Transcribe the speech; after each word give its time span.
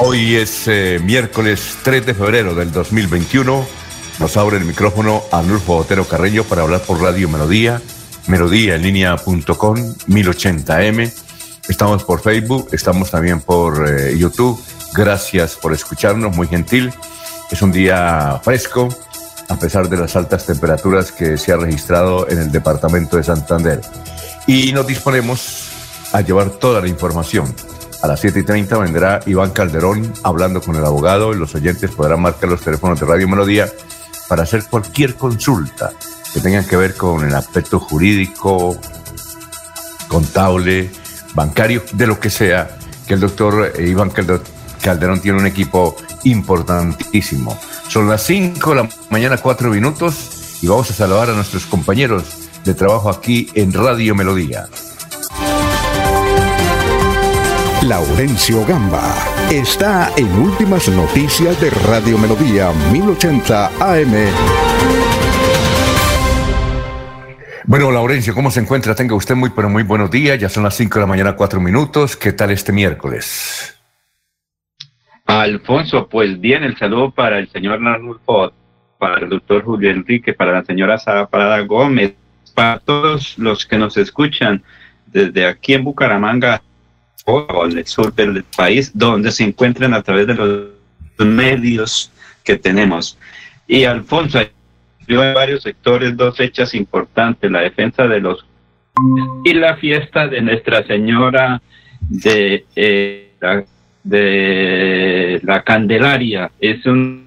Hoy 0.00 0.36
es 0.36 0.68
eh, 0.68 1.00
miércoles 1.02 1.78
3 1.82 2.06
de 2.06 2.14
febrero 2.14 2.54
del 2.54 2.70
2021. 2.70 3.66
Nos 4.20 4.36
abre 4.36 4.58
el 4.58 4.64
micrófono 4.64 5.24
Anulfo 5.32 5.74
Otero 5.76 6.04
Carreño 6.04 6.44
para 6.44 6.62
hablar 6.62 6.82
por 6.82 7.02
Radio 7.02 7.28
Melodía, 7.28 7.82
melodía 8.28 8.76
en 8.76 8.82
línea.com, 8.82 9.76
1080m. 10.06 11.12
Estamos 11.68 12.04
por 12.04 12.20
Facebook, 12.20 12.68
estamos 12.70 13.10
también 13.10 13.40
por 13.40 13.88
eh, 13.88 14.16
YouTube. 14.16 14.62
Gracias 14.94 15.56
por 15.56 15.72
escucharnos, 15.72 16.34
muy 16.36 16.46
gentil. 16.46 16.92
Es 17.50 17.60
un 17.60 17.72
día 17.72 18.40
fresco, 18.44 18.88
a 19.48 19.58
pesar 19.58 19.88
de 19.88 19.96
las 19.96 20.14
altas 20.14 20.46
temperaturas 20.46 21.10
que 21.10 21.36
se 21.36 21.50
ha 21.50 21.56
registrado 21.56 22.30
en 22.30 22.38
el 22.38 22.52
departamento 22.52 23.16
de 23.16 23.24
Santander. 23.24 23.80
Y 24.46 24.72
nos 24.72 24.86
disponemos 24.86 25.70
a 26.12 26.20
llevar 26.20 26.50
toda 26.50 26.80
la 26.80 26.86
información 26.86 27.52
a 28.02 28.06
las 28.06 28.20
7 28.20 28.40
y 28.40 28.42
30 28.44 28.78
vendrá 28.78 29.20
Iván 29.26 29.50
Calderón 29.50 30.12
hablando 30.22 30.60
con 30.60 30.76
el 30.76 30.84
abogado 30.84 31.32
y 31.32 31.36
los 31.36 31.54
oyentes 31.54 31.90
podrán 31.90 32.22
marcar 32.22 32.48
los 32.48 32.60
teléfonos 32.60 33.00
de 33.00 33.06
Radio 33.06 33.28
Melodía 33.28 33.68
para 34.28 34.44
hacer 34.44 34.64
cualquier 34.64 35.14
consulta 35.14 35.92
que 36.32 36.40
tenga 36.40 36.64
que 36.64 36.76
ver 36.76 36.94
con 36.94 37.26
el 37.26 37.34
aspecto 37.34 37.80
jurídico, 37.80 38.78
contable, 40.08 40.90
bancario, 41.34 41.82
de 41.92 42.06
lo 42.06 42.20
que 42.20 42.30
sea, 42.30 42.78
que 43.06 43.14
el 43.14 43.20
doctor 43.20 43.72
Iván 43.80 44.10
Calderón 44.10 45.20
tiene 45.20 45.38
un 45.38 45.46
equipo 45.46 45.96
importantísimo. 46.24 47.58
Son 47.88 48.08
las 48.08 48.22
5 48.24 48.70
de 48.70 48.76
la 48.76 48.88
mañana, 49.10 49.38
4 49.38 49.70
minutos, 49.70 50.58
y 50.60 50.66
vamos 50.66 50.90
a 50.90 50.94
saludar 50.94 51.30
a 51.30 51.34
nuestros 51.34 51.66
compañeros 51.66 52.24
de 52.64 52.74
trabajo 52.74 53.08
aquí 53.08 53.48
en 53.54 53.72
Radio 53.72 54.14
Melodía. 54.14 54.68
Laurencio 57.88 58.66
Gamba 58.66 59.14
está 59.50 60.10
en 60.18 60.30
Últimas 60.38 60.90
Noticias 60.90 61.58
de 61.58 61.70
Radio 61.70 62.18
Melodía 62.18 62.70
1080 62.92 63.66
AM. 63.80 64.12
Bueno, 67.64 67.90
Laurencio, 67.90 68.34
¿cómo 68.34 68.50
se 68.50 68.60
encuentra? 68.60 68.94
Tenga 68.94 69.14
usted 69.14 69.34
muy, 69.34 69.48
pero 69.56 69.70
muy 69.70 69.84
buenos 69.84 70.10
días. 70.10 70.38
Ya 70.38 70.50
son 70.50 70.64
las 70.64 70.76
5 70.76 70.96
de 70.96 71.00
la 71.00 71.06
mañana, 71.06 71.34
4 71.34 71.60
minutos. 71.60 72.14
¿Qué 72.14 72.34
tal 72.34 72.50
este 72.50 72.72
miércoles? 72.72 73.80
Alfonso, 75.24 76.08
pues 76.10 76.38
bien, 76.38 76.64
el 76.64 76.76
saludo 76.76 77.10
para 77.10 77.38
el 77.38 77.48
señor 77.48 77.80
Narulfo, 77.80 78.52
para 78.98 79.20
el 79.20 79.30
doctor 79.30 79.64
Julio 79.64 79.88
Enrique, 79.88 80.34
para 80.34 80.52
la 80.52 80.64
señora 80.64 80.98
Sara 80.98 81.26
Parada 81.26 81.60
Gómez, 81.60 82.12
para 82.54 82.80
todos 82.80 83.38
los 83.38 83.64
que 83.64 83.78
nos 83.78 83.96
escuchan 83.96 84.62
desde 85.06 85.46
aquí 85.46 85.72
en 85.72 85.84
Bucaramanga 85.84 86.60
o 87.28 87.66
el 87.66 87.86
sur 87.86 88.14
del 88.14 88.42
país, 88.56 88.90
donde 88.94 89.30
se 89.30 89.44
encuentran 89.44 89.92
a 89.92 90.02
través 90.02 90.26
de 90.26 90.34
los 90.34 91.26
medios 91.26 92.10
que 92.42 92.56
tenemos. 92.56 93.18
Y 93.66 93.84
Alfonso, 93.84 94.38
hay 94.38 94.50
varios 95.06 95.62
sectores 95.62 96.16
dos 96.16 96.36
fechas 96.36 96.74
importantes, 96.74 97.50
la 97.50 97.60
defensa 97.60 98.08
de 98.08 98.20
los 98.20 98.44
y 99.44 99.52
la 99.54 99.76
fiesta 99.76 100.26
de 100.26 100.40
Nuestra 100.40 100.84
Señora 100.84 101.62
de, 102.00 102.64
eh, 102.74 103.32
la, 103.40 103.64
de 104.02 105.40
la 105.44 105.62
Candelaria. 105.62 106.50
Es 106.58 106.84
una 106.86 107.20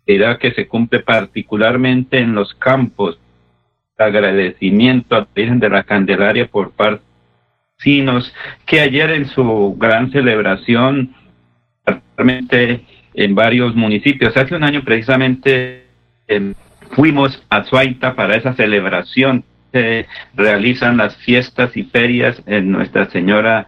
actividad 0.00 0.38
que 0.38 0.52
se 0.52 0.66
cumple 0.66 1.00
particularmente 1.00 2.18
en 2.18 2.34
los 2.34 2.52
campos. 2.54 3.18
Agradecimiento 3.96 5.14
a 5.14 5.26
Virgen 5.34 5.60
de 5.60 5.70
la 5.70 5.84
Candelaria 5.84 6.46
por 6.46 6.72
parte 6.72 7.13
que 8.66 8.80
ayer 8.80 9.10
en 9.10 9.26
su 9.26 9.76
gran 9.78 10.10
celebración, 10.10 11.14
realmente 12.16 12.84
en 13.14 13.34
varios 13.34 13.74
municipios, 13.74 14.36
hace 14.36 14.54
un 14.54 14.64
año 14.64 14.82
precisamente 14.82 15.86
em, 16.26 16.54
fuimos 16.92 17.42
a 17.50 17.64
Suaita 17.64 18.14
para 18.14 18.36
esa 18.36 18.54
celebración. 18.54 19.44
Se 19.72 20.06
realizan 20.34 20.96
las 20.96 21.16
fiestas 21.16 21.76
y 21.76 21.82
ferias 21.82 22.40
en 22.46 22.70
Nuestra 22.70 23.10
Señora 23.10 23.66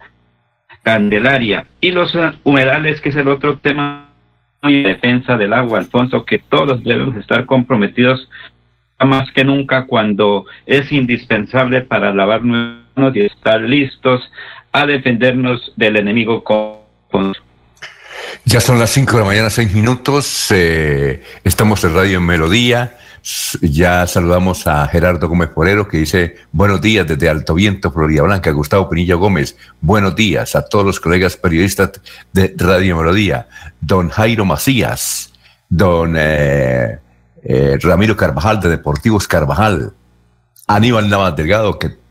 Candelaria. 0.83 1.67
Y 1.81 1.91
los 1.91 2.17
humedales, 2.43 3.01
que 3.01 3.09
es 3.09 3.15
el 3.17 3.27
otro 3.27 3.57
tema 3.59 4.09
de 4.63 4.83
defensa 4.83 5.37
del 5.37 5.53
agua, 5.53 5.79
Alfonso, 5.79 6.25
que 6.25 6.39
todos 6.39 6.83
debemos 6.83 7.15
estar 7.17 7.45
comprometidos 7.45 8.29
más 9.05 9.31
que 9.31 9.43
nunca 9.43 9.85
cuando 9.85 10.45
es 10.65 10.91
indispensable 10.91 11.81
para 11.81 12.13
lavar 12.13 12.41
y 12.97 13.21
estar 13.21 13.61
listos 13.61 14.21
a 14.71 14.85
defendernos 14.85 15.71
del 15.75 15.97
enemigo 15.97 16.43
con... 16.43 17.35
Ya 18.43 18.59
son 18.59 18.79
las 18.79 18.89
5 18.89 19.11
de 19.11 19.19
la 19.19 19.25
mañana, 19.25 19.49
6 19.49 19.73
minutos. 19.73 20.47
Eh, 20.49 21.21
estamos 21.43 21.83
en 21.83 21.93
Radio 21.93 22.19
Melodía. 22.21 22.97
Ya 23.61 24.07
saludamos 24.07 24.65
a 24.67 24.87
Gerardo 24.87 25.27
Gómez 25.27 25.49
Porero 25.49 25.87
que 25.87 25.97
dice 25.97 26.37
buenos 26.51 26.81
días 26.81 27.05
desde 27.05 27.29
Alto 27.29 27.53
Viento, 27.53 27.91
Florida 27.91 28.23
Blanca. 28.23 28.51
Gustavo 28.51 28.89
Pinilla 28.89 29.15
Gómez, 29.15 29.57
buenos 29.79 30.15
días 30.15 30.55
a 30.55 30.63
todos 30.63 30.85
los 30.85 30.99
colegas 30.99 31.37
periodistas 31.37 31.91
de 32.33 32.53
Radio 32.57 32.97
Melodía. 32.97 33.47
Don 33.81 34.09
Jairo 34.09 34.45
Macías, 34.45 35.33
don 35.69 36.15
eh, 36.17 36.99
eh, 37.43 37.77
Ramiro 37.81 38.15
Carvajal 38.15 38.59
de 38.59 38.69
Deportivos 38.69 39.27
Carvajal, 39.27 39.93
Aníbal 40.67 41.09
Navas 41.09 41.35
Delgado, 41.35 41.77
que 41.77 42.06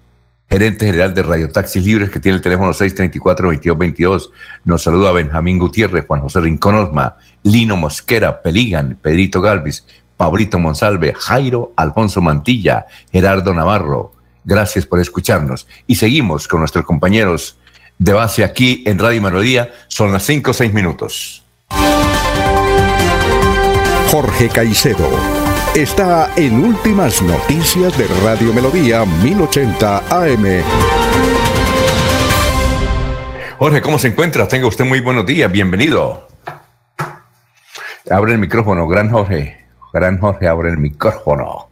gerente 0.49 0.87
general 0.87 1.15
de 1.15 1.23
Radio 1.23 1.51
Taxis 1.51 1.85
Libres, 1.85 2.11
que 2.11 2.21
tiene 2.21 2.37
el 2.37 2.43
teléfono 2.43 2.73
634-2222. 2.73 4.31
Nos 4.65 4.83
saluda 4.83 5.13
Benjamín 5.13 5.59
Gutiérrez, 5.59 6.07
Juan 6.07 6.21
José 6.21 6.41
Rincón 6.41 6.77
Osma, 6.77 7.17
Lino 7.43 7.77
Mosquera, 7.77 8.43
Peligan, 8.43 8.99
Pedrito 9.01 9.41
Galvis, 9.41 9.85
Pablito 10.17 10.59
Monsalve, 10.59 11.15
Jairo 11.15 11.73
Alfonso 11.77 12.21
Mantilla, 12.21 12.87
Gerardo 13.13 13.53
Navarro. 13.53 14.13
Gracias 14.45 14.87
por 14.87 15.01
escucharnos. 15.01 15.67
Y 15.87 15.97
seguimos 15.97 16.47
con 16.49 16.61
nuestros 16.61 16.85
compañeros 16.85 17.59
de 17.99 18.13
base 18.13 18.45
aquí 18.45 18.85
en 18.87 18.99
Radio 18.99 19.21
Melodía. 19.21 19.73
Son 19.89 20.13
las 20.13 20.25
5 20.25 20.51
o 20.53 20.55
6 20.55 20.73
minutos. 20.73 21.45
Jorge 24.11 24.49
Caicedo 24.49 25.11
está 25.77 26.33
en 26.37 26.65
Últimas 26.65 27.21
Noticias 27.21 27.99
de 27.99 28.07
Radio 28.25 28.51
Melodía 28.55 29.05
1080 29.05 29.99
AM. 30.09 30.63
Jorge, 33.59 33.83
¿cómo 33.83 33.99
se 33.99 34.09
encuentra? 34.09 34.49
Tenga 34.49 34.69
usted 34.69 34.87
muy 34.87 35.01
buenos 35.01 35.27
días, 35.27 35.53
bienvenido. 35.53 36.29
Abre 38.09 38.33
el 38.33 38.39
micrófono, 38.39 38.89
gran 38.89 39.11
Jorge. 39.11 39.67
Gran 39.93 40.19
Jorge, 40.19 40.49
abre 40.49 40.71
el 40.71 40.79
micrófono. 40.79 41.69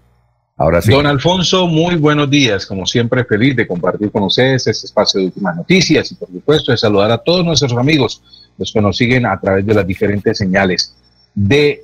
Ahora 0.58 0.82
sí. 0.82 0.92
Don 0.92 1.06
Alfonso, 1.06 1.66
muy 1.66 1.96
buenos 1.96 2.28
días. 2.28 2.66
Como 2.66 2.84
siempre, 2.84 3.24
feliz 3.24 3.56
de 3.56 3.66
compartir 3.66 4.10
con 4.10 4.24
ustedes 4.24 4.66
este 4.66 4.86
espacio 4.86 5.20
de 5.20 5.26
últimas 5.26 5.56
noticias 5.56 6.12
y, 6.12 6.16
por 6.16 6.28
supuesto, 6.28 6.72
de 6.72 6.76
saludar 6.76 7.10
a 7.10 7.18
todos 7.18 7.42
nuestros 7.42 7.72
amigos, 7.72 8.22
los 8.58 8.70
que 8.70 8.82
nos 8.82 8.98
siguen 8.98 9.24
a 9.24 9.40
través 9.40 9.64
de 9.64 9.72
las 9.72 9.86
diferentes 9.86 10.36
señales 10.36 10.94
de 11.34 11.82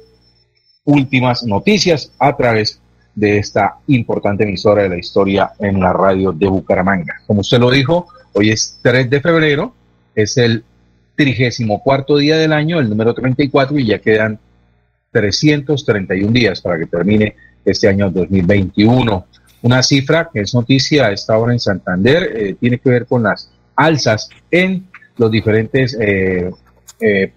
últimas 0.84 1.42
noticias 1.44 2.12
a 2.18 2.36
través 2.36 2.80
de 3.14 3.38
esta 3.38 3.76
importante 3.88 4.44
emisora 4.44 4.84
de 4.84 4.88
la 4.88 4.98
historia 4.98 5.52
en 5.58 5.80
la 5.80 5.92
radio 5.92 6.32
de 6.32 6.48
Bucaramanga. 6.48 7.20
Como 7.26 7.40
usted 7.40 7.58
lo 7.58 7.70
dijo, 7.70 8.08
hoy 8.32 8.50
es 8.50 8.78
3 8.82 9.10
de 9.10 9.20
febrero, 9.20 9.74
es 10.14 10.36
el 10.36 10.64
trigésimo 11.16 11.82
cuarto 11.82 12.16
día 12.16 12.38
del 12.38 12.52
año, 12.52 12.80
el 12.80 12.88
número 12.88 13.12
34, 13.12 13.78
y 13.78 13.86
ya 13.86 13.98
quedan 13.98 14.38
331 15.12 16.32
días 16.32 16.60
para 16.60 16.78
que 16.78 16.86
termine 16.86 17.34
este 17.64 17.88
año 17.88 18.10
2021. 18.10 19.26
Una 19.62 19.82
cifra 19.82 20.30
que 20.32 20.40
es 20.40 20.54
noticia 20.54 21.06
a 21.06 21.12
esta 21.12 21.36
hora 21.36 21.52
en 21.52 21.60
Santander 21.60 22.32
eh, 22.34 22.56
tiene 22.58 22.78
que 22.78 22.88
ver 22.88 23.06
con 23.06 23.22
las 23.24 23.50
alzas 23.76 24.30
en 24.50 24.86
los 25.16 25.30
diferentes 25.30 25.96
eh, 26.00 26.50
eh, 27.00 27.32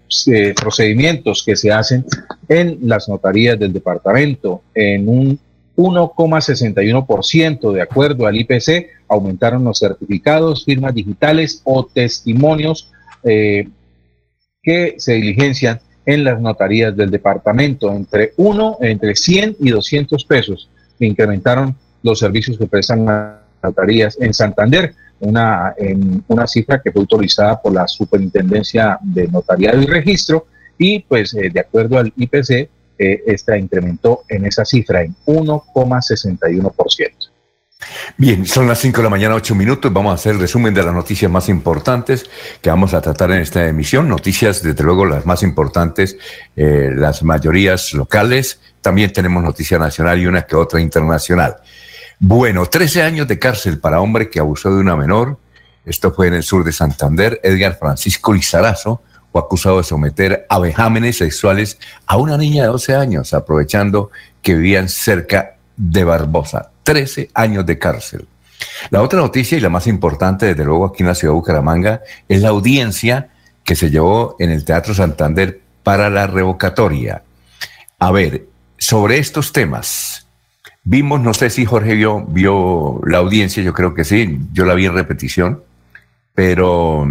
procedimientos 0.59 1.43
que 1.45 1.55
se 1.55 1.71
hacen 1.71 2.05
en 2.47 2.79
las 2.81 3.07
notarías 3.07 3.57
del 3.57 3.73
departamento. 3.73 4.61
En 4.73 5.07
un 5.07 5.39
1,61% 5.75 7.71
de 7.71 7.81
acuerdo 7.81 8.27
al 8.27 8.35
IPC, 8.35 8.87
aumentaron 9.07 9.63
los 9.63 9.79
certificados, 9.79 10.65
firmas 10.65 10.93
digitales 10.93 11.61
o 11.63 11.85
testimonios 11.85 12.89
que 13.23 14.95
se 14.97 15.13
diligencian 15.13 15.79
en 16.05 16.23
las 16.23 16.39
notarías 16.39 16.95
del 16.95 17.09
departamento, 17.09 17.91
entre 17.93 18.33
1, 18.37 18.77
entre 18.81 19.15
100 19.15 19.57
y 19.59 19.69
200 19.69 20.25
pesos, 20.25 20.69
incrementaron 20.99 21.75
los 22.01 22.19
servicios 22.19 22.57
que 22.57 22.67
prestan 22.67 23.05
las 23.05 23.35
notarías 23.61 24.17
en 24.19 24.33
Santander, 24.33 24.93
una, 25.23 25.73
en 25.77 26.23
una 26.27 26.47
cifra 26.47 26.81
que 26.81 26.91
fue 26.91 27.01
autorizada 27.01 27.61
por 27.61 27.73
la 27.73 27.87
Superintendencia 27.87 28.97
de 29.01 29.27
Notariado 29.27 29.81
y 29.81 29.85
Registro, 29.85 30.47
y 30.77 30.99
pues 30.99 31.33
eh, 31.33 31.49
de 31.51 31.59
acuerdo 31.59 31.97
al 31.97 32.13
IPC, 32.15 32.51
eh, 32.51 32.69
esta 33.25 33.57
incrementó 33.57 34.21
en 34.29 34.45
esa 34.45 34.65
cifra 34.65 35.01
en 35.01 35.15
1,61%. 35.25 37.33
Bien, 38.17 38.45
son 38.45 38.67
las 38.67 38.79
5 38.79 38.97
de 38.97 39.03
la 39.03 39.09
mañana, 39.09 39.35
8 39.35 39.55
minutos. 39.55 39.91
Vamos 39.91 40.11
a 40.11 40.15
hacer 40.15 40.33
el 40.33 40.39
resumen 40.39 40.73
de 40.73 40.83
las 40.83 40.93
noticias 40.93 41.29
más 41.29 41.49
importantes 41.49 42.25
que 42.61 42.69
vamos 42.69 42.93
a 42.93 43.01
tratar 43.01 43.31
en 43.31 43.39
esta 43.39 43.67
emisión. 43.67 44.07
Noticias, 44.07 44.61
desde 44.61 44.83
luego, 44.83 45.05
las 45.05 45.25
más 45.25 45.43
importantes, 45.43 46.17
eh, 46.55 46.91
las 46.95 47.23
mayorías 47.23 47.93
locales. 47.93 48.59
También 48.81 49.11
tenemos 49.11 49.43
noticia 49.43 49.79
nacional 49.79 50.19
y 50.19 50.27
una 50.27 50.43
que 50.43 50.55
otra 50.55 50.79
internacional. 50.79 51.57
Bueno, 52.25 52.65
13 52.65 53.01
años 53.03 53.27
de 53.27 53.37
cárcel 53.37 53.79
para 53.79 53.99
hombre 53.99 54.29
que 54.29 54.39
abusó 54.39 54.73
de 54.73 54.79
una 54.79 54.95
menor. 54.95 55.37
Esto 55.85 56.13
fue 56.13 56.29
en 56.29 56.35
el 56.35 56.43
sur 56.43 56.63
de 56.63 56.71
Santander. 56.71 57.41
Edgar 57.43 57.77
Francisco 57.77 58.31
Lizarazo 58.31 59.01
fue 59.29 59.41
acusado 59.41 59.79
de 59.79 59.83
someter 59.83 60.45
a 60.47 60.57
vejámenes 60.57 61.17
sexuales 61.17 61.77
a 62.05 62.15
una 62.15 62.37
niña 62.37 62.63
de 62.63 62.69
12 62.69 62.95
años, 62.95 63.33
aprovechando 63.33 64.09
que 64.41 64.55
vivían 64.55 64.87
cerca 64.87 65.57
de 65.75 66.05
Barbosa. 66.05 66.71
13 66.83 67.29
años 67.33 67.65
de 67.65 67.77
cárcel. 67.77 68.25
La 68.89 69.01
otra 69.01 69.19
noticia 69.19 69.57
y 69.57 69.61
la 69.61 69.67
más 69.67 69.85
importante, 69.87 70.45
desde 70.45 70.63
luego, 70.63 70.85
aquí 70.85 71.03
en 71.03 71.07
la 71.07 71.15
ciudad 71.15 71.33
de 71.33 71.39
Bucaramanga, 71.39 72.03
es 72.29 72.41
la 72.41 72.49
audiencia 72.49 73.31
que 73.65 73.75
se 73.75 73.89
llevó 73.89 74.37
en 74.39 74.49
el 74.49 74.63
Teatro 74.63 74.93
Santander 74.93 75.59
para 75.83 76.09
la 76.09 76.25
revocatoria. 76.25 77.21
A 77.99 78.11
ver, 78.13 78.45
sobre 78.77 79.17
estos 79.17 79.51
temas, 79.51 80.22
vimos, 80.83 81.21
no 81.21 81.33
sé 81.33 81.49
si 81.49 81.65
Jorge 81.65 81.95
vio, 81.95 82.25
vio 82.25 83.01
la 83.05 83.19
audiencia, 83.19 83.63
yo 83.63 83.73
creo 83.73 83.93
que 83.93 84.03
sí, 84.03 84.39
yo 84.51 84.65
la 84.65 84.73
vi 84.73 84.85
en 84.85 84.93
repetición, 84.93 85.63
pero 86.33 87.07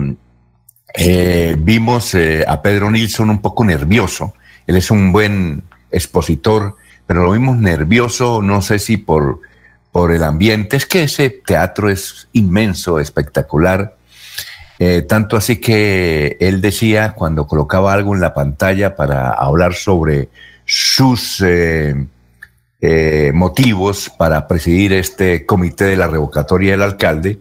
eh, 0.94 1.56
vimos 1.58 2.14
eh, 2.14 2.44
a 2.46 2.60
Pedro 2.62 2.90
Nilsson 2.90 3.30
un 3.30 3.40
poco 3.40 3.64
nervioso. 3.64 4.34
Él 4.66 4.76
es 4.76 4.90
un 4.90 5.12
buen 5.12 5.62
expositor, 5.90 6.76
pero 7.06 7.24
lo 7.24 7.32
vimos 7.32 7.56
nervioso, 7.56 8.42
no 8.42 8.62
sé 8.62 8.78
si 8.78 8.96
por 8.96 9.40
por 9.92 10.10
el 10.10 10.24
ambiente. 10.24 10.76
Es 10.76 10.86
que 10.86 11.04
ese 11.04 11.30
teatro 11.30 11.90
es 11.90 12.28
inmenso, 12.32 12.98
espectacular. 12.98 13.94
Eh, 14.78 15.02
tanto 15.02 15.36
así 15.36 15.60
que 15.60 16.38
él 16.40 16.60
decía 16.60 17.12
cuando 17.12 17.46
colocaba 17.46 17.92
algo 17.92 18.14
en 18.14 18.20
la 18.20 18.34
pantalla 18.34 18.96
para 18.96 19.30
hablar 19.30 19.74
sobre 19.74 20.30
sus 20.64 21.44
eh, 22.82 23.32
motivos 23.32 24.10
para 24.10 24.46
presidir 24.46 24.92
este 24.92 25.46
comité 25.46 25.84
de 25.84 25.96
la 25.96 26.08
revocatoria 26.08 26.72
del 26.72 26.82
alcalde, 26.82 27.38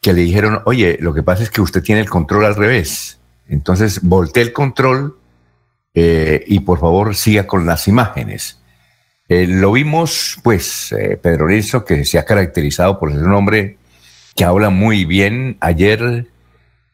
que 0.00 0.12
le 0.12 0.22
dijeron, 0.22 0.62
oye, 0.64 0.98
lo 1.00 1.14
que 1.14 1.22
pasa 1.22 1.44
es 1.44 1.50
que 1.50 1.60
usted 1.60 1.82
tiene 1.82 2.00
el 2.00 2.10
control 2.10 2.46
al 2.46 2.56
revés. 2.56 3.20
Entonces 3.48 4.00
voltee 4.02 4.42
el 4.42 4.52
control 4.52 5.16
y 5.92 6.60
por 6.60 6.80
favor 6.80 7.14
siga 7.14 7.46
con 7.46 7.66
las 7.66 7.86
imágenes. 7.86 8.60
Eh, 9.30 9.46
lo 9.46 9.70
vimos, 9.70 10.40
pues, 10.42 10.90
eh, 10.90 11.16
Pedro 11.16 11.46
Rizzo, 11.46 11.84
que 11.84 12.04
se 12.04 12.18
ha 12.18 12.24
caracterizado 12.24 12.98
por 12.98 13.12
ser 13.12 13.22
un 13.22 13.32
hombre 13.32 13.78
que 14.34 14.42
habla 14.42 14.70
muy 14.70 15.04
bien. 15.04 15.56
Ayer 15.60 16.26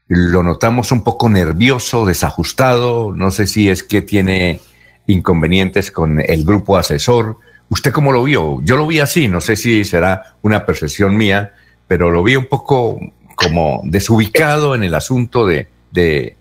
lo 0.06 0.42
notamos 0.42 0.92
un 0.92 1.02
poco 1.02 1.30
nervioso, 1.30 2.04
desajustado. 2.04 3.14
No 3.14 3.30
sé 3.30 3.46
si 3.46 3.70
es 3.70 3.82
que 3.82 4.02
tiene 4.02 4.60
inconvenientes 5.06 5.90
con 5.90 6.20
el 6.20 6.44
grupo 6.44 6.76
asesor. 6.76 7.38
¿Usted 7.68 7.92
cómo 7.92 8.12
lo 8.12 8.22
vio? 8.22 8.60
Yo 8.62 8.76
lo 8.76 8.86
vi 8.86 9.00
así, 9.00 9.28
no 9.28 9.40
sé 9.40 9.56
si 9.56 9.84
será 9.84 10.36
una 10.42 10.64
percepción 10.64 11.16
mía, 11.16 11.52
pero 11.88 12.10
lo 12.10 12.22
vi 12.22 12.36
un 12.36 12.46
poco 12.46 13.00
como 13.34 13.80
desubicado 13.84 14.74
en 14.74 14.82
el 14.84 14.94
asunto 14.94 15.46
de, 15.46 15.68
de 15.90 16.36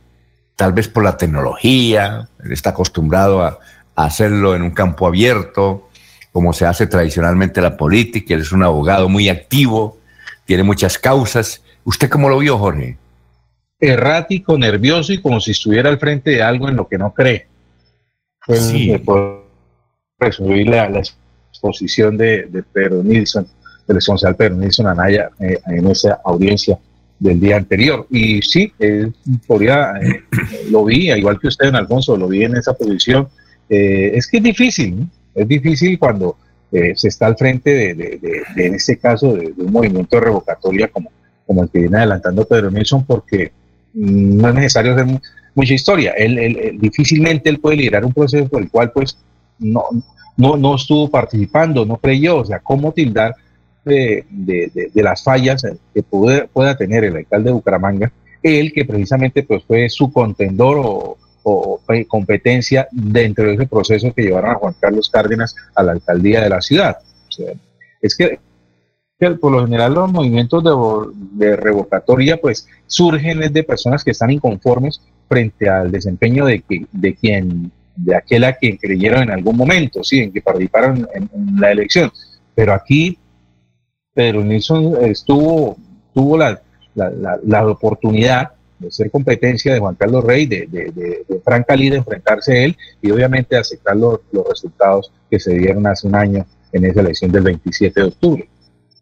tal 0.55 0.73
vez 0.73 0.87
por 0.87 1.03
la 1.03 1.17
tecnología, 1.17 2.29
está 2.49 2.71
acostumbrado 2.71 3.43
a, 3.43 3.59
hacerlo 3.95 4.55
en 4.55 4.61
un 4.61 4.71
campo 4.71 5.07
abierto, 5.07 5.87
como 6.33 6.51
se 6.51 6.65
hace 6.65 6.85
tradicionalmente 6.85 7.61
la 7.61 7.77
política. 7.77 8.33
Él 8.33 8.41
es 8.41 8.51
un 8.51 8.61
abogado 8.61 9.07
muy 9.07 9.29
activo, 9.29 9.97
tiene 10.43 10.63
muchas 10.63 10.99
causas. 10.99 11.63
¿Usted 11.85 12.09
cómo 12.09 12.27
lo 12.27 12.39
vio, 12.39 12.57
Jorge? 12.57 12.97
Errático, 13.79 14.57
nervioso 14.57 15.13
y 15.13 15.21
como 15.21 15.39
si 15.39 15.51
estuviera 15.51 15.89
al 15.89 15.97
frente 15.97 16.31
de 16.31 16.43
algo 16.43 16.67
en 16.67 16.75
lo 16.75 16.89
que 16.89 16.97
no 16.97 17.13
cree. 17.13 17.47
Pues, 18.45 18.67
sí. 18.67 18.97
Por 18.97 19.44
resumir 20.19 20.67
la, 20.69 21.03
exposición 21.49 22.17
de, 22.17 22.63
Pedro 22.73 23.03
Nilsson, 23.03 23.47
del 23.87 23.95
responsable 23.95 24.35
Pedro 24.35 24.55
Nilsson 24.55 24.87
Anaya, 24.87 25.29
eh, 25.39 25.59
en 25.67 25.87
esa 25.87 26.19
audiencia 26.25 26.77
del 27.19 27.39
día 27.39 27.57
anterior. 27.57 28.05
Y 28.09 28.41
sí, 28.41 28.71
eh, 28.79 29.11
podría, 29.47 29.93
lo 30.69 30.85
vi, 30.85 31.11
igual 31.11 31.39
que 31.39 31.47
usted, 31.47 31.67
en 31.67 31.75
Alfonso, 31.75 32.17
lo 32.17 32.27
vi 32.27 32.43
en 32.43 32.57
esa 32.57 32.73
posición 32.73 33.27
eh, 33.69 34.11
es 34.13 34.27
que 34.27 34.37
es 34.37 34.43
difícil, 34.43 35.07
es 35.33 35.47
difícil 35.47 35.97
cuando 35.97 36.37
eh, 36.71 36.93
se 36.95 37.07
está 37.07 37.25
al 37.25 37.37
frente 37.37 37.95
de, 37.95 38.43
en 38.57 38.75
este 38.75 38.97
caso, 38.97 39.33
de, 39.33 39.53
un 39.57 39.71
movimiento 39.71 40.17
de 40.17 40.25
revocatoria 40.25 40.87
como, 40.89 41.09
el 41.63 41.69
que 41.69 41.79
viene 41.79 41.97
adelantando 41.97 42.45
Pedro 42.45 42.69
Nelson, 42.71 43.05
porque 43.05 43.51
no 43.93 44.49
es 44.49 44.55
necesario 44.55 44.93
hacer 44.93 45.05
mucha 45.53 45.73
historia. 45.73 46.11
Él, 46.11 46.77
difícilmente 46.79 47.49
él 47.49 47.59
puede 47.59 47.77
liderar 47.77 48.05
un 48.05 48.13
proceso 48.13 48.47
por 48.47 48.61
el 48.61 48.69
cual 48.69 48.91
pues 48.91 49.17
no, 49.59 49.83
no, 50.37 50.57
no 50.57 50.75
estuvo 50.75 51.09
participando, 51.09 51.85
no 51.85 51.97
creyó, 51.97 52.37
o 52.37 52.45
sea, 52.45 52.59
cómo 52.59 52.91
tildar 52.91 53.35
de, 53.83 54.25
las 54.95 55.23
fallas 55.23 55.65
que 55.93 56.03
pueda 56.03 56.75
tener 56.77 57.03
el 57.03 57.17
alcalde 57.17 57.49
de 57.49 57.53
Bucaramanga, 57.53 58.11
él 58.41 58.73
que 58.73 58.85
precisamente 58.85 59.43
pues 59.43 59.63
fue 59.63 59.89
su 59.89 60.11
contendor 60.11 60.81
o, 60.83 61.17
o 61.47 61.79
competencia 62.07 62.87
dentro 62.91 63.45
de 63.45 63.53
ese 63.53 63.67
proceso 63.67 64.11
que 64.13 64.23
llevaron 64.23 64.51
a 64.51 64.55
Juan 64.55 64.75
Carlos 64.79 65.09
Cárdenas 65.09 65.55
a 65.75 65.83
la 65.83 65.91
alcaldía 65.91 66.41
de 66.41 66.49
la 66.49 66.61
ciudad. 66.61 66.97
es 68.01 68.15
que, 68.15 68.39
por 69.39 69.51
lo 69.51 69.61
general 69.63 69.93
los 69.93 70.11
movimientos 70.11 70.63
de, 71.33 71.55
revocatoria 71.55 72.37
pues 72.37 72.67
surgen 72.87 73.39
de 73.53 73.63
personas 73.63 74.03
que 74.03 74.11
están 74.11 74.31
inconformes 74.31 75.01
frente 75.29 75.69
al 75.69 75.91
desempeño 75.91 76.45
de, 76.45 76.63
de 76.91 77.15
quien 77.15 77.71
de 77.95 78.15
aquel 78.15 78.43
a 78.43 78.53
quien 78.53 78.77
creyeron 78.77 79.23
en 79.23 79.31
algún 79.31 79.57
momento, 79.57 80.03
sí, 80.03 80.19
en 80.19 80.31
que 80.31 80.41
participaron 80.41 81.07
en, 81.13 81.29
la 81.59 81.71
elección. 81.71 82.11
Pero 82.53 82.73
aquí 82.73 83.17
Pedro 84.13 84.43
Nilsson 84.43 85.03
estuvo, 85.03 85.77
tuvo 86.13 86.37
la, 86.37 86.61
la, 86.93 87.39
la 87.43 87.67
oportunidad 87.67 88.51
de 88.79 88.91
ser 88.91 89.09
competencia 89.09 89.73
de 89.73 89.79
Juan 89.79 89.95
Carlos 89.95 90.23
Rey, 90.23 90.45
de, 90.45 90.67
de, 90.67 90.91
de, 90.91 91.25
de 91.27 91.89
de 91.89 91.95
enfrentarse 91.95 92.53
a 92.53 92.65
él 92.65 92.77
y 93.01 93.11
obviamente 93.11 93.55
aceptar 93.55 93.95
los, 93.95 94.19
los 94.31 94.47
resultados 94.47 95.11
que 95.29 95.39
se 95.39 95.53
dieron 95.53 95.87
hace 95.87 96.07
un 96.07 96.15
año 96.15 96.45
en 96.71 96.85
esa 96.85 97.01
elección 97.01 97.31
del 97.31 97.43
27 97.43 97.99
de 97.99 98.07
octubre. 98.07 98.49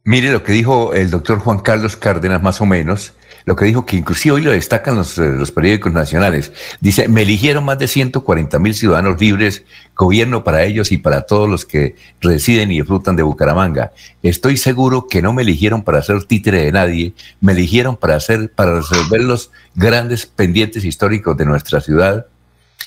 Mire 0.05 0.31
lo 0.31 0.43
que 0.43 0.51
dijo 0.51 0.93
el 0.93 1.09
doctor 1.09 1.39
Juan 1.39 1.59
Carlos 1.59 1.95
Cárdenas, 1.95 2.41
más 2.41 2.61
o 2.61 2.65
menos, 2.65 3.13
lo 3.45 3.55
que 3.55 3.65
dijo 3.65 3.85
que 3.85 3.97
inclusive 3.97 4.35
hoy 4.35 4.41
lo 4.41 4.51
destacan 4.51 4.95
los, 4.95 5.17
eh, 5.17 5.29
los 5.29 5.51
periódicos 5.51 5.91
nacionales. 5.91 6.51
Dice, 6.79 7.07
me 7.07 7.23
eligieron 7.23 7.65
más 7.65 7.77
de 7.77 7.87
140 7.87 8.59
mil 8.59 8.73
ciudadanos 8.73 9.19
libres, 9.19 9.63
gobierno 9.95 10.43
para 10.43 10.63
ellos 10.63 10.91
y 10.91 10.97
para 10.97 11.21
todos 11.21 11.49
los 11.49 11.65
que 11.65 11.95
residen 12.21 12.71
y 12.71 12.79
disfrutan 12.79 13.15
de 13.15 13.23
Bucaramanga. 13.23 13.91
Estoy 14.21 14.57
seguro 14.57 15.07
que 15.07 15.21
no 15.21 15.33
me 15.33 15.41
eligieron 15.41 15.83
para 15.83 16.01
ser 16.01 16.23
títere 16.23 16.63
de 16.65 16.71
nadie, 16.71 17.13
me 17.41 17.51
eligieron 17.51 17.97
para 17.97 18.15
hacer, 18.15 18.51
para 18.51 18.75
resolver 18.75 19.21
los 19.21 19.51
grandes 19.75 20.25
pendientes 20.25 20.85
históricos 20.85 21.37
de 21.37 21.45
nuestra 21.45 21.81
ciudad. 21.81 22.27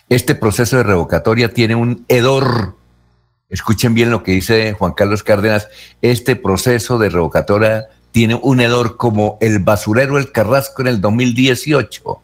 Este 0.08 0.34
proceso 0.34 0.76
de 0.76 0.84
revocatoria 0.84 1.52
tiene 1.52 1.74
un 1.74 2.04
hedor. 2.08 2.76
Escuchen 3.48 3.94
bien 3.94 4.10
lo 4.10 4.22
que 4.22 4.32
dice 4.32 4.72
Juan 4.72 4.92
Carlos 4.92 5.22
Cárdenas. 5.22 5.68
Este 6.00 6.36
proceso 6.36 6.98
de 6.98 7.08
revocatoria 7.10 7.88
tiene 8.16 8.34
un 8.34 8.60
hedor 8.60 8.96
como 8.96 9.36
el 9.42 9.58
basurero 9.58 10.16
El 10.16 10.32
Carrasco 10.32 10.80
en 10.80 10.88
el 10.88 11.02
2018. 11.02 12.22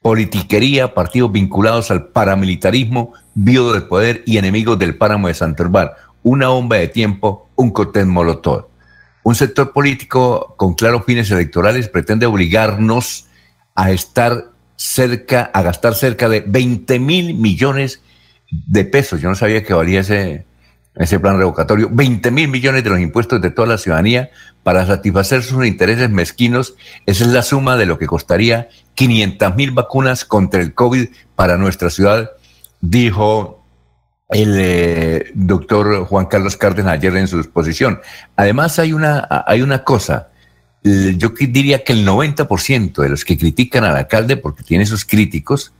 Politiquería, 0.00 0.94
partidos 0.94 1.32
vinculados 1.32 1.90
al 1.90 2.10
paramilitarismo, 2.10 3.14
viudo 3.34 3.72
del 3.72 3.88
poder 3.88 4.22
y 4.26 4.38
enemigos 4.38 4.78
del 4.78 4.96
páramo 4.96 5.26
de 5.26 5.34
Santorbar. 5.34 5.96
Una 6.22 6.46
bomba 6.46 6.76
de 6.76 6.86
tiempo, 6.86 7.48
un 7.56 7.72
cóctel 7.72 8.06
molotov. 8.06 8.68
un 9.24 9.34
sector 9.34 9.72
político 9.72 10.54
con 10.56 10.74
claros 10.74 11.02
fines 11.04 11.28
electorales 11.32 11.88
pretende 11.88 12.24
obligarnos 12.24 13.26
a 13.74 13.90
estar 13.90 14.52
cerca, 14.76 15.50
a 15.52 15.62
gastar 15.62 15.96
cerca 15.96 16.28
de 16.28 16.44
20 16.46 16.96
mil 17.00 17.34
millones 17.34 18.02
de 18.52 18.84
pesos. 18.84 19.20
Yo 19.20 19.28
no 19.28 19.34
sabía 19.34 19.64
que 19.64 19.74
valía 19.74 19.98
ese, 19.98 20.46
ese 20.94 21.20
plan 21.20 21.38
revocatorio. 21.38 21.88
20 21.90 22.30
mil 22.30 22.48
millones 22.48 22.84
de 22.84 22.90
los 22.90 23.00
impuestos 23.00 23.40
de 23.40 23.50
toda 23.50 23.68
la 23.68 23.78
ciudadanía 23.78 24.30
para 24.62 24.86
satisfacer 24.86 25.42
sus 25.42 25.64
intereses 25.64 26.10
mezquinos. 26.10 26.74
Esa 27.06 27.24
es 27.24 27.30
la 27.30 27.42
suma 27.42 27.76
de 27.76 27.86
lo 27.86 27.98
que 27.98 28.06
costaría 28.06 28.68
500 28.94 29.54
mil 29.56 29.70
vacunas 29.70 30.24
contra 30.24 30.60
el 30.60 30.74
COVID 30.74 31.08
para 31.36 31.56
nuestra 31.56 31.88
ciudad, 31.88 32.30
dijo 32.80 33.64
el 34.28 34.56
eh, 34.58 35.30
doctor 35.34 36.04
Juan 36.04 36.26
Carlos 36.26 36.56
Cárdenas 36.56 36.94
ayer 36.94 37.16
en 37.16 37.28
su 37.28 37.38
exposición. 37.38 38.00
Además, 38.36 38.78
hay 38.78 38.92
una, 38.92 39.26
hay 39.46 39.62
una 39.62 39.84
cosa. 39.84 40.30
Yo 40.82 41.30
diría 41.38 41.84
que 41.84 41.92
el 41.92 42.06
90% 42.06 43.02
de 43.02 43.08
los 43.08 43.24
que 43.24 43.38
critican 43.38 43.84
al 43.84 43.96
alcalde, 43.96 44.36
porque 44.36 44.62
tiene 44.62 44.84
sus 44.86 45.04
críticos, 45.04 45.72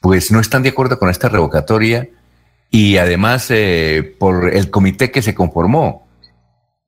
pues 0.00 0.30
no 0.30 0.40
están 0.40 0.62
de 0.62 0.70
acuerdo 0.70 0.98
con 0.98 1.08
esta 1.08 1.28
revocatoria 1.28 2.08
y 2.70 2.96
además 2.96 3.46
eh, 3.50 4.14
por 4.18 4.52
el 4.52 4.70
comité 4.70 5.10
que 5.10 5.22
se 5.22 5.34
conformó. 5.34 6.06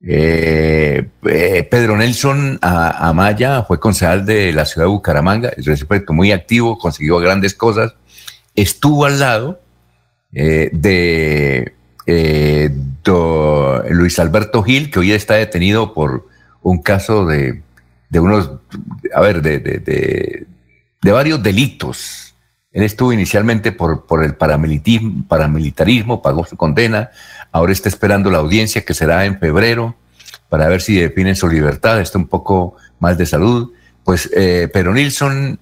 Eh, 0.01 1.09
Pedro 1.23 1.97
Nelson 1.97 2.59
Amaya 2.63 3.65
fue 3.65 3.81
concejal 3.81 4.25
de 4.25 4.53
la 4.53 4.65
ciudad 4.65 4.87
de 4.87 4.93
Bucaramanga, 4.93 5.51
es 5.57 5.87
muy 6.11 6.31
activo, 6.31 6.79
consiguió 6.79 7.19
grandes 7.19 7.55
cosas, 7.55 7.95
estuvo 8.55 9.07
al 9.07 9.19
lado 9.19 9.61
eh, 10.33 10.69
de 10.73 11.73
eh, 12.07 12.71
Luis 13.91 14.19
Alberto 14.19 14.63
Gil, 14.63 14.91
que 14.91 14.99
hoy 14.99 15.13
está 15.13 15.35
detenido 15.35 15.95
por 15.95 16.27
un 16.63 16.83
caso 16.83 17.25
de, 17.27 17.63
unos, 18.13 18.51
a 19.15 19.21
ver, 19.21 19.41
de, 19.43 19.59
de, 19.61 21.13
varios 21.13 21.43
delitos. 21.43 22.28
Él 22.79 22.85
estuvo 22.85 23.13
inicialmente 23.13 23.73
por, 23.73 24.05
el 24.23 24.35
paramilitarismo, 24.37 26.23
pagó 26.23 26.47
su 26.47 26.57
condena, 26.57 27.11
ahora 27.51 27.73
está 27.73 27.89
esperando 27.89 28.31
la 28.31 28.39
audiencia 28.39 28.85
que 28.85 28.95
será 28.95 29.25
en 29.25 29.39
febrero 29.39 29.97
para 30.49 30.69
ver 30.69 30.81
si 30.81 30.95
definen 30.95 31.35
su 31.35 31.49
libertad, 31.49 32.01
está 32.01 32.19
un 32.19 32.29
poco 32.29 32.77
mal 33.01 33.17
de 33.17 33.27
salud. 33.27 33.73
Pues 34.05 34.31
eh, 34.35 34.71
pero 34.73 34.95
Nilsson 34.95 35.59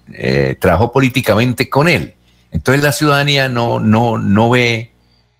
trabajó 0.61 0.93
políticamente 0.93 1.69
con 1.69 1.89
él 1.89 2.17
entonces 2.57 2.83
la 2.83 2.93
ciudadanía 2.93 3.51
no, 3.51 3.81
no, 3.81 4.17
no 4.17 4.49
ve, 4.49 4.93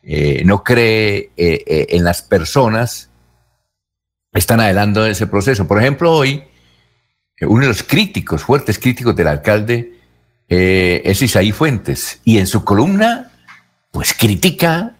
eh, 0.03 0.43
no 0.45 0.63
cree 0.63 1.31
eh, 1.37 1.65
eh, 1.67 1.87
en 1.91 2.05
las 2.05 2.21
personas 2.21 3.09
que 4.33 4.39
están 4.39 4.61
adelantando 4.61 5.07
ese 5.07 5.27
proceso. 5.27 5.67
Por 5.67 5.81
ejemplo, 5.81 6.13
hoy, 6.13 6.45
uno 7.41 7.63
de 7.63 7.69
los 7.69 7.83
críticos, 7.83 8.43
fuertes 8.43 8.79
críticos 8.79 9.17
del 9.17 9.29
alcalde, 9.29 9.95
es 10.49 11.23
Isaí 11.23 11.53
Fuentes, 11.53 12.21
y 12.25 12.39
en 12.39 12.47
su 12.47 12.65
columna, 12.65 13.33
pues 13.91 14.15
critica 14.15 14.95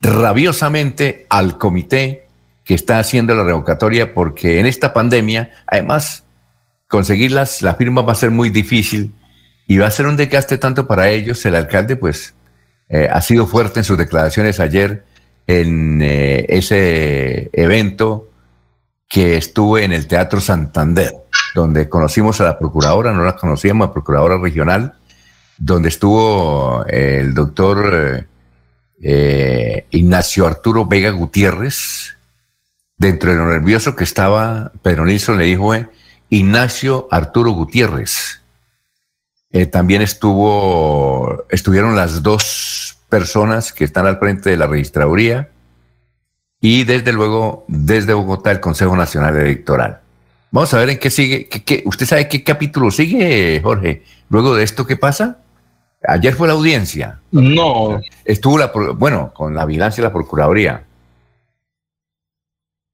rabiosamente 0.00 1.26
al 1.28 1.58
comité 1.58 2.28
que 2.64 2.74
está 2.74 2.98
haciendo 2.98 3.34
la 3.34 3.44
revocatoria, 3.44 4.14
porque 4.14 4.60
en 4.60 4.66
esta 4.66 4.92
pandemia, 4.92 5.50
además, 5.66 6.24
conseguir 6.86 7.32
las, 7.32 7.62
las 7.62 7.76
firmas 7.76 8.06
va 8.06 8.12
a 8.12 8.16
ser 8.16 8.30
muy 8.30 8.50
difícil 8.50 9.14
y 9.66 9.78
va 9.78 9.86
a 9.86 9.90
ser 9.90 10.06
un 10.06 10.16
desgaste 10.16 10.58
tanto 10.58 10.86
para 10.86 11.08
ellos. 11.10 11.44
El 11.46 11.54
alcalde, 11.54 11.96
pues, 11.96 12.34
eh, 12.88 13.08
ha 13.10 13.20
sido 13.20 13.46
fuerte 13.46 13.80
en 13.80 13.84
sus 13.84 13.98
declaraciones 13.98 14.60
ayer 14.60 15.04
en 15.46 16.00
eh, 16.02 16.46
ese 16.48 17.50
evento 17.52 18.30
que 19.08 19.36
estuve 19.36 19.84
en 19.84 19.92
el 19.92 20.06
Teatro 20.06 20.40
Santander, 20.40 21.14
donde 21.54 21.88
conocimos 21.88 22.40
a 22.40 22.44
la 22.44 22.58
procuradora, 22.58 23.12
no 23.12 23.24
la 23.24 23.36
conocíamos, 23.36 23.88
la 23.88 23.92
procuradora 23.92 24.38
regional, 24.38 24.94
donde 25.56 25.88
estuvo 25.88 26.84
eh, 26.88 27.18
el 27.20 27.34
doctor 27.34 28.26
Ignacio 29.00 30.46
Arturo 30.46 30.86
Vega 30.86 31.10
Gutiérrez. 31.10 32.16
Dentro 32.96 33.30
de 33.30 33.36
lo 33.36 33.46
nervioso 33.46 33.94
que 33.94 34.02
estaba, 34.02 34.72
Pedro 34.82 35.04
Nilsson 35.04 35.38
le 35.38 35.44
dijo, 35.44 35.72
Ignacio 36.30 37.06
Arturo 37.10 37.52
Gutiérrez 37.52 38.38
eh, 39.50 39.66
también 39.66 40.02
estuvo, 40.02 41.46
estuvieron 41.48 41.96
las 41.96 42.22
dos 42.22 42.98
personas 43.08 43.72
que 43.72 43.84
están 43.84 44.06
al 44.06 44.18
frente 44.18 44.50
de 44.50 44.58
la 44.58 44.66
registraduría 44.66 45.50
y 46.60 46.84
desde 46.84 47.12
luego 47.12 47.64
desde 47.66 48.12
Bogotá 48.12 48.50
el 48.50 48.60
Consejo 48.60 48.94
Nacional 48.94 49.36
Electoral. 49.36 50.00
Vamos 50.50 50.72
a 50.72 50.78
ver 50.78 50.90
en 50.90 50.98
qué 50.98 51.10
sigue. 51.10 51.48
Qué, 51.48 51.82
¿Usted 51.84 52.06
sabe 52.06 52.28
qué 52.28 52.42
capítulo 52.42 52.90
sigue, 52.90 53.60
Jorge? 53.62 54.02
Luego 54.30 54.54
de 54.54 54.64
esto, 54.64 54.86
¿qué 54.86 54.96
pasa? 54.96 55.38
Ayer 56.06 56.34
fue 56.34 56.48
la 56.48 56.54
audiencia. 56.54 57.20
No. 57.32 58.00
Estuvo 58.24 58.58
la, 58.58 58.72
bueno, 58.94 59.32
con 59.34 59.54
la 59.54 59.66
vigilancia 59.66 60.00
y 60.00 60.04
la 60.04 60.12
Procuraduría. 60.12 60.84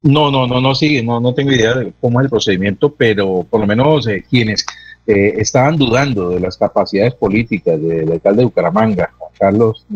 No, 0.03 0.31
no, 0.31 0.47
no, 0.47 0.61
no 0.61 0.75
sigue, 0.75 1.03
no, 1.03 1.19
no 1.21 1.33
tengo 1.33 1.53
idea 1.53 1.75
de 1.75 1.93
cómo 2.01 2.21
es 2.21 2.25
el 2.25 2.31
procedimiento, 2.31 2.95
pero 2.95 3.47
por 3.49 3.61
lo 3.61 3.67
menos 3.67 4.07
eh, 4.07 4.23
quienes 4.29 4.67
eh, 5.07 5.35
estaban 5.39 5.77
dudando 5.77 6.31
de 6.31 6.41
las 6.41 6.59
capacidades 6.59 7.15
políticas 7.15 7.81
del 7.81 8.13
alcalde 8.13 8.41
de 8.41 8.45
Bucaramanga, 8.45 9.15
Juan 9.17 9.33
Carlos 9.39 9.87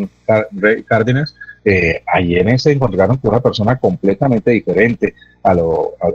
Cárdenas, 0.86 1.34
eh, 1.64 2.02
ayer 2.06 2.58
se 2.58 2.72
encontraron 2.72 3.18
con 3.18 3.32
una 3.32 3.40
persona 3.40 3.78
completamente 3.78 4.50
diferente 4.50 5.14
a, 5.42 5.52
lo, 5.52 5.92
a, 6.00 6.08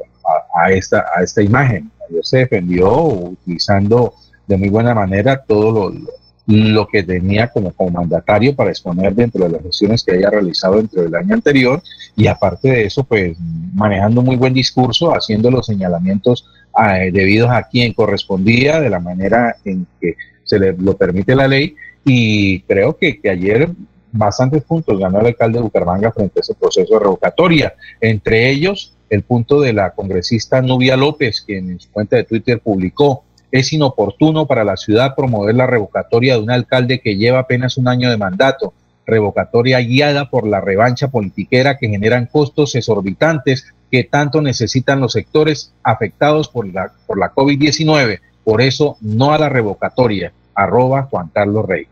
esta, 0.69 1.05
a 1.15 1.23
esta 1.23 1.41
imagen. 1.41 1.91
Ayer 2.09 2.25
se 2.25 2.37
defendió 2.39 3.03
utilizando 3.03 4.13
de 4.47 4.57
muy 4.57 4.69
buena 4.69 4.93
manera 4.93 5.43
todo 5.43 5.89
lo, 5.89 6.09
lo 6.45 6.87
que 6.87 7.03
tenía 7.03 7.47
como, 7.47 7.71
como 7.71 7.91
mandatario 7.91 8.55
para 8.55 8.69
exponer 8.69 9.15
dentro 9.15 9.45
de 9.45 9.51
las 9.51 9.63
gestiones 9.63 10.03
que 10.03 10.13
haya 10.13 10.29
realizado 10.29 10.77
dentro 10.77 11.03
del 11.03 11.15
año 11.15 11.33
anterior. 11.33 11.81
Y 12.15 12.27
aparte 12.27 12.69
de 12.69 12.85
eso, 12.85 13.03
pues 13.03 13.37
manejando 13.73 14.21
un 14.21 14.27
muy 14.27 14.35
buen 14.35 14.53
discurso, 14.53 15.15
haciendo 15.15 15.49
los 15.49 15.65
señalamientos 15.65 16.45
eh, 16.85 17.11
debidos 17.11 17.49
a 17.51 17.63
quien 17.63 17.93
correspondía, 17.93 18.79
de 18.79 18.89
la 18.89 18.99
manera 18.99 19.55
en 19.63 19.87
que 20.01 20.15
se 20.43 20.59
le 20.59 20.73
lo 20.73 20.97
permite 20.97 21.35
la 21.35 21.47
ley. 21.47 21.75
Y 22.05 22.61
creo 22.63 22.97
que, 22.97 23.19
que 23.21 23.29
ayer 23.29 23.69
bastantes 24.11 24.63
puntos 24.63 24.99
ganó 24.99 25.19
el 25.19 25.27
alcalde 25.27 25.57
de 25.57 25.63
Bucaramanga 25.63 26.11
frente 26.11 26.39
a 26.39 26.41
ese 26.41 26.53
proceso 26.53 26.93
de 26.93 26.99
revocatoria, 26.99 27.73
entre 27.99 28.49
ellos 28.51 28.92
el 29.13 29.22
punto 29.22 29.62
de 29.62 29.74
la 29.74 29.91
congresista 29.91 30.62
Nubia 30.62 30.98
López, 30.98 31.41
quien 31.41 31.70
en 31.70 31.79
su 31.79 31.91
cuenta 31.91 32.15
de 32.15 32.24
Twitter 32.24 32.60
publicó 32.60 33.24
es 33.51 33.72
inoportuno 33.72 34.48
para 34.48 34.63
la 34.63 34.75
ciudad 34.75 35.13
promover 35.15 35.53
la 35.53 35.67
revocatoria 35.67 36.34
de 36.34 36.41
un 36.41 36.50
alcalde 36.50 37.00
que 37.00 37.15
lleva 37.15 37.39
apenas 37.39 37.77
un 37.77 37.88
año 37.88 38.10
de 38.10 38.17
mandato, 38.17 38.74
revocatoria 39.05 39.79
guiada 39.82 40.32
por 40.32 40.48
la 40.48 40.62
revancha 40.62 41.10
politiquera 41.10 41.77
que 41.77 41.89
generan 41.89 42.25
costos 42.25 42.74
exorbitantes 42.74 43.72
que 43.91 44.03
tanto 44.03 44.41
necesitan 44.41 45.00
los 45.00 45.12
sectores 45.12 45.74
afectados 45.84 46.50
por 46.50 46.65
la, 46.74 46.91
por 47.05 47.20
la 47.20 47.32
COVID-19. 47.32 48.20
Por 48.43 48.63
eso, 48.63 48.98
no 49.01 49.32
a 49.32 49.38
la 49.38 49.50
revocatoria. 49.50 50.34
Arroba 50.55 51.03
Juan 51.03 51.29
Carlos 51.32 51.67
Rey. 51.67 51.86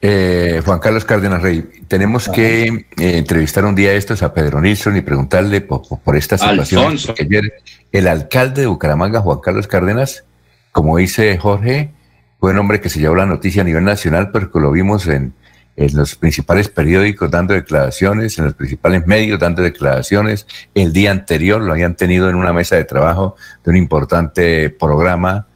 Eh, 0.00 0.60
Juan 0.64 0.78
Carlos 0.78 1.04
Cárdenas 1.04 1.42
Rey, 1.42 1.64
tenemos 1.88 2.28
que 2.28 2.66
eh, 2.66 2.84
entrevistar 2.96 3.64
un 3.64 3.74
día 3.74 3.94
estos 3.94 4.22
a 4.22 4.34
Pedro 4.34 4.60
Nilsson 4.60 4.96
y 4.96 5.00
preguntarle 5.00 5.62
por, 5.62 5.82
por 6.00 6.16
esta 6.16 6.36
situación. 6.36 6.96
ayer 7.18 7.54
el 7.92 8.08
alcalde 8.08 8.62
de 8.62 8.66
Bucaramanga, 8.66 9.20
Juan 9.20 9.40
Carlos 9.40 9.66
Cárdenas, 9.66 10.24
como 10.72 10.98
dice 10.98 11.38
Jorge, 11.38 11.90
fue 12.38 12.52
un 12.52 12.58
hombre 12.58 12.80
que 12.80 12.90
se 12.90 13.00
llevó 13.00 13.14
la 13.14 13.26
noticia 13.26 13.62
a 13.62 13.64
nivel 13.64 13.84
nacional, 13.84 14.30
porque 14.30 14.60
lo 14.60 14.70
vimos 14.70 15.06
en, 15.06 15.32
los 15.76 16.14
principales 16.14 16.68
periódicos 16.68 17.30
dando 17.30 17.52
declaraciones, 17.52 18.38
en 18.38 18.46
los 18.46 18.54
principales 18.54 19.06
medios 19.06 19.38
dando 19.38 19.62
declaraciones. 19.62 20.46
El 20.74 20.92
día 20.92 21.10
anterior 21.10 21.60
lo 21.60 21.72
habían 21.72 21.96
tenido 21.96 22.30
en 22.30 22.34
una 22.34 22.52
mesa 22.52 22.76
de 22.76 22.84
trabajo 22.84 23.36
de 23.64 23.70
un 23.70 23.76
importante 23.76 24.70
programa 24.70 25.46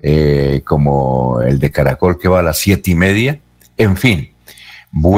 eh, 0.00 0.62
como 0.64 1.40
el 1.42 1.58
de 1.58 1.70
Caracol 1.70 2.18
que 2.18 2.28
va 2.28 2.40
a 2.40 2.42
las 2.42 2.58
siete 2.58 2.90
y 2.90 2.94
media. 2.96 3.40
En 3.78 3.96
fin, 3.96 4.32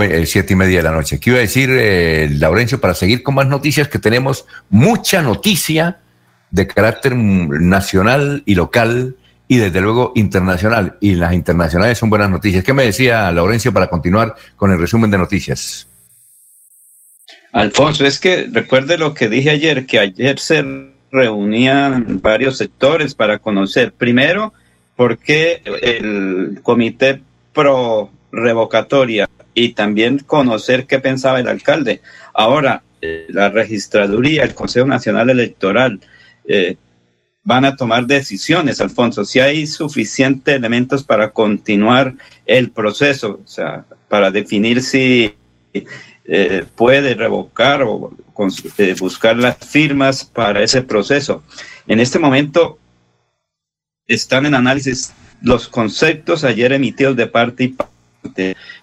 eh, 0.03 0.27
siete 0.27 0.53
y 0.53 0.57
media 0.57 0.79
de 0.79 0.83
la 0.83 0.93
noche. 0.93 1.19
¿Qué 1.19 1.31
iba 1.31 1.39
a 1.39 1.43
decir, 1.43 1.71
eh, 1.73 2.29
Laurencio, 2.31 2.81
para 2.81 2.95
seguir 2.95 3.23
con 3.23 3.35
más 3.35 3.47
noticias? 3.47 3.89
Que 3.89 3.99
tenemos 3.99 4.47
mucha 4.69 5.23
noticia 5.23 5.99
de 6.51 6.67
carácter 6.67 7.17
nacional 7.17 8.43
y 8.45 8.55
local 8.55 9.17
y 9.49 9.57
desde 9.57 9.81
luego 9.81 10.13
internacional. 10.15 10.99
Y 11.01 11.15
las 11.15 11.33
internacionales 11.33 11.99
son 11.99 12.11
buenas 12.11 12.29
noticias. 12.29 12.63
¿Qué 12.63 12.75
me 12.75 12.85
decía 12.85 13.33
Laurencio 13.33 13.73
para 13.73 13.89
continuar 13.89 14.35
con 14.57 14.71
el 14.71 14.79
resumen 14.79 15.11
de 15.11 15.19
noticias? 15.19 15.89
Alfonso, 17.53 18.05
es 18.05 18.21
que 18.21 18.49
recuerde 18.53 18.99
lo 18.99 19.15
que 19.15 19.29
dije 19.29 19.51
ayer, 19.51 19.87
que 19.87 19.99
ayer 19.99 20.39
se 20.39 20.65
reunían 21.11 22.21
varios 22.21 22.59
sectores 22.59 23.15
para 23.15 23.39
conocer, 23.39 23.93
primero, 23.93 24.53
por 24.95 25.19
qué 25.19 25.63
el 25.83 26.61
comité 26.63 27.21
pro 27.53 28.11
revocatoria 28.33 29.29
y 29.55 29.71
también 29.73 30.19
conocer 30.19 30.87
qué 30.87 30.99
pensaba 30.99 31.41
el 31.41 31.49
alcalde. 31.49 32.01
Ahora, 32.33 32.83
eh, 33.03 33.27
la 33.31 33.49
registraduría, 33.49 34.45
el 34.45 34.55
Consejo 34.55 34.87
Nacional 34.87 35.31
Electoral, 35.31 36.01
eh, 36.47 36.77
van 37.43 37.65
a 37.65 37.77
tomar 37.77 38.07
decisiones, 38.07 38.81
Alfonso, 38.81 39.25
si 39.25 39.41
hay 39.41 39.67
suficientes 39.67 40.55
elementos 40.55 41.03
para 41.03 41.31
continuar 41.31 42.15
el 42.47 42.71
proceso, 42.71 43.41
o 43.43 43.49
sea, 43.49 43.85
para 44.09 44.31
definir 44.31 44.83
si 44.83 45.35
eh, 46.25 46.65
puede 46.77 47.15
revocar 47.15 47.83
o 47.83 48.13
buscar 48.99 49.37
las 49.37 49.57
firmas 49.59 50.25
para 50.25 50.63
ese 50.63 50.83
proceso. 50.83 51.43
En 51.87 52.01
este 52.01 52.19
momento 52.19 52.79
están 54.07 54.47
en 54.47 54.55
análisis 54.55 55.13
los 55.43 55.69
conceptos 55.69 56.45
ayer 56.45 56.73
emitidos 56.73 57.17
de 57.17 57.27
parte 57.27 57.65
y. 57.65 57.77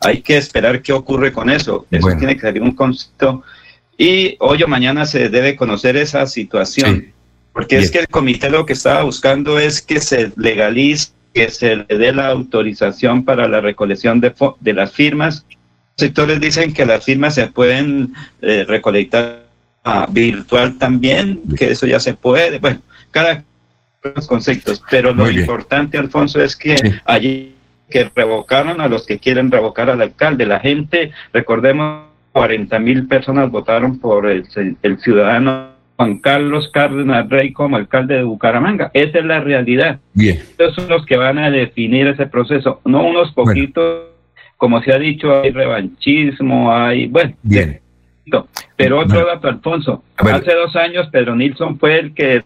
Hay 0.02 0.22
que 0.22 0.38
esperar 0.38 0.82
qué 0.82 0.94
ocurre 0.94 1.32
con 1.32 1.50
eso. 1.50 1.86
Eso 1.92 2.08
tiene 2.18 2.36
que 2.36 2.42
salir 2.42 2.62
un 2.62 2.74
concepto. 2.74 3.44
Y 3.98 4.36
hoy 4.40 4.64
o 4.64 4.68
mañana 4.68 5.06
se 5.06 5.30
debe 5.30 5.56
conocer 5.56 5.98
esa 5.98 6.26
situación. 6.28 7.14
Porque 7.54 7.78
es 7.78 7.90
que 7.90 8.00
el 8.00 8.08
comité 8.08 8.50
lo 8.50 8.66
que 8.66 8.74
estaba 8.74 9.04
buscando 9.04 9.58
es 9.58 9.82
que 9.82 10.00
se 10.00 10.32
legalice, 10.36 11.10
que 11.34 11.50
se 11.50 11.78
le 11.78 11.86
dé 11.88 12.14
la 12.14 12.28
autorización 12.28 13.26
para 13.26 13.48
la 13.48 13.62
recolección 13.62 14.20
de, 14.20 14.34
de 14.60 14.74
las 14.74 14.92
firmas. 14.92 15.46
Los 15.50 16.08
sectores 16.08 16.40
dicen 16.40 16.74
que 16.74 16.86
las 16.86 17.04
firmas 17.04 17.34
se 17.34 17.48
pueden 17.48 18.14
eh, 18.42 18.66
recolectar 18.68 19.48
virtual 20.10 20.78
también, 20.78 21.42
que 21.58 21.72
eso 21.72 21.88
ya 21.88 22.00
se 22.00 22.14
puede. 22.14 22.60
Bueno, 22.60 22.82
cada 23.12 23.44
los 24.16 24.28
conceptos, 24.28 24.82
pero 24.90 25.14
lo 25.14 25.30
importante, 25.30 25.98
Alfonso, 25.98 26.42
es 26.42 26.56
que 26.56 26.76
allí 27.06 27.56
que 27.90 28.10
revocaron 28.16 28.82
a 28.82 28.88
los 28.88 29.06
que 29.06 29.20
quieren 29.20 29.52
revocar 29.52 29.90
al 29.90 30.02
alcalde. 30.02 30.46
La 30.46 30.60
gente, 30.60 31.12
recordemos, 31.34 32.08
40 32.32 32.80
mil 32.80 33.08
personas 33.08 33.50
votaron 33.50 34.00
por 34.00 34.28
el, 34.28 34.46
ciudadano 35.00 35.70
Juan 35.96 36.20
Carlos 36.20 36.70
Cárdenas 36.72 37.28
Rey 37.30 37.52
como 37.52 37.78
alcalde 37.78 38.16
de 38.16 38.24
Bucaramanga. 38.24 38.92
Esa 38.94 39.20
es 39.20 39.26
la 39.26 39.40
realidad. 39.40 40.00
Bien. 40.14 40.40
Son 40.76 40.88
los 40.88 41.06
que 41.06 41.18
van 41.18 41.40
a 41.40 41.50
definir 41.50 42.08
ese 42.08 42.28
proceso, 42.28 42.82
no 42.86 43.04
unos 43.04 43.32
poquitos, 43.34 44.10
como 44.58 44.82
se 44.82 44.94
ha 44.94 45.00
dicho, 45.00 45.42
hay 45.42 45.52
revanchismo, 45.52 46.72
hay, 46.72 47.08
bueno. 47.08 47.34
Bien. 47.42 47.80
Pero 48.76 49.00
otro 49.00 49.26
dato, 49.26 49.48
Alfonso. 49.48 50.04
Hace 50.18 50.54
dos 50.54 50.76
años 50.76 51.08
Pedro 51.12 51.36
Nilsson 51.36 51.80
fue 51.80 52.00
el 52.00 52.14
que 52.14 52.44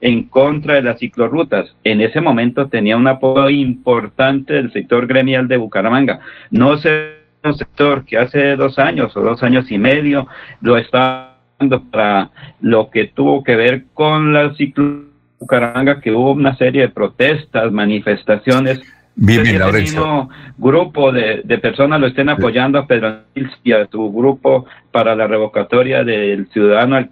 en 0.00 0.24
contra 0.24 0.74
de 0.74 0.82
las 0.82 0.98
ciclorrutas. 0.98 1.74
En 1.84 2.00
ese 2.00 2.20
momento 2.20 2.68
tenía 2.68 2.96
un 2.96 3.08
apoyo 3.08 3.48
importante 3.48 4.54
del 4.54 4.72
sector 4.72 5.06
gremial 5.06 5.48
de 5.48 5.56
Bucaramanga. 5.56 6.20
No 6.50 6.76
sé 6.78 7.18
un 7.44 7.56
sector 7.56 8.04
que 8.04 8.18
hace 8.18 8.56
dos 8.56 8.78
años 8.78 9.16
o 9.16 9.20
dos 9.20 9.42
años 9.42 9.70
y 9.70 9.78
medio 9.78 10.26
lo 10.60 10.76
está 10.76 11.36
dando 11.58 11.82
para 11.84 12.30
lo 12.60 12.90
que 12.90 13.06
tuvo 13.06 13.42
que 13.42 13.56
ver 13.56 13.84
con 13.94 14.32
la 14.32 14.54
ciclorruta 14.54 15.08
Bucaramanga, 15.38 16.00
que 16.00 16.10
hubo 16.10 16.32
una 16.32 16.56
serie 16.56 16.82
de 16.82 16.88
protestas, 16.88 17.70
manifestaciones. 17.70 18.80
Bien, 19.14 19.42
bien, 19.42 19.60
grupo 20.56 21.10
de, 21.10 21.42
personas 21.60 22.00
lo 22.00 22.06
estén 22.06 22.28
apoyando 22.28 22.78
a 22.78 22.86
Pedro 22.86 23.20
y 23.64 23.72
a 23.72 23.86
su 23.86 24.12
grupo 24.12 24.66
para 24.92 25.16
la 25.16 25.26
revocatoria 25.26 26.04
del 26.04 26.48
ciudadano 26.48 26.96
al 26.96 27.08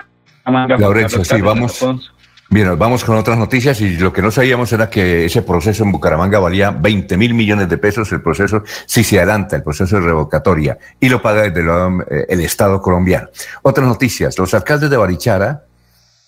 Laurencio, 0.78 1.24
sí, 1.24 1.40
vamos, 1.40 2.12
Bien, 2.48 2.78
vamos 2.78 3.02
con 3.02 3.16
otras 3.16 3.36
noticias 3.36 3.80
y 3.80 3.96
lo 3.96 4.12
que 4.12 4.22
no 4.22 4.30
sabíamos 4.30 4.72
era 4.72 4.88
que 4.88 5.24
ese 5.24 5.42
proceso 5.42 5.82
en 5.82 5.90
Bucaramanga 5.90 6.38
valía 6.38 6.70
20 6.70 7.16
mil 7.16 7.34
millones 7.34 7.68
de 7.68 7.76
pesos 7.76 8.12
el 8.12 8.22
proceso, 8.22 8.62
si 8.86 9.02
se 9.02 9.18
adelanta 9.18 9.56
el 9.56 9.64
proceso 9.64 9.96
de 9.96 10.02
revocatoria 10.02 10.78
y 11.00 11.08
lo 11.08 11.20
paga 11.20 11.50
desde 11.50 11.62
eh, 11.62 12.26
el 12.28 12.40
Estado 12.42 12.80
colombiano. 12.80 13.28
Otras 13.62 13.88
noticias, 13.88 14.38
los 14.38 14.54
alcaldes 14.54 14.90
de 14.90 14.96
Barichara, 14.96 15.64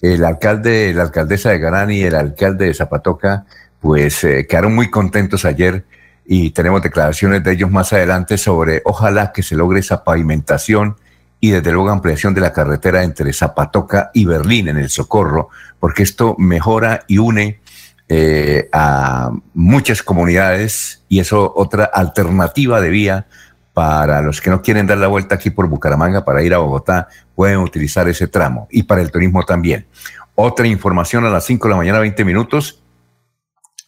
el 0.02 0.24
alcalde, 0.24 0.92
la 0.92 1.04
alcaldesa 1.04 1.50
de 1.50 1.60
Garani 1.60 1.98
y 1.98 2.02
el 2.02 2.16
alcalde 2.16 2.66
de 2.66 2.74
Zapatoca, 2.74 3.44
pues 3.80 4.24
eh, 4.24 4.44
quedaron 4.48 4.74
muy 4.74 4.90
contentos 4.90 5.44
ayer 5.44 5.84
y 6.26 6.50
tenemos 6.50 6.82
declaraciones 6.82 7.44
de 7.44 7.52
ellos 7.52 7.70
más 7.70 7.92
adelante 7.92 8.38
sobre 8.38 8.82
ojalá 8.84 9.30
que 9.32 9.44
se 9.44 9.54
logre 9.54 9.80
esa 9.80 10.02
pavimentación 10.02 10.96
y 11.40 11.50
desde 11.50 11.72
luego 11.72 11.90
ampliación 11.90 12.34
de 12.34 12.40
la 12.40 12.52
carretera 12.52 13.02
entre 13.02 13.32
Zapatoca 13.32 14.10
y 14.12 14.24
Berlín 14.24 14.68
en 14.68 14.78
el 14.78 14.88
Socorro, 14.88 15.50
porque 15.78 16.02
esto 16.02 16.34
mejora 16.38 17.04
y 17.06 17.18
une 17.18 17.60
eh, 18.08 18.68
a 18.72 19.30
muchas 19.54 20.02
comunidades 20.02 21.02
y 21.08 21.20
eso 21.20 21.52
otra 21.54 21.84
alternativa 21.84 22.80
de 22.80 22.90
vía 22.90 23.26
para 23.74 24.22
los 24.22 24.40
que 24.40 24.50
no 24.50 24.62
quieren 24.62 24.86
dar 24.86 24.98
la 24.98 25.06
vuelta 25.06 25.36
aquí 25.36 25.50
por 25.50 25.68
Bucaramanga 25.68 26.24
para 26.24 26.42
ir 26.42 26.52
a 26.52 26.58
Bogotá, 26.58 27.08
pueden 27.36 27.58
utilizar 27.58 28.08
ese 28.08 28.26
tramo 28.26 28.66
y 28.70 28.82
para 28.82 29.02
el 29.02 29.12
turismo 29.12 29.44
también. 29.44 29.86
Otra 30.34 30.66
información 30.66 31.24
a 31.24 31.30
las 31.30 31.44
5 31.44 31.68
de 31.68 31.70
la 31.70 31.76
mañana, 31.76 31.98
20 32.00 32.24
minutos, 32.24 32.82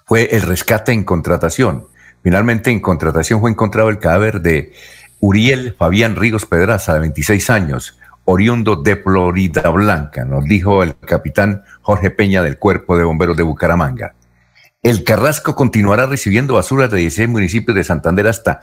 fue 0.05 0.29
el 0.33 0.43
rescate 0.43 0.93
en 0.93 1.03
contratación. 1.03 1.87
Finalmente 2.23 2.71
en 2.71 2.81
contratación 2.81 3.41
fue 3.41 3.51
encontrado 3.51 3.89
el 3.89 3.99
cadáver 3.99 4.41
de 4.41 4.73
Uriel 5.21 5.75
Fabián 5.79 6.17
Ríos 6.17 6.47
Pedraza, 6.47 6.95
de 6.95 7.01
26 7.01 7.51
años, 7.51 7.99
oriundo 8.25 8.77
de 8.77 8.97
Florida 8.97 9.69
Blanca, 9.69 10.25
nos 10.25 10.45
dijo 10.45 10.83
el 10.83 10.97
capitán 10.97 11.63
Jorge 11.83 12.11
Peña 12.11 12.43
del 12.43 12.59
Cuerpo 12.59 12.97
de 12.97 13.05
Bomberos 13.05 13.37
de 13.37 13.43
Bucaramanga. 13.43 14.15
El 14.83 15.05
Carrasco 15.05 15.55
continuará 15.55 16.07
recibiendo 16.07 16.55
basura 16.55 16.89
de 16.89 16.99
16 16.99 17.29
municipios 17.29 17.75
de 17.75 17.85
Santander 17.85 18.27
hasta 18.27 18.61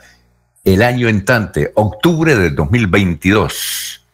el 0.64 0.82
año 0.82 1.08
entrante, 1.08 1.70
octubre 1.74 2.34
del 2.34 2.56
2022. 2.56 4.04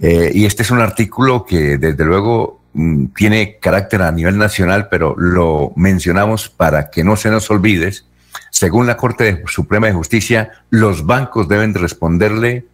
Eh, 0.00 0.30
y 0.34 0.44
este 0.44 0.62
es 0.62 0.70
un 0.70 0.80
artículo 0.80 1.44
que 1.44 1.78
desde 1.78 2.04
luego 2.04 2.60
mm, 2.74 3.06
tiene 3.16 3.58
carácter 3.58 4.02
a 4.02 4.12
nivel 4.12 4.36
nacional, 4.36 4.88
pero 4.90 5.14
lo 5.16 5.72
mencionamos 5.74 6.50
para 6.50 6.90
que 6.90 7.02
no 7.02 7.16
se 7.16 7.30
nos 7.30 7.50
olvides 7.50 8.06
según 8.52 8.86
la 8.86 8.98
Corte 8.98 9.42
Suprema 9.46 9.86
de 9.86 9.94
Justicia, 9.94 10.50
los 10.68 11.06
bancos 11.06 11.48
deben 11.48 11.72
responderle 11.72 12.66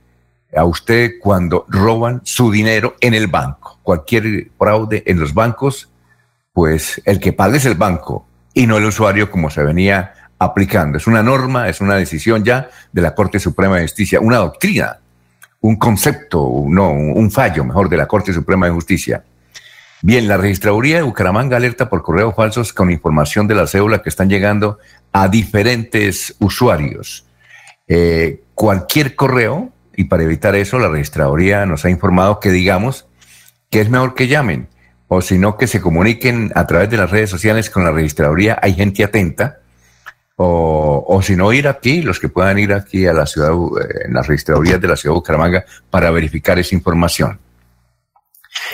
a 0.55 0.65
usted 0.65 1.13
cuando 1.21 1.67
roban 1.69 2.21
su 2.25 2.51
dinero 2.51 2.97
en 3.01 3.15
el 3.15 3.29
banco. 3.29 3.79
Cualquier 3.85 4.51
fraude 4.59 5.05
en 5.07 5.21
los 5.21 5.33
bancos, 5.33 5.89
pues 6.53 7.01
el 7.05 7.21
que 7.21 7.33
paga 7.33 7.57
es 7.57 7.65
el 7.65 7.77
banco 7.77 8.27
y 8.53 8.67
no 8.67 8.77
el 8.77 8.87
usuario 8.87 9.31
como 9.31 9.51
se 9.51 9.63
venía 9.63 10.15
aplicando. 10.41 10.99
Es 10.99 11.07
una 11.07 11.23
norma, 11.23 11.69
es 11.69 11.81
una 11.81 11.95
decisión 11.95 12.45
ya 12.45 12.69
de 12.93 13.01
la 13.01 13.15
Corte 13.15 13.39
Suprema 13.39 13.77
de 13.77 13.83
Justicia, 13.83 14.19
una 14.21 14.39
doctrina, 14.39 14.99
un 15.61 15.77
concepto, 15.77 16.65
no, 16.67 16.91
un 16.91 17.31
fallo 17.31 17.65
mejor 17.65 17.89
de 17.89 17.99
la 17.99 18.07
Corte 18.07 18.33
Suprema 18.33 18.67
de 18.67 18.73
Justicia. 18.73 19.23
Bien, 20.01 20.29
la 20.29 20.37
registraduría 20.37 20.99
de 20.99 21.03
Bucaramanga 21.03 21.57
alerta 21.57 21.89
por 21.89 22.03
correos 22.03 22.35
falsos 22.37 22.73
con 22.73 22.91
información 22.91 23.49
de 23.49 23.57
la 23.57 23.67
cédula 23.67 24.01
que 24.01 24.09
están 24.09 24.29
llegando 24.29 24.79
a 25.13 25.27
diferentes 25.27 26.37
usuarios. 26.39 27.27
Eh, 27.89 28.45
cualquier 28.55 29.17
correo, 29.17 29.73
y 29.97 30.05
para 30.05 30.23
evitar 30.23 30.55
eso, 30.55 30.79
la 30.79 30.89
registraduría 30.89 31.67
nos 31.67 31.85
ha 31.85 31.91
informado 31.91 32.39
que 32.39 32.51
digamos 32.51 33.09
que 33.71 33.81
es 33.81 33.91
mejor 33.91 34.15
que 34.15 34.29
llamen, 34.29 34.69
o 35.09 35.21
si 35.21 35.37
no, 35.37 35.57
que 35.57 35.67
se 35.67 35.81
comuniquen 35.81 36.53
a 36.55 36.67
través 36.69 36.91
de 36.91 36.97
las 36.97 37.11
redes 37.11 37.31
sociales 37.31 37.69
con 37.69 37.85
la 37.85 37.91
registraduría. 37.91 38.57
Hay 38.63 38.75
gente 38.75 39.03
atenta. 39.03 39.59
O, 40.37 41.05
o 41.09 41.21
si 41.23 41.35
no, 41.35 41.53
ir 41.53 41.67
aquí, 41.67 42.03
los 42.03 42.21
que 42.21 42.29
puedan 42.29 42.61
ir 42.61 42.73
aquí 42.73 43.05
a 43.07 43.13
la 43.13 43.27
ciudad, 43.27 43.51
eh, 43.51 44.05
en 44.05 44.15
las 44.15 44.29
registradurías 44.29 44.81
de 44.81 44.87
la 44.87 44.95
ciudad 44.95 45.15
de 45.15 45.19
Bucaramanga 45.19 45.65
para 45.91 46.13
verificar 46.13 46.57
esa 46.61 46.77
información. 46.77 47.41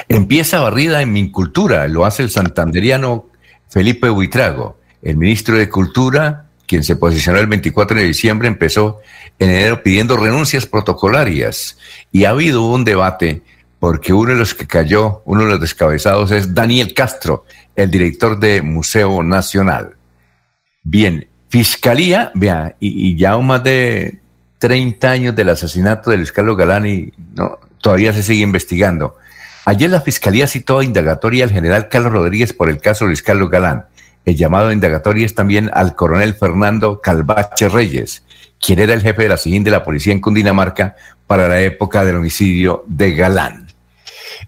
Empieza 0.09 0.61
barrida 0.61 1.03
en 1.03 1.13
mi 1.13 1.31
cultura, 1.31 1.89
lo 1.89 2.05
hace 2.05 2.23
el 2.23 2.31
santanderiano 2.31 3.27
Felipe 3.69 4.09
Buitrago. 4.09 4.79
El 5.03 5.17
ministro 5.17 5.57
de 5.57 5.69
Cultura, 5.69 6.47
quien 6.67 6.83
se 6.85 6.97
posicionó 6.97 7.39
el 7.39 7.47
24 7.47 7.99
de 7.99 8.05
diciembre, 8.05 8.49
empezó 8.49 9.01
en 9.39 9.51
enero 9.51 9.83
pidiendo 9.83 10.17
renuncias 10.17 10.67
protocolarias. 10.67 11.79
Y 12.11 12.25
ha 12.25 12.31
habido 12.31 12.63
un 12.63 12.85
debate 12.85 13.43
porque 13.79 14.15
uno 14.15 14.33
de 14.33 14.39
los 14.39 14.55
que 14.55 14.67
cayó, 14.67 15.23
uno 15.27 15.45
de 15.45 15.51
los 15.51 15.61
descabezados 15.61 16.31
es 16.31 16.55
Daniel 16.55 16.95
Castro, 16.95 17.45
el 17.77 17.91
director 17.91 18.39
de 18.39 18.63
Museo 18.63 19.23
Nacional. 19.23 19.97
Bien, 20.83 21.29
Fiscalía, 21.55 22.33
vea, 22.35 22.75
y, 22.81 23.15
ya 23.17 23.39
más 23.39 23.63
de 23.63 24.19
30 24.59 25.09
años 25.09 25.37
del 25.37 25.51
asesinato 25.51 26.11
de 26.11 26.17
Luis 26.17 26.33
Carlos 26.33 26.57
Galán 26.57 26.85
y 26.85 27.13
no, 27.37 27.59
todavía 27.81 28.13
se 28.13 28.25
sigue 28.25 28.43
investigando. 28.43 29.17
Ayer 29.67 29.91
la 29.91 30.03
Fiscalía 30.03 30.47
citó 30.47 30.79
a 30.79 30.85
indagatoria 30.85 31.45
al 31.45 31.51
general 31.51 31.89
Carlos 31.89 32.13
Rodríguez 32.13 32.53
por 32.53 32.69
el 32.69 32.81
caso 32.81 33.07
Luis 33.07 33.23
Carlos 33.23 33.51
Galán. 33.51 33.87
El 34.25 34.37
llamado 34.37 34.69
a 34.69 34.73
indagatoria 34.73 35.25
es 35.25 35.35
también 35.35 35.71
al 35.73 35.95
coronel 35.95 36.35
Fernando 36.35 37.01
Calvache 37.01 37.69
Reyes, 37.69 38.25
quien 38.61 38.79
era 38.79 38.93
el 38.95 39.03
jefe 39.03 39.23
de 39.23 39.29
la 39.29 39.37
SIGIN 39.37 39.65
de 39.65 39.71
la 39.71 39.85
policía 39.85 40.13
en 40.13 40.21
Cundinamarca 40.21 40.97
para 41.27 41.49
la 41.49 41.61
época 41.61 42.05
del 42.05 42.17
homicidio 42.17 42.85
de 42.87 43.15
Galán. 43.15 43.69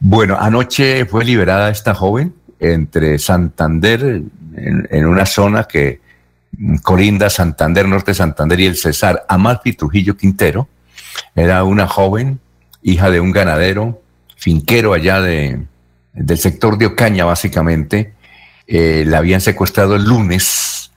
Bueno, 0.01 0.37
anoche 0.39 1.07
fue 1.07 1.25
liberada 1.25 1.71
esta 1.71 1.95
joven 1.95 2.35
entre 2.59 3.19
Santander, 3.19 4.23
en, 4.55 5.07
una 5.07 5.27
zona 5.27 5.65
que 5.65 6.01
colinda 6.83 7.31
Santander, 7.31 7.89
Norte 7.89 8.15
Santander 8.15 8.61
y 8.61 8.67
el 8.67 8.77
Cesar, 8.77 9.25
Amalfi 9.29 9.73
Trujillo 9.73 10.17
Quintero. 10.17 10.69
Era 11.35 11.65
una 11.65 11.87
joven 11.87 12.41
hija 12.83 13.11
de 13.11 13.21
un 13.21 13.33
ganadero, 13.33 14.01
finquero 14.47 14.93
allá 14.93 15.21
de, 15.21 15.67
del 16.13 16.39
sector 16.39 16.79
de 16.79 16.87
Ocaña, 16.87 17.25
básicamente. 17.25 18.15
Eh, 18.69 19.03
la 19.05 19.19
habían 19.19 19.41
secuestrado 19.41 19.97
el 19.97 20.05
lunes, 20.05 20.93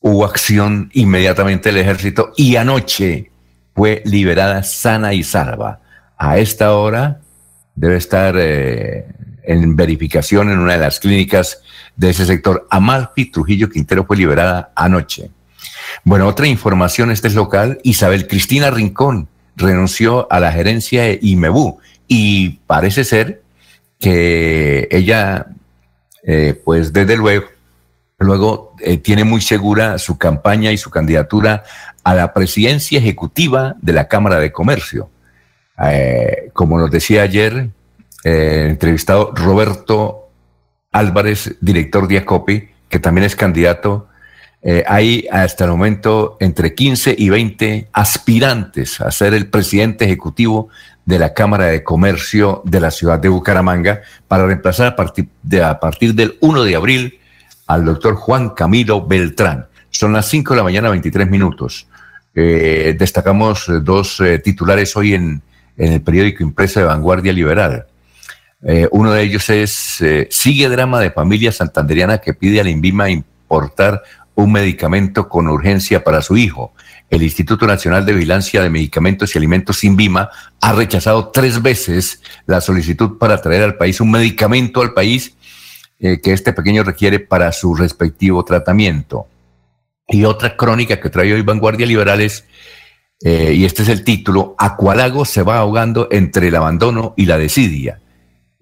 hubo 0.00 0.24
acción 0.24 0.90
inmediatamente 0.94 1.68
del 1.68 1.78
ejército 1.78 2.32
y 2.36 2.56
anoche 2.56 3.30
fue 3.72 4.02
liberada 4.04 4.64
sana 4.64 5.14
y 5.14 5.22
salva. 5.22 5.78
A 6.16 6.38
esta 6.38 6.74
hora 6.74 7.20
debe 7.76 7.98
estar 7.98 8.34
eh, 8.36 9.06
en 9.44 9.76
verificación 9.76 10.50
en 10.50 10.58
una 10.58 10.72
de 10.72 10.80
las 10.80 10.98
clínicas 10.98 11.62
de 11.94 12.10
ese 12.10 12.26
sector. 12.26 12.66
Amalfi 12.68 13.26
Trujillo 13.26 13.70
Quintero 13.70 14.06
fue 14.06 14.16
liberada 14.16 14.72
anoche. 14.74 15.30
Bueno, 16.02 16.26
otra 16.26 16.48
información, 16.48 17.12
este 17.12 17.28
es 17.28 17.36
local. 17.36 17.78
Isabel 17.84 18.26
Cristina 18.26 18.72
Rincón 18.72 19.28
renunció 19.54 20.26
a 20.32 20.40
la 20.40 20.50
gerencia 20.50 21.04
de 21.04 21.20
IMEBU 21.22 21.78
y 22.08 22.60
parece 22.66 23.04
ser 23.04 23.42
que 24.00 24.88
ella, 24.90 25.46
eh, 26.24 26.60
pues 26.64 26.92
desde 26.92 27.16
luego, 27.16 27.46
luego 28.18 28.74
eh, 28.80 28.96
tiene 28.96 29.24
muy 29.24 29.42
segura 29.42 29.98
su 29.98 30.16
campaña 30.16 30.72
y 30.72 30.78
su 30.78 30.90
candidatura 30.90 31.64
a 32.02 32.14
la 32.14 32.32
presidencia 32.32 32.98
ejecutiva 32.98 33.76
de 33.82 33.92
la 33.92 34.08
Cámara 34.08 34.40
de 34.40 34.50
Comercio. 34.50 35.10
Eh, 35.84 36.50
como 36.54 36.78
nos 36.78 36.90
decía 36.90 37.22
ayer, 37.22 37.70
entrevistado 38.24 39.32
Roberto 39.34 40.30
Álvarez, 40.90 41.56
director 41.60 42.08
de 42.08 42.18
ACOPI, 42.18 42.68
que 42.88 42.98
también 42.98 43.24
es 43.24 43.36
candidato 43.36 44.07
eh, 44.60 44.82
hay 44.88 45.26
hasta 45.30 45.64
el 45.64 45.70
momento 45.70 46.36
entre 46.40 46.74
15 46.74 47.14
y 47.16 47.28
20 47.28 47.88
aspirantes 47.92 49.00
a 49.00 49.10
ser 49.12 49.34
el 49.34 49.48
presidente 49.48 50.04
ejecutivo 50.04 50.68
de 51.04 51.18
la 51.18 51.32
Cámara 51.32 51.66
de 51.66 51.84
Comercio 51.84 52.62
de 52.64 52.80
la 52.80 52.90
ciudad 52.90 53.20
de 53.20 53.28
Bucaramanga 53.28 54.02
para 54.26 54.46
reemplazar 54.46 54.88
a 54.88 54.96
partir, 54.96 55.28
de, 55.42 55.62
a 55.62 55.78
partir 55.78 56.14
del 56.14 56.36
1 56.40 56.64
de 56.64 56.74
abril 56.74 57.18
al 57.66 57.84
doctor 57.84 58.16
Juan 58.16 58.50
Camilo 58.50 59.06
Beltrán. 59.06 59.66
Son 59.90 60.12
las 60.12 60.26
5 60.26 60.54
de 60.54 60.56
la 60.58 60.64
mañana, 60.64 60.90
23 60.90 61.30
minutos. 61.30 61.86
Eh, 62.34 62.96
destacamos 62.98 63.66
dos 63.82 64.20
eh, 64.20 64.38
titulares 64.38 64.96
hoy 64.96 65.14
en, 65.14 65.40
en, 65.76 65.92
el 65.94 66.02
periódico 66.02 66.42
impreso 66.42 66.80
de 66.80 66.86
Vanguardia 66.86 67.32
Liberal. 67.32 67.86
uno 68.90 69.12
de 69.12 69.22
ellos 69.22 69.48
es, 69.50 70.02
sigue 70.30 70.68
drama 70.68 71.00
de 71.00 71.12
familia 71.12 71.52
santanderiana 71.52 72.18
que 72.18 72.34
pide 72.34 72.60
al 72.60 72.68
INVIMA 72.68 73.08
importar 73.08 74.02
un 74.38 74.52
medicamento 74.52 75.28
con 75.28 75.48
urgencia 75.48 76.04
para 76.04 76.22
su 76.22 76.36
hijo. 76.36 76.72
El 77.10 77.24
Instituto 77.24 77.66
Nacional 77.66 78.06
de 78.06 78.12
Vigilancia 78.12 78.62
de 78.62 78.70
Medicamentos 78.70 79.34
y 79.34 79.38
Alimentos 79.38 79.78
Sinvima 79.78 80.30
ha 80.60 80.72
rechazado 80.72 81.30
tres 81.30 81.60
veces 81.60 82.22
la 82.46 82.60
solicitud 82.60 83.18
para 83.18 83.42
traer 83.42 83.64
al 83.64 83.74
país 83.74 84.00
un 84.00 84.12
medicamento 84.12 84.80
al 84.80 84.94
país 84.94 85.34
eh, 85.98 86.20
que 86.22 86.32
este 86.32 86.52
pequeño 86.52 86.84
requiere 86.84 87.18
para 87.18 87.50
su 87.50 87.74
respectivo 87.74 88.44
tratamiento. 88.44 89.26
Y 90.06 90.22
otra 90.22 90.56
crónica 90.56 91.00
que 91.00 91.10
trae 91.10 91.32
hoy 91.32 91.42
Vanguardia 91.42 91.86
Liberales, 91.86 92.44
eh, 93.24 93.54
y 93.56 93.64
este 93.64 93.82
es 93.82 93.88
el 93.88 94.04
título, 94.04 94.54
Acualago 94.56 95.24
se 95.24 95.42
va 95.42 95.58
ahogando 95.58 96.06
entre 96.12 96.46
el 96.46 96.54
abandono 96.54 97.12
y 97.16 97.26
la 97.26 97.38
desidia. 97.38 97.98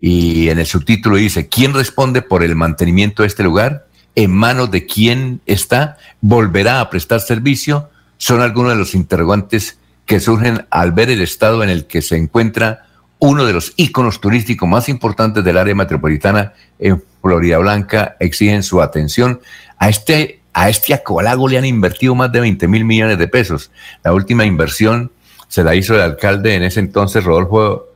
Y 0.00 0.48
en 0.48 0.58
el 0.58 0.64
subtítulo 0.64 1.16
dice, 1.16 1.48
¿quién 1.48 1.74
responde 1.74 2.22
por 2.22 2.42
el 2.42 2.56
mantenimiento 2.56 3.22
de 3.22 3.28
este 3.28 3.42
lugar? 3.42 3.85
En 4.16 4.32
manos 4.32 4.70
de 4.70 4.86
quién 4.86 5.40
está, 5.46 5.98
volverá 6.20 6.80
a 6.80 6.90
prestar 6.90 7.20
servicio, 7.20 7.90
son 8.16 8.40
algunos 8.40 8.72
de 8.72 8.78
los 8.78 8.94
interrogantes 8.94 9.78
que 10.06 10.20
surgen 10.20 10.66
al 10.70 10.92
ver 10.92 11.10
el 11.10 11.20
estado 11.20 11.62
en 11.62 11.68
el 11.68 11.86
que 11.86 12.00
se 12.00 12.16
encuentra 12.16 12.86
uno 13.18 13.44
de 13.44 13.52
los 13.52 13.74
íconos 13.76 14.20
turísticos 14.20 14.68
más 14.68 14.88
importantes 14.88 15.44
del 15.44 15.58
área 15.58 15.74
metropolitana 15.74 16.54
en 16.78 17.02
Florida 17.22 17.58
Blanca, 17.58 18.16
exigen 18.18 18.62
su 18.62 18.80
atención. 18.80 19.40
A 19.78 19.88
este, 19.88 20.40
a 20.52 20.70
este 20.70 20.94
acolago 20.94 21.48
le 21.48 21.58
han 21.58 21.64
invertido 21.64 22.14
más 22.14 22.32
de 22.32 22.40
20 22.40 22.68
mil 22.68 22.84
millones 22.84 23.18
de 23.18 23.28
pesos. 23.28 23.70
La 24.02 24.14
última 24.14 24.44
inversión 24.44 25.12
se 25.48 25.62
la 25.62 25.74
hizo 25.74 25.94
el 25.94 26.00
alcalde 26.00 26.54
en 26.54 26.62
ese 26.62 26.80
entonces, 26.80 27.24
Rodolfo, 27.24 27.86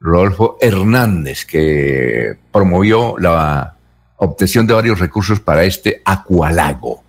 Rodolfo 0.00 0.58
Hernández, 0.60 1.46
que 1.46 2.36
promovió 2.50 3.16
la 3.18 3.76
obtención 4.24 4.66
de 4.66 4.74
varios 4.74 5.00
recursos 5.00 5.40
para 5.40 5.64
este 5.64 6.00
acualago. 6.04 7.02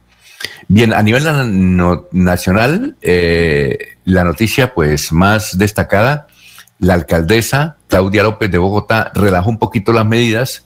Bien, 0.67 0.93
a 0.93 1.04
nivel 1.04 1.23
nacional, 2.12 2.95
eh, 3.02 3.97
la 4.06 4.23
noticia 4.23 4.73
pues 4.73 5.12
más 5.12 5.58
destacada, 5.58 6.28
la 6.80 6.95
alcaldesa 6.95 7.78
Claudia 7.88 8.23
López 8.23 8.49
de 8.49 8.58
Bogotá 8.58 9.12
relajó 9.13 9.49
un 9.49 9.60
poquito 9.60 9.93
las 9.93 10.06
medidas. 10.06 10.65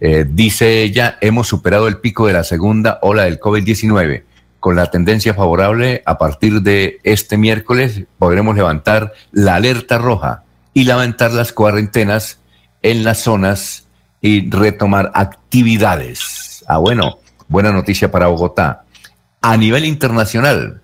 Eh, 0.00 0.24
dice 0.28 0.82
ella, 0.82 1.18
hemos 1.20 1.48
superado 1.48 1.88
el 1.88 1.98
pico 1.98 2.26
de 2.26 2.32
la 2.34 2.44
segunda 2.44 2.98
ola 3.02 3.24
del 3.24 3.40
COVID-19. 3.40 4.22
Con 4.60 4.76
la 4.76 4.90
tendencia 4.90 5.34
favorable, 5.34 6.02
a 6.06 6.18
partir 6.18 6.62
de 6.62 7.00
este 7.02 7.36
miércoles 7.36 8.04
podremos 8.18 8.54
levantar 8.54 9.12
la 9.32 9.56
alerta 9.56 9.98
roja 9.98 10.44
y 10.72 10.84
levantar 10.84 11.32
las 11.32 11.52
cuarentenas 11.52 12.38
en 12.82 13.02
las 13.02 13.18
zonas 13.18 13.81
y 14.22 14.48
retomar 14.48 15.10
actividades. 15.14 16.64
Ah, 16.68 16.78
bueno, 16.78 17.18
buena 17.48 17.72
noticia 17.72 18.10
para 18.10 18.28
Bogotá. 18.28 18.84
A 19.42 19.56
nivel 19.56 19.84
internacional, 19.84 20.80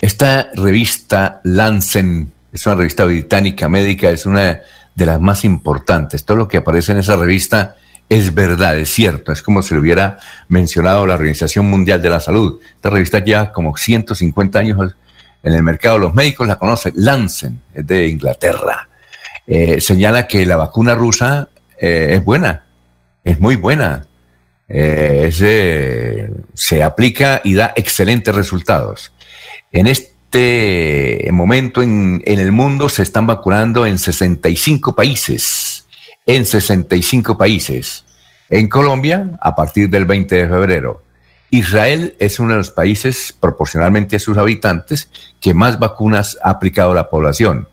esta 0.00 0.50
revista 0.54 1.40
Lancen 1.44 2.32
es 2.52 2.66
una 2.66 2.74
revista 2.74 3.04
británica 3.04 3.68
médica, 3.68 4.10
es 4.10 4.26
una 4.26 4.60
de 4.94 5.06
las 5.06 5.20
más 5.20 5.44
importantes. 5.44 6.24
Todo 6.24 6.36
lo 6.36 6.48
que 6.48 6.58
aparece 6.58 6.92
en 6.92 6.98
esa 6.98 7.16
revista 7.16 7.76
es 8.08 8.34
verdad, 8.34 8.76
es 8.78 8.90
cierto. 8.90 9.32
Es 9.32 9.40
como 9.40 9.62
si 9.62 9.74
lo 9.74 9.80
hubiera 9.80 10.18
mencionado 10.48 11.06
la 11.06 11.14
Organización 11.14 11.66
Mundial 11.70 12.02
de 12.02 12.10
la 12.10 12.20
Salud. 12.20 12.60
Esta 12.74 12.90
revista 12.90 13.24
ya 13.24 13.52
como 13.52 13.76
150 13.76 14.58
años 14.58 14.94
en 15.42 15.54
el 15.54 15.62
mercado. 15.62 15.98
Los 15.98 16.14
médicos 16.14 16.46
la 16.46 16.58
conocen. 16.58 16.92
Lancen, 16.96 17.62
es 17.72 17.86
de 17.86 18.08
Inglaterra. 18.08 18.88
Eh, 19.46 19.80
señala 19.80 20.26
que 20.26 20.44
la 20.44 20.56
vacuna 20.56 20.94
rusa 20.94 21.48
eh, 21.82 22.14
es 22.14 22.24
buena, 22.24 22.64
es 23.24 23.40
muy 23.40 23.56
buena. 23.56 24.06
Eh, 24.68 26.30
se 26.54 26.82
aplica 26.82 27.40
y 27.42 27.54
da 27.54 27.72
excelentes 27.74 28.32
resultados. 28.32 29.12
En 29.72 29.88
este 29.88 31.28
momento 31.32 31.82
en, 31.82 32.22
en, 32.24 32.38
el 32.38 32.52
mundo 32.52 32.88
se 32.88 33.02
están 33.02 33.26
vacunando 33.26 33.84
en 33.84 33.98
65 33.98 34.94
países, 34.94 35.86
en 36.24 36.46
65 36.46 37.36
países. 37.36 38.04
En 38.48 38.68
Colombia, 38.68 39.38
a 39.40 39.56
partir 39.56 39.90
del 39.90 40.04
20 40.04 40.36
de 40.36 40.48
febrero. 40.48 41.02
Israel 41.50 42.14
es 42.20 42.38
uno 42.38 42.52
de 42.52 42.58
los 42.58 42.70
países, 42.70 43.36
proporcionalmente 43.38 44.16
a 44.16 44.20
sus 44.20 44.38
habitantes, 44.38 45.10
que 45.40 45.52
más 45.52 45.80
vacunas 45.80 46.38
ha 46.44 46.50
aplicado 46.50 46.92
a 46.92 46.94
la 46.94 47.10
población. 47.10 47.68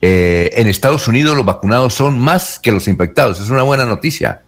Eh, 0.00 0.50
en 0.54 0.66
Estados 0.66 1.08
Unidos 1.08 1.36
los 1.36 1.44
vacunados 1.44 1.94
son 1.94 2.18
más 2.18 2.58
que 2.58 2.72
los 2.72 2.88
infectados. 2.88 3.40
Es 3.40 3.50
una 3.50 3.62
buena 3.62 3.84
noticia. 3.84 4.42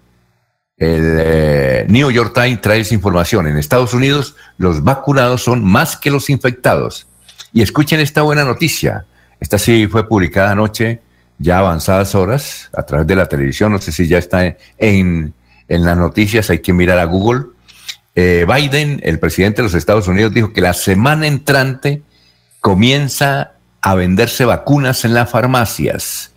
El 0.79 1.19
eh, 1.21 1.87
New 1.89 2.11
York 2.11 2.33
Times 2.35 2.61
trae 2.61 2.81
esa 2.81 2.95
información. 2.95 3.47
En 3.47 3.59
Estados 3.59 3.95
Unidos 3.95 4.35
los 4.57 4.83
vacunados 4.83 5.43
son 5.43 5.65
más 5.65 5.97
que 5.97 6.11
los 6.11 6.31
infectados. 6.31 7.07
Y 7.53 7.63
escuchen 7.63 8.01
esta 8.01 8.23
buena 8.23 8.45
noticia. 8.45 9.05
Esta 9.39 9.59
sí 9.59 9.87
fue 9.89 10.09
publicada 10.09 10.53
anoche, 10.53 11.01
ya 11.39 11.59
avanzadas 11.59 12.15
horas, 12.15 12.71
a 12.75 12.85
través 12.85 13.07
de 13.07 13.17
la 13.17 13.27
televisión. 13.27 13.73
No 13.73 13.79
sé 13.79 13.93
si 13.93 14.07
ya 14.07 14.19
está 14.19 14.57
en, 14.79 15.35
las 15.69 15.97
noticias, 15.97 16.49
hay 16.51 16.61
que 16.61 16.73
mirar 16.73 16.99
a 16.99 17.05
Google. 17.05 17.47
Eh, 18.15 18.47
Biden, 18.47 19.01
el 19.03 19.19
presidente 19.19 19.59
de 19.59 19.65
los 19.65 19.75
Estados 19.75 20.09
Unidos, 20.09 20.33
dijo 20.33 20.53
que 20.53 20.61
la 20.61 20.75
semana 20.75 21.27
entrante 21.27 22.03
comienza 22.61 23.53
a 23.83 23.95
venderse 23.97 24.45
vacunas 24.45 25.05
en 25.05 25.13
las 25.13 25.29
farmacias. 25.29 26.33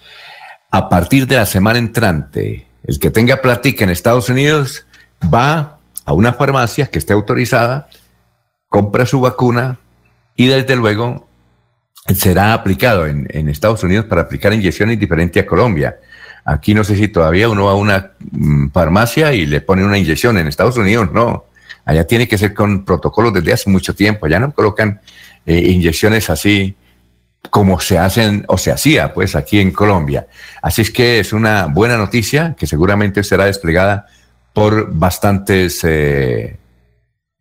A 0.71 0.89
partir 0.89 1.27
de 1.27 1.37
la 1.37 1.45
semana 1.45 1.79
entrante, 1.79 2.67
el 2.83 2.99
que 2.99 3.11
tenga 3.11 3.41
platica 3.41 3.83
en 3.83 3.91
Estados 3.91 4.29
Unidos 4.29 4.85
va 5.33 5.77
a 6.03 6.13
una 6.13 6.33
farmacia 6.33 6.87
que 6.87 6.99
esté 6.99 7.13
autorizada, 7.13 7.87
compra 8.67 9.05
su 9.05 9.21
vacuna 9.21 9.79
y 10.35 10.47
desde 10.47 10.75
luego 10.75 11.27
será 12.13 12.53
aplicado 12.53 13.07
en, 13.07 13.49
Estados 13.49 13.83
Unidos 13.83 14.05
para 14.05 14.23
aplicar 14.23 14.53
inyecciones 14.53 14.99
diferentes 14.99 15.41
a 15.41 15.45
Colombia. 15.45 15.97
Aquí 16.43 16.73
no 16.73 16.83
sé 16.83 16.95
si 16.95 17.07
todavía 17.07 17.49
uno 17.49 17.65
va 17.65 17.71
a 17.71 17.75
una 17.75 18.11
mm, 18.31 18.69
farmacia 18.69 19.33
y 19.33 19.45
le 19.45 19.61
pone 19.61 19.83
una 19.83 19.97
inyección. 19.97 20.37
En 20.37 20.47
Estados 20.47 20.77
Unidos 20.77 21.11
no. 21.11 21.45
Allá 21.85 22.05
tiene 22.05 22.27
que 22.27 22.37
ser 22.37 22.53
con 22.53 22.85
protocolos 22.85 23.33
desde 23.33 23.53
hace 23.53 23.69
mucho 23.69 23.95
tiempo. 23.95 24.25
Allá 24.25 24.39
no 24.39 24.51
colocan 24.51 24.99
eh, 25.45 25.57
inyecciones 25.57 26.29
así 26.29 26.75
como 27.49 27.79
se 27.79 27.97
hacen 27.97 28.45
o 28.47 28.57
se 28.57 28.71
hacía 28.71 29.13
pues 29.13 29.35
aquí 29.35 29.59
en 29.59 29.71
Colombia. 29.71 30.27
Así 30.61 30.81
es 30.81 30.91
que 30.91 31.19
es 31.19 31.33
una 31.33 31.67
buena 31.67 31.97
noticia 31.97 32.55
que 32.57 32.67
seguramente 32.67 33.23
será 33.23 33.45
desplegada 33.45 34.07
por 34.53 34.93
bastantes 34.93 35.83
eh, 35.83 36.57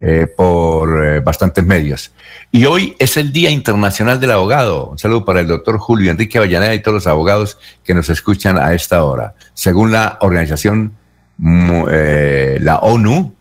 eh, 0.01 0.27
por 0.37 1.05
eh, 1.05 1.21
bastantes 1.21 1.65
medios. 1.65 2.13
Y 2.51 2.67
hoy 2.67 2.97
es 2.99 3.17
el 3.17 3.33
Día 3.33 3.51
Internacional 3.51 4.21
del 4.21 4.33
Abogado. 4.33 4.87
Un 4.91 4.99
saludo 4.99 5.25
para 5.25 5.41
el 5.41 5.47
doctor 5.47 5.79
Julio 5.79 6.11
Enrique 6.11 6.39
Avellaneda 6.39 6.75
y 6.75 6.83
todos 6.83 6.97
los 6.97 7.07
abogados 7.07 7.59
que 7.85 7.95
nos 7.95 8.11
escuchan 8.11 8.59
a 8.59 8.75
esta 8.75 9.05
hora. 9.05 9.35
Según 9.55 9.93
la 9.93 10.19
organización, 10.21 10.97
la 11.39 12.79
ONU, 12.83 13.35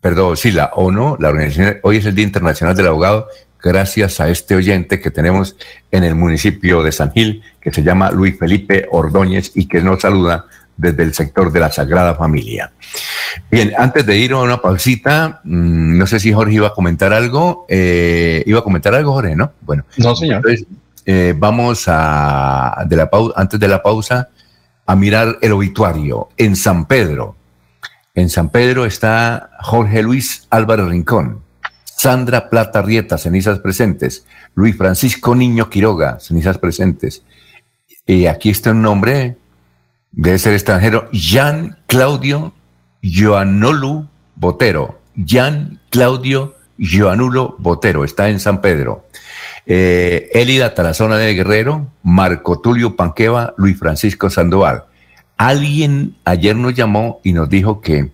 perdón, 0.00 0.36
sí, 0.36 0.50
la 0.50 0.70
ONU, 0.74 1.16
la 1.20 1.28
organización, 1.28 1.78
hoy 1.82 1.98
es 1.98 2.06
el 2.06 2.14
Día 2.14 2.24
Internacional 2.24 2.74
del 2.74 2.86
Abogado 2.86 3.28
gracias 3.62 4.20
a 4.20 4.28
este 4.28 4.54
oyente 4.54 5.00
que 5.00 5.10
tenemos 5.10 5.56
en 5.90 6.04
el 6.04 6.14
municipio 6.14 6.82
de 6.82 6.92
San 6.92 7.12
Gil, 7.12 7.42
que 7.60 7.72
se 7.72 7.82
llama 7.82 8.10
Luis 8.10 8.38
Felipe 8.38 8.86
Ordóñez 8.90 9.52
y 9.54 9.66
que 9.66 9.80
nos 9.80 10.02
saluda 10.02 10.46
desde 10.76 11.02
el 11.02 11.14
sector 11.14 11.52
de 11.52 11.60
la 11.60 11.70
Sagrada 11.70 12.14
Familia. 12.14 12.72
Bien, 13.50 13.72
antes 13.76 14.06
de 14.06 14.16
ir 14.16 14.32
a 14.32 14.38
una 14.38 14.62
pausita, 14.62 15.40
mm, 15.44 15.98
no 15.98 16.06
sé 16.06 16.18
si 16.18 16.32
Jorge 16.32 16.54
iba 16.54 16.68
a 16.68 16.74
comentar 16.74 17.12
algo. 17.12 17.66
Eh, 17.68 18.42
¿Iba 18.46 18.60
a 18.60 18.64
comentar 18.64 18.94
algo, 18.94 19.12
Jorge, 19.12 19.36
no? 19.36 19.52
Bueno. 19.60 19.84
No, 19.98 20.16
señor. 20.16 20.36
Entonces, 20.36 20.66
eh, 21.04 21.34
vamos 21.36 21.84
a, 21.86 22.84
de 22.86 22.96
la 22.96 23.10
antes 23.36 23.60
de 23.60 23.68
la 23.68 23.82
pausa, 23.82 24.30
a 24.86 24.96
mirar 24.96 25.38
el 25.42 25.52
obituario 25.52 26.30
en 26.36 26.56
San 26.56 26.86
Pedro. 26.86 27.36
En 28.14 28.28
San 28.28 28.48
Pedro 28.48 28.86
está 28.86 29.50
Jorge 29.60 30.02
Luis 30.02 30.46
Álvaro 30.50 30.88
Rincón 30.88 31.42
Sandra 32.00 32.48
Plata 32.48 32.80
Rieta, 32.80 33.18
cenizas 33.18 33.58
presentes. 33.58 34.24
Luis 34.54 34.74
Francisco 34.74 35.34
Niño 35.34 35.68
Quiroga, 35.68 36.18
cenizas 36.18 36.56
presentes. 36.56 37.22
Y 38.06 38.24
aquí 38.24 38.48
está 38.48 38.70
un 38.70 38.80
nombre, 38.80 39.36
debe 40.10 40.38
ser 40.38 40.54
extranjero, 40.54 41.10
Jean 41.12 41.76
Claudio 41.86 42.54
Joanolu 43.02 44.08
Botero. 44.34 44.98
Jean 45.14 45.78
Claudio 45.90 46.54
Joanulo 46.78 47.56
Botero, 47.58 48.02
está 48.02 48.30
en 48.30 48.40
San 48.40 48.62
Pedro. 48.62 49.04
Eh, 49.66 50.30
Elida 50.32 50.74
Tarazona 50.74 51.18
de 51.18 51.34
Guerrero, 51.34 51.88
Marco 52.02 52.62
Tulio 52.62 52.96
Panqueva, 52.96 53.52
Luis 53.58 53.78
Francisco 53.78 54.30
Sandoval. 54.30 54.84
Alguien 55.36 56.16
ayer 56.24 56.56
nos 56.56 56.72
llamó 56.72 57.20
y 57.22 57.34
nos 57.34 57.50
dijo 57.50 57.82
que 57.82 58.10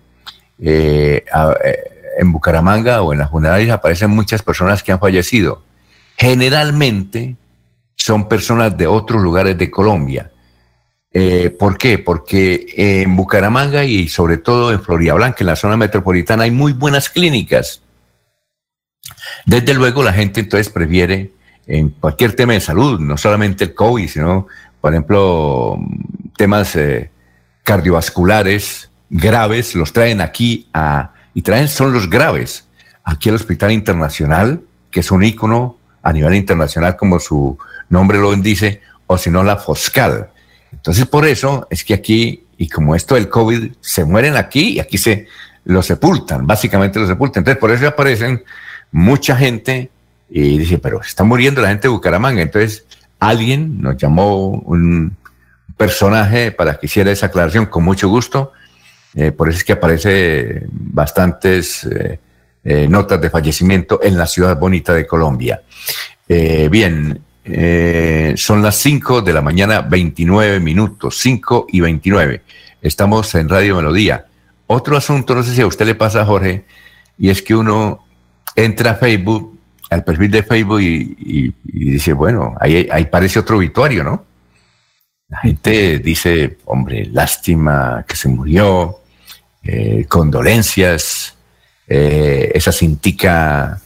eh, 0.59 1.23
eh 1.63 1.96
en 2.17 2.31
Bucaramanga 2.31 3.01
o 3.01 3.13
en 3.13 3.19
las 3.19 3.29
funerarias 3.29 3.71
aparecen 3.71 4.11
muchas 4.11 4.41
personas 4.41 4.83
que 4.83 4.91
han 4.91 4.99
fallecido. 4.99 5.63
Generalmente 6.17 7.35
son 7.95 8.27
personas 8.27 8.77
de 8.77 8.87
otros 8.87 9.21
lugares 9.21 9.57
de 9.57 9.69
Colombia. 9.69 10.31
Eh, 11.11 11.49
¿Por 11.49 11.77
qué? 11.77 11.99
Porque 11.99 12.67
en 12.75 13.15
Bucaramanga 13.15 13.83
y 13.85 14.07
sobre 14.07 14.37
todo 14.37 14.71
en 14.71 14.81
Florida 14.81 15.13
Blanca, 15.13 15.37
en 15.39 15.47
la 15.47 15.55
zona 15.55 15.77
metropolitana, 15.77 16.43
hay 16.43 16.51
muy 16.51 16.73
buenas 16.73 17.09
clínicas. 17.09 17.81
Desde 19.45 19.73
luego 19.73 20.03
la 20.03 20.13
gente 20.13 20.41
entonces 20.41 20.69
prefiere 20.69 21.31
en 21.65 21.89
cualquier 21.89 22.33
tema 22.35 22.53
de 22.53 22.61
salud, 22.61 22.99
no 22.99 23.17
solamente 23.17 23.65
el 23.65 23.73
COVID, 23.73 24.07
sino, 24.07 24.47
por 24.79 24.93
ejemplo, 24.93 25.79
temas 26.37 26.75
eh, 26.75 27.09
cardiovasculares 27.63 28.89
graves, 29.09 29.75
los 29.75 29.93
traen 29.93 30.21
aquí 30.21 30.69
a, 30.73 31.13
y 31.37 31.43
traen 31.43 31.67
son 31.67 31.93
los 31.93 32.09
graves. 32.09 32.65
Aquí 33.03 33.29
el 33.29 33.35
Hospital 33.35 33.71
Internacional, 33.71 34.59
que 34.89 35.01
es 35.01 35.11
un 35.11 35.23
ícono 35.23 35.77
a 36.01 36.11
nivel 36.11 36.33
internacional, 36.33 36.97
como 36.97 37.19
su 37.19 37.59
nombre 37.89 38.17
lo 38.17 38.35
dice, 38.37 38.81
o 39.05 39.19
si 39.19 39.29
no, 39.29 39.43
la 39.43 39.57
Foscal. 39.57 40.31
Entonces, 40.71 41.05
por 41.05 41.27
eso 41.27 41.67
es 41.69 41.83
que 41.83 41.93
aquí, 41.93 42.43
y 42.57 42.67
como 42.67 42.95
esto 42.95 43.13
del 43.13 43.29
COVID, 43.29 43.73
se 43.79 44.03
mueren 44.03 44.35
aquí 44.35 44.69
y 44.69 44.79
aquí 44.79 44.97
se 44.97 45.27
lo 45.65 45.83
sepultan, 45.83 46.47
básicamente 46.47 46.99
lo 46.99 47.05
sepultan. 47.05 47.41
Entonces, 47.41 47.61
por 47.61 47.69
eso 47.69 47.87
aparecen 47.87 48.43
mucha 48.91 49.35
gente 49.35 49.91
y 50.31 50.57
dice, 50.57 50.79
pero 50.79 51.01
está 51.01 51.23
muriendo 51.23 51.61
la 51.61 51.67
gente 51.67 51.83
de 51.83 51.89
Bucaramanga. 51.89 52.41
Entonces, 52.41 52.85
alguien 53.19 53.79
nos 53.79 53.95
llamó 53.97 54.47
un 54.47 55.15
personaje 55.77 56.51
para 56.51 56.79
que 56.79 56.87
hiciera 56.87 57.11
esa 57.11 57.27
aclaración 57.27 57.67
con 57.67 57.83
mucho 57.83 58.09
gusto 58.09 58.53
eh, 59.19 59.31
por 59.31 59.49
eso 59.49 59.57
es 59.57 59.63
que 59.63 59.73
aparece 59.73 60.61
bastantes 60.69 61.83
eh, 61.85 62.19
eh, 62.63 62.87
notas 62.87 63.19
de 63.19 63.31
fallecimiento 63.31 63.99
en 64.03 64.15
la 64.15 64.27
ciudad 64.27 64.59
bonita 64.59 64.93
de 64.93 65.07
Colombia. 65.07 65.63
bien, 66.27 67.23
son 68.35 68.61
las 68.61 68.75
5 68.75 69.21
de 69.21 69.33
la 69.33 69.41
mañana, 69.41 69.81
29 69.81 70.59
minutos, 70.59 71.17
5 71.17 71.65
y 71.69 71.79
29. 71.79 72.43
Estamos 72.81 73.33
en 73.33 73.49
Radio 73.49 73.77
Melodía. 73.77 74.27
Otro 74.67 74.95
asunto, 74.95 75.33
no 75.33 75.41
sé 75.41 75.55
si 75.55 75.61
a 75.61 75.67
usted 75.67 75.87
le 75.87 75.95
pasa, 75.95 76.23
Jorge, 76.23 76.65
y 77.17 77.29
es 77.29 77.41
que 77.41 77.55
uno 77.55 78.05
entra 78.55 78.91
a 78.91 78.95
Facebook, 78.95 79.57
al 79.89 80.03
perfil 80.03 80.29
de 80.29 80.43
Facebook 80.43 80.81
y, 80.81 81.55
dice, 81.63 82.13
bueno, 82.13 82.53
ahí, 82.59 82.87
ahí 82.91 83.05
parece 83.05 83.39
otro 83.39 83.57
obituario, 83.57 84.03
¿no? 84.03 84.25
La 85.29 85.39
gente 85.39 85.99
dice, 85.99 86.57
hombre, 86.65 87.05
lástima 87.11 88.05
que 88.07 88.15
se 88.15 88.29
murió, 88.29 88.99
eh, 89.67 90.05
condolencias, 90.07 91.35
eh, 91.87 92.51
esa 92.55 92.71
cintica 92.71 93.81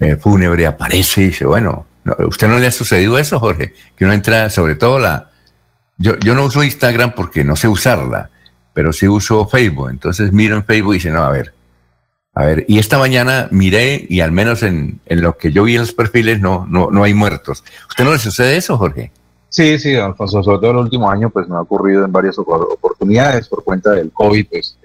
eh, 0.00 0.16
fúnebre 0.16 0.66
aparece 0.66 1.22
y 1.22 1.26
dice, 1.26 1.46
bueno, 1.46 1.86
¿usted 2.26 2.48
no 2.48 2.58
le 2.58 2.66
ha 2.66 2.72
sucedido 2.72 3.16
eso, 3.16 3.38
Jorge? 3.38 3.72
Que 3.96 4.04
uno 4.04 4.14
entra, 4.14 4.50
sobre 4.50 4.74
todo 4.74 4.98
la... 4.98 5.30
Yo, 5.96 6.18
yo 6.18 6.34
no 6.34 6.44
uso 6.44 6.62
Instagram 6.62 7.12
porque 7.14 7.44
no 7.44 7.54
sé 7.54 7.68
usarla, 7.68 8.30
pero 8.74 8.92
sí 8.92 9.06
uso 9.06 9.46
Facebook. 9.46 9.90
Entonces 9.90 10.32
miro 10.32 10.56
en 10.56 10.64
Facebook 10.64 10.94
y 10.94 10.98
dice, 10.98 11.10
no, 11.10 11.22
a 11.22 11.30
ver, 11.30 11.54
a 12.34 12.44
ver, 12.44 12.64
y 12.66 12.78
esta 12.80 12.98
mañana 12.98 13.48
miré 13.52 14.06
y 14.08 14.20
al 14.20 14.32
menos 14.32 14.64
en, 14.64 15.00
en, 15.06 15.22
lo 15.22 15.38
que 15.38 15.52
yo 15.52 15.62
vi 15.62 15.74
en 15.74 15.82
los 15.82 15.92
perfiles 15.92 16.40
no, 16.40 16.66
no, 16.68 16.90
no 16.90 17.04
hay 17.04 17.14
muertos. 17.14 17.64
¿Usted 17.88 18.04
no 18.04 18.12
le 18.12 18.18
sucede 18.18 18.56
eso, 18.56 18.76
Jorge? 18.76 19.12
Sí, 19.48 19.78
sí, 19.78 19.94
Alfonso, 19.94 20.42
sobre 20.42 20.58
todo 20.58 20.70
el 20.72 20.76
último 20.78 21.10
año, 21.10 21.30
pues 21.30 21.48
me 21.48 21.56
ha 21.56 21.60
ocurrido 21.60 22.04
en 22.04 22.12
varias 22.12 22.38
oportunidades 22.38 23.48
por 23.48 23.64
cuenta 23.64 23.92
del 23.92 24.10
COVID, 24.12 24.46
pues 24.48 24.76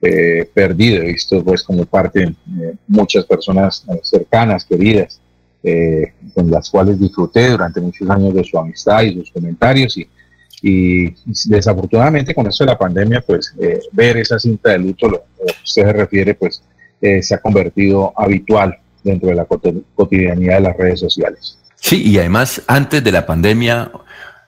he 0.00 0.44
perdido, 0.54 1.02
he 1.02 1.12
visto 1.12 1.42
pues 1.42 1.62
como 1.62 1.84
parte 1.84 2.22
eh, 2.22 2.74
muchas 2.86 3.24
personas 3.24 3.84
eh, 3.88 4.00
cercanas, 4.02 4.64
queridas, 4.64 5.20
eh, 5.62 6.12
con 6.34 6.50
las 6.50 6.70
cuales 6.70 7.00
disfruté 7.00 7.50
durante 7.50 7.80
muchos 7.80 8.08
años 8.08 8.32
de 8.32 8.44
su 8.44 8.58
amistad 8.58 9.02
y 9.02 9.14
sus 9.14 9.32
comentarios 9.32 9.96
y, 9.98 10.08
y 10.62 11.14
desafortunadamente 11.46 12.34
con 12.34 12.46
eso 12.46 12.64
de 12.64 12.70
la 12.70 12.78
pandemia, 12.78 13.20
pues 13.26 13.54
ver 13.92 14.16
esa 14.18 14.38
cinta 14.38 14.70
de 14.70 14.78
luto, 14.78 15.08
lo, 15.08 15.18
que 15.18 15.44
usted 15.64 15.82
se 15.82 15.92
refiere, 15.92 16.34
pues 16.34 16.62
se 17.00 17.34
ha 17.34 17.38
convertido 17.38 18.12
habitual 18.16 18.76
dentro 19.04 19.28
de 19.28 19.36
la 19.36 19.46
cotidianidad 19.94 20.56
de 20.56 20.60
las 20.62 20.76
redes 20.76 20.98
sociales. 20.98 21.58
Sí, 21.80 22.02
y 22.02 22.18
además 22.18 22.62
antes 22.66 23.02
de 23.04 23.12
la 23.12 23.24
pandemia, 23.26 23.90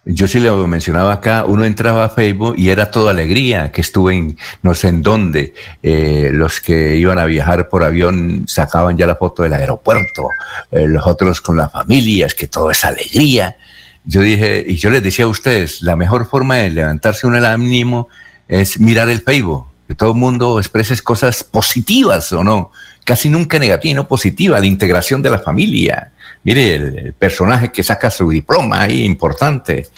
yo 0.05 0.27
sí 0.27 0.41
lo 0.41 0.67
mencionaba 0.67 1.13
acá, 1.13 1.45
uno 1.45 1.65
entraba 1.65 2.05
a 2.05 2.09
Facebook 2.09 2.55
y 2.57 2.71
era 2.71 2.91
toda 2.91 3.11
alegría, 3.11 3.71
que 3.71 3.81
estuve 3.81 4.15
en 4.15 4.39
no 4.63 4.75
sé 4.75 4.89
en 4.89 5.03
dónde, 5.03 5.55
eh, 5.83 6.31
los 6.33 6.61
que 6.61 6.97
iban 6.97 7.19
a 7.19 7.27
viajar 7.27 7.69
por 7.69 7.85
avión 7.85 8.45
sacaban 8.47 8.97
ya 8.97 9.07
la 9.07 9.17
foto 9.17 9.43
del 9.43 9.53
aeropuerto, 9.53 10.29
eh, 10.71 10.87
los 10.89 11.07
otros 11.07 11.41
con 11.41 11.57
las 11.57 11.71
familias, 11.71 12.35
que 12.35 12.49
todo 12.49 12.71
es 12.71 12.85
alegría. 12.85 13.57
Yo 14.05 14.23
dije, 14.23 14.65
y 14.67 14.77
yo 14.77 14.91
les 14.91 15.03
decía 15.03 15.27
a 15.27 15.29
ustedes, 15.29 15.83
la 15.83 15.97
mejor 15.97 16.27
forma 16.27 16.57
de 16.57 16.71
levantarse 16.71 17.27
un 17.27 17.37
ánimo 17.37 18.09
es 18.49 18.81
mirar 18.81 19.09
el 19.11 19.21
Facebook, 19.21 19.67
que 19.87 19.95
todo 19.95 20.13
el 20.13 20.19
mundo 20.19 20.59
exprese 20.59 20.99
cosas 21.03 21.45
positivas 21.45 22.33
o 22.33 22.43
no, 22.43 22.73
casi 23.05 23.29
nunca 23.29 23.59
negativas, 23.59 23.97
no 23.97 24.09
positivas, 24.09 24.63
de 24.63 24.67
integración 24.67 25.21
de 25.23 25.31
la 25.31 25.39
familia, 25.39 26.13
Mire, 26.43 26.75
el, 26.75 27.13
personaje 27.13 27.71
que 27.71 27.83
saca 27.83 28.11
su 28.11 28.29
diploma 28.31 28.83
ahí, 28.83 29.05
importante. 29.05 29.89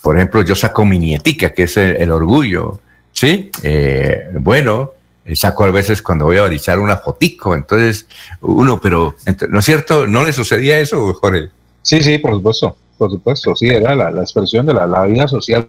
Por 0.00 0.16
ejemplo, 0.16 0.42
yo 0.42 0.54
saco 0.54 0.84
mi 0.84 0.98
nietica, 0.98 1.50
que 1.50 1.64
es 1.64 1.76
el, 1.76 2.10
orgullo. 2.10 2.80
¿Sí? 3.12 3.50
Eh, 3.62 4.30
bueno, 4.40 4.92
eh, 5.24 5.36
saco 5.36 5.64
a 5.64 5.70
veces 5.70 6.02
cuando 6.02 6.24
voy 6.24 6.38
a 6.38 6.42
balizar 6.42 6.78
una 6.78 6.96
fotico. 6.96 7.54
Entonces, 7.54 8.06
uno, 8.40 8.80
pero, 8.80 9.14
¿no 9.48 9.58
es 9.60 9.64
cierto? 9.64 10.06
¿No 10.06 10.24
le 10.24 10.32
sucedía 10.32 10.80
eso, 10.80 11.14
Jorge? 11.14 11.50
Sí, 11.82 12.02
sí, 12.02 12.18
por 12.18 12.32
supuesto. 12.32 12.76
Por 12.98 13.10
supuesto, 13.10 13.56
sí, 13.56 13.68
era 13.68 13.94
la, 13.94 14.10
expresión 14.20 14.66
de 14.66 14.74
la, 14.74 15.04
vida 15.06 15.26
social 15.26 15.68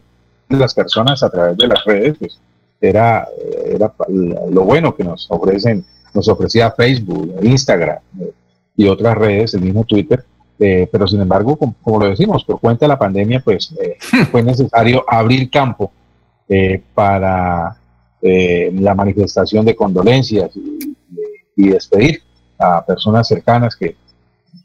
de 0.50 0.58
las 0.58 0.74
personas 0.74 1.24
a 1.24 1.30
través 1.30 1.58
de 1.58 1.68
las 1.68 1.84
redes, 1.84 2.16
pues, 2.20 2.40
era, 2.80 3.28
era 3.66 3.92
lo 4.52 4.64
bueno 4.64 4.94
que 4.96 5.04
nos 5.04 5.26
ofrecen, 5.30 5.86
nos 6.14 6.28
ofrecía 6.28 6.72
Facebook, 6.72 7.40
Instagram, 7.42 7.98
y 8.76 8.88
otras 8.88 9.18
redes, 9.18 9.54
el 9.54 9.62
mismo 9.62 9.84
Twitter. 9.84 10.24
Eh, 10.60 10.88
pero 10.92 11.08
sin 11.08 11.20
embargo, 11.20 11.58
como, 11.58 12.00
lo 12.00 12.10
decimos, 12.10 12.44
por 12.44 12.60
cuenta 12.60 12.86
de 12.86 12.90
la 12.90 13.00
pandemia, 13.00 13.42
pues 13.42 13.74
eh, 13.82 13.98
hmm. 14.12 14.32
fue 14.32 14.44
necesario 14.44 15.04
abrir 15.08 15.50
campo 15.50 15.92
eh, 16.48 16.82
para 16.94 17.78
la 18.26 18.96
manifestación 18.96 19.66
de 19.66 19.76
condolencias 19.76 20.52
y, 20.56 21.68
despedir 21.68 22.24
a 22.58 22.84
personas 22.86 23.28
cercanas 23.28 23.76
que 23.76 23.98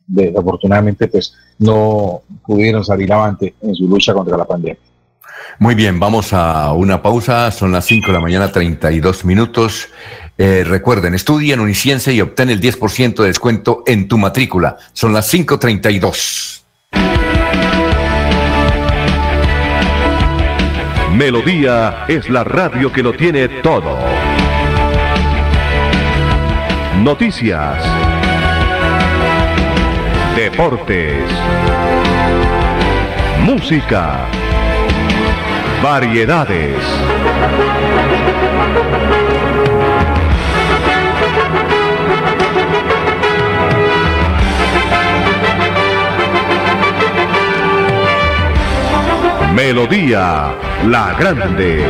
desafortunadamente 0.07 1.09
pues 1.09 1.35
no 1.59 2.23
pudieron 2.47 2.85
salir 2.85 3.12
avante 3.12 3.57
en 3.61 3.75
su 3.75 3.88
lucha 3.88 4.14
contra 4.14 4.37
la 4.37 4.44
pandemia. 4.44 4.79
Muy 5.59 5.75
bien, 5.75 5.99
vamos 5.99 6.33
a 6.33 6.73
una 6.73 7.03
pausa, 7.03 7.51
son 7.51 7.73
las 7.73 7.85
5 7.87 8.07
de 8.07 8.12
la 8.12 8.21
mañana, 8.21 8.53
32 8.53 9.25
minutos. 9.25 9.88
Eh, 10.40 10.62
recuerden, 10.64 11.14
estudia 11.14 11.55
en 11.55 11.61
Uniciencia 11.61 12.12
y 12.12 12.20
obtén 12.20 12.48
el 12.48 12.61
10% 12.61 13.22
de 13.22 13.27
descuento 13.27 13.83
en 13.87 14.07
tu 14.07 14.18
matrícula. 14.18 14.77
Son 14.92 15.12
las 15.12 15.35
5.32. 15.35 16.62
Melodía 21.12 22.05
es 22.07 22.31
la 22.31 22.44
radio 22.44 22.92
que 22.92 23.03
lo 23.03 23.12
tiene 23.14 23.48
todo. 23.48 23.98
Noticias. 27.03 27.83
Deportes. 30.37 31.24
Música. 33.44 34.29
Variedades. 35.83 36.77
Melodía 49.59 50.55
La 50.87 51.16
Grande. 51.18 51.83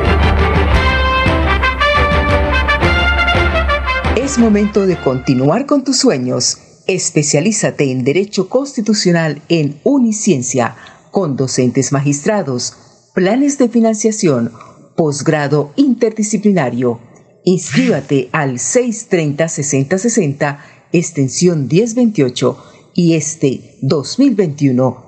Es 4.17 4.39
momento 4.39 4.87
de 4.87 4.97
continuar 4.97 5.67
con 5.67 5.85
tus 5.85 5.99
sueños. 5.99 6.57
Especialízate 6.87 7.93
en 7.93 8.05
Derecho 8.05 8.49
Constitucional 8.49 9.43
en 9.51 9.79
Uniciencia, 9.85 10.77
con 11.11 11.37
docentes 11.37 11.93
magistrados, 11.93 12.73
planes 13.15 13.59
de 13.59 13.69
financiación, 13.69 14.51
posgrado 14.97 15.75
interdisciplinario. 15.77 17.01
Inscríbate 17.45 18.31
al 18.33 18.55
630-6060, 18.55 20.59
extensión 20.93 21.69
1028 21.71 22.65
y 22.95 23.13
este 23.13 23.77
2021 23.83 25.08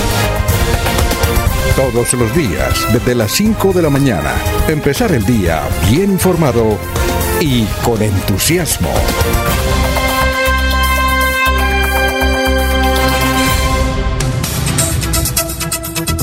Todos 1.75 2.13
los 2.13 2.35
días, 2.35 2.85
desde 2.91 3.15
las 3.15 3.31
5 3.31 3.71
de 3.71 3.81
la 3.81 3.89
mañana. 3.89 4.33
Empezar 4.67 5.13
el 5.13 5.25
día 5.25 5.61
bien 5.89 6.11
informado 6.11 6.77
y 7.39 7.63
con 7.83 8.01
entusiasmo. 8.01 8.91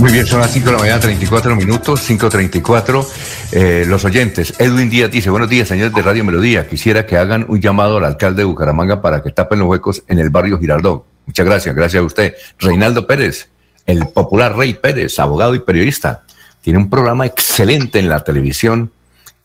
Muy 0.00 0.12
bien, 0.12 0.26
son 0.26 0.40
las 0.40 0.52
5 0.52 0.66
de 0.66 0.72
la 0.72 0.78
mañana, 0.78 1.00
34 1.00 1.56
minutos, 1.56 2.08
5.34. 2.08 3.06
Eh, 3.52 3.84
los 3.88 4.04
oyentes, 4.04 4.52
Edwin 4.58 4.90
Díaz 4.90 5.10
dice, 5.10 5.30
buenos 5.30 5.48
días, 5.48 5.66
señores 5.66 5.94
de 5.94 6.02
Radio 6.02 6.24
Melodía. 6.24 6.68
Quisiera 6.68 7.06
que 7.06 7.16
hagan 7.16 7.46
un 7.48 7.60
llamado 7.60 7.96
al 7.96 8.04
alcalde 8.04 8.42
de 8.42 8.44
Bucaramanga 8.44 9.00
para 9.00 9.22
que 9.22 9.30
tapen 9.30 9.60
los 9.60 9.68
huecos 9.68 10.04
en 10.08 10.18
el 10.18 10.28
barrio 10.28 10.58
Girardot. 10.58 11.06
Muchas 11.26 11.46
gracias, 11.46 11.74
gracias 11.74 12.02
a 12.02 12.06
usted. 12.06 12.34
Reinaldo 12.58 13.06
Pérez, 13.06 13.48
el 13.88 14.06
popular 14.08 14.54
Rey 14.54 14.74
Pérez, 14.74 15.18
abogado 15.18 15.54
y 15.54 15.60
periodista. 15.60 16.22
Tiene 16.60 16.78
un 16.78 16.90
programa 16.90 17.24
excelente 17.24 17.98
en 17.98 18.10
la 18.10 18.22
televisión 18.22 18.92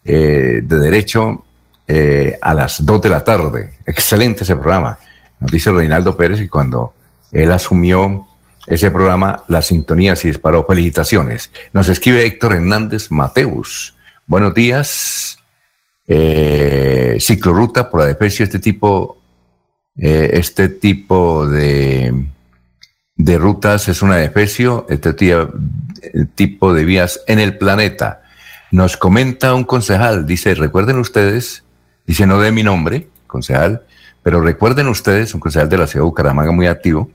eh, 0.04 0.60
de 0.62 0.80
derecho 0.80 1.46
eh, 1.88 2.38
a 2.42 2.54
las 2.54 2.86
2 2.86 3.02
de 3.02 3.10
la 3.10 3.24
tarde. 3.24 3.76
Excelente 3.86 4.44
ese 4.44 4.58
programa. 4.58 5.00
Nos 5.40 5.50
dice 5.50 5.72
Reinaldo 5.72 6.18
Pérez 6.18 6.42
y 6.42 6.50
cuando 6.50 6.94
él 7.32 7.54
asumió 7.54 8.28
ese 8.68 8.92
programa, 8.92 9.46
la 9.48 9.62
sintonía 9.62 10.18
se 10.18 10.28
disparó. 10.28 10.66
Felicitaciones. 10.66 11.50
Nos 11.72 11.88
escribe 11.88 12.26
Héctor 12.26 12.56
Hernández 12.56 13.12
Mateus. 13.12 13.96
Buenos 14.28 14.54
días. 14.54 15.38
Eh, 16.06 17.16
cicloruta 17.22 17.90
por 17.90 18.02
la 18.02 18.08
defensa 18.08 18.44
este 18.44 18.60
tipo, 18.60 19.22
este 19.96 20.68
tipo 20.68 21.48
de 21.48 22.33
de 23.16 23.38
rutas 23.38 23.88
es 23.90 24.02
una 24.02 24.24
especie, 24.24 24.70
este 24.90 25.14
tipo 26.36 26.74
de 26.74 26.86
vías 26.86 27.22
en 27.28 27.40
el 27.40 27.58
planeta. 27.58 28.22
Nos 28.72 28.98
comenta 28.98 29.54
un 29.54 29.64
concejal, 29.64 30.26
dice, 30.26 30.56
recuerden 30.56 30.98
ustedes, 30.98 31.64
dice, 32.08 32.26
no 32.26 32.40
de 32.40 32.52
mi 32.52 32.64
nombre, 32.64 33.08
concejal, 33.28 33.84
pero 34.24 34.42
recuerden 34.42 34.88
ustedes, 34.88 35.34
un 35.34 35.40
concejal 35.40 35.70
de 35.70 35.78
la 35.78 35.88
ciudad 35.88 36.04
de 36.04 36.10
Bucaramanga 36.10 36.52
muy 36.52 36.68
activo, 36.68 37.12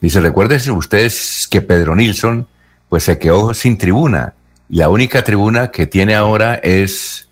dice, 0.00 0.20
recuerden 0.20 0.70
ustedes 0.72 1.48
que 1.50 1.62
Pedro 1.62 1.96
Nilsson, 1.96 2.46
pues 2.88 3.04
se 3.04 3.18
quedó 3.18 3.54
sin 3.54 3.78
tribuna. 3.78 4.34
La 4.68 4.90
única 4.90 5.24
tribuna 5.24 5.70
que 5.70 5.86
tiene 5.86 6.14
ahora 6.14 6.56
es 6.56 7.28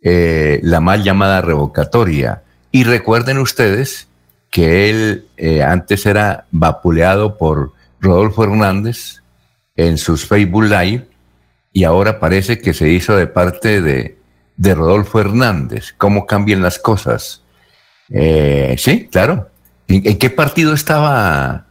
eh, 0.00 0.58
la 0.62 0.80
mal 0.80 1.04
llamada 1.04 1.40
revocatoria. 1.40 2.42
Y 2.72 2.84
recuerden 2.84 3.38
ustedes 3.38 4.08
que 4.52 4.90
él 4.90 5.26
eh, 5.38 5.62
antes 5.62 6.04
era 6.04 6.44
vapuleado 6.50 7.38
por 7.38 7.72
Rodolfo 8.00 8.44
Hernández 8.44 9.22
en 9.74 9.96
sus 9.96 10.26
Facebook 10.26 10.64
Live 10.64 11.08
y 11.72 11.84
ahora 11.84 12.20
parece 12.20 12.60
que 12.60 12.74
se 12.74 12.90
hizo 12.90 13.16
de 13.16 13.26
parte 13.26 13.80
de, 13.80 14.18
Rodolfo 14.58 15.20
Hernández. 15.20 15.94
¿Cómo 15.96 16.26
cambian 16.26 16.60
las 16.60 16.78
cosas? 16.78 17.42
Eh, 18.10 18.76
sí, 18.78 19.08
claro. 19.10 19.48
¿En, 19.88 20.18
qué 20.18 20.28
partido 20.28 20.74
estaba 20.74 21.64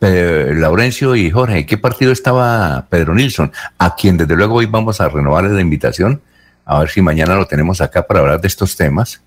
Laurencio 0.00 1.16
y 1.16 1.30
Jorge? 1.30 1.60
¿En 1.60 1.66
qué 1.66 1.78
partido 1.78 2.12
estaba 2.12 2.86
Pedro 2.90 3.14
Nilsson? 3.14 3.50
A 3.78 3.96
quien 3.96 4.18
desde 4.18 4.36
luego 4.36 4.56
hoy 4.56 4.66
vamos 4.66 5.00
a 5.00 5.08
renovar 5.08 5.44
la 5.44 5.60
invitación, 5.60 6.20
a 6.66 6.80
ver 6.80 6.90
si 6.90 7.00
mañana 7.00 7.34
lo 7.34 7.46
tenemos 7.46 7.80
acá 7.80 8.06
para 8.06 8.20
hablar 8.20 8.42
de 8.42 8.48
estos 8.48 8.76
temas. 8.76 9.22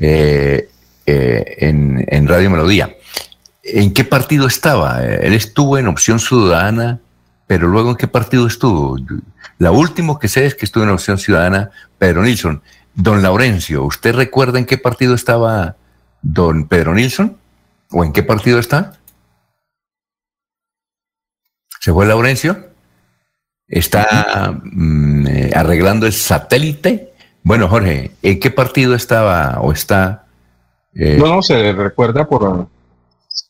Eh, 0.00 0.68
en, 1.06 2.28
Radio 2.28 2.50
Melodía. 2.50 2.96
¿En 3.62 3.92
qué 3.92 4.04
partido 4.04 4.46
estaba? 4.46 5.04
Él 5.04 5.34
estuvo 5.34 5.78
en 5.78 5.86
Opción 5.86 6.18
Ciudadana, 6.18 7.00
pero 7.46 7.68
luego 7.68 7.90
¿en 7.90 7.96
qué 7.96 8.08
partido 8.08 8.46
estuvo? 8.46 8.96
La 9.58 9.70
última 9.70 10.18
que 10.18 10.28
sé 10.28 10.46
es 10.46 10.54
que 10.54 10.64
estuvo 10.64 10.84
en 10.84 10.90
Opción 10.90 11.18
Ciudadana 11.18 11.70
Pedro 11.98 12.22
Nilsson. 12.22 12.62
Don 12.94 13.22
Laurencio, 13.22 13.84
¿usted 13.84 14.14
recuerda 14.14 14.58
en 14.58 14.66
qué 14.66 14.76
partido 14.76 15.14
estaba 15.14 15.76
don 16.20 16.66
Pedro 16.66 16.94
Nilsson? 16.94 17.38
¿O 17.90 18.04
en 18.04 18.12
qué 18.12 18.22
partido 18.22 18.58
está? 18.58 18.98
¿Se 21.80 21.92
fue 21.92 22.06
Laurencio? 22.06 22.70
¿Está 23.66 24.60
mm, 24.62 25.26
eh, 25.26 25.50
arreglando 25.54 26.06
el 26.06 26.12
satélite? 26.12 27.12
Bueno, 27.42 27.68
Jorge, 27.68 28.12
¿en 28.22 28.38
qué 28.38 28.50
partido 28.50 28.94
estaba 28.94 29.60
o 29.60 29.72
está 29.72 30.26
eh, 30.94 31.16
no, 31.18 31.26
no, 31.26 31.42
se 31.42 31.72
recuerda 31.72 32.26
por, 32.26 32.66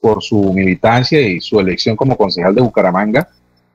por 0.00 0.22
su 0.22 0.52
militancia 0.52 1.20
y 1.20 1.40
su 1.40 1.58
elección 1.58 1.96
como 1.96 2.16
concejal 2.16 2.54
de 2.54 2.62
Bucaramanga 2.62 3.28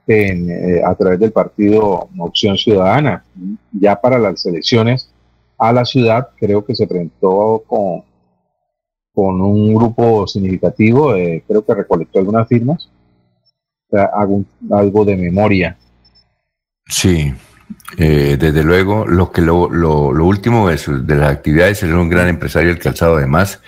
en, 0.08 0.50
eh, 0.50 0.82
a 0.86 0.96
través 0.96 1.20
del 1.20 1.32
partido 1.32 2.10
Opción 2.18 2.58
Ciudadana. 2.58 3.24
Ya 3.72 4.00
para 4.00 4.18
las 4.18 4.46
elecciones 4.46 5.10
a 5.58 5.74
la 5.74 5.86
ciudad, 5.86 6.30
creo 6.38 6.64
que 6.64 6.76
se 6.76 6.88
presentó 6.88 7.64
con, 7.68 8.04
con 9.14 9.42
un 9.42 9.74
grupo 9.74 10.28
significativo, 10.28 11.16
eh, 11.16 11.44
creo 11.48 11.66
que 11.66 11.74
recolectó 11.74 12.20
algunas 12.20 12.48
firmas. 12.48 12.90
algo 14.70 15.06
de 15.06 15.18
memoria. 15.18 15.78
Sí, 16.86 17.34
eh, 17.96 18.36
desde 18.38 18.64
luego, 18.64 19.08
lo 19.08 19.32
que 19.32 19.42
lo, 19.42 19.70
lo, 19.70 20.26
último 20.26 20.70
de, 20.70 20.78
de, 20.78 21.16
las 21.16 21.32
actividades 21.32 21.84
es 21.84 21.92
un 21.94 22.10
gran 22.10 22.28
empresario 22.28 22.70
del 22.70 22.80
calzado, 22.80 23.16
además, 23.16 23.62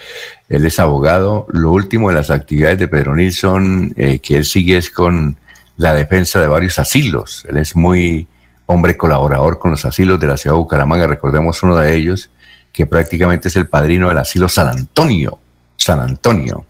él 0.50 0.66
es 0.66 0.80
abogado. 0.80 1.48
Lo 1.52 1.72
último 1.72 2.10
de 2.10 2.16
las 2.16 2.30
actividades 2.30 2.80
de 2.80 2.88
Pedro 2.88 3.16
Nilsson 3.16 3.94
eh, 3.96 4.20
que 4.20 4.38
él 4.38 4.46
sigue 4.46 4.78
es 4.78 4.90
con 4.90 5.38
la 5.78 5.94
defensa 5.94 6.42
de 6.42 6.48
varios 6.48 6.80
asilos. 6.80 7.46
Él 7.48 7.58
es 7.58 7.76
muy 7.76 8.28
hombre 8.66 8.98
colaborador 8.98 9.60
con 9.60 9.72
los 9.72 9.86
asilos 9.86 10.20
de 10.20 10.28
la 10.28 10.38
ciudad 10.38 10.56
de 10.56 10.60
Bucaramanga. 10.60 11.08
Recordemos 11.08 11.64
uno 11.64 11.78
de 11.78 11.96
ellos, 11.96 12.30
que 12.74 12.86
prácticamente 12.86 13.48
es 13.48 13.56
el 13.56 13.68
padrino 13.68 14.10
del 14.10 14.18
asilo 14.18 14.50
San 14.50 14.68
Antonio. 14.68 15.40
San 15.78 16.00
Antonio. 16.02 16.66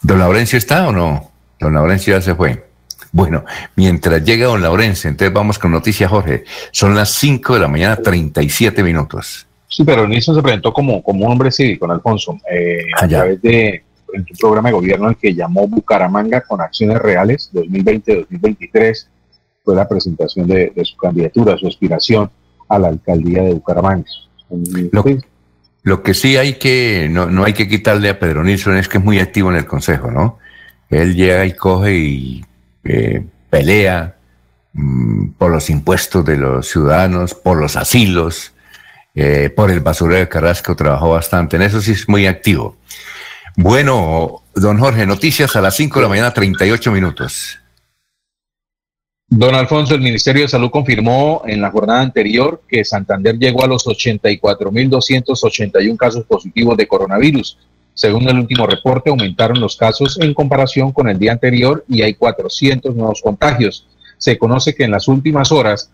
¿Don 0.00 0.18
Laurencio 0.18 0.56
está 0.56 0.88
o 0.88 0.92
no? 0.92 1.30
Don 1.60 1.74
Laurencio 1.74 2.16
ya 2.16 2.22
se 2.22 2.34
fue. 2.34 2.73
Bueno, 3.14 3.44
mientras 3.76 4.24
llega 4.24 4.48
don 4.48 4.60
Laurencio, 4.60 5.08
entonces 5.08 5.32
vamos 5.32 5.56
con 5.56 5.70
noticias, 5.70 6.10
Jorge. 6.10 6.42
Son 6.72 6.96
las 6.96 7.10
5 7.10 7.54
de 7.54 7.60
la 7.60 7.68
mañana, 7.68 7.94
37 7.94 8.82
minutos. 8.82 9.46
Sí, 9.68 9.84
pero 9.84 10.08
Nilsson 10.08 10.34
se 10.34 10.42
presentó 10.42 10.72
como, 10.72 11.00
como 11.00 11.24
un 11.24 11.30
hombre 11.30 11.52
cívico, 11.52 11.88
Alfonso, 11.88 12.36
eh, 12.50 12.80
a 13.00 13.06
través 13.06 13.40
de 13.40 13.84
un 14.12 14.26
programa 14.36 14.70
de 14.70 14.72
gobierno 14.72 15.08
el 15.10 15.16
que 15.16 15.32
llamó 15.32 15.68
Bucaramanga 15.68 16.40
con 16.40 16.60
acciones 16.60 16.98
reales 16.98 17.50
2020-2023. 17.54 19.06
Fue 19.62 19.76
la 19.76 19.86
presentación 19.86 20.48
de, 20.48 20.72
su 20.82 20.96
candidatura, 20.96 21.56
su 21.56 21.68
aspiración 21.68 22.28
a 22.68 22.80
la 22.80 22.88
alcaldía 22.88 23.44
de 23.44 23.54
Bucaramanga. 23.54 24.10
Lo, 25.84 26.02
que 26.02 26.14
sí 26.14 26.36
hay 26.36 26.54
que, 26.54 27.06
no, 27.08 27.26
no 27.26 27.44
hay 27.44 27.52
que 27.52 27.68
quitarle 27.68 28.08
a 28.08 28.18
Pedro 28.18 28.42
Nilsson 28.42 28.76
es 28.76 28.88
que 28.88 28.98
es 28.98 29.04
muy 29.04 29.20
activo 29.20 29.50
en 29.50 29.56
el 29.58 29.66
consejo, 29.66 30.10
¿no? 30.10 30.40
Él 30.90 31.14
llega 31.14 31.46
y 31.46 31.52
coge 31.52 31.96
y 31.96 32.44
eh, 32.84 33.24
pelea 33.50 34.16
mm, 34.72 35.32
por 35.38 35.50
los 35.50 35.70
impuestos 35.70 36.24
de 36.24 36.36
los 36.36 36.68
ciudadanos, 36.68 37.34
por 37.34 37.58
los 37.58 37.76
asilos, 37.76 38.52
eh, 39.14 39.50
por 39.50 39.70
el 39.70 39.80
basurero 39.80 40.20
de 40.20 40.28
Carrasco, 40.28 40.74
trabajó 40.74 41.10
bastante. 41.10 41.56
En 41.56 41.62
eso 41.62 41.80
sí 41.80 41.92
es 41.92 42.08
muy 42.08 42.26
activo. 42.26 42.76
Bueno, 43.56 44.42
don 44.54 44.78
Jorge, 44.78 45.06
noticias 45.06 45.54
a 45.54 45.60
las 45.60 45.76
5 45.76 45.98
de 45.98 46.02
la 46.02 46.08
mañana, 46.08 46.34
38 46.34 46.90
minutos. 46.90 47.58
Don 49.28 49.54
Alfonso, 49.54 49.94
el 49.94 50.00
Ministerio 50.00 50.42
de 50.42 50.48
Salud 50.48 50.70
confirmó 50.70 51.42
en 51.46 51.60
la 51.60 51.70
jornada 51.70 52.02
anterior 52.02 52.62
que 52.68 52.84
Santander 52.84 53.38
llegó 53.38 53.64
a 53.64 53.68
los 53.68 53.86
84.281 53.86 55.96
casos 55.96 56.24
positivos 56.24 56.76
de 56.76 56.86
coronavirus. 56.86 57.58
Según 57.94 58.28
el 58.28 58.38
último 58.38 58.66
reporte, 58.66 59.10
aumentaron 59.10 59.60
los 59.60 59.76
casos 59.76 60.18
en 60.20 60.34
comparación 60.34 60.92
con 60.92 61.08
el 61.08 61.18
día 61.18 61.32
anterior 61.32 61.84
y 61.88 62.02
hay 62.02 62.14
400 62.14 62.94
nuevos 62.94 63.22
contagios. 63.22 63.86
Se 64.18 64.36
conoce 64.36 64.74
que 64.74 64.84
en 64.84 64.90
las 64.90 65.06
últimas 65.06 65.52
horas 65.52 65.90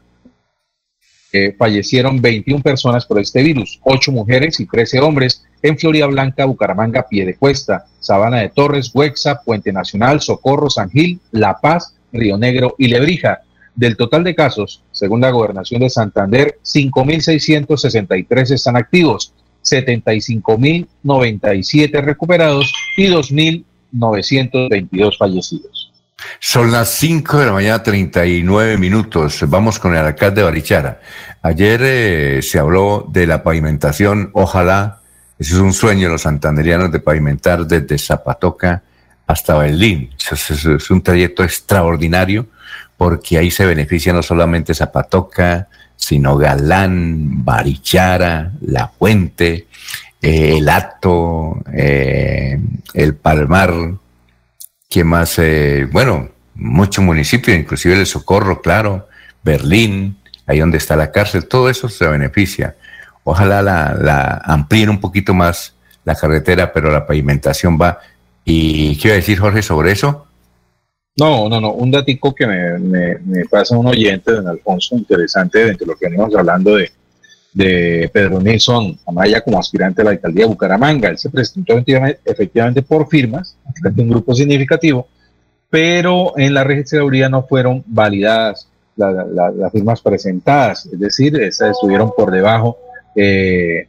eh, 1.32 1.54
fallecieron 1.56 2.20
21 2.20 2.62
personas 2.62 3.06
por 3.06 3.20
este 3.20 3.42
virus, 3.42 3.78
8 3.84 4.10
mujeres 4.12 4.58
y 4.58 4.66
13 4.66 5.00
hombres 5.00 5.44
en 5.62 5.78
Florida 5.78 6.06
Blanca, 6.06 6.46
Bucaramanga, 6.46 7.06
Piedecuesta, 7.08 7.86
Sabana 8.00 8.38
de 8.38 8.48
Torres, 8.48 8.90
Huexa, 8.92 9.42
Puente 9.42 9.72
Nacional, 9.72 10.20
Socorro, 10.20 10.70
San 10.70 10.90
Gil, 10.90 11.20
La 11.30 11.60
Paz, 11.60 11.94
Río 12.12 12.36
Negro 12.36 12.74
y 12.78 12.88
Lebrija. 12.88 13.42
Del 13.76 13.96
total 13.96 14.24
de 14.24 14.34
casos, 14.34 14.82
según 14.90 15.20
la 15.20 15.30
gobernación 15.30 15.80
de 15.82 15.90
Santander, 15.90 16.58
5.663 16.64 18.50
están 18.50 18.76
activos, 18.76 19.32
75.097 19.70 22.02
recuperados 22.02 22.72
y 22.96 23.08
2.922 23.08 25.18
fallecidos. 25.18 25.92
Son 26.38 26.70
las 26.70 26.90
5 26.90 27.38
de 27.38 27.46
la 27.46 27.52
mañana, 27.52 27.82
39 27.82 28.76
minutos. 28.76 29.42
Vamos 29.48 29.78
con 29.78 29.96
el 29.96 30.04
alcalde 30.04 30.42
de 30.42 30.44
Barichara. 30.44 31.00
Ayer 31.42 31.80
eh, 31.82 32.42
se 32.42 32.58
habló 32.58 33.08
de 33.10 33.26
la 33.26 33.42
pavimentación. 33.42 34.28
Ojalá, 34.34 35.00
ese 35.38 35.54
es 35.54 35.60
un 35.60 35.72
sueño 35.72 36.08
de 36.08 36.12
los 36.12 36.20
santanderianos 36.22 36.92
de 36.92 37.00
pavimentar 37.00 37.66
desde 37.66 37.96
Zapatoca 37.98 38.82
hasta 39.26 39.56
Berlín. 39.56 40.10
es 40.30 40.90
un 40.90 41.02
trayecto 41.02 41.42
extraordinario 41.42 42.46
porque 43.00 43.38
ahí 43.38 43.50
se 43.50 43.64
beneficia 43.64 44.12
no 44.12 44.22
solamente 44.22 44.74
Zapatoca, 44.74 45.68
sino 46.00 46.36
Galán, 46.36 47.44
Barichara, 47.44 48.52
La 48.62 48.88
Fuente, 48.88 49.66
eh, 50.20 50.56
El 50.56 50.68
Acto, 50.68 51.62
eh, 51.72 52.58
El 52.94 53.14
Palmar, 53.14 53.72
que 54.88 55.04
más? 55.04 55.38
Eh, 55.38 55.86
bueno, 55.92 56.30
muchos 56.54 57.04
municipios, 57.04 57.56
inclusive 57.56 57.94
el 57.94 58.06
Socorro, 58.06 58.62
claro, 58.62 59.08
Berlín, 59.44 60.16
ahí 60.46 60.58
donde 60.58 60.78
está 60.78 60.96
la 60.96 61.12
cárcel, 61.12 61.46
todo 61.46 61.68
eso 61.68 61.88
se 61.88 62.08
beneficia. 62.08 62.76
Ojalá 63.22 63.62
la, 63.62 63.94
la 63.94 64.42
amplíen 64.44 64.88
un 64.88 65.00
poquito 65.00 65.34
más 65.34 65.74
la 66.04 66.14
carretera, 66.14 66.72
pero 66.72 66.90
la 66.90 67.06
pavimentación 67.06 67.78
va. 67.80 68.00
¿Y 68.44 68.96
qué 68.96 69.08
iba 69.08 69.14
a 69.14 69.16
decir 69.16 69.38
Jorge 69.38 69.62
sobre 69.62 69.92
eso? 69.92 70.26
No, 71.20 71.50
no, 71.50 71.60
no. 71.60 71.74
Un 71.74 71.90
datico 71.90 72.34
que 72.34 72.46
me, 72.46 73.44
pasa 73.50 73.76
un 73.76 73.86
oyente, 73.88 74.32
don 74.32 74.48
Alfonso, 74.48 74.96
interesante, 74.96 75.66
dentro 75.66 75.84
de 75.84 75.92
lo 75.92 75.98
que 75.98 76.06
venimos 76.06 76.34
hablando 76.34 76.76
de, 76.76 76.90
de 77.52 78.10
Pedro 78.10 78.40
Nilsson 78.40 78.98
Amaya 79.06 79.42
como 79.42 79.58
aspirante 79.58 80.00
a 80.00 80.06
la 80.06 80.10
alcaldía 80.12 80.44
de 80.44 80.48
Bucaramanga. 80.48 81.10
Él 81.10 81.18
se 81.18 81.28
presentó 81.28 81.74
efectivamente, 81.76 82.80
por 82.80 83.06
firmas, 83.06 83.54
un 83.98 84.08
grupo 84.08 84.34
significativo, 84.34 85.08
pero 85.68 86.32
en 86.38 86.54
la 86.54 86.64
registraduría 86.64 87.28
no 87.28 87.42
fueron 87.42 87.84
validadas 87.86 88.66
las 88.96 89.72
firmas 89.72 90.00
presentadas, 90.00 90.86
es 90.86 90.98
decir, 90.98 91.34
esas 91.36 91.72
estuvieron 91.72 92.12
por 92.16 92.30
debajo 92.30 92.78
eh, 93.14 93.86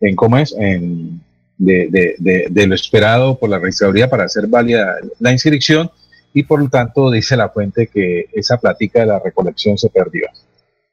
en 0.00 0.16
cómo 0.16 0.38
es, 0.38 0.54
en, 0.58 1.20
de, 1.58 2.16
de, 2.50 2.66
lo 2.66 2.74
esperado 2.74 3.38
por 3.38 3.50
la 3.50 3.58
registraduría 3.58 4.08
para 4.08 4.24
hacer 4.24 4.46
válida 4.48 4.96
la 5.20 5.30
inscripción 5.30 5.90
y 6.34 6.42
por 6.42 6.60
lo 6.60 6.68
tanto 6.68 7.10
dice 7.10 7.36
la 7.36 7.48
fuente 7.48 7.86
que 7.86 8.28
esa 8.32 8.58
plática 8.58 9.00
de 9.00 9.06
la 9.06 9.20
recolección 9.20 9.78
se 9.78 9.88
perdió. 9.88 10.26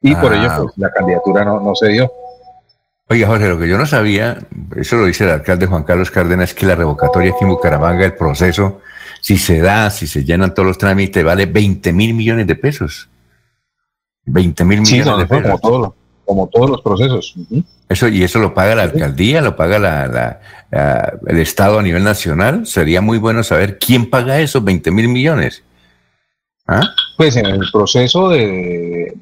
Y 0.00 0.14
por 0.14 0.32
ello 0.32 0.48
ah. 0.50 0.60
pues, 0.62 0.72
la 0.78 0.90
candidatura 0.90 1.44
no, 1.44 1.60
no 1.60 1.74
se 1.74 1.88
dio. 1.88 2.10
Oiga, 3.08 3.26
Jorge, 3.26 3.48
lo 3.48 3.58
que 3.58 3.68
yo 3.68 3.76
no 3.76 3.84
sabía, 3.84 4.38
eso 4.76 4.96
lo 4.96 5.06
dice 5.06 5.24
el 5.24 5.30
alcalde 5.30 5.66
Juan 5.66 5.82
Carlos 5.82 6.10
Cárdenas, 6.10 6.50
es 6.50 6.54
que 6.54 6.64
la 6.64 6.76
revocatoria 6.76 7.32
aquí 7.32 7.42
en 7.42 7.50
Bucaramanga, 7.50 8.06
el 8.06 8.14
proceso, 8.14 8.80
si 9.20 9.36
se 9.36 9.60
da, 9.60 9.90
si 9.90 10.06
se 10.06 10.24
llenan 10.24 10.54
todos 10.54 10.66
los 10.66 10.78
trámites, 10.78 11.22
vale 11.22 11.46
20 11.46 11.92
mil 11.92 12.14
millones 12.14 12.46
de 12.46 12.54
pesos. 12.54 13.10
20 14.24 14.64
mil 14.64 14.80
millones 14.80 15.18
de 15.18 15.26
pesos. 15.26 15.60
Como, 15.60 15.94
como 16.32 16.46
todos 16.48 16.70
los 16.70 16.80
procesos. 16.80 17.34
Eso, 17.90 18.08
y 18.08 18.22
eso 18.22 18.38
lo 18.38 18.54
paga 18.54 18.74
la 18.74 18.84
alcaldía, 18.84 19.42
lo 19.42 19.54
paga 19.54 19.78
la, 19.78 20.40
el 21.26 21.38
Estado 21.38 21.78
a 21.78 21.82
nivel 21.82 22.02
nacional. 22.02 22.66
Sería 22.66 23.02
muy 23.02 23.18
bueno 23.18 23.42
saber 23.42 23.78
quién 23.78 24.08
paga 24.08 24.40
esos 24.40 24.64
20 24.64 24.90
mil 24.90 25.08
millones. 25.08 25.62
¿Ah? 26.66 26.80
Pues 27.18 27.36
en 27.36 27.44
el 27.44 27.60
proceso 27.70 28.30
de, 28.30 29.12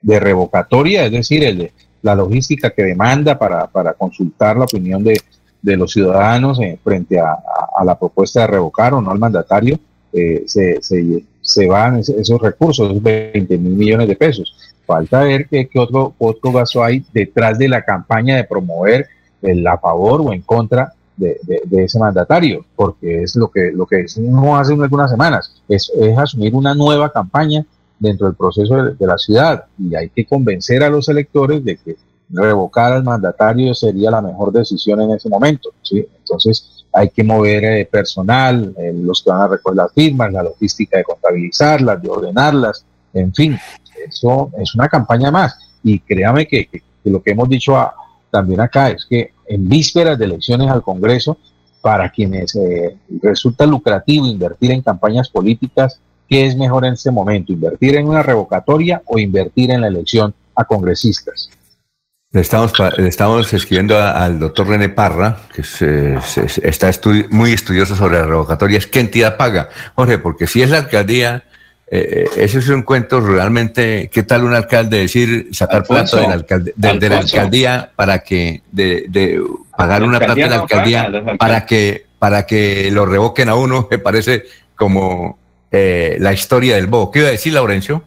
de, 0.00 0.20
revocatoria, 0.20 1.04
es 1.04 1.12
decir, 1.12 1.44
el 1.44 1.58
de 1.58 1.72
la 2.02 2.16
logística 2.16 2.70
que 2.70 2.82
demanda 2.82 3.38
para, 3.38 3.68
para 3.68 3.92
consultar 3.94 4.56
la 4.56 4.64
opinión 4.64 5.04
de, 5.04 5.20
los 5.62 5.92
ciudadanos 5.92 6.58
eh, 6.60 6.76
frente 6.82 7.20
a, 7.20 7.38
la 7.84 7.96
propuesta 7.96 8.40
de 8.40 8.46
revocar 8.48 8.94
o 8.94 9.00
no 9.00 9.12
al 9.12 9.18
mandatario, 9.20 9.78
eh, 10.12 10.42
se, 10.46 10.82
se, 10.82 11.24
se, 11.40 11.68
van 11.68 12.00
esos 12.00 12.40
recursos, 12.40 12.90
esos 12.90 13.00
20 13.00 13.58
mil 13.58 13.74
millones 13.74 14.08
de 14.08 14.16
pesos. 14.16 14.71
Falta 14.86 15.22
ver 15.22 15.48
qué, 15.48 15.68
otro, 15.76 16.14
otro 16.18 16.52
gasto 16.52 16.82
hay 16.82 17.04
detrás 17.12 17.58
de 17.58 17.68
la 17.68 17.82
campaña 17.82 18.36
de 18.36 18.44
promover 18.44 19.06
el 19.40 19.66
a 19.66 19.78
favor 19.78 20.20
o 20.20 20.32
en 20.32 20.42
contra 20.42 20.92
de, 21.16 21.38
ese 21.70 21.98
mandatario, 21.98 22.64
porque 22.74 23.22
es 23.22 23.36
lo 23.36 23.48
que, 23.48 23.70
lo 23.72 23.86
que 23.86 24.06
no 24.18 24.56
hace 24.56 24.72
algunas 24.72 25.10
semanas, 25.10 25.62
es, 25.68 25.90
es, 25.94 26.18
asumir 26.18 26.54
una 26.54 26.74
nueva 26.74 27.12
campaña 27.12 27.64
dentro 27.98 28.26
del 28.26 28.36
proceso 28.36 28.74
de, 28.84 29.06
la 29.06 29.16
ciudad 29.18 29.64
y 29.78 29.94
hay 29.94 30.08
que 30.08 30.26
convencer 30.26 30.82
a 30.82 30.90
los 30.90 31.08
electores 31.08 31.64
de 31.64 31.76
que 31.76 31.96
revocar 32.30 32.92
al 32.92 33.04
mandatario 33.04 33.74
sería 33.74 34.10
la 34.10 34.20
mejor 34.22 34.52
decisión 34.52 35.00
en 35.02 35.12
ese 35.12 35.28
momento. 35.28 35.70
¿sí? 35.82 36.04
Entonces 36.18 36.84
hay 36.92 37.10
que 37.10 37.22
mover 37.22 37.64
eh, 37.64 37.88
personal, 37.90 38.74
eh, 38.76 38.92
los 38.94 39.22
que 39.22 39.30
van 39.30 39.42
a 39.42 39.48
recoger 39.48 39.76
las 39.76 39.92
firmas, 39.92 40.32
la 40.32 40.42
logística 40.42 40.98
de 40.98 41.04
contabilizarlas, 41.04 42.02
de 42.02 42.08
ordenarlas, 42.08 42.84
en 43.14 43.32
fin, 43.32 43.58
eso 44.08 44.50
es 44.58 44.74
una 44.74 44.88
campaña 44.88 45.30
más. 45.30 45.58
Y 45.82 45.98
créame 46.00 46.46
que, 46.46 46.68
lo 47.04 47.22
que 47.22 47.32
hemos 47.32 47.48
dicho 47.48 47.76
también 48.30 48.60
acá 48.60 48.90
es 48.90 49.06
que 49.08 49.32
en 49.46 49.68
vísperas 49.68 50.18
de 50.18 50.24
elecciones 50.24 50.70
al 50.70 50.82
Congreso, 50.82 51.36
para 51.80 52.10
quienes 52.10 52.54
eh, 52.54 52.96
resulta 53.20 53.66
lucrativo 53.66 54.26
invertir 54.26 54.70
en 54.70 54.82
campañas 54.82 55.28
políticas, 55.28 56.00
¿qué 56.28 56.46
es 56.46 56.56
mejor 56.56 56.86
en 56.86 56.94
este 56.94 57.10
momento? 57.10 57.52
¿Invertir 57.52 57.96
en 57.96 58.08
una 58.08 58.22
revocatoria 58.22 59.02
o 59.06 59.18
invertir 59.18 59.70
en 59.72 59.80
la 59.80 59.88
elección 59.88 60.32
a 60.54 60.64
congresistas? 60.64 61.50
Le 62.30 62.40
estamos, 62.40 62.72
estamos 62.96 63.52
escribiendo 63.52 63.98
al 63.98 64.38
doctor 64.38 64.66
René 64.66 64.88
Parra, 64.88 65.36
que 65.54 65.60
está 66.62 66.90
muy 67.28 67.52
estudioso 67.52 67.94
sobre 67.94 68.18
las 68.20 68.26
revocatorias. 68.26 68.86
¿Qué 68.86 69.00
entidad 69.00 69.36
paga? 69.36 69.68
Jorge, 69.94 70.16
porque 70.16 70.46
si 70.46 70.62
es 70.62 70.70
la 70.70 70.78
alcaldía, 70.78 71.44
eh, 71.94 72.24
ese 72.38 72.60
es 72.60 72.70
un 72.70 72.84
cuento 72.84 73.20
realmente, 73.20 74.08
¿qué 74.10 74.22
tal 74.22 74.44
un 74.44 74.54
alcalde 74.54 74.96
decir 74.96 75.48
sacar 75.52 75.84
plato 75.84 76.16
de 76.16 76.26
la, 76.26 77.18
alcaldía 77.18 77.90
para 77.94 78.20
que, 78.20 78.62
de, 78.72 79.38
pagar 79.76 80.02
una 80.02 80.18
plata 80.18 80.34
de 80.34 80.48
la 80.48 80.60
alcaldía 80.62 81.36
para 81.38 81.66
que, 81.66 82.06
para 82.18 82.46
que 82.46 82.90
lo 82.90 83.04
revoquen 83.04 83.50
a 83.50 83.56
uno? 83.56 83.88
Me 83.90 83.98
parece 83.98 84.44
como 84.74 85.38
eh, 85.70 86.16
la 86.18 86.32
historia 86.32 86.76
del 86.76 86.86
bobo. 86.86 87.10
¿Qué 87.10 87.18
iba 87.18 87.28
a 87.28 87.32
decir, 87.32 87.52
Laurencio? 87.52 88.02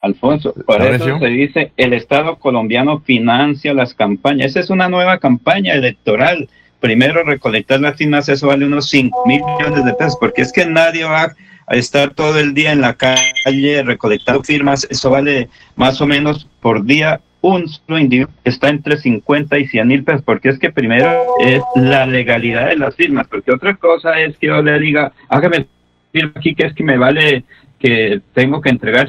Alfonso, 0.00 0.52
por 0.66 0.82
eso 0.82 1.20
se 1.20 1.26
dice, 1.26 1.72
el 1.76 1.92
Estado 1.92 2.34
colombiano 2.40 2.98
financia 2.98 3.72
las 3.74 3.94
campañas. 3.94 4.46
Esa 4.46 4.58
es 4.58 4.70
una 4.70 4.88
nueva 4.88 5.18
campaña 5.18 5.74
electoral. 5.74 6.48
Primero 6.80 7.22
recolectar 7.22 7.78
las 7.80 7.94
firmas, 7.94 8.28
eso 8.28 8.48
vale 8.48 8.66
unos 8.66 8.88
5 8.90 9.24
mil 9.24 9.40
millones 9.40 9.84
de 9.84 9.94
pesos, 9.94 10.16
porque 10.18 10.42
es 10.42 10.52
que 10.52 10.66
nadie 10.66 11.04
va 11.04 11.36
estar 11.70 12.10
todo 12.14 12.38
el 12.38 12.54
día 12.54 12.72
en 12.72 12.80
la 12.80 12.94
calle 12.94 13.82
recolectando 13.82 14.42
firmas, 14.42 14.86
eso 14.90 15.10
vale 15.10 15.48
más 15.76 16.00
o 16.00 16.06
menos 16.06 16.48
por 16.60 16.84
día 16.84 17.20
un 17.40 17.68
solo 17.68 17.98
individuo 17.98 18.32
está 18.44 18.68
entre 18.68 18.96
50 18.96 19.58
y 19.58 19.68
100 19.68 19.88
mil 19.88 20.04
pesos, 20.04 20.22
porque 20.22 20.48
es 20.48 20.58
que 20.58 20.72
primero 20.72 21.08
es 21.40 21.62
la 21.76 22.04
legalidad 22.06 22.68
de 22.68 22.76
las 22.76 22.96
firmas, 22.96 23.28
porque 23.28 23.52
otra 23.52 23.76
cosa 23.76 24.18
es 24.20 24.36
que 24.38 24.48
yo 24.48 24.60
le 24.62 24.78
diga, 24.78 25.12
hágame 25.28 25.66
firma 26.12 26.32
aquí 26.34 26.54
que 26.54 26.66
es 26.66 26.74
que 26.74 26.82
me 26.82 26.98
vale 26.98 27.44
que 27.78 28.20
tengo 28.34 28.60
que 28.60 28.70
entregar 28.70 29.08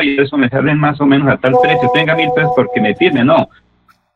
y 0.00 0.18
eso 0.18 0.38
me 0.38 0.48
sale 0.48 0.74
más 0.74 1.00
o 1.00 1.06
menos 1.06 1.28
a 1.28 1.36
tal 1.36 1.52
precio, 1.60 1.90
tenga 1.92 2.16
mil 2.16 2.30
pesos 2.34 2.52
porque 2.56 2.80
me 2.80 2.94
firme, 2.94 3.24
no. 3.24 3.48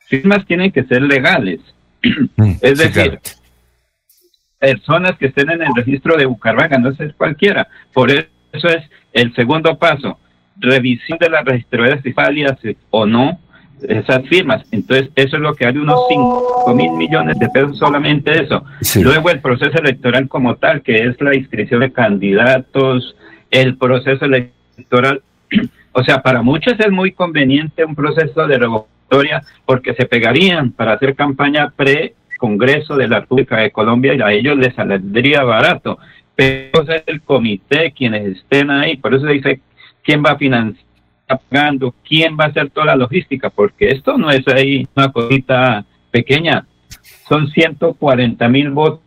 Firmas 0.06 0.46
tienen 0.46 0.72
que 0.72 0.84
ser 0.84 1.02
legales. 1.02 1.60
Mm, 2.36 2.52
es 2.60 2.78
decir, 2.78 3.18
personas 4.58 5.16
que 5.18 5.26
estén 5.26 5.50
en 5.50 5.62
el 5.62 5.74
registro 5.74 6.16
de 6.16 6.26
Bucaramanga, 6.26 6.78
no 6.78 6.90
es 6.90 7.14
cualquiera. 7.16 7.68
Por 7.92 8.10
eso 8.10 8.68
es 8.68 8.84
el 9.12 9.34
segundo 9.34 9.78
paso, 9.78 10.18
revisión 10.58 11.18
de 11.18 11.30
las 11.30 11.44
registradoras 11.44 12.00
válidas 12.14 12.58
o 12.90 13.06
no 13.06 13.38
esas 13.86 14.26
firmas. 14.28 14.64
Entonces, 14.70 15.10
eso 15.14 15.36
es 15.36 15.42
lo 15.42 15.54
que 15.54 15.66
hay 15.66 15.76
unos 15.76 16.00
5 16.08 16.74
mil 16.74 16.92
millones 16.92 17.38
de 17.38 17.48
pesos 17.50 17.78
solamente 17.78 18.42
eso. 18.42 18.64
Luego 19.02 19.30
el 19.30 19.40
proceso 19.40 19.78
electoral 19.78 20.28
como 20.28 20.56
tal, 20.56 20.82
que 20.82 21.04
es 21.06 21.20
la 21.20 21.34
inscripción 21.34 21.80
de 21.80 21.92
candidatos, 21.92 23.14
el 23.50 23.76
proceso 23.76 24.24
electoral 24.24 25.22
o 25.92 26.04
sea, 26.04 26.22
para 26.22 26.42
muchos 26.42 26.74
es 26.78 26.90
muy 26.90 27.12
conveniente 27.12 27.84
un 27.84 27.94
proceso 27.94 28.46
de 28.46 28.58
revocatoria 28.58 29.42
porque 29.64 29.94
se 29.94 30.06
pegarían 30.06 30.72
para 30.72 30.94
hacer 30.94 31.14
campaña 31.14 31.72
pre-Congreso 32.36 32.96
de 32.96 33.08
la 33.08 33.20
República 33.20 33.58
de 33.58 33.70
Colombia 33.70 34.14
y 34.14 34.20
a 34.20 34.32
ellos 34.32 34.56
les 34.56 34.74
saldría 34.74 35.42
barato. 35.42 35.98
Pero 36.34 36.82
es 36.82 37.02
el 37.06 37.22
comité 37.22 37.92
quienes 37.92 38.36
estén 38.36 38.70
ahí, 38.70 38.96
por 38.96 39.14
eso 39.14 39.26
dice 39.26 39.60
quién 40.02 40.22
va 40.24 40.32
a 40.32 40.38
financiar 40.38 40.84
pagando, 41.26 41.94
quién 42.06 42.36
va 42.38 42.44
a 42.44 42.48
hacer 42.48 42.70
toda 42.70 42.86
la 42.86 42.96
logística, 42.96 43.50
porque 43.50 43.88
esto 43.88 44.16
no 44.16 44.30
es 44.30 44.46
ahí 44.48 44.86
una 44.94 45.10
cosita 45.10 45.84
pequeña, 46.10 46.66
son 47.28 47.48
140 47.48 48.48
mil 48.48 48.70
votos 48.70 49.00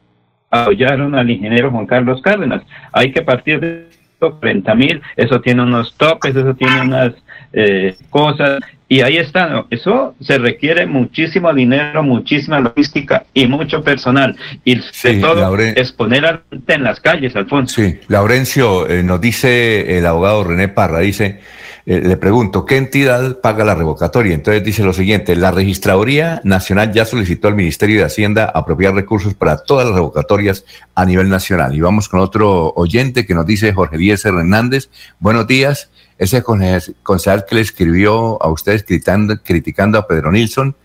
apoyaron 0.51 1.15
al 1.15 1.29
ingeniero 1.29 1.71
Juan 1.71 1.85
Carlos 1.85 2.21
Cárdenas. 2.21 2.63
Hay 2.91 3.11
que 3.11 3.21
partir 3.21 3.59
de 3.59 3.87
30 4.19 4.75
mil, 4.75 5.01
eso 5.15 5.41
tiene 5.41 5.63
unos 5.63 5.95
topes, 5.95 6.35
eso 6.35 6.53
tiene 6.53 6.81
unas 6.81 7.13
eh, 7.53 7.95
cosas, 8.09 8.59
y 8.87 9.01
ahí 9.01 9.17
está, 9.17 9.65
eso 9.69 10.15
se 10.19 10.37
requiere 10.39 10.87
muchísimo 10.87 11.53
dinero, 11.53 12.01
muchísima 12.03 12.59
logística 12.59 13.23
y 13.33 13.47
mucho 13.47 13.83
personal, 13.83 14.35
y 14.65 14.75
de 14.75 15.19
todo 15.21 15.57
exponer 15.59 16.25
a 16.25 16.41
en 16.67 16.83
las 16.83 16.99
calles, 16.99 17.35
Alfonso. 17.35 17.81
Sí, 17.81 17.99
Laurencio, 18.07 18.89
eh, 18.89 19.03
nos 19.03 19.21
dice 19.21 19.97
el 19.97 20.05
abogado 20.05 20.43
René 20.43 20.69
Parra, 20.69 20.99
dice, 20.99 21.39
eh, 21.85 22.01
le 22.01 22.17
pregunto, 22.17 22.65
¿qué 22.65 22.77
entidad 22.77 23.39
paga 23.41 23.63
la 23.63 23.75
revocatoria? 23.75 24.33
Entonces 24.33 24.63
dice 24.63 24.83
lo 24.83 24.93
siguiente, 24.93 25.35
la 25.35 25.51
Registraduría 25.51 26.41
Nacional 26.43 26.91
ya 26.93 27.05
solicitó 27.05 27.47
al 27.47 27.55
Ministerio 27.55 27.99
de 27.99 28.05
Hacienda 28.05 28.45
apropiar 28.45 28.93
recursos 28.93 29.33
para 29.33 29.57
todas 29.57 29.85
las 29.85 29.95
revocatorias 29.95 30.65
a 30.95 31.05
nivel 31.05 31.29
nacional. 31.29 31.75
Y 31.75 31.81
vamos 31.81 32.09
con 32.09 32.19
otro 32.19 32.73
oyente 32.75 33.25
que 33.25 33.33
nos 33.33 33.45
dice 33.45 33.73
Jorge 33.73 33.97
Díaz 33.97 34.25
Hernández, 34.25 34.89
buenos 35.19 35.47
días, 35.47 35.89
ese 36.17 36.43
concejal 36.43 37.45
que 37.45 37.55
le 37.55 37.61
escribió 37.61 38.41
a 38.43 38.49
ustedes 38.49 38.83
criticando, 38.83 39.41
criticando 39.41 39.97
a 39.97 40.07
Pedro 40.07 40.31
Nilsson 40.31 40.75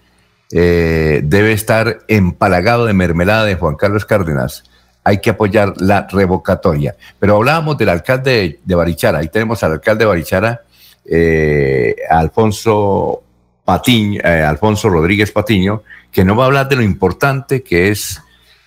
eh, 0.53 1.22
debe 1.24 1.53
estar 1.53 2.01
empalagado 2.07 2.86
de 2.86 2.92
mermelada 2.92 3.45
de 3.45 3.57
Juan 3.57 3.74
Carlos 3.74 4.05
Cárdenas 4.05 4.64
hay 5.05 5.18
que 5.18 5.30
apoyar 5.30 5.74
la 5.80 6.09
revocatoria. 6.11 6.97
Pero 7.18 7.36
hablábamos 7.36 7.76
del 7.76 7.90
alcalde 7.90 8.61
de 8.64 8.74
Barichara, 8.74 9.18
ahí 9.18 9.28
tenemos 9.28 9.62
al 9.62 9.72
alcalde 9.72 10.05
de 10.05 10.09
Barichara, 10.09 10.62
eh, 11.05 11.96
Alfonso 12.09 13.22
Patiño, 13.64 14.20
eh, 14.22 14.42
Alfonso 14.42 14.88
Rodríguez 14.88 15.32
Patiño, 15.32 15.82
que 16.11 16.24
no 16.24 16.36
va 16.36 16.44
a 16.44 16.46
hablar 16.46 16.68
de 16.68 16.76
lo 16.76 16.82
importante 16.82 17.62
que 17.62 17.88
es 17.88 18.22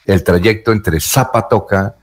el 0.05 0.23
trayecto 0.23 0.71
entre 0.71 0.99
Zapatoca 0.99 1.95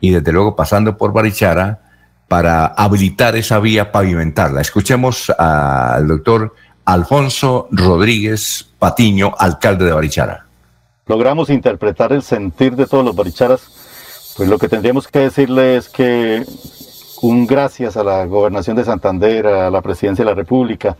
y 0.00 0.10
desde 0.10 0.32
luego 0.32 0.56
pasando 0.56 0.96
por 0.96 1.12
Barichara 1.12 1.80
para 2.28 2.66
habilitar 2.66 3.36
esa 3.36 3.58
vía, 3.58 3.90
pavimentarla. 3.90 4.60
Escuchemos 4.60 5.30
al 5.30 6.06
doctor 6.06 6.54
Alfonso 6.84 7.68
Rodríguez 7.70 8.70
Patiño, 8.78 9.34
alcalde 9.38 9.86
de 9.86 9.92
Barichara. 9.92 10.46
Logramos 11.06 11.48
interpretar 11.48 12.12
el 12.12 12.22
sentir 12.22 12.76
de 12.76 12.86
todos 12.86 13.04
los 13.04 13.16
baricharas, 13.16 14.34
pues 14.36 14.48
lo 14.48 14.58
que 14.58 14.68
tendríamos 14.68 15.08
que 15.08 15.20
decirle 15.20 15.76
es 15.76 15.88
que 15.88 16.44
un 17.22 17.46
gracias 17.46 17.96
a 17.96 18.04
la 18.04 18.24
gobernación 18.26 18.76
de 18.76 18.84
Santander, 18.84 19.46
a 19.46 19.70
la 19.70 19.82
presidencia 19.82 20.24
de 20.24 20.30
la 20.30 20.34
República, 20.34 20.96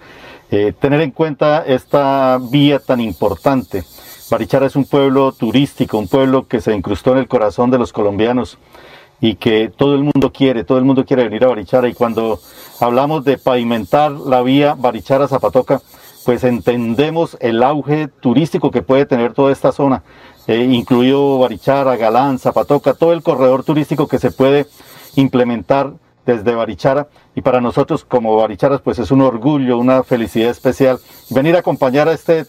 eh, 0.50 0.72
tener 0.78 1.00
en 1.00 1.10
cuenta 1.10 1.64
esta 1.66 2.38
vía 2.50 2.78
tan 2.78 3.00
importante. 3.00 3.84
Barichara 4.30 4.66
es 4.66 4.76
un 4.76 4.84
pueblo 4.84 5.32
turístico, 5.32 5.98
un 5.98 6.08
pueblo 6.08 6.46
que 6.48 6.60
se 6.60 6.74
incrustó 6.74 7.12
en 7.12 7.18
el 7.18 7.28
corazón 7.28 7.70
de 7.70 7.78
los 7.78 7.92
colombianos 7.92 8.58
y 9.20 9.34
que 9.36 9.70
todo 9.74 9.94
el 9.94 10.02
mundo 10.02 10.32
quiere, 10.32 10.64
todo 10.64 10.78
el 10.78 10.84
mundo 10.84 11.04
quiere 11.04 11.24
venir 11.24 11.44
a 11.44 11.48
Barichara 11.48 11.88
y 11.88 11.94
cuando 11.94 12.40
hablamos 12.80 13.24
de 13.24 13.38
pavimentar 13.38 14.12
la 14.12 14.42
vía 14.42 14.74
Barichara-Zapatoca, 14.74 15.80
pues 16.24 16.44
entendemos 16.44 17.36
el 17.40 17.62
auge 17.62 18.08
turístico 18.08 18.70
que 18.70 18.82
puede 18.82 19.06
tener 19.06 19.32
toda 19.32 19.50
esta 19.50 19.72
zona, 19.72 20.02
eh, 20.46 20.68
incluido 20.70 21.38
Barichara, 21.38 21.96
Galán, 21.96 22.38
Zapatoca, 22.38 22.94
todo 22.94 23.12
el 23.12 23.22
corredor 23.22 23.64
turístico 23.64 24.08
que 24.08 24.18
se 24.18 24.30
puede 24.30 24.66
implementar 25.16 25.94
desde 26.32 26.54
Barichara. 26.54 27.08
Y 27.34 27.40
para 27.40 27.60
nosotros 27.60 28.04
como 28.04 28.36
Baricharas 28.36 28.80
pues 28.82 28.98
es 28.98 29.10
un 29.10 29.22
orgullo, 29.22 29.78
una 29.78 30.02
felicidad 30.02 30.50
especial 30.50 30.98
venir 31.30 31.56
a 31.56 31.60
acompañar 31.60 32.08
a 32.08 32.12
este 32.12 32.44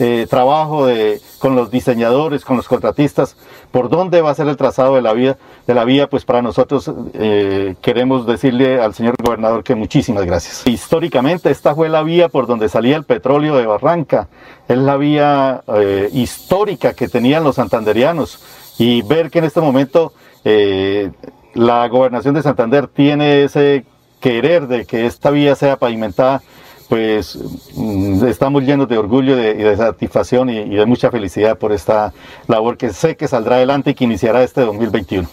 eh, 0.00 0.26
trabajo 0.30 0.86
de, 0.86 1.20
con 1.40 1.56
los 1.56 1.70
diseñadores, 1.70 2.44
con 2.44 2.56
los 2.56 2.68
contratistas, 2.68 3.36
por 3.72 3.88
dónde 3.88 4.22
va 4.22 4.30
a 4.30 4.34
ser 4.34 4.46
el 4.46 4.56
trazado 4.56 4.94
de 4.94 5.02
la 5.02 5.12
vía, 5.12 5.36
de 5.66 5.74
la 5.74 5.84
vía 5.84 6.08
pues 6.08 6.24
para 6.24 6.40
nosotros 6.40 6.90
eh, 7.14 7.74
queremos 7.82 8.24
decirle 8.24 8.80
al 8.80 8.94
señor 8.94 9.16
gobernador 9.22 9.64
que 9.64 9.74
muchísimas 9.74 10.24
gracias. 10.24 10.66
Históricamente 10.66 11.50
esta 11.50 11.74
fue 11.74 11.88
la 11.88 12.02
vía 12.02 12.28
por 12.28 12.46
donde 12.46 12.68
salía 12.68 12.96
el 12.96 13.04
petróleo 13.04 13.56
de 13.56 13.66
Barranca, 13.66 14.28
es 14.68 14.78
la 14.78 14.96
vía 14.96 15.62
eh, 15.66 16.08
histórica 16.12 16.94
que 16.94 17.08
tenían 17.08 17.44
los 17.44 17.56
santanderianos. 17.56 18.40
Y 18.80 19.02
ver 19.02 19.28
que 19.28 19.40
en 19.40 19.44
este 19.44 19.60
momento 19.60 20.12
la 21.58 21.88
gobernación 21.88 22.34
de 22.34 22.42
Santander 22.42 22.86
tiene 22.86 23.42
ese 23.42 23.84
querer 24.20 24.68
de 24.68 24.84
que 24.86 25.06
esta 25.06 25.30
vía 25.30 25.56
sea 25.56 25.76
pavimentada, 25.76 26.40
pues 26.88 27.36
mm, 27.74 28.24
estamos 28.26 28.62
llenos 28.62 28.88
de 28.88 28.96
orgullo 28.96 29.36
y 29.36 29.54
de, 29.62 29.76
satisfacción 29.76 30.50
y, 30.50 30.76
de 30.76 30.86
mucha 30.86 31.10
felicidad 31.10 31.58
por 31.58 31.72
esta 31.72 32.12
labor 32.46 32.76
que 32.76 32.92
sé 32.92 33.16
que 33.16 33.26
saldrá 33.26 33.56
adelante 33.56 33.90
y 33.90 33.94
que 33.94 34.04
iniciará 34.04 34.44
este 34.44 34.60
2021. 34.60 35.28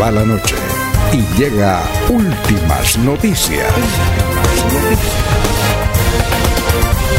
Va 0.00 0.10
la 0.10 0.24
noche 0.24 0.56
y 1.12 1.22
llega 1.38 1.82
últimas 2.08 2.98
noticias. 2.98 3.72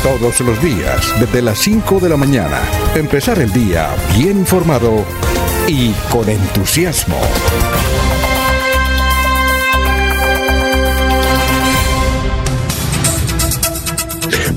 Todos 0.03 0.39
los 0.41 0.62
días, 0.62 1.14
desde 1.20 1.41
las 1.41 1.59
5 1.59 1.99
de 1.99 2.09
la 2.09 2.18
mañana, 2.18 2.62
empezar 2.95 3.39
el 3.39 3.51
día 3.53 3.89
bien 4.18 4.39
informado 4.39 5.05
y 5.68 5.91
con 6.09 6.28
entusiasmo. 6.28 7.20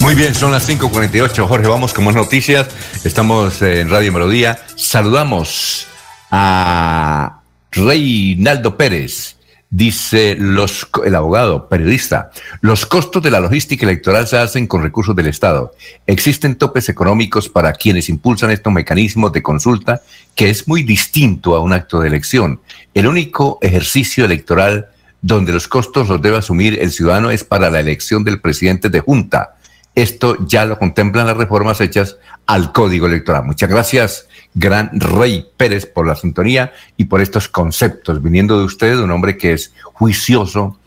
Muy 0.01 0.15
bien, 0.15 0.35
son 0.35 0.53
las 0.53 0.69
5.48. 0.69 1.47
Jorge, 1.47 1.67
vamos 1.67 1.95
con 1.95 2.05
más 2.05 2.15
noticias. 2.15 2.69
Estamos 3.05 3.63
en 3.63 3.89
Radio 3.91 4.13
Melodía. 4.13 4.59
Saludamos 4.77 5.87
a 6.31 7.44
Reinaldo 7.75 8.77
Pérez. 8.77 9.37
Dice 9.71 10.37
los, 10.39 10.87
el 11.05 11.17
abogado, 11.17 11.69
periodista, 11.69 12.31
los 12.61 12.87
costos 12.87 13.21
de 13.25 13.33
la 13.33 13.41
logística 13.41 13.85
electoral 13.85 14.29
se 14.29 14.39
hacen 14.39 14.69
con 14.69 14.85
recursos 14.85 15.17
del 15.17 15.27
Estado. 15.27 15.75
Existen 16.07 16.55
topes 16.55 16.89
económicos 16.89 17.49
para 17.49 17.73
quienes 17.73 18.09
impulsan 18.09 18.53
estos 18.53 18.73
mecanismos 18.73 19.33
de 19.33 19.43
consulta, 19.43 20.01
que 20.37 20.49
es 20.49 20.69
muy 20.69 20.85
distinto 20.85 21.57
a 21.57 21.61
un 21.61 21.73
acto 21.73 21.99
de 21.99 22.07
elección. 22.07 22.61
El 22.95 23.09
único 23.09 23.59
ejercicio 23.63 24.25
electoral 24.25 24.91
donde 25.21 25.53
los 25.53 25.67
costos 25.67 26.09
los 26.09 26.23
debe 26.23 26.37
asumir 26.37 26.79
el 26.81 26.93
ciudadano 26.93 27.33
es 27.33 27.43
para 27.43 27.69
la 27.69 27.81
elección 27.81 28.23
del 28.23 28.41
presidente 28.41 28.91
de 28.91 29.01
junta. 29.01 29.57
Esto 29.95 30.37
ya 30.47 30.67
lo 30.67 30.79
contemplan 30.79 31.27
las 31.27 31.37
reformas 31.37 31.81
hechas 31.81 32.17
al 32.47 32.73
Código 32.73 33.07
Electoral. 33.07 33.45
Muchas 33.45 33.71
gracias, 33.71 34.29
Gran 34.55 34.91
Rey 34.93 35.47
Pérez, 35.57 35.87
por 35.87 36.07
la 36.07 36.17
sintonía 36.17 36.73
y 36.97 37.05
por 37.05 37.21
estos 37.21 37.49
conceptos, 37.49 38.23
viniendo 38.23 38.59
de 38.59 38.65
usted, 38.65 38.99
un 38.99 39.11
hombre 39.11 39.37
que 39.37 39.53
es 39.53 39.73
juicioso 39.83 40.79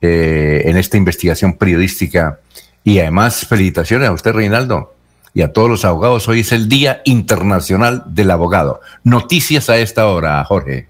eh, 0.00 0.62
en 0.64 0.76
esta 0.76 0.96
investigación 0.96 1.54
periodística. 1.54 2.40
Y 2.82 2.98
además, 2.98 3.46
felicitaciones 3.46 4.08
a 4.08 4.12
usted, 4.12 4.32
Reinaldo, 4.32 4.94
y 5.34 5.42
a 5.42 5.52
todos 5.52 5.68
los 5.68 5.84
abogados. 5.84 6.26
Hoy 6.28 6.40
es 6.40 6.52
el 6.52 6.68
Día 6.68 7.02
Internacional 7.04 8.02
del 8.06 8.30
Abogado. 8.30 8.80
Noticias 9.04 9.68
a 9.68 9.78
esta 9.78 10.06
hora, 10.08 10.42
Jorge. 10.44 10.88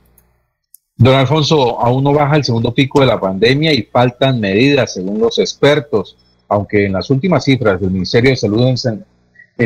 Don 0.97 1.15
Alfonso, 1.15 1.81
aún 1.81 2.05
no 2.05 2.13
baja 2.13 2.37
el 2.37 2.45
segundo 2.45 2.73
pico 2.73 3.01
de 3.01 3.07
la 3.07 3.19
pandemia 3.19 3.73
y 3.73 3.83
faltan 3.83 4.39
medidas, 4.39 4.95
según 4.95 5.19
los 5.19 5.39
expertos 5.39 6.17
aunque 6.51 6.87
en 6.87 6.93
las 6.93 7.09
últimas 7.11 7.45
cifras 7.45 7.81
del 7.81 7.91
Ministerio 7.91 8.31
de 8.31 8.37
Salud 8.37 8.67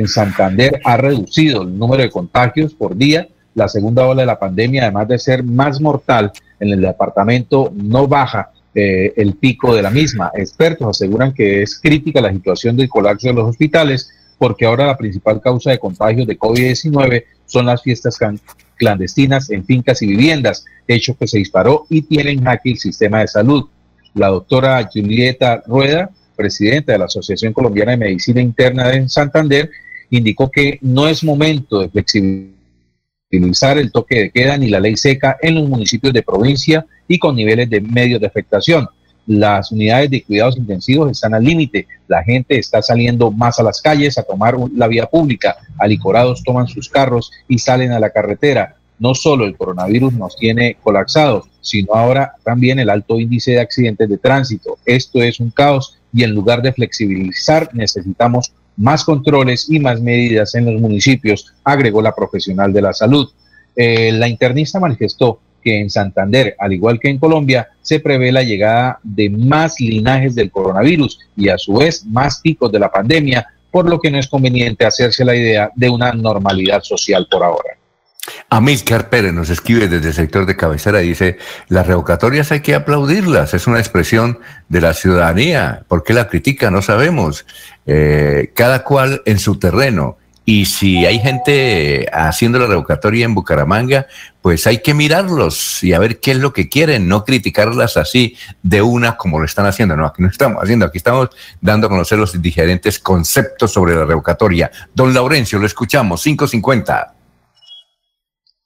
Santander 0.09 0.81
ha 0.85 0.97
reducido 0.97 1.63
el 1.63 1.79
número 1.79 2.03
de 2.03 2.11
contagios 2.11 2.75
por 2.75 2.97
día, 2.97 3.29
la 3.55 3.69
segunda 3.69 4.05
ola 4.07 4.23
de 4.23 4.27
la 4.27 4.39
pandemia, 4.39 4.83
además 4.83 5.09
de 5.09 5.19
ser 5.19 5.45
más 5.45 5.81
mortal 5.81 6.33
en 6.59 6.71
el 6.71 6.81
departamento, 6.81 7.73
no 7.75 8.09
baja 8.09 8.51
eh, 8.75 9.13
el 9.17 9.35
pico 9.35 9.75
de 9.75 9.83
la 9.83 9.91
misma. 9.91 10.33
Expertos 10.35 10.89
aseguran 10.89 11.33
que 11.33 11.63
es 11.63 11.79
crítica 11.79 12.21
la 12.21 12.33
situación 12.33 12.77
del 12.77 12.89
colapso 12.89 13.29
de 13.29 13.35
los 13.35 13.49
hospitales 13.49 14.11
porque 14.37 14.67
ahora 14.67 14.87
la 14.87 14.97
principal 14.97 15.41
causa 15.41 15.71
de 15.71 15.79
contagios 15.79 16.27
de 16.27 16.39
COVID-19 16.39 17.25
son 17.47 17.67
las 17.67 17.83
fiestas 17.83 18.19
clandestinas 18.77 19.51
en 19.51 19.65
fincas 19.65 20.03
y 20.03 20.09
viviendas, 20.09 20.65
hecho 20.89 21.17
que 21.17 21.29
se 21.29 21.39
disparó 21.39 21.87
y 21.89 22.03
tienen 22.03 22.43
jaque 22.43 22.73
el 22.73 22.79
sistema 22.79 23.21
de 23.21 23.29
salud. 23.29 23.69
La 24.15 24.29
doctora 24.29 24.89
Julieta 24.93 25.63
Rueda 25.67 26.11
presidenta 26.35 26.93
de 26.93 26.99
la 26.99 27.07
Asociación 27.07 27.53
Colombiana 27.53 27.93
de 27.93 27.99
Medicina 27.99 28.41
Interna 28.41 28.93
en 28.93 29.09
Santander, 29.09 29.71
indicó 30.11 30.51
que 30.51 30.79
no 30.83 31.09
es 31.09 31.25
momento 31.25 31.81
de 31.81 31.89
flexibilizar 31.89 33.79
el 33.79 33.91
toque 33.91 34.21
de 34.21 34.31
queda 34.31 34.57
ni 34.57 34.69
la 34.69 34.81
ley 34.81 34.97
seca 34.97 35.37
en 35.41 35.57
los 35.57 35.69
municipios 35.69 36.13
de 36.13 36.23
provincia 36.23 36.87
y 37.09 37.19
con 37.19 37.35
niveles 37.35 37.69
de 37.71 37.81
medios 37.81 38.21
de 38.21 38.27
afectación. 38.27 38.89
Las 39.27 39.73
unidades 39.73 40.11
de 40.11 40.23
cuidados 40.23 40.57
intensivos 40.57 41.11
están 41.11 41.35
al 41.35 41.43
límite. 41.43 41.87
La 42.09 42.23
gente 42.23 42.59
está 42.59 42.83
saliendo 42.83 43.31
más 43.31 43.59
a 43.59 43.63
las 43.63 43.81
calles 43.81 44.19
a 44.19 44.23
tomar 44.23 44.57
la 44.75 44.87
vía 44.87 45.07
pública. 45.07 45.57
Alicorados 45.79 46.43
toman 46.45 46.69
sus 46.69 46.89
carros 46.89 47.33
y 47.49 47.59
salen 47.59 47.93
a 47.93 48.01
la 48.01 48.11
carretera. 48.11 48.77
No 49.05 49.15
solo 49.15 49.45
el 49.45 49.55
coronavirus 49.55 50.15
nos 50.15 50.35
tiene 50.35 50.79
colapsados, 50.83 51.45
sino 51.61 51.93
ahora 51.93 52.37
también 52.43 52.79
el 52.79 52.89
alto 52.89 53.21
índice 53.21 53.51
de 53.51 53.61
accidentes 53.61 54.09
de 54.09 54.17
tránsito. 54.17 54.79
Esto 54.87 55.23
es 55.23 55.41
un 55.41 55.51
caos 55.51 55.99
y 56.11 56.23
en 56.23 56.31
lugar 56.31 56.63
de 56.63 56.73
flexibilizar 56.73 57.69
necesitamos 57.75 58.55
más 58.79 59.05
controles 59.05 59.69
y 59.69 59.79
más 59.79 60.01
medidas 60.01 60.55
en 60.55 60.73
los 60.73 60.81
municipios, 60.81 61.53
agregó 61.65 62.01
la 62.01 62.15
profesional 62.15 62.73
de 62.73 62.81
la 62.81 62.95
salud. 62.95 63.29
Eh, 63.77 64.11
la 64.11 64.27
internista 64.27 64.81
manifestó 64.81 65.39
que 65.63 65.81
en 65.81 65.91
Santander, 65.91 66.57
al 66.59 66.73
igual 66.73 66.99
que 66.99 67.11
en 67.11 67.19
Colombia, 67.19 67.69
se 67.83 68.01
prevé 68.01 68.33
la 68.33 68.43
llegada 68.43 69.01
de 69.03 69.29
más 69.29 69.81
linajes 69.81 70.35
del 70.35 70.51
coronavirus 70.51 71.19
y 71.37 71.51
a 71.51 71.59
su 71.59 71.75
vez 71.75 72.07
más 72.07 72.41
picos 72.41 72.73
de 72.73 72.79
la 72.79 72.91
pandemia, 72.91 73.47
por 73.71 73.87
lo 73.87 74.01
que 74.01 74.11
no 74.11 74.19
es 74.19 74.29
conveniente 74.29 74.87
hacerse 74.87 75.27
la 75.27 75.37
idea 75.37 75.71
de 75.75 75.91
una 75.91 76.11
normalidad 76.13 76.83
social 76.83 77.29
por 77.31 77.45
ahora. 77.45 77.84
Amílcar 78.51 79.09
Pérez 79.09 79.33
nos 79.33 79.51
escribe 79.51 79.89
desde 79.89 80.09
el 80.09 80.15
sector 80.15 80.47
de 80.47 80.57
cabecera 80.57 81.03
y 81.03 81.09
dice, 81.09 81.39
las 81.69 81.87
revocatorias 81.87 82.53
hay 82.53 82.61
que 82.61 82.75
aplaudirlas, 82.75 83.55
es 83.55 83.67
una 83.67 83.79
expresión 83.79 84.39
de 84.69 84.81
la 84.81 84.95
ciudadanía. 84.95 85.85
¿Por 85.89 86.05
qué 86.05 86.15
la 86.15 86.29
critica? 86.29 86.71
No 86.71 86.83
sabemos. 86.83 87.47
Eh, 87.87 88.53
cada 88.55 88.83
cual 88.83 89.23
en 89.27 89.39
su 89.39 89.59
terreno. 89.59 90.17
Y 90.47 90.67
si 90.67 91.07
hay 91.07 91.21
gente 91.21 92.07
haciendo 92.13 92.59
la 92.59 92.67
revocatoria 92.67 93.25
en 93.25 93.35
Bucaramanga, 93.35 94.07
pues 94.43 94.67
hay 94.67 94.83
que 94.83 94.93
mirarlos 94.93 95.83
y 95.83 95.95
a 95.95 95.99
ver 95.99 96.21
qué 96.21 96.33
es 96.33 96.37
lo 96.37 96.53
que 96.53 96.69
quieren, 96.69 97.09
no 97.09 97.25
criticarlas 97.25 97.97
así 97.97 98.37
de 98.63 98.83
una 98.83 99.17
como 99.17 99.39
lo 99.39 99.47
están 99.47 99.65
haciendo. 99.65 99.97
No, 99.97 100.05
aquí 100.05 100.23
no 100.23 100.29
estamos 100.29 100.63
haciendo, 100.63 100.85
aquí 100.85 100.99
estamos 100.99 101.31
dando 101.63 101.87
a 101.87 101.91
conocer 101.91 102.19
los 102.19 102.41
diferentes 102.43 102.99
conceptos 102.99 103.73
sobre 103.73 103.95
la 103.95 104.05
revocatoria. 104.05 104.71
Don 104.95 105.15
Laurencio, 105.15 105.59
lo 105.59 105.67
escuchamos, 105.67 106.23
550. 106.23 107.15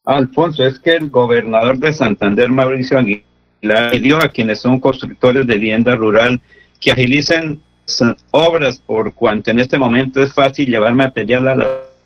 Alfonso, 0.08 0.64
es 0.64 0.78
que 0.78 0.96
el 0.96 1.10
gobernador 1.10 1.78
de 1.78 1.92
Santander, 1.92 2.48
Mauricio 2.48 2.98
Aguilar, 2.98 3.90
pidió 3.90 4.16
a 4.16 4.28
quienes 4.28 4.60
son 4.60 4.80
constructores 4.80 5.46
de 5.46 5.54
vivienda 5.54 5.94
rural 5.96 6.40
que 6.80 6.92
agilicen 6.92 7.60
obras 8.30 8.78
por 8.78 9.12
cuanto 9.12 9.50
en 9.50 9.60
este 9.60 9.76
momento 9.76 10.22
es 10.22 10.32
fácil 10.32 10.70
llevar 10.70 10.94
material 10.94 11.48
a 11.48 11.56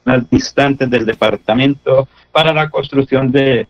las 0.05 0.31
distantes 0.31 0.91
del 0.91 1.07
departamento 1.07 2.09
para 2.33 2.53
la 2.53 2.71
construcción 2.71 3.31
de 3.31 3.69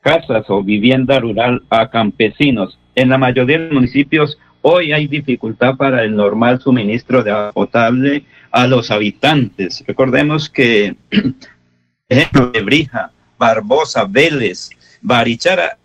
casas 0.00 0.44
o 0.48 0.62
vivienda 0.62 1.18
rural 1.18 1.62
a 1.68 1.90
campesinos. 1.90 2.78
En 2.94 3.08
la 3.08 3.18
mayoría 3.18 3.58
de 3.58 3.64
los 3.64 3.74
municipios 3.74 4.38
hoy 4.60 4.92
hay 4.92 5.08
dificultad 5.08 5.76
para 5.76 6.04
el 6.04 6.14
normal 6.14 6.60
suministro 6.60 7.24
de 7.24 7.32
agua 7.32 7.52
potable 7.52 8.24
a 8.52 8.68
los 8.68 8.92
habitantes. 8.92 9.82
Recordemos 9.88 10.48
que, 10.48 10.94
ejemplo 12.08 12.46
de 12.46 12.60
Brija, 12.62 13.10
Barbosa, 13.42 14.04
Vélez, 14.04 14.70
Barichara, 15.00 15.76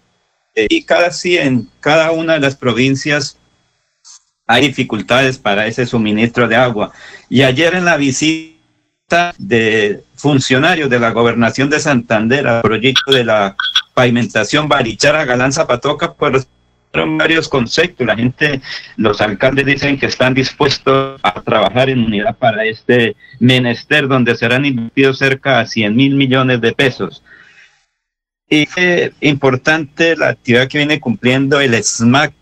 eh, 0.53 0.67
y 0.69 0.83
casi 0.83 1.39
en 1.39 1.67
cada 1.79 2.11
una 2.11 2.33
de 2.33 2.39
las 2.39 2.55
provincias 2.55 3.35
hay 4.45 4.67
dificultades 4.67 5.39
para 5.39 5.65
ese 5.65 5.87
suministro 5.87 6.47
de 6.47 6.55
agua. 6.55 6.91
Y 7.29 7.41
ayer 7.41 7.73
en 7.73 7.85
la 7.85 7.97
visita 7.97 9.33
de 9.39 10.03
funcionarios 10.15 10.87
de 10.89 10.99
la 10.99 11.09
gobernación 11.09 11.69
de 11.71 11.79
Santander 11.79 12.47
al 12.47 12.61
proyecto 12.61 13.11
de 13.11 13.25
la 13.25 13.55
pavimentación 13.95 14.69
Barichara 14.69 15.25
Galán 15.25 15.51
Zapatoca, 15.51 16.13
pues 16.13 16.47
varios 17.17 17.47
conceptos. 17.47 18.05
La 18.07 18.15
gente, 18.15 18.61
los 18.95 19.19
alcaldes 19.21 19.65
dicen 19.65 19.99
que 19.99 20.05
están 20.05 20.33
dispuestos 20.33 21.19
a 21.23 21.41
trabajar 21.41 21.89
en 21.89 21.99
unidad 22.05 22.35
para 22.37 22.65
este 22.65 23.15
menester, 23.39 24.07
donde 24.07 24.35
serán 24.35 24.65
invertidos 24.65 25.19
cerca 25.19 25.59
de 25.59 25.67
100 25.67 25.95
mil 25.95 26.15
millones 26.15 26.61
de 26.61 26.73
pesos. 26.73 27.23
Y 28.49 28.67
es 28.75 29.11
importante 29.19 30.15
la 30.15 30.29
actividad 30.29 30.67
que 30.67 30.77
viene 30.77 30.99
cumpliendo 30.99 31.59
el 31.59 31.73
SMAC. 31.83 32.33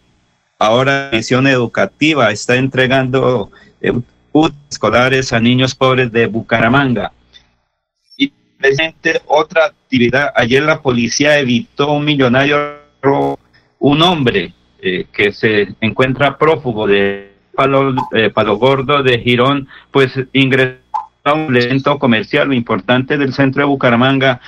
Ahora, 0.60 1.10
misión 1.12 1.47
educativa 1.47 2.32
está 2.32 2.56
entregando 2.56 3.51
eh, 3.82 3.91
escolares 4.70 5.34
a 5.34 5.39
niños 5.39 5.74
pobres 5.74 6.12
de 6.12 6.28
Bucaramanga. 6.28 7.12
Y 8.18 8.32
presente 8.60 9.22
otra 9.26 9.66
actividad. 9.66 10.32
Ayer 10.36 10.64
la 10.64 10.82
policía 10.82 11.39
evitó 11.39 11.93
un 11.93 12.06
millonario 12.06 12.86
un 13.80 14.01
hombre 14.01 14.53
eh, 14.82 15.06
que 15.12 15.32
se 15.32 15.76
encuentra 15.82 16.38
prófugo 16.38 16.88
de 16.88 17.34
Palo, 17.53 17.93
eh, 18.14 18.30
Palo 18.30 18.58
Gordo 18.58 19.03
de 19.03 19.20
Girón, 19.20 19.68
pues 19.91 20.14
ingresó 20.34 20.78
a 21.24 21.34
un 21.34 21.56
evento 21.56 21.97
comercial 21.99 22.53
importante 22.53 23.18
del 23.18 23.34
centro 23.34 23.62
de 23.62 23.68
Bucaramanga 23.68 24.41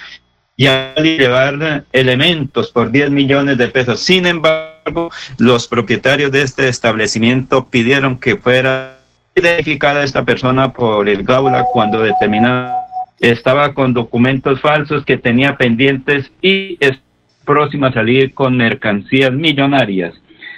y 0.57 0.65
a 0.65 0.95
llevar 0.95 1.85
elementos 1.93 2.71
por 2.71 2.91
10 2.91 3.11
millones 3.11 3.59
de 3.59 3.67
pesos. 3.67 3.99
Sin 3.99 4.25
embargo, 4.25 5.11
los 5.37 5.67
propietarios 5.67 6.31
de 6.31 6.41
este 6.41 6.67
establecimiento 6.67 7.69
pidieron 7.69 8.19
que 8.19 8.37
fuera 8.37 8.97
identificada 9.35 10.03
esta 10.03 10.25
persona 10.25 10.73
por 10.73 11.07
el 11.07 11.23
Gaula 11.23 11.63
cuando 11.71 12.01
determinaba 12.01 12.75
estaba 13.19 13.73
con 13.73 13.93
documentos 13.93 14.59
falsos 14.61 15.05
que 15.05 15.17
tenía 15.17 15.57
pendientes 15.57 16.31
y 16.41 16.77
es 16.79 16.99
próxima 17.45 17.87
a 17.87 17.93
salir 17.93 18.33
con 18.33 18.57
mercancías 18.57 19.31
millonarias. 19.31 20.13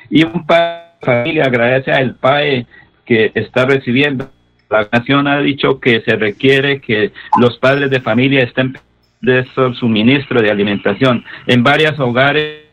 Y 0.09 0.23
un 0.23 0.45
padre 0.45 0.83
de 0.99 1.05
familia 1.05 1.43
agradece 1.45 1.91
al 1.91 2.15
PAE 2.15 2.65
que 3.05 3.31
está 3.35 3.65
recibiendo. 3.65 4.29
La 4.69 4.87
nación 4.91 5.27
ha 5.27 5.39
dicho 5.39 5.79
que 5.79 6.01
se 6.01 6.15
requiere 6.15 6.79
que 6.81 7.11
los 7.39 7.57
padres 7.57 7.89
de 7.89 8.01
familia 8.01 8.43
estén 8.43 8.77
de 9.21 9.45
su 9.53 9.73
suministro 9.73 10.41
de 10.41 10.51
alimentación. 10.51 11.23
En 11.47 11.63
varios 11.63 11.99
hogares, 11.99 12.63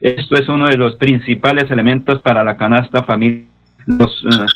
esto 0.00 0.36
es 0.36 0.48
uno 0.48 0.68
de 0.68 0.76
los 0.76 0.96
principales 0.96 1.70
elementos 1.70 2.20
para 2.22 2.44
la 2.44 2.56
canasta 2.56 3.04
familiar. 3.04 3.46
Los 3.86 4.22
eh, 4.24 4.46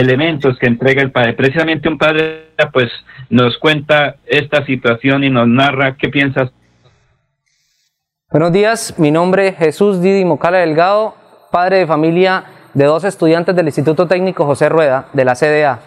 elementos 0.00 0.58
que 0.58 0.66
entrega 0.66 1.02
el 1.02 1.10
padre. 1.10 1.32
Precisamente 1.32 1.88
un 1.88 1.98
padre, 1.98 2.50
pues, 2.72 2.90
nos 3.30 3.56
cuenta 3.58 4.16
esta 4.26 4.64
situación 4.66 5.24
y 5.24 5.30
nos 5.30 5.48
narra 5.48 5.96
qué 5.96 6.08
piensas. 6.08 6.50
Buenos 8.30 8.52
días, 8.52 8.94
mi 8.98 9.10
nombre 9.10 9.48
es 9.48 9.56
Jesús 9.56 10.02
Didi 10.02 10.26
Mocala 10.26 10.58
Delgado, 10.58 11.14
padre 11.50 11.78
de 11.78 11.86
familia 11.86 12.44
de 12.74 12.84
dos 12.84 13.04
estudiantes 13.04 13.56
del 13.56 13.66
Instituto 13.66 14.06
Técnico 14.06 14.44
José 14.44 14.68
Rueda, 14.68 15.06
de 15.14 15.24
la 15.24 15.34
CDA. 15.34 15.80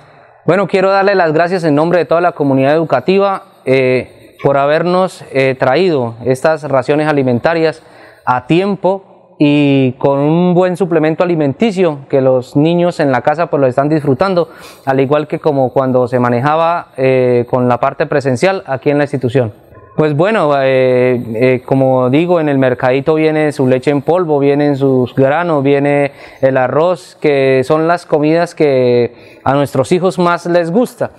Bueno, 0.46 0.68
quiero 0.68 0.90
darle 0.90 1.14
las 1.14 1.34
gracias 1.34 1.64
en 1.64 1.76
nombre 1.76 2.00
de 2.00 2.06
toda 2.06 2.20
la 2.20 2.32
comunidad 2.32 2.74
educativa. 2.74 3.44
Eh, 3.64 4.21
por 4.44 4.58
habernos 4.58 5.24
eh, 5.32 5.56
traído 5.58 6.16
estas 6.26 6.64
raciones 6.64 7.08
alimentarias 7.08 7.84
a 8.26 8.48
tiempo 8.48 9.36
y 9.40 9.94
con 9.94 10.20
un 10.20 10.54
buen 10.54 10.78
suplemento 10.78 11.24
alimenticio 11.24 12.00
que 12.10 12.22
los 12.22 12.56
niños 12.56 13.00
en 13.00 13.12
la 13.12 13.22
casa 13.22 13.48
pues 13.48 13.60
lo 13.60 13.68
están 13.68 13.90
disfrutando, 13.90 14.50
al 14.86 15.00
igual 15.00 15.28
que 15.28 15.40
como 15.40 15.72
cuando 15.72 16.08
se 16.08 16.20
manejaba 16.20 16.90
eh, 16.98 17.46
con 17.50 17.68
la 17.68 17.80
parte 17.80 18.06
presencial 18.06 18.64
aquí 18.68 18.92
en 18.92 19.00
la 19.00 19.06
institución. 19.06 19.54
Pues 19.96 20.16
bueno, 20.16 20.52
eh, 20.62 21.62
como 21.66 22.10
digo, 22.10 22.40
en 22.40 22.50
el 22.50 22.58
mercadito 22.58 23.16
viene 23.16 23.52
su 23.52 23.68
leche 23.68 23.92
en 23.92 24.02
polvo, 24.02 24.40
vienen 24.40 24.78
sus 24.78 25.14
granos, 25.14 25.64
viene 25.64 26.14
el 26.40 26.56
arroz, 26.56 27.18
que 27.20 27.64
son 27.66 27.88
las 27.88 28.06
comidas 28.06 28.56
que 28.56 29.40
a 29.44 29.54
nuestros 29.54 29.92
hijos 29.92 30.18
más 30.18 30.46
les 30.46 30.72
gusta. 30.72 31.12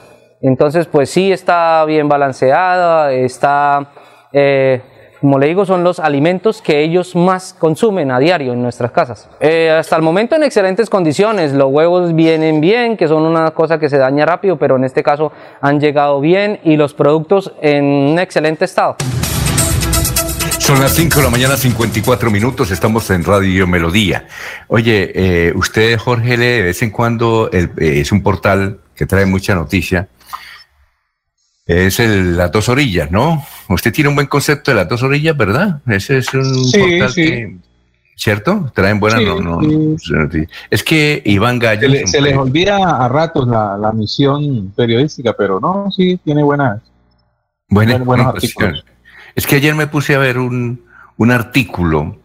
Entonces, 0.43 0.87
pues 0.89 1.09
sí 1.09 1.31
está 1.31 1.85
bien 1.85 2.09
balanceada, 2.09 3.13
está, 3.13 3.93
eh, 4.33 4.81
como 5.21 5.39
le 5.39 5.47
digo, 5.47 5.65
son 5.65 5.85
los 5.85 6.01
alimentos 6.01 6.61
que 6.61 6.83
ellos 6.83 7.15
más 7.15 7.55
consumen 7.57 8.11
a 8.11 8.19
diario 8.19 8.53
en 8.53 8.61
nuestras 8.61 8.91
casas. 8.91 9.31
Eh, 9.39 9.71
hasta 9.71 9.95
el 9.95 10.03
momento 10.03 10.35
en 10.35 10.43
excelentes 10.43 10.91
condiciones, 10.91 11.53
los 11.53 11.71
huevos 11.71 12.13
vienen 12.17 12.61
bien, 12.61 12.97
que 12.97 13.07
son 13.07 13.23
una 13.23 13.53
cosa 13.53 13.79
que 13.79 13.89
se 13.89 13.99
daña 13.99 14.27
rápido, 14.27 14.59
pero 14.59 14.75
en 14.75 14.83
este 14.83 15.05
caso 15.05 15.31
han 15.61 15.79
llegado 15.79 16.21
bien 16.21 16.59
y 16.65 16.77
los 16.77 16.93
productos 16.93 17.53
en 17.63 17.85
un 17.85 18.19
excelente 18.19 18.65
estado. 18.65 18.97
Son 20.59 20.81
las 20.81 20.93
5 20.93 21.19
de 21.19 21.25
la 21.25 21.31
mañana, 21.31 21.57
54 21.57 22.33
minutos, 22.33 22.73
estamos 22.73 23.09
en 23.11 23.23
Radio 23.23 23.69
Melodía. 23.69 24.27
Oye, 24.67 25.13
eh, 25.15 25.53
usted, 25.55 25.97
Jorge, 25.99 26.37
de 26.37 26.63
vez 26.63 26.83
en 26.83 26.91
cuando 26.91 27.49
es 27.53 28.11
un 28.11 28.25
portal 28.25 28.79
que 28.97 29.07
trae 29.07 29.25
mucha 29.25 29.55
noticia 29.55 30.09
es 31.73 32.01
el, 32.01 32.37
las 32.37 32.51
dos 32.53 32.69
orillas, 32.69 33.11
¿no? 33.11 33.45
Usted 33.69 33.93
tiene 33.93 34.09
un 34.09 34.15
buen 34.15 34.27
concepto 34.27 34.71
de 34.71 34.77
las 34.77 34.89
dos 34.89 35.03
orillas, 35.03 35.37
¿verdad? 35.37 35.81
Ese 35.87 36.19
es 36.19 36.33
un 36.35 36.71
portal 36.71 37.15
que, 37.15 37.57
¿cierto? 38.17 38.71
Traen 38.75 39.01
buenas 39.01 39.23
noticias. 39.23 40.49
Es 40.71 40.83
que 40.85 41.23
Iván 41.25 41.59
Gallo... 41.59 41.89
Se, 42.07 42.21
les 42.21 42.37
olvida 42.37 42.77
a 42.77 43.09
ratos 43.09 43.49
la, 43.49 43.93
misión 43.93 44.73
periodística, 44.77 45.35
pero 45.37 45.61
no, 45.61 45.91
sí, 45.91 46.19
tiene 46.25 46.43
buenas... 46.43 46.81
buenas 47.69 48.05
buenos 48.05 48.27
artículos. 48.27 48.85
Es 49.35 49.47
que 49.47 49.57
ayer 49.57 49.75
me 49.75 49.87
puse 49.87 50.15
a 50.15 50.19
ver 50.19 50.39
un, 50.39 50.85
un 51.17 51.31
artículo 51.31 52.19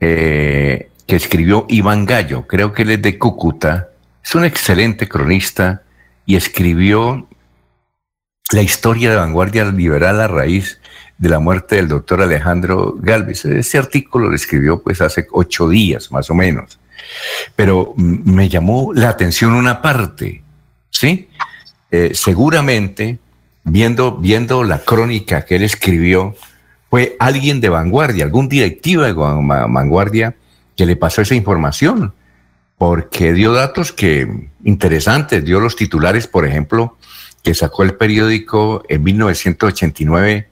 eh, 0.00 0.90
que 1.06 1.16
escribió 1.16 1.66
Iván 1.68 2.04
Gallo, 2.04 2.46
creo 2.46 2.72
que 2.72 2.82
él 2.82 2.90
es 2.90 3.02
de 3.02 3.18
Cúcuta, 3.18 3.88
es 4.22 4.34
un 4.34 4.44
excelente 4.44 5.08
cronista 5.08 5.82
y 6.26 6.36
escribió 6.36 7.26
la 8.52 8.62
historia 8.62 9.10
de 9.10 9.16
vanguardia 9.16 9.64
liberal 9.66 10.20
a 10.20 10.28
raíz 10.28 10.80
de 11.18 11.28
la 11.28 11.38
muerte 11.38 11.76
del 11.76 11.88
doctor 11.88 12.22
Alejandro 12.22 12.94
Galvez. 12.98 13.44
Ese 13.44 13.78
artículo 13.78 14.28
lo 14.28 14.36
escribió 14.36 14.82
pues 14.82 15.00
hace 15.00 15.26
ocho 15.32 15.68
días 15.68 16.10
más 16.10 16.30
o 16.30 16.34
menos, 16.34 16.78
pero 17.56 17.92
me 17.96 18.48
llamó 18.48 18.92
la 18.94 19.10
atención 19.10 19.52
una 19.52 19.82
parte, 19.82 20.42
¿sí? 20.90 21.28
Eh, 21.90 22.12
seguramente, 22.14 23.18
viendo, 23.64 24.16
viendo 24.16 24.64
la 24.64 24.78
crónica 24.78 25.44
que 25.44 25.56
él 25.56 25.64
escribió, 25.64 26.34
fue 26.90 27.16
alguien 27.18 27.60
de 27.60 27.68
vanguardia, 27.68 28.24
algún 28.24 28.48
directivo 28.48 29.02
de 29.02 29.12
vanguardia 29.12 30.36
que 30.74 30.86
le 30.86 30.96
pasó 30.96 31.20
esa 31.20 31.34
información, 31.34 32.14
porque 32.78 33.34
dio 33.34 33.52
datos 33.52 33.92
que 33.92 34.48
interesantes, 34.64 35.44
dio 35.44 35.60
los 35.60 35.76
titulares, 35.76 36.26
por 36.26 36.46
ejemplo, 36.46 36.97
que 37.42 37.54
sacó 37.54 37.82
el 37.82 37.94
periódico 37.94 38.82
en 38.88 39.02
1989, 39.02 40.48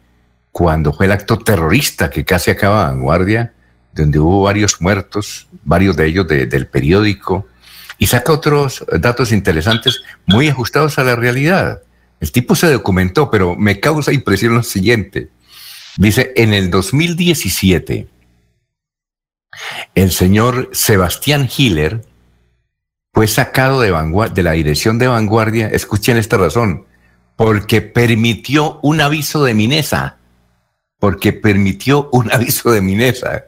cuando 0.53 0.93
fue 0.93 1.07
el 1.07 1.12
acto 1.12 1.39
terrorista 1.39 2.11
que 2.11 2.24
casi 2.24 2.51
acaba 2.51 2.87
Vanguardia, 2.87 3.53
donde 3.93 4.18
hubo 4.18 4.43
varios 4.43 4.80
muertos, 4.80 5.49
varios 5.64 5.97
de 5.97 6.07
ellos 6.07 6.26
del 6.28 6.66
periódico, 6.66 7.47
y 7.99 8.07
saca 8.07 8.32
otros 8.32 8.84
datos 9.01 9.32
interesantes 9.32 10.03
muy 10.26 10.49
ajustados 10.49 10.99
a 10.99 11.05
la 11.05 11.16
realidad. 11.16 11.82
El 12.20 12.32
tipo 12.32 12.55
se 12.55 12.70
documentó, 12.70 13.30
pero 13.30 13.57
me 13.57 13.80
causa 13.80 14.12
impresión 14.12 14.55
lo 14.55 14.62
siguiente. 14.62 15.28
Dice, 15.97 16.32
en 16.37 16.53
el 16.53 16.70
2017, 16.70 18.07
el 19.95 20.12
señor 20.12 20.68
Sebastián 20.72 21.49
Hiller, 21.55 22.03
fue 23.16 23.28
sacado 23.28 23.80
de, 23.80 23.94
de 24.34 24.42
la 24.42 24.52
dirección 24.52 24.98
de 24.98 25.06
vanguardia, 25.06 25.68
escuchen 25.68 26.18
esta 26.18 26.36
razón, 26.36 26.84
porque 27.34 27.80
permitió 27.80 28.78
un 28.82 29.00
aviso 29.00 29.42
de 29.42 29.54
Minesa, 29.54 30.18
porque 31.00 31.32
permitió 31.32 32.10
un 32.12 32.30
aviso 32.34 32.70
de 32.70 32.82
Minesa. 32.82 33.46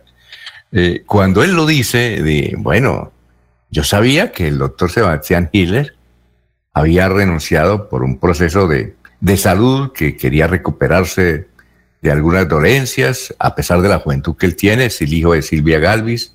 Eh, 0.72 1.02
cuando 1.04 1.42
él 1.42 1.52
lo 1.52 1.66
dice, 1.66 2.22
de, 2.22 2.54
bueno, 2.56 3.12
yo 3.68 3.84
sabía 3.84 4.32
que 4.32 4.48
el 4.48 4.56
doctor 4.56 4.90
Sebastián 4.90 5.50
Hiller 5.52 5.96
había 6.72 7.10
renunciado 7.10 7.90
por 7.90 8.04
un 8.04 8.18
proceso 8.18 8.68
de, 8.68 8.96
de 9.20 9.36
salud 9.36 9.92
que 9.92 10.16
quería 10.16 10.46
recuperarse 10.46 11.46
de 12.00 12.10
algunas 12.10 12.48
dolencias, 12.48 13.34
a 13.38 13.54
pesar 13.54 13.82
de 13.82 13.90
la 13.90 13.98
juventud 13.98 14.34
que 14.34 14.46
él 14.46 14.56
tiene, 14.56 14.86
es 14.86 15.02
el 15.02 15.12
hijo 15.12 15.34
de 15.34 15.42
Silvia 15.42 15.78
Galvis, 15.78 16.34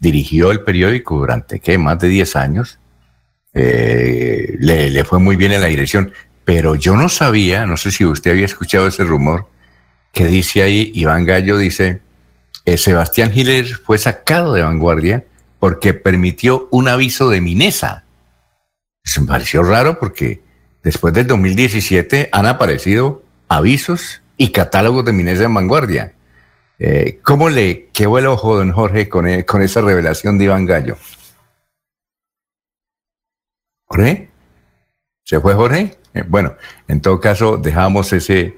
dirigió 0.00 0.50
el 0.50 0.62
periódico 0.62 1.18
durante, 1.18 1.60
¿qué? 1.60 1.78
Más 1.78 1.98
de 2.00 2.08
10 2.08 2.36
años. 2.36 2.80
Eh, 3.52 4.56
le, 4.58 5.04
fue 5.04 5.18
muy 5.18 5.36
bien 5.36 5.52
en 5.52 5.60
la 5.60 5.66
dirección, 5.66 6.12
pero 6.44 6.74
yo 6.74 6.96
no 6.96 7.08
sabía, 7.08 7.66
no 7.66 7.76
sé 7.76 7.90
si 7.90 8.04
usted 8.04 8.32
había 8.32 8.46
escuchado 8.46 8.86
ese 8.88 9.04
rumor, 9.04 9.48
que 10.12 10.26
dice 10.26 10.62
ahí, 10.62 10.90
Iván 10.94 11.24
Gallo 11.24 11.58
dice, 11.58 12.00
eh, 12.64 12.76
Sebastián 12.76 13.30
Hiller 13.34 13.66
fue 13.66 13.98
sacado 13.98 14.54
de 14.54 14.62
vanguardia 14.62 15.24
porque 15.58 15.94
permitió 15.94 16.68
un 16.70 16.88
aviso 16.88 17.28
de 17.28 17.40
Minesa. 17.40 18.04
Eso 19.04 19.20
me 19.20 19.28
pareció 19.28 19.62
raro 19.62 19.98
porque 19.98 20.42
después 20.82 21.12
del 21.12 21.26
2017 21.26 22.30
han 22.32 22.46
aparecido 22.46 23.22
avisos 23.48 24.22
y 24.36 24.52
catálogos 24.52 25.04
de 25.04 25.12
Minesa 25.12 25.44
en 25.44 25.54
vanguardia. 25.54 26.14
Eh, 26.82 27.20
¿Cómo 27.22 27.50
le 27.50 27.90
quedó 27.92 28.16
el 28.18 28.26
ojo, 28.26 28.56
don 28.56 28.72
Jorge, 28.72 29.06
con, 29.06 29.28
e, 29.28 29.44
con 29.44 29.60
esa 29.60 29.82
revelación 29.82 30.38
de 30.38 30.44
Iván 30.46 30.64
Gallo? 30.64 30.96
¿Jorge? 33.84 34.30
¿Se 35.22 35.38
fue 35.40 35.52
Jorge? 35.52 35.98
Eh, 36.14 36.24
bueno, 36.26 36.54
en 36.88 37.02
todo 37.02 37.20
caso, 37.20 37.58
dejamos 37.58 38.10
ese, 38.14 38.56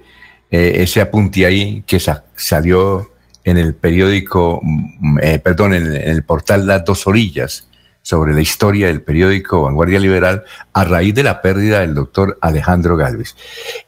eh, 0.53 0.73
ese 0.77 1.01
apunte 1.01 1.45
ahí 1.45 1.83
que 1.85 1.99
salió 2.37 3.11
en 3.43 3.59
el 3.59 3.75
periódico, 3.75 4.61
mm, 4.63 5.19
perdón, 5.43 5.75
en, 5.75 5.93
el 5.93 6.23
portal 6.23 6.65
Las 6.65 6.85
Dos 6.85 7.09
Orillas, 7.09 7.67
sobre 8.03 8.35
la 8.35 8.41
historia 8.41 8.87
del 8.87 9.03
periódico 9.03 9.63
Vanguardia 9.63 9.99
Liberal 9.99 10.45
a 10.73 10.85
raíz 10.85 11.13
de 11.15 11.25
la 11.25 11.43
pérdida 11.43 11.81
del 11.81 11.95
doctor 11.95 12.39
Alejandro 12.41 12.97
Galvez. 12.97 13.35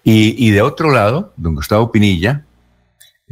Y, 0.02 0.34
y 0.44 0.50
de 0.50 0.62
otro 0.62 0.90
lado, 0.90 1.32
don 1.36 1.54
Gustavo 1.54 1.92
Pinilla, 1.92 2.44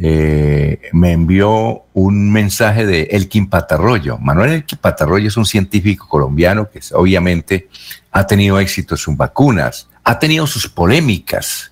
eh, 0.05 0.91
me 0.93 1.13
envió 1.13 1.85
un 1.93 2.33
mensaje 2.33 2.85
de 2.85 3.03
Elkin 3.13 3.49
Patarroyo. 3.49 4.19
Manuel 4.19 4.51
Elkin 4.51 4.81
Patarroyo 4.81 5.29
es 5.29 5.37
un 5.37 5.47
científico 5.47 6.09
colombiano 6.09 6.69
que 6.69 6.81
obviamente 6.95 7.69
ha 8.11 8.27
tenido 8.27 8.59
éxito 8.59 8.95
en 8.95 8.99
sus 8.99 9.17
vacunas, 9.17 9.89
ha 10.03 10.19
tenido 10.19 10.49
sus 10.49 10.69
polémicas, 10.69 11.71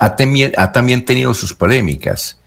ha, 0.00 0.16
también 0.16 1.04
tenido 1.04 1.32
sus 1.32 1.54
polémicas. 1.54 2.40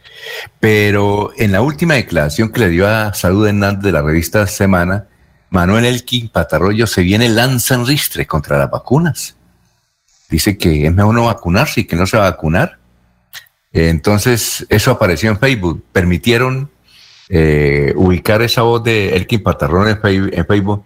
Pero 0.60 1.32
en 1.38 1.54
la 1.54 1.62
última 1.62 1.94
declaración 1.94 2.50
que 2.50 2.60
le 2.60 2.70
dio 2.70 2.86
a 2.86 3.14
Salud 3.14 3.48
Hernández 3.48 3.84
de 3.84 3.92
la 3.94 4.02
revista 4.02 4.46
Semana, 4.46 5.08
Manuel 5.52 5.86
Elkin 5.86 6.28
Patarroyo 6.28 6.86
se 6.86 7.02
viene 7.02 7.30
lanza 7.30 7.76
en 7.76 7.88
ristre 7.88 8.28
contra 8.28 8.58
las 8.58 8.70
vacunas. 8.70 9.38
Dice 10.30 10.58
que 10.58 10.86
es 10.86 10.94
mejor 10.94 11.16
no 11.16 11.26
vacunarse 11.26 11.82
y 11.82 11.84
que 11.86 11.96
no 11.96 12.06
se 12.08 12.18
va 12.18 12.28
a 12.28 12.32
vacunar. 12.32 12.83
Entonces, 13.74 14.66
eso 14.70 14.92
apareció 14.92 15.32
en 15.32 15.40
Facebook. 15.40 15.84
Permitieron 15.92 16.70
eh, 17.30 17.94
ubicar 17.96 18.42
esa 18.44 18.62
voz 18.62 18.84
de 18.84 19.16
Elkin 19.16 19.42
Patarroyo 19.42 19.90
en 19.90 20.46
Facebook 20.46 20.86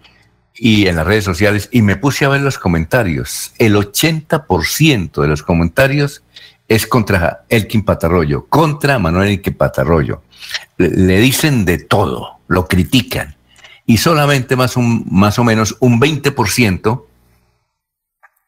y 0.54 0.88
en 0.88 0.96
las 0.96 1.06
redes 1.06 1.24
sociales 1.24 1.68
y 1.70 1.82
me 1.82 1.96
puse 1.96 2.24
a 2.24 2.30
ver 2.30 2.40
los 2.40 2.58
comentarios. 2.58 3.52
El 3.58 3.76
80% 3.76 5.22
de 5.22 5.28
los 5.28 5.42
comentarios 5.42 6.22
es 6.66 6.86
contra 6.86 7.44
Elkin 7.48 7.84
Patarroyo, 7.84 8.46
contra 8.46 8.98
Manuel 8.98 9.30
Elkin 9.30 9.54
Patarroyo. 9.54 10.22
Le, 10.76 11.18
dicen 11.18 11.64
de 11.64 11.78
todo, 11.78 12.40
lo 12.48 12.66
critican. 12.66 13.36
Y 13.86 13.98
solamente 13.98 14.56
más, 14.56 14.76
un, 14.76 15.06
más 15.10 15.38
o 15.38 15.44
menos 15.44 15.76
un 15.80 16.00
20%, 16.00 17.04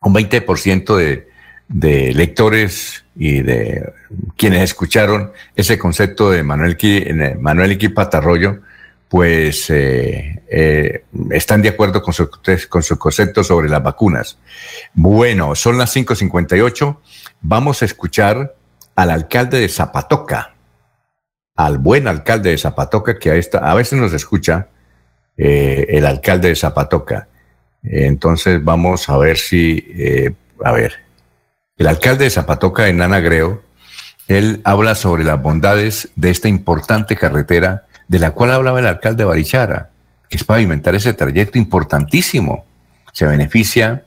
un 0.02 0.14
20% 0.14 0.96
de, 0.96 1.29
de 1.70 2.12
lectores 2.14 3.04
y 3.14 3.42
de 3.42 3.92
quienes 4.36 4.62
escucharon 4.62 5.32
ese 5.54 5.78
concepto 5.78 6.30
de 6.30 6.42
Manuel, 6.42 6.76
Manuel 7.38 7.70
Elkin 7.70 7.94
Patarroyo, 7.94 8.58
pues 9.08 9.70
eh, 9.70 10.42
eh, 10.48 11.04
están 11.30 11.62
de 11.62 11.68
acuerdo 11.68 12.02
con 12.02 12.12
su, 12.12 12.28
con 12.68 12.82
su 12.82 12.98
concepto 12.98 13.44
sobre 13.44 13.68
las 13.68 13.82
vacunas. 13.82 14.38
Bueno, 14.94 15.54
son 15.54 15.78
las 15.78 15.94
5.58. 15.94 16.96
Vamos 17.40 17.82
a 17.82 17.84
escuchar 17.84 18.54
al 18.96 19.10
alcalde 19.10 19.60
de 19.60 19.68
Zapatoca, 19.68 20.54
al 21.54 21.78
buen 21.78 22.08
alcalde 22.08 22.50
de 22.50 22.58
Zapatoca, 22.58 23.16
que 23.18 23.30
a, 23.30 23.36
esta, 23.36 23.58
a 23.58 23.74
veces 23.74 23.98
nos 23.98 24.12
escucha 24.12 24.68
eh, 25.36 25.86
el 25.88 26.04
alcalde 26.04 26.48
de 26.48 26.56
Zapatoca. 26.56 27.28
Entonces 27.82 28.62
vamos 28.62 29.08
a 29.08 29.16
ver 29.16 29.38
si, 29.38 30.34
a 30.62 30.72
ver, 30.72 31.09
el 31.80 31.86
alcalde 31.86 32.24
de 32.24 32.30
Zapatoca, 32.30 32.86
Hernán 32.86 33.14
Agreo, 33.14 33.62
él 34.28 34.60
habla 34.64 34.94
sobre 34.94 35.24
las 35.24 35.40
bondades 35.40 36.10
de 36.14 36.28
esta 36.28 36.46
importante 36.46 37.16
carretera 37.16 37.86
de 38.06 38.18
la 38.18 38.32
cual 38.32 38.50
hablaba 38.52 38.80
el 38.80 38.86
alcalde 38.86 39.24
Barichara, 39.24 39.88
que 40.28 40.36
es 40.36 40.44
pavimentar 40.44 40.94
ese 40.94 41.14
trayecto 41.14 41.56
importantísimo. 41.56 42.66
Se 43.14 43.24
beneficia 43.24 44.04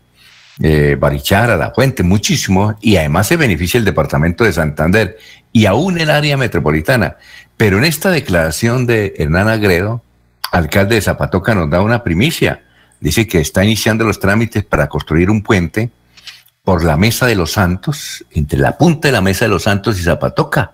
eh, 0.61 0.97
Barichara, 0.99 1.57
La 1.57 1.71
Fuente, 1.71 2.03
muchísimo, 2.03 2.77
y 2.79 2.97
además 2.97 3.25
se 3.25 3.37
beneficia 3.37 3.79
el 3.79 3.85
departamento 3.85 4.43
de 4.43 4.53
Santander 4.53 5.17
y 5.51 5.65
aún 5.65 5.99
el 5.99 6.11
área 6.11 6.37
metropolitana. 6.37 7.17
Pero 7.57 7.79
en 7.79 7.85
esta 7.85 8.11
declaración 8.11 8.85
de 8.85 9.15
Hernán 9.17 9.47
Agredo, 9.47 10.03
alcalde 10.51 10.93
de 10.93 11.01
Zapatoca, 11.01 11.55
nos 11.55 11.71
da 11.71 11.81
una 11.81 12.03
primicia. 12.03 12.61
Dice 12.99 13.25
que 13.25 13.39
está 13.39 13.63
iniciando 13.63 14.05
los 14.05 14.19
trámites 14.19 14.63
para 14.63 14.89
construir 14.89 15.31
un 15.31 15.41
puente 15.41 15.89
por 16.63 16.83
la 16.83 16.97
Mesa 16.97 17.25
de 17.27 17.35
los 17.35 17.51
Santos, 17.51 18.25
entre 18.31 18.59
la 18.59 18.77
punta 18.77 19.07
de 19.07 19.11
la 19.11 19.21
Mesa 19.21 19.45
de 19.45 19.49
los 19.49 19.63
Santos 19.63 19.99
y 19.99 20.03
Zapatoca 20.03 20.73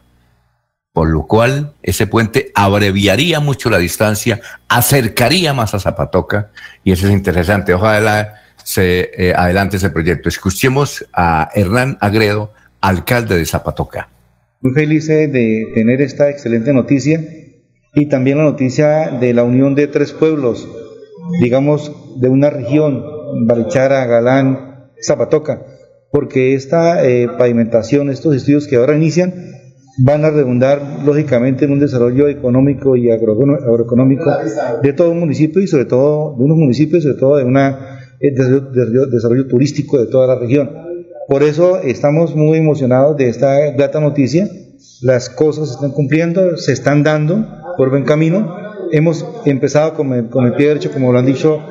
por 1.00 1.10
lo 1.10 1.28
cual 1.28 1.74
ese 1.84 2.08
puente 2.08 2.52
abreviaría 2.56 3.40
mucho 3.40 3.70
la 3.70 3.78
distancia, 3.78 4.42
acercaría 4.68 5.54
más 5.54 5.74
a 5.74 5.80
Zapatoca, 5.80 6.50
y 6.84 6.92
eso 6.92 7.08
es 7.08 7.14
interesante. 7.14 7.74
Ojalá 7.74 8.42
se 8.64 9.10
eh, 9.16 9.34
adelante 9.34 9.78
ese 9.78 9.92
proyecto. 9.92 10.30
Escuchemos 10.30 11.08
a 11.14 11.50
Hernán 11.54 11.98
Agredo, 12.02 12.52
alcalde 12.82 13.38
de 13.38 13.46
Zapatoca. 13.46 14.10
Muy 14.62 14.74
feliz 14.74 15.08
de 15.08 15.72
tener 15.74 16.02
esta 16.02 16.30
excelente 16.30 16.74
noticia 16.74 17.24
y 17.94 18.08
también 18.08 18.40
la 18.40 18.44
noticia 18.44 19.12
de 19.12 19.34
la 19.34 19.44
unión 19.44 19.76
de 19.76 19.88
tres 19.88 20.12
pueblos, 20.12 20.68
digamos, 21.40 21.94
de 22.20 22.28
una 22.28 22.50
región, 22.50 23.06
Barichara, 23.46 24.06
Galán, 24.06 24.90
Zapatoca, 25.02 25.62
porque 26.12 26.56
esta 26.56 27.06
eh, 27.08 27.28
pavimentación, 27.38 28.10
estos 28.10 28.36
estudios 28.36 28.68
que 28.68 28.78
ahora 28.78 28.96
inician, 28.96 29.34
van 30.02 30.24
a 30.24 30.30
redundar 30.30 31.04
lógicamente 31.06 31.66
en 31.66 31.72
un 31.72 31.80
desarrollo 31.80 32.28
económico 32.28 32.96
y 32.96 33.12
agroeconómico 33.12 34.32
de 34.82 34.94
todo 34.94 35.12
un 35.12 35.20
municipio 35.20 35.62
y 35.62 35.68
sobre 35.68 35.86
todo 35.86 36.36
de 36.38 36.44
unos 36.44 36.58
municipios, 36.58 37.04
sobre 37.04 37.18
todo 37.18 37.38
de 37.38 37.44
un 37.44 37.58
eh, 37.58 38.32
desarrollo, 39.12 39.48
turístico 39.48 39.98
de 40.00 40.08
toda 40.08 40.28
la 40.28 40.40
región. 40.40 40.72
Por 41.28 41.44
eso 41.44 41.80
estamos 41.82 42.36
muy 42.36 42.58
emocionados 42.58 43.18
de 43.18 43.30
esta 43.30 43.72
grata 43.72 44.00
noticia. 44.00 44.50
Las 45.02 45.30
cosas 45.30 45.68
se 45.68 45.74
están 45.76 45.92
cumpliendo, 45.92 46.58
se 46.58 46.72
están 46.72 47.04
dando 47.04 47.46
por 47.78 47.90
buen 47.90 48.04
camino. 48.04 48.56
Hemos 48.92 49.26
empezado 49.46 49.94
con 49.94 50.14
el, 50.14 50.30
con 50.30 50.46
el 50.46 50.54
pie 50.54 50.70
derecho, 50.70 50.92
como 50.92 51.12
lo 51.12 51.20
han 51.20 51.26
dicho 51.26 51.62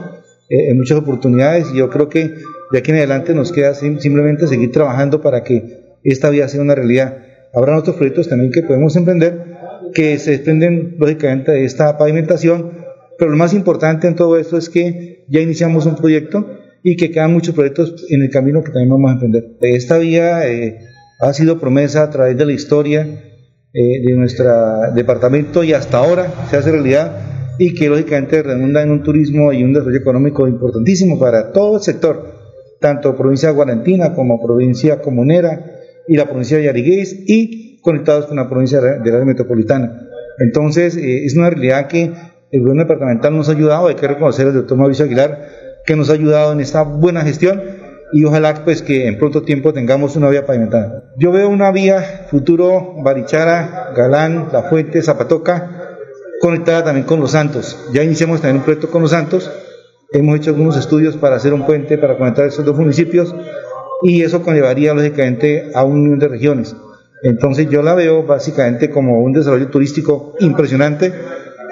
eh, 0.49 0.71
en 0.71 0.77
muchas 0.77 0.99
oportunidades, 0.99 1.69
y 1.73 1.79
yo 1.79 1.91
creo 1.91 2.09
que 2.09 2.35
de 2.71 2.79
aquí 2.79 2.91
en 2.91 2.99
adelante 2.99 3.35
nos 3.35 3.53
queda 3.53 3.75
simplemente 3.75 4.47
seguir 4.47 4.73
trabajando 4.73 5.21
para 5.21 5.43
que 5.43 5.97
esta 6.05 6.31
vía 6.31 6.49
sea 6.49 6.61
una 6.61 6.75
realidad 6.75 7.19
habrá 7.53 7.77
otros 7.77 7.97
proyectos 7.97 8.29
también 8.29 8.53
que 8.53 8.63
podemos 8.63 8.95
emprender 8.97 9.57
que 9.95 10.19
se 10.19 10.33
desprenden 10.33 10.97
lógicamente 10.99 11.53
de 11.53 11.65
esta 11.65 11.97
pavimentación, 11.97 12.73
pero 13.19 13.31
lo 13.31 13.37
más 13.37 13.55
importante 13.55 14.07
en 14.07 14.17
todo 14.17 14.37
esto 14.37 14.59
es 14.59 14.69
que 14.69 15.25
ya 15.29 15.41
iniciamos 15.41 15.87
un 15.87 15.97
proyecto 15.97 16.47
y 16.83 16.97
que 16.97 17.11
quedan 17.11 17.33
muchos 17.33 17.55
proyectos 17.55 18.07
en 18.11 18.23
el 18.23 18.31
camino 18.31 18.63
que 18.63 18.71
también 18.71 18.91
vamos 18.91 19.11
a 19.11 19.15
emprender. 19.15 19.57
Esta 19.61 19.99
vía 19.99 20.47
eh, 20.47 20.79
ha 21.21 21.33
sido 21.33 21.59
promesa 21.59 22.03
a 22.03 22.11
través 22.11 22.37
de 22.37 22.45
la 22.45 22.53
historia 22.53 23.07
eh, 23.73 24.01
de 24.05 24.13
nuestro 24.15 24.93
departamento 24.95 25.65
y 25.65 25.73
hasta 25.73 25.99
ahora 25.99 26.33
se 26.51 26.59
hace 26.59 26.71
realidad 26.71 27.38
y 27.59 27.75
que 27.75 27.89
lógicamente 27.89 28.43
redunda 28.43 28.83
en 28.83 28.91
un 28.91 29.03
turismo 29.03 29.53
y 29.53 29.63
un 29.65 29.73
desarrollo 29.73 29.99
económico 29.99 30.47
importantísimo 30.47 31.19
para 31.19 31.53
todo 31.53 31.77
el 31.77 31.83
sector, 31.83 32.35
tanto 32.81 33.17
provincia 33.17 33.51
Guarantina 33.51 34.15
como 34.15 34.41
provincia 34.41 35.01
comunera, 35.01 35.75
y 36.09 36.17
la 36.17 36.25
provincia 36.25 36.57
de 36.57 36.65
Yarigués 36.65 37.15
y 37.27 37.81
conectados 37.83 38.27
con 38.27 38.37
la 38.37 38.49
provincia 38.49 38.81
de 38.81 39.11
la 39.11 39.25
metropolitana. 39.25 40.09
Entonces, 40.39 40.97
eh, 40.97 41.25
es 41.25 41.37
una 41.37 41.51
realidad 41.51 41.87
que 41.87 42.13
el 42.51 42.61
gobierno 42.61 42.83
departamental 42.83 43.37
nos 43.37 43.49
ha 43.49 43.53
ayudado, 43.53 43.89
hay 43.89 43.95
que 43.95 44.09
reconocer 44.09 44.47
al 44.47 44.55
doctor 44.55 44.79
Mauricio 44.79 45.05
Aguilar, 45.05 45.49
que 45.85 45.97
nos 45.97 46.09
ha 46.11 46.15
ayudado 46.15 46.53
en 46.53 46.61
esta 46.61 46.83
buena 46.83 47.23
gestión 47.23 47.61
y 48.13 48.25
ojalá 48.25 48.55
pues 48.65 48.83
que 48.83 49.07
en 49.07 49.19
pronto 49.19 49.43
tiempo 49.43 49.73
tengamos 49.75 50.17
una 50.17 50.31
vía 50.31 50.47
pavimentada. 50.47 51.13
Yo 51.19 51.31
veo 51.31 51.49
una 51.49 51.71
vía 51.73 52.27
futuro 52.31 52.95
Barichara, 53.03 53.93
Galán, 53.95 54.49
La 54.53 54.63
Fuente, 54.63 55.03
Zapatoca, 55.03 55.78
conectada 56.41 56.85
también 56.85 57.07
con 57.07 57.21
Los 57.21 57.33
Santos. 57.33 57.79
Ya 57.93 58.03
iniciamos 58.03 58.41
también 58.41 58.59
un 58.59 58.65
proyecto 58.65 58.91
con 58.91 59.03
Los 59.03 59.11
Santos, 59.11 59.51
hemos 60.13 60.37
hecho 60.37 60.51
algunos 60.51 60.77
estudios 60.77 61.17
para 61.17 61.37
hacer 61.37 61.53
un 61.53 61.67
puente 61.67 61.99
para 61.99 62.17
conectar 62.17 62.47
esos 62.47 62.65
dos 62.65 62.77
municipios 62.77 63.35
y 64.03 64.23
eso 64.23 64.43
conllevaría 64.43 64.95
lógicamente 64.95 65.71
a 65.75 65.85
un 65.85 66.01
unión 66.01 66.19
de 66.19 66.29
regiones. 66.29 66.75
Entonces 67.23 67.69
yo 67.69 67.83
la 67.83 67.95
veo 67.95 68.23
básicamente 68.23 68.91
como 68.91 69.21
un 69.21 69.33
desarrollo 69.33 69.69
turístico 69.69 70.35
impresionante 70.41 71.13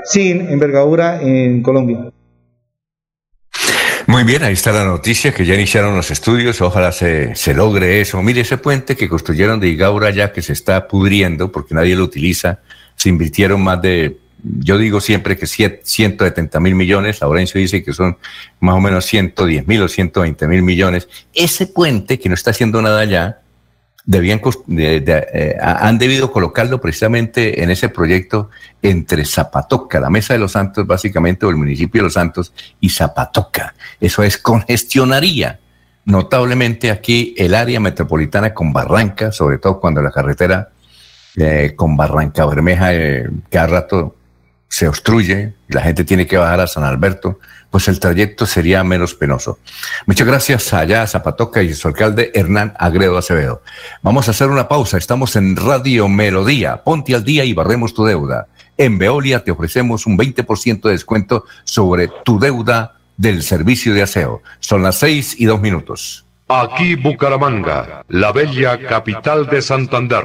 sin 0.05 0.49
envergadura 0.49 1.23
en 1.23 1.63
Colombia. 1.63 2.11
Muy 4.09 4.23
bien, 4.23 4.45
ahí 4.45 4.53
está 4.53 4.71
la 4.71 4.85
noticia 4.85 5.35
que 5.35 5.45
ya 5.45 5.55
iniciaron 5.55 5.97
los 5.97 6.13
estudios, 6.13 6.61
ojalá 6.61 6.93
se, 6.93 7.35
se 7.35 7.55
logre 7.55 8.01
eso. 8.01 8.23
Mire 8.23 8.43
ese 8.43 8.57
puente 8.57 8.97
que 8.97 9.09
construyeron 9.09 9.59
de 9.59 9.69
Igaura 9.69 10.11
ya 10.11 10.33
que 10.33 10.43
se 10.43 10.53
está 10.53 10.87
pudriendo 10.87 11.51
porque 11.51 11.75
nadie 11.75 11.97
lo 11.97 12.05
utiliza, 12.05 12.61
se 12.95 13.09
invirtieron 13.09 13.63
más 13.63 13.83
de 13.83 14.17
yo 14.43 14.79
digo 14.79 15.01
siempre 15.01 15.37
que 15.37 15.47
170 15.47 16.61
mil 16.61 16.75
millones, 16.75 17.21
Laurencio 17.21 17.61
dice 17.61 17.83
que 17.83 17.93
son 17.93 18.19
más 18.61 18.77
o 18.77 18.81
menos 18.81 19.05
110 19.07 19.67
mil 19.67 19.83
o 19.83 19.89
120 19.89 20.47
mil 20.49 20.63
millones. 20.63 21.09
Ese 21.35 21.67
puente 21.67 22.19
que 22.19 22.29
no 22.29 22.35
está 22.35 22.51
haciendo 22.51 22.81
nada 22.83 23.05
ya, 23.05 23.41
debían, 24.05 24.41
eh, 24.69 25.57
han 25.61 25.99
debido 25.99 26.31
colocarlo 26.31 26.81
precisamente 26.81 27.63
en 27.63 27.71
ese 27.71 27.89
proyecto 27.89 28.51
entre 28.83 29.25
Zapatoca, 29.25 29.99
la 29.99 30.11
Mesa 30.11 30.35
de 30.35 30.39
los 30.39 30.53
Santos, 30.53 30.87
básicamente, 30.87 31.45
o 31.45 31.51
el 31.51 31.57
municipio 31.57 32.01
de 32.01 32.05
Los 32.05 32.15
Santos, 32.15 32.53
y 32.81 32.91
Zapatoca. 32.91 33.75
Eso 34.01 34.23
es, 34.23 34.39
congestionaría 34.39 35.59
notablemente 36.05 36.93
aquí 36.93 37.35
el 37.37 37.55
área 37.55 37.81
metropolitana 37.81 38.55
con 38.55 38.73
Barranca, 38.73 39.33
sobre 39.33 39.59
todo 39.59 39.81
cuando 39.81 40.01
la 40.01 40.13
carretera 40.13 40.71
eh, 41.37 41.75
con 41.77 41.97
Barranca 41.97 42.47
Bermeja 42.47 42.95
eh, 42.95 43.29
cada 43.51 43.67
rato 43.67 44.16
se 44.69 44.89
obstruye, 44.89 45.55
la 45.69 45.83
gente 45.83 46.05
tiene 46.05 46.27
que 46.27 46.37
bajar 46.37 46.61
a 46.61 46.67
San 46.67 46.85
Alberto, 46.85 47.39
pues 47.71 47.89
el 47.89 48.01
trayecto 48.01 48.47
sería 48.47 48.83
menos 48.85 49.15
penoso. 49.15 49.59
Muchas 50.07 50.27
gracias 50.27 50.73
allá 50.73 51.03
a 51.03 51.07
Zapatoca 51.07 51.63
y 51.63 51.75
su 51.75 51.89
alcalde 51.89 52.31
Hernán 52.35 52.75
Agredo 52.79 53.19
Acevedo. 53.19 53.63
Vamos 54.03 54.29
a 54.29 54.31
hacer 54.31 54.49
una 54.49 54.69
pausa, 54.69 54.99
estamos 54.99 55.37
en 55.37 55.57
Radio 55.57 56.09
Melodía, 56.09 56.83
ponte 56.83 57.15
al 57.15 57.25
día 57.25 57.45
y 57.45 57.53
barremos 57.53 57.95
tu 57.95 58.05
deuda. 58.05 58.49
En 58.79 58.99
Veolia 58.99 59.43
te 59.43 59.51
ofrecemos 59.51 60.07
un 60.07 60.19
20% 60.19 60.83
de 60.83 60.91
descuento 60.91 61.45
sobre 61.65 62.09
tu 62.25 62.39
deuda 62.39 62.97
del 63.17 63.43
servicio 63.43 63.95
de 63.95 64.03
aseo. 64.03 64.43
Son 64.61 64.83
las 64.83 64.97
seis 64.97 65.35
y 65.39 65.47
dos 65.47 65.61
minutos. 65.61 66.25
Aquí 66.49 66.95
Bucaramanga, 66.95 68.05
la 68.09 68.33
bella 68.33 68.79
capital 68.87 69.47
de 69.47 69.63
Santander. 69.63 70.25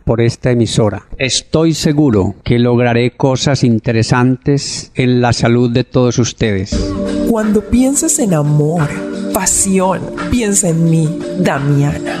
por 0.03 0.21
esta 0.21 0.51
emisora. 0.51 1.05
Estoy 1.17 1.73
seguro 1.73 2.35
que 2.43 2.59
lograré 2.59 3.11
cosas 3.11 3.63
interesantes 3.63 4.91
en 4.95 5.21
la 5.21 5.33
salud 5.33 5.69
de 5.69 5.83
todos 5.83 6.19
ustedes. 6.19 6.71
Cuando 7.29 7.61
pienses 7.61 8.19
en 8.19 8.33
amor, 8.33 8.89
pasión, 9.33 10.01
piensa 10.29 10.69
en 10.69 10.89
mí, 10.89 11.19
Damiana. 11.39 12.20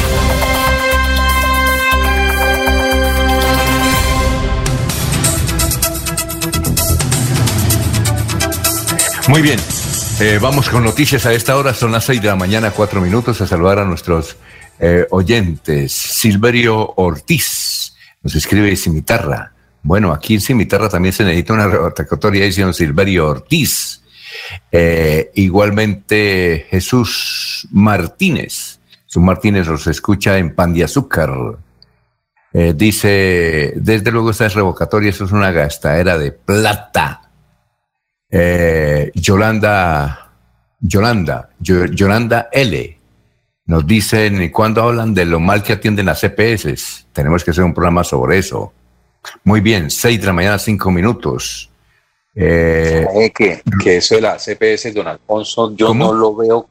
Muy 9.31 9.41
bien, 9.41 9.59
eh, 10.19 10.39
vamos 10.41 10.67
con 10.67 10.83
noticias 10.83 11.25
a 11.25 11.31
esta 11.31 11.55
hora, 11.55 11.73
son 11.73 11.93
las 11.93 12.03
6 12.03 12.21
de 12.21 12.27
la 12.27 12.35
mañana, 12.35 12.71
cuatro 12.71 12.99
minutos, 12.99 13.39
a 13.39 13.47
saludar 13.47 13.79
a 13.79 13.85
nuestros 13.85 14.35
eh, 14.77 15.07
oyentes. 15.09 15.93
Silverio 15.93 16.95
Ortiz 16.97 17.93
nos 18.21 18.35
escribe 18.35 18.75
Cimitarra. 18.75 19.53
Bueno, 19.83 20.11
aquí 20.11 20.33
en 20.33 20.41
Cimitarra 20.41 20.89
también 20.89 21.13
se 21.13 21.23
necesita 21.23 21.53
una 21.53 21.69
rebatacatoria, 21.69 22.43
dice 22.43 22.63
don 22.63 22.73
Silverio 22.73 23.29
Ortiz. 23.29 24.03
Eh, 24.69 25.31
igualmente 25.35 26.67
Jesús 26.69 27.69
Martínez. 27.71 28.81
Jesús 29.05 29.23
Martínez 29.23 29.65
nos 29.65 29.87
escucha 29.87 30.39
en 30.39 30.53
Pan 30.53 30.73
de 30.73 30.83
Azúcar. 30.83 31.31
Dice, 32.75 33.71
desde 33.77 34.11
luego 34.11 34.31
esta 34.31 34.47
es 34.47 34.55
revocatoria, 34.55 35.09
eso 35.09 35.23
es 35.23 35.31
una 35.31 35.51
gastadera 35.51 36.17
de 36.17 36.33
plata. 36.33 37.30
Eh, 38.31 39.11
Yolanda, 39.13 40.31
Yolanda, 40.79 41.49
Yo- 41.59 41.85
Yolanda 41.85 42.47
L. 42.51 42.97
Nos 43.65 43.85
dicen, 43.85 44.49
cuando 44.51 44.81
hablan 44.83 45.13
de 45.13 45.25
lo 45.25 45.39
mal 45.39 45.61
que 45.63 45.73
atienden 45.73 46.05
las 46.07 46.21
CPS? 46.21 47.05
Tenemos 47.13 47.43
que 47.43 47.51
hacer 47.51 47.63
un 47.63 47.73
programa 47.73 48.03
sobre 48.03 48.37
eso. 48.37 48.73
Muy 49.43 49.61
bien, 49.61 49.89
seis 49.91 50.19
de 50.19 50.27
la 50.27 50.33
mañana, 50.33 50.57
cinco 50.57 50.89
minutos. 50.91 51.69
Eh, 52.33 53.31
que, 53.35 53.61
que 53.83 53.97
eso 53.97 54.15
de 54.15 54.21
la 54.21 54.37
CPS, 54.39 54.93
don 54.93 55.07
Alfonso, 55.07 55.75
yo 55.75 55.87
¿Cómo? 55.87 56.05
no 56.07 56.13
lo 56.13 56.35
veo. 56.35 56.69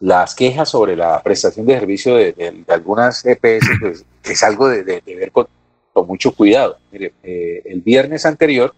Las 0.00 0.34
quejas 0.34 0.68
sobre 0.68 0.94
la 0.94 1.20
prestación 1.22 1.66
de 1.66 1.80
servicio 1.80 2.14
de, 2.14 2.32
de- 2.32 2.62
de 2.66 2.72
algunas 2.72 3.22
CPS, 3.22 3.66
pues 3.80 4.04
es 4.22 4.42
algo 4.44 4.68
de, 4.68 4.82
ver 5.04 5.32
con, 5.32 5.48
con 5.92 6.06
mucho 6.06 6.32
cuidado. 6.32 6.78
Mire, 6.92 7.14
eh, 7.24 7.62
el 7.64 7.80
viernes 7.80 8.24
anterior, 8.24 8.72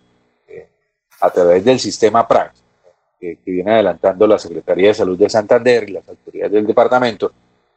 a 1.20 1.30
través 1.30 1.64
del 1.64 1.78
sistema 1.78 2.26
PRAX, 2.26 2.62
que, 3.18 3.38
viene 3.44 3.72
adelantando 3.72 4.26
la 4.26 4.38
Secretaría 4.38 4.88
de 4.88 4.94
Salud 4.94 5.18
de 5.18 5.28
Santander 5.28 5.88
y 5.88 5.92
las 5.92 6.08
autoridades 6.08 6.52
del 6.52 6.66
departamento, 6.66 7.32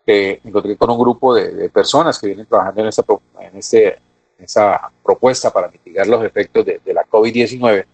eh, 0.05 0.39
encontré 0.43 0.75
con 0.75 0.89
un 0.89 0.99
grupo 0.99 1.33
de, 1.33 1.51
de 1.53 1.69
personas 1.69 2.19
que 2.19 2.27
vienen 2.27 2.45
trabajando 2.45 2.81
en 2.81 2.87
esta, 2.87 3.03
en 3.39 3.57
este, 3.57 3.87
en 3.87 4.45
esa 4.45 4.91
propuesta 5.03 5.51
para 5.51 5.69
mitigar 5.69 6.07
los 6.07 6.23
efectos 6.23 6.65
de, 6.65 6.81
de 6.83 6.93
la 6.93 7.03
COVID-19 7.05 7.85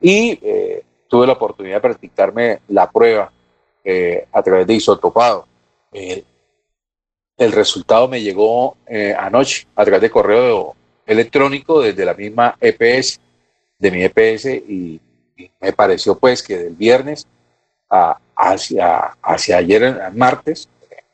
y 0.00 0.38
eh, 0.42 0.84
tuve 1.08 1.26
la 1.26 1.32
oportunidad 1.34 1.76
de 1.76 1.80
practicarme 1.80 2.60
la 2.68 2.90
prueba 2.90 3.32
eh, 3.84 4.26
a 4.32 4.42
través 4.42 4.66
de 4.66 4.74
isotopado. 4.74 5.46
Eh, 5.92 6.24
el 7.36 7.52
resultado 7.52 8.08
me 8.08 8.20
llegó 8.20 8.76
eh, 8.86 9.14
anoche 9.16 9.66
a 9.76 9.84
través 9.84 10.00
de 10.00 10.10
correo 10.10 10.74
electrónico 11.06 11.80
desde 11.80 12.04
la 12.04 12.14
misma 12.14 12.56
EPS, 12.60 13.20
de 13.78 13.90
mi 13.90 14.02
EPS, 14.02 14.46
y, 14.46 15.00
me 15.60 15.72
pareció 15.72 16.18
pues 16.18 16.42
que 16.42 16.56
del 16.56 16.74
viernes 16.74 17.26
hacia, 18.34 19.16
hacia 19.22 19.58
ayer, 19.58 20.10
martes, 20.14 20.66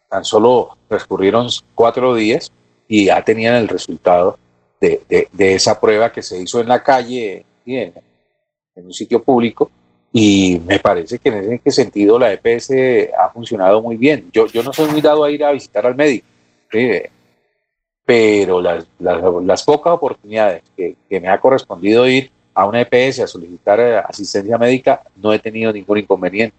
tan 0.08 0.24
solo 0.24 0.76
transcurrieron 0.86 1.48
cuatro 1.74 2.14
días 2.14 2.52
y 2.86 3.06
ya 3.06 3.24
tenían 3.24 3.56
el 3.56 3.66
resultado 3.66 4.38
de, 4.80 5.02
de- 5.32 5.54
esa 5.54 5.80
prueba 5.80 6.12
que 6.12 6.22
se 6.22 6.40
hizo 6.40 6.60
en 6.60 6.68
la 6.68 6.82
calle, 6.82 7.44
en, 7.66 7.94
un 8.76 8.92
sitio 8.92 9.22
público, 9.22 9.70
y 10.12 10.60
me 10.66 10.78
parece 10.78 11.18
que 11.18 11.30
en 11.30 11.52
ese 11.54 11.70
sentido 11.70 12.18
la 12.18 12.32
EPS 12.32 12.70
ha 13.18 13.30
funcionado 13.30 13.82
muy 13.82 13.96
bien. 13.96 14.30
Yo, 14.32 14.46
yo 14.46 14.62
no 14.62 14.72
soy 14.72 14.90
muy 14.90 15.00
dado 15.00 15.24
a 15.24 15.30
ir 15.30 15.44
a 15.44 15.52
visitar 15.52 15.86
al 15.86 15.94
médico, 15.96 16.26
pero 18.04 18.60
las, 18.60 18.86
las, 18.98 19.22
las 19.44 19.62
pocas 19.62 19.94
oportunidades 19.94 20.62
que, 20.76 20.96
que 21.08 21.20
me 21.20 21.28
ha 21.28 21.40
correspondido 21.40 22.06
ir 22.06 22.30
a 22.54 22.66
una 22.66 22.80
EPS 22.80 23.20
a 23.20 23.26
solicitar 23.26 23.80
eh, 23.80 23.98
asistencia 23.98 24.58
médica, 24.58 25.02
no 25.16 25.32
he 25.32 25.38
tenido 25.38 25.72
ningún 25.72 25.98
inconveniente. 25.98 26.56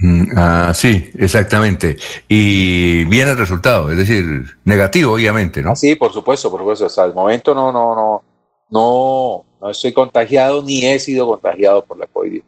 Mm, 0.00 0.24
ah, 0.36 0.72
sí, 0.74 1.10
exactamente. 1.18 1.96
Y 2.28 3.04
viene 3.04 3.32
el 3.32 3.38
resultado, 3.38 3.90
es 3.90 3.98
decir, 3.98 4.44
negativo, 4.64 5.12
obviamente, 5.12 5.62
¿no? 5.62 5.76
Sí, 5.76 5.96
por 5.96 6.12
supuesto, 6.12 6.50
por 6.50 6.60
supuesto. 6.60 6.86
Hasta 6.86 7.04
el 7.04 7.14
momento 7.14 7.54
no, 7.54 7.70
no, 7.70 7.94
no, 7.94 8.22
no, 8.70 9.44
no 9.60 9.70
estoy 9.70 9.92
contagiado 9.92 10.62
ni 10.62 10.84
he 10.84 10.98
sido 10.98 11.26
contagiado 11.26 11.84
por 11.84 11.98
la 11.98 12.06
COVID. 12.06 12.42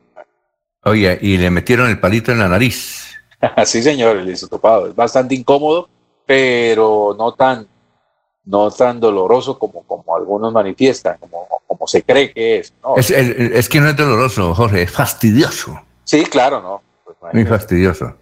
Oye, 0.85 1.19
y 1.21 1.39
le 1.39 1.51
metieron 1.51 1.89
el 1.89 1.99
palito 1.99 2.33
en 2.33 2.39
la 2.39 2.49
nariz. 2.49 3.05
sí, 3.65 3.83
señor, 3.83 4.19
el 4.19 4.31
hisopado. 4.31 4.89
Es 4.89 4.95
bastante 4.95 5.35
incómodo, 5.35 5.89
pero 6.27 7.15
no 7.19 7.33
tan, 7.33 7.67
no 8.47 8.71
tan 8.71 9.01
doloroso 9.01 9.59
como, 9.59 9.83
como 9.83 10.17
algunos 10.17 10.53
manifiestan, 10.53 11.17
como, 11.19 11.47
como 11.67 11.87
se 11.87 12.03
cree 12.03 12.33
que 12.33 12.59
es. 12.59 12.75
Es, 12.97 13.11
es 13.11 13.69
que 13.69 13.81
no 13.81 13.89
es 13.89 13.97
doloroso, 13.97 14.55
Jorge, 14.55 14.83
es 14.83 14.91
fastidioso. 14.91 15.81
Sí, 16.05 16.25
claro, 16.25 16.61
no. 16.61 16.83
Muy 17.33 17.47
fastidioso. 17.47 18.15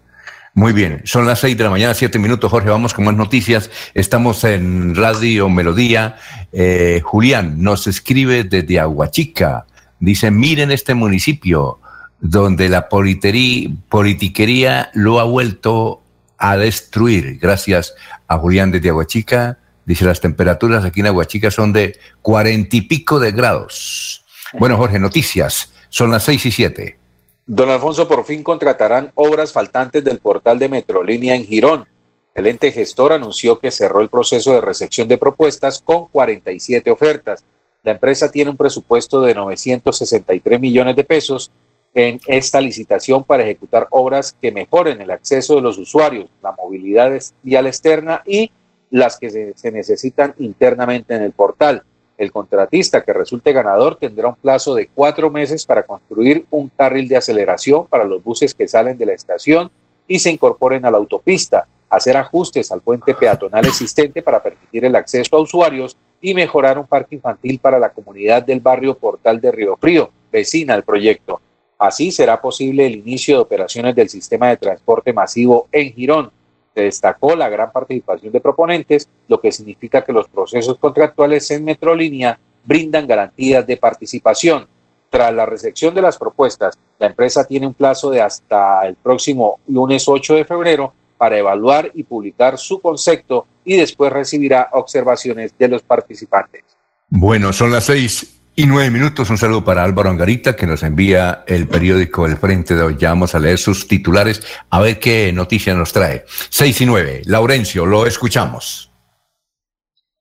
Muy 0.55 0.75
bien, 0.75 1.01
son 1.05 1.27
las 1.27 1.41
seis 1.41 1.57
de 1.57 1.65
la 1.65 1.71
mañana, 1.71 1.95
siete 1.95 2.19
minutos, 2.19 2.51
Jorge, 2.51 2.69
vamos 2.69 2.93
con 2.93 3.07
más 3.07 3.15
noticias. 3.15 3.71
Estamos 3.95 4.45
en 4.45 4.95
Radio 4.95 5.49
Melodía. 5.49 6.17
Eh, 6.53 7.01
Julián 7.03 7.63
nos 7.63 7.87
escribe 7.87 8.45
desde 8.45 8.79
Aguachica. 8.79 9.65
Dice, 9.99 10.31
miren 10.31 10.71
este 10.71 10.93
municipio 10.95 11.79
donde 12.21 12.69
la 12.69 12.91
politiquería 12.91 14.91
lo 14.93 15.21
ha 15.21 15.25
vuelto 15.25 16.03
a 16.37 16.59
destruir. 16.59 17.39
Gracias 17.41 17.95
a 18.29 18.37
Julián 18.37 18.71
desde 18.71 18.91
Aguachica. 18.91 19.57
Dice, 19.85 20.05
las 20.05 20.21
temperaturas 20.21 20.85
aquí 20.85 21.01
en 21.01 21.07
Aguachica 21.07 21.51
son 21.51 21.73
de 21.73 21.99
cuarenta 22.21 22.77
y 22.77 22.83
pico 22.83 23.19
de 23.19 23.33
grados. 23.33 24.25
Bueno, 24.59 24.77
Jorge, 24.77 24.99
noticias. 24.99 25.73
Son 25.89 26.11
las 26.11 26.25
seis 26.25 26.47
y 26.47 26.51
siete. 26.51 26.99
Don 27.47 27.69
Alfonso, 27.69 28.07
por 28.07 28.25
fin 28.25 28.43
contratarán 28.43 29.11
obras 29.15 29.53
faltantes 29.53 30.05
del 30.05 30.21
portal 30.21 30.59
de 30.59 30.69
Metrolínea 30.69 31.35
en 31.35 31.45
Girón. 31.45 31.87
El 32.35 32.47
ente 32.47 32.71
gestor 32.71 33.13
anunció 33.13 33.59
que 33.59 33.71
cerró 33.71 34.01
el 34.01 34.09
proceso 34.09 34.53
de 34.53 34.61
recepción 34.61 35.09
de 35.09 35.19
propuestas 35.19 35.83
con 35.83 36.07
47 36.07 36.91
ofertas. 36.91 37.45
La 37.83 37.93
empresa 37.93 38.31
tiene 38.31 38.51
un 38.51 38.57
presupuesto 38.57 39.21
de 39.21 39.35
963 39.35 40.61
millones 40.61 40.97
de 40.97 41.05
pesos 41.05 41.51
en 41.95 42.21
esta 42.27 42.61
licitación 42.61 43.25
para 43.25 43.43
ejecutar 43.43 43.89
obras 43.91 44.35
que 44.41 44.53
mejoren 44.53 45.01
el 45.01 45.11
acceso 45.11 45.57
de 45.57 45.63
los 45.63 45.77
usuarios, 45.77 46.31
la 46.43 46.53
movilidad 46.53 47.13
vial 47.43 47.67
externa 47.67 48.23
y 48.25 48.51
las 48.93 49.19
que 49.19 49.55
se, 49.57 49.73
necesitan 49.73 50.35
internamente 50.39 51.15
en 51.15 51.23
el 51.23 51.33
portal. 51.33 51.83
El 52.19 52.31
contratista 52.31 53.03
que 53.03 53.15
resulte 53.15 53.53
ganador 53.53 53.97
tendrá 53.97 54.29
un 54.29 54.37
plazo 54.37 54.75
de 54.75 54.89
cuatro 54.95 55.31
meses 55.31 55.65
para 55.65 55.83
construir 55.83 56.45
un 56.51 56.69
carril 56.69 57.09
de 57.09 57.17
aceleración 57.17 57.87
para 57.87 58.05
los 58.05 58.23
buses 58.23 58.55
que 58.55 58.69
salen 58.69 58.99
de 58.99 59.07
la 59.07 59.15
estación 59.15 59.71
y 60.07 60.19
se 60.19 60.31
incorporen 60.31 60.85
a 60.85 60.91
la 60.91 60.99
autopista, 60.99 61.67
hacer 61.89 62.19
ajustes 62.19 62.71
al 62.71 62.83
puente 62.83 63.15
peatonal 63.15 63.67
existente 63.67 64.23
para 64.23 64.43
permitir 64.43 64.85
el 64.85 64.95
acceso 64.95 65.37
a 65.37 65.41
usuarios 65.41 65.97
y 66.21 66.35
mejorar 66.35 66.79
un 66.79 66.87
parque 66.87 67.15
infantil 67.15 67.59
para 67.59 67.79
la 67.79 67.89
comunidad 67.89 68.43
del 68.43 68.61
barrio 68.61 68.95
Portal 68.95 69.41
de 69.41 69.53
Río 69.53 69.79
Frío, 69.79 70.11
vecina 70.31 70.75
al 70.75 70.85
proyecto. 70.85 71.41
Así 71.79 72.13
será 72.13 72.43
posible 72.43 72.87
el 72.87 72.97
inicio 72.97 73.37
de 73.37 73.43
operaciones 73.43 73.95
del 73.97 74.11
sistema 74.11 74.51
de 74.51 74.59
transporte 74.59 75.15
masivo 75.15 75.67
en 75.73 75.95
Girón, 75.95 76.31
se 76.75 76.83
destacó 76.83 77.37
la 77.37 77.49
gran 77.49 77.71
participación 77.73 78.33
de 78.33 78.41
proponentes, 78.41 79.09
lo 79.29 79.41
que 79.41 79.53
significa 79.53 80.03
que 80.03 80.13
los 80.13 80.29
procesos 80.29 80.79
contractuales 80.79 81.51
en 81.51 81.65
Metrolínea 81.65 82.39
brindan 82.65 83.07
garantías 83.07 83.67
de 83.67 83.77
participación. 83.77 84.67
Tras 85.11 85.35
la 85.35 85.45
recepción 85.45 85.95
de 85.95 86.01
las 86.01 86.17
propuestas, 86.17 86.79
la 86.99 87.09
empresa 87.09 87.45
tiene 87.45 87.67
un 87.67 87.75
plazo 87.75 88.11
de 88.11 88.23
hasta 88.23 88.87
el 88.87 88.95
próximo 88.95 89.61
lunes 89.69 90.09
8 90.09 90.37
de 90.37 90.45
febrero 90.45 90.95
para 91.19 91.39
evaluar 91.39 91.91
y 91.95 92.03
publicar 92.03 92.57
su 92.59 92.81
concepto 92.81 93.47
y 93.65 93.77
después 93.77 94.13
recibirá 94.13 94.71
observaciones 94.73 95.53
de 95.59 95.69
los 95.69 95.83
participantes. 95.83 96.65
Bueno, 97.09 97.53
son 97.53 97.71
las 97.71 97.85
seis 97.85 98.42
y 98.55 98.67
nueve 98.67 98.91
minutos, 98.91 99.31
un 99.31 99.39
saludo 99.39 99.65
para 99.65 99.83
Álvaro 99.83 100.11
Angarita 100.11 100.55
que 100.55 100.67
nos 100.67 100.83
envía 100.83 101.45
el 101.47 101.67
periódico 101.69 102.27
El 102.27 102.37
Frente 102.37 102.75
de 102.75 102.83
hoy. 102.83 102.97
Ya 102.99 103.09
vamos 103.09 103.35
a 103.35 103.39
leer 103.39 103.59
sus 103.59 103.89
titulares 103.89 104.43
a 104.69 104.81
ver 104.81 104.99
qué 104.99 105.33
noticia 105.33 105.75
nos 105.75 105.93
trae. 105.93 106.25
Seis 106.51 106.81
y 106.81 106.87
nueve. 106.87 107.23
Laurencio, 107.25 107.87
lo 107.87 108.07
escuchamos. 108.07 108.91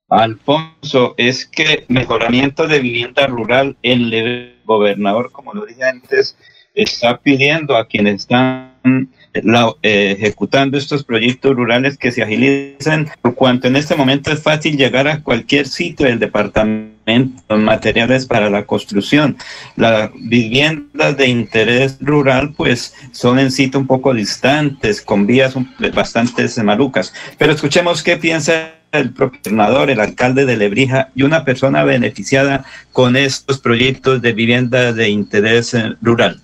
Alfonso, 0.08 1.16
es 1.18 1.46
que 1.46 1.86
mejoramiento 1.88 2.68
de 2.68 2.80
vivienda 2.80 3.28
rural, 3.28 3.78
el 3.82 4.60
gobernador, 4.66 5.32
como 5.32 5.54
lo 5.54 5.66
dije 5.66 5.84
antes, 5.84 6.38
está 6.74 7.18
pidiendo 7.18 7.78
a 7.78 7.88
quienes 7.88 8.22
están 8.22 9.10
eh, 9.34 10.16
ejecutando 10.18 10.78
estos 10.78 11.04
proyectos 11.04 11.56
rurales 11.56 11.98
que 11.98 12.12
se 12.12 12.22
agilicen, 12.22 13.10
por 13.22 13.36
cuanto 13.36 13.68
en 13.68 13.76
este 13.76 13.96
momento 13.96 14.32
es 14.32 14.42
fácil 14.42 14.78
llegar 14.78 15.08
a 15.08 15.22
cualquier 15.22 15.68
sitio 15.68 16.06
del 16.06 16.20
departamento, 16.20 17.58
materiales 17.58 18.26
para 18.26 18.50
la 18.50 18.66
construcción. 18.66 19.38
Las 19.76 20.12
viviendas 20.14 21.18
de 21.18 21.28
interés 21.28 21.98
rural, 22.02 22.54
pues 22.56 22.94
son 23.12 23.40
en 23.40 23.52
sitio 23.52 23.80
un 23.80 23.88
poco 23.88 24.14
distantes, 24.14 25.02
con 25.02 25.26
vías 25.26 25.56
bastante 25.94 26.48
malucas. 26.64 27.14
Pero 27.38 27.54
escuchemos 27.54 28.04
qué 28.04 28.18
piensa 28.18 28.74
el 28.92 29.14
gobernador, 29.14 29.90
el 29.90 30.00
alcalde 30.00 30.46
de 30.46 30.58
Lebrija 30.58 31.10
y 31.16 31.24
una 31.24 31.46
persona 31.46 31.84
beneficiada 31.84 32.66
con 32.92 33.16
estos 33.16 33.60
proyectos 33.60 34.22
de 34.22 34.34
vivienda 34.34 34.94
de 34.94 35.10
interés 35.10 35.74
eh, 35.74 35.96
rural. 36.02 36.42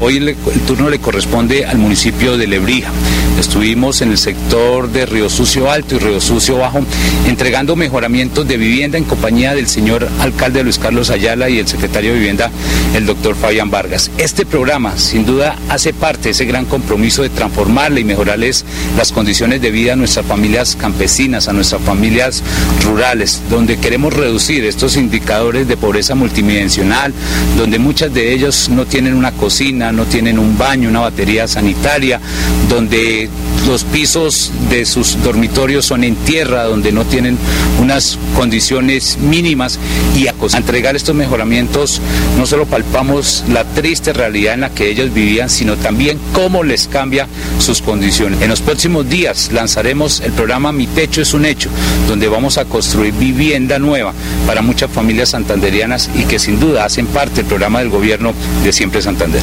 Hoy 0.00 0.16
el, 0.16 0.36
turno 0.66 0.90
le 0.90 0.98
corresponde 0.98 1.64
al 1.64 1.78
municipio 1.78 2.36
de 2.36 2.46
Lebrija. 2.46 2.90
Estuvimos 3.38 4.02
en 4.02 4.10
el 4.10 4.18
sector 4.18 4.90
de 4.90 5.06
Río 5.06 5.30
Sucio 5.30 5.70
Alto 5.70 5.96
y 5.96 5.98
Río 5.98 6.20
Sucio 6.20 6.58
Bajo 6.58 6.80
entregando 7.26 7.76
mejoramientos 7.76 8.46
de 8.46 8.56
vivienda 8.56 8.98
en 8.98 9.04
compañía 9.04 9.54
del 9.54 9.66
señor 9.66 10.08
alcalde 10.20 10.62
Luis 10.62 10.78
Carlos 10.78 11.10
Ayala 11.10 11.48
y 11.48 11.58
el 11.58 11.66
secretario 11.66 12.12
de 12.12 12.18
Vivienda, 12.18 12.50
el 12.94 13.06
doctor 13.06 13.34
Fabián 13.34 13.70
Vargas. 13.70 14.10
Este 14.18 14.44
programa 14.46 14.96
sin 14.96 15.26
duda 15.26 15.56
hace 15.68 15.92
parte 15.92 16.24
de 16.24 16.30
ese 16.30 16.44
gran 16.44 16.64
compromiso 16.64 17.22
de 17.22 17.28
transformarle 17.28 18.00
y 18.00 18.04
mejorarles 18.04 18.64
las 18.96 19.12
condiciones 19.12 19.60
de 19.62 19.70
vida 19.70 19.94
a 19.94 19.96
nuestras 19.96 20.26
familias 20.26 20.76
campesinas, 20.76 21.48
a 21.48 21.52
nuestras 21.52 21.82
familias 21.82 22.42
rurales, 22.84 23.42
donde 23.50 23.78
queremos 23.78 24.12
reducir 24.12 24.64
estos 24.64 24.96
indicadores 24.96 25.66
de 25.68 25.76
pobreza 25.76 26.14
multidimensional, 26.14 27.12
donde 27.56 27.78
muchas 27.78 28.12
de 28.12 28.32
ellos 28.32 28.68
no 28.68 28.86
tienen 28.86 29.14
una 29.14 29.32
cocina, 29.32 29.83
no 29.92 30.04
tienen 30.04 30.38
un 30.38 30.56
baño, 30.56 30.88
una 30.88 31.00
batería 31.00 31.48
sanitaria, 31.48 32.20
donde 32.68 33.28
los 33.66 33.84
pisos 33.84 34.52
de 34.68 34.84
sus 34.84 35.22
dormitorios 35.22 35.86
son 35.86 36.04
en 36.04 36.16
tierra, 36.16 36.64
donde 36.64 36.92
no 36.92 37.04
tienen 37.04 37.38
unas 37.80 38.18
condiciones 38.36 39.18
mínimas 39.18 39.78
y 40.14 40.26
a, 40.26 40.34
entregar 40.54 40.96
estos 40.96 41.14
mejoramientos 41.14 42.00
no 42.38 42.46
solo 42.46 42.66
palpamos 42.66 43.44
la 43.48 43.64
triste 43.64 44.12
realidad 44.12 44.54
en 44.54 44.60
la 44.60 44.70
que 44.70 44.90
ellos 44.90 45.12
vivían, 45.12 45.48
sino 45.48 45.76
también 45.76 46.18
cómo 46.32 46.62
les 46.62 46.88
cambia 46.88 47.26
sus 47.58 47.80
condiciones. 47.80 48.42
En 48.42 48.50
los 48.50 48.60
próximos 48.60 49.08
días 49.08 49.50
lanzaremos 49.52 50.20
el 50.20 50.32
programa 50.32 50.72
Mi 50.72 50.86
Techo 50.86 51.22
es 51.22 51.32
un 51.32 51.44
Hecho, 51.44 51.70
donde 52.08 52.28
vamos 52.28 52.58
a 52.58 52.64
construir 52.64 53.14
vivienda 53.14 53.78
nueva 53.78 54.12
para 54.46 54.62
muchas 54.62 54.90
familias 54.90 55.30
santanderianas 55.30 56.10
y 56.14 56.24
que 56.24 56.38
sin 56.38 56.60
duda 56.60 56.84
hacen 56.84 57.06
parte 57.06 57.36
del 57.36 57.46
programa 57.46 57.80
del 57.80 57.90
gobierno 57.90 58.32
de 58.62 58.72
Siempre 58.72 59.02
Santander. 59.02 59.42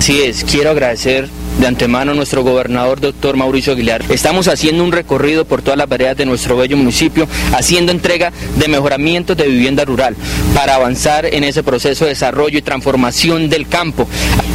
Sí 0.00 0.22
es, 0.22 0.44
quiero 0.44 0.70
agradecer 0.70 1.28
de 1.58 1.66
antemano 1.66 2.14
nuestro 2.14 2.42
gobernador, 2.42 3.00
doctor 3.00 3.36
Mauricio 3.36 3.72
Aguilar. 3.72 4.02
Estamos 4.08 4.48
haciendo 4.48 4.84
un 4.84 4.92
recorrido 4.92 5.44
por 5.44 5.62
todas 5.62 5.78
las 5.78 5.88
veredas 5.88 6.16
de 6.16 6.26
nuestro 6.26 6.56
bello 6.56 6.76
municipio, 6.76 7.26
haciendo 7.56 7.92
entrega 7.92 8.32
de 8.56 8.68
mejoramientos 8.68 9.36
de 9.36 9.46
vivienda 9.46 9.84
rural 9.84 10.16
para 10.54 10.74
avanzar 10.74 11.26
en 11.26 11.44
ese 11.44 11.62
proceso 11.62 12.04
de 12.04 12.10
desarrollo 12.10 12.58
y 12.58 12.62
transformación 12.62 13.48
del 13.48 13.68
campo. 13.68 14.06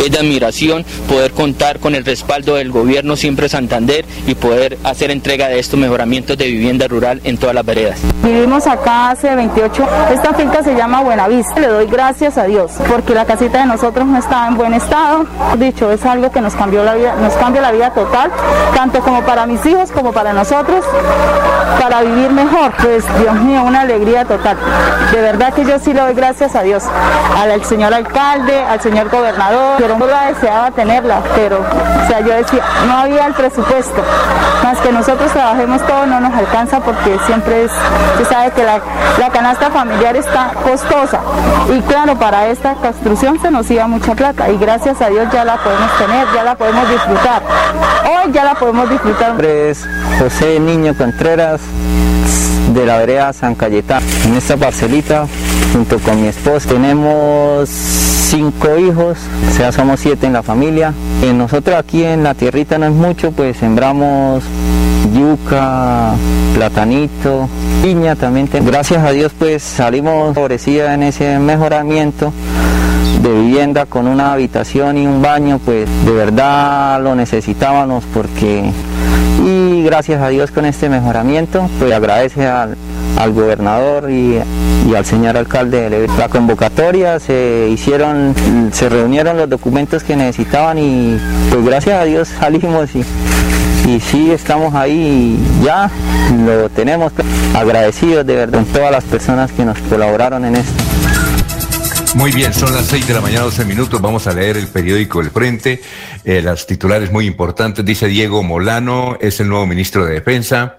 Es 0.04 0.12
de 0.12 0.20
admiración 0.20 0.86
poder 1.08 1.32
contar 1.32 1.80
con 1.80 1.96
el 1.96 2.06
respaldo 2.06 2.56
del 2.56 2.72
gobierno 2.72 3.16
siempre 3.16 3.50
Santander 3.50 4.06
y 4.28 4.36
poder 4.36 4.78
hacer 4.84 5.12
entrega 5.12 5.48
de 5.48 5.60
estos 5.60 5.80
mejoramientos 5.80 6.38
de 6.38 6.48
vivienda 6.48 6.88
rural 6.88 7.22
en 7.24 7.38
todas 7.38 7.56
las 7.56 7.66
veredas. 7.66 8.00
Vivimos 8.24 8.68
acá 8.68 9.12
hace 9.12 9.34
28, 9.36 9.88
esta 10.14 10.34
finca 10.34 10.64
se 10.64 10.76
llama 10.76 11.02
Buenavista, 11.02 11.60
le 11.60 11.68
doy 11.68 11.88
gracias 11.88 12.38
a 12.38 12.46
Dios 12.46 12.72
porque 12.88 13.14
la 13.14 13.26
casita 13.26 13.62
de 13.62 13.66
nosotros 13.66 14.06
no 14.06 14.18
estaba 14.18 14.48
en 14.48 14.58
buen 14.58 14.74
estado, 14.74 15.26
dicho, 15.58 15.92
es 15.92 16.06
algo 16.06 16.32
que 16.32 16.42
nos 16.42 16.54
cambió 16.56 16.84
la 16.84 16.91
nos 16.94 17.34
cambia 17.34 17.62
la 17.62 17.72
vida 17.72 17.92
total, 17.92 18.32
tanto 18.76 19.00
como 19.02 19.22
para 19.24 19.46
mis 19.46 19.66
hijos 19.66 19.92
como 19.92 20.12
para 20.12 20.34
nosotros, 20.34 20.84
para 21.80 22.02
vivir 22.02 22.32
mejor. 22.32 22.72
Pues 22.82 23.04
Dios 23.20 23.36
mío, 23.36 23.64
una 23.64 23.82
alegría 23.82 24.26
total. 24.26 24.58
De 25.12 25.22
verdad 25.22 25.54
que 25.54 25.66
yo 25.66 25.80
sí 25.80 25.94
le 25.94 26.02
doy 26.02 26.14
gracias 26.14 26.56
a 26.56 26.62
Dios, 26.62 26.84
al, 27.38 27.64
señor 27.66 27.94
alcalde, 27.94 28.64
al 28.64 28.82
señor 28.82 29.10
gobernador, 29.10 29.76
pero 29.78 29.98
no 29.98 30.06
la 30.06 30.28
deseaba 30.28 30.72
tenerla, 30.72 31.22
pero, 31.36 31.60
o 31.60 32.08
sea, 32.08 32.22
yo 32.22 32.34
decía, 32.34 32.64
no 32.88 32.98
había 32.98 33.26
el 33.26 33.34
presupuesto, 33.34 34.02
más 34.64 34.78
que 34.80 34.92
nosotros 34.92 35.32
trabajemos 35.32 35.82
todo 35.86 36.06
no 36.06 36.20
nos 36.20 36.34
alcanza 36.34 36.80
porque 36.80 37.18
siempre 37.26 37.66
es, 37.66 37.72
se 38.18 38.26
sabe 38.26 38.52
que 38.52 38.64
la, 38.64 38.80
la 39.20 39.30
canasta 39.30 39.70
familiar 39.70 40.16
está 40.16 40.52
costosa 40.64 41.20
y 41.70 41.82
claro, 41.82 42.16
para 42.18 42.48
esta 42.48 42.74
construcción 42.76 43.40
se 43.42 43.52
nos 43.52 43.70
iba 43.72 43.88
mucha 43.88 44.16
plata 44.16 44.50
y 44.50 44.58
gracias 44.58 45.02
a 45.02 45.10
Dios 45.10 45.28
ya 45.32 45.46
la 45.46 45.58
podemos 45.58 45.98
tener, 45.98 46.28
ya 46.34 46.44
la 46.44 46.56
podemos 46.56 46.81
disfrutar. 46.90 47.44
Hoy 48.04 48.32
ya 48.32 48.44
la 48.44 48.56
podemos 48.56 48.90
disfrutar. 48.90 49.44
Es 49.44 49.86
José 50.20 50.60
Niño 50.60 50.96
Contreras 50.96 51.62
de 52.74 52.86
la 52.86 52.98
vereda 52.98 53.34
San 53.34 53.56
Cayetano. 53.56 54.06
En 54.26 54.36
esta 54.36 54.58
parcelita, 54.58 55.28
junto 55.74 56.00
con 56.00 56.22
mi 56.22 56.28
esposa, 56.28 56.70
tenemos 56.70 57.70
cinco 57.70 58.78
hijos, 58.78 59.18
o 59.50 59.54
sea, 59.54 59.72
somos 59.72 60.00
siete 60.00 60.28
en 60.28 60.34
la 60.34 60.44
familia. 60.44 60.94
Y 61.22 61.34
nosotros 61.34 61.76
aquí 61.76 62.04
en 62.04 62.24
la 62.24 62.34
tierrita 62.34 62.78
no 62.78 62.86
es 62.86 62.94
mucho, 62.94 63.32
pues 63.32 63.58
sembramos 63.58 64.44
yuca, 65.14 66.14
platanito, 66.54 67.50
piña 67.82 68.16
también. 68.16 68.48
Gracias 68.66 69.04
a 69.04 69.12
Dios 69.12 69.32
pues 69.38 69.64
salimos 69.64 70.34
favorecidos 70.34 70.90
en 70.92 71.04
ese 71.04 71.40
mejoramiento 71.40 72.32
de 73.22 73.30
vivienda 73.30 73.86
con 73.86 74.08
una 74.08 74.34
habitación 74.34 74.98
y 74.98 75.06
un 75.06 75.22
baño, 75.22 75.60
pues 75.64 75.88
de 76.06 76.12
verdad 76.12 76.71
lo 77.02 77.16
necesitábamos 77.16 78.04
porque 78.14 78.72
y 79.46 79.84
gracias 79.84 80.22
a 80.22 80.30
Dios 80.30 80.52
con 80.52 80.66
este 80.66 80.90
mejoramiento, 80.90 81.70
pues 81.80 81.92
agradece 81.92 82.48
al, 82.48 82.76
gobernador 83.34 84.10
y, 84.10 84.40
al 84.96 85.06
señor 85.06 85.38
alcalde 85.38 85.90
de 85.90 86.08
La 86.18 86.28
convocatoria 86.28 87.20
se 87.20 87.70
hicieron, 87.72 88.34
se 88.72 88.90
reunieron 88.90 89.38
los 89.38 89.50
documentos 89.50 90.04
que 90.04 90.16
necesitaban 90.16 90.78
y 90.80 91.20
pues 91.50 91.64
gracias 91.64 92.02
a 92.02 92.06
Dios 92.06 92.28
salimos 92.28 92.96
y, 92.96 93.04
y 93.88 94.00
sí 94.00 94.32
estamos 94.32 94.74
ahí 94.74 95.38
ya 95.64 95.90
lo 96.46 96.70
tenemos 96.70 97.14
agradecidos 97.56 98.26
de 98.26 98.36
verdad 98.36 98.60
con 98.60 98.66
todas 98.66 98.92
las 98.92 99.04
personas 99.04 99.52
que 99.52 99.66
nos 99.66 99.78
colaboraron 99.80 100.46
en 100.46 100.56
esto. 100.56 100.91
Muy 102.16 102.34
bien, 102.34 102.54
son 102.54 102.74
las 102.74 102.88
6 102.88 103.08
de 103.08 103.14
la 103.14 103.22
mañana, 103.22 103.46
12 103.46 103.64
minutos. 103.64 104.02
Vamos 104.02 104.28
a 104.28 104.34
leer 104.34 104.58
el 104.58 104.68
periódico 104.68 105.22
El 105.22 105.32
Frente. 105.32 105.82
Eh, 106.26 106.42
las 106.42 106.68
titulares 106.68 107.10
muy 107.10 107.26
importantes. 107.26 107.86
Dice 107.86 108.08
Diego 108.08 108.44
Molano, 108.44 109.18
es 109.22 109.40
el 109.40 109.48
nuevo 109.48 109.66
ministro 109.66 110.06
de 110.06 110.16
Defensa. 110.16 110.78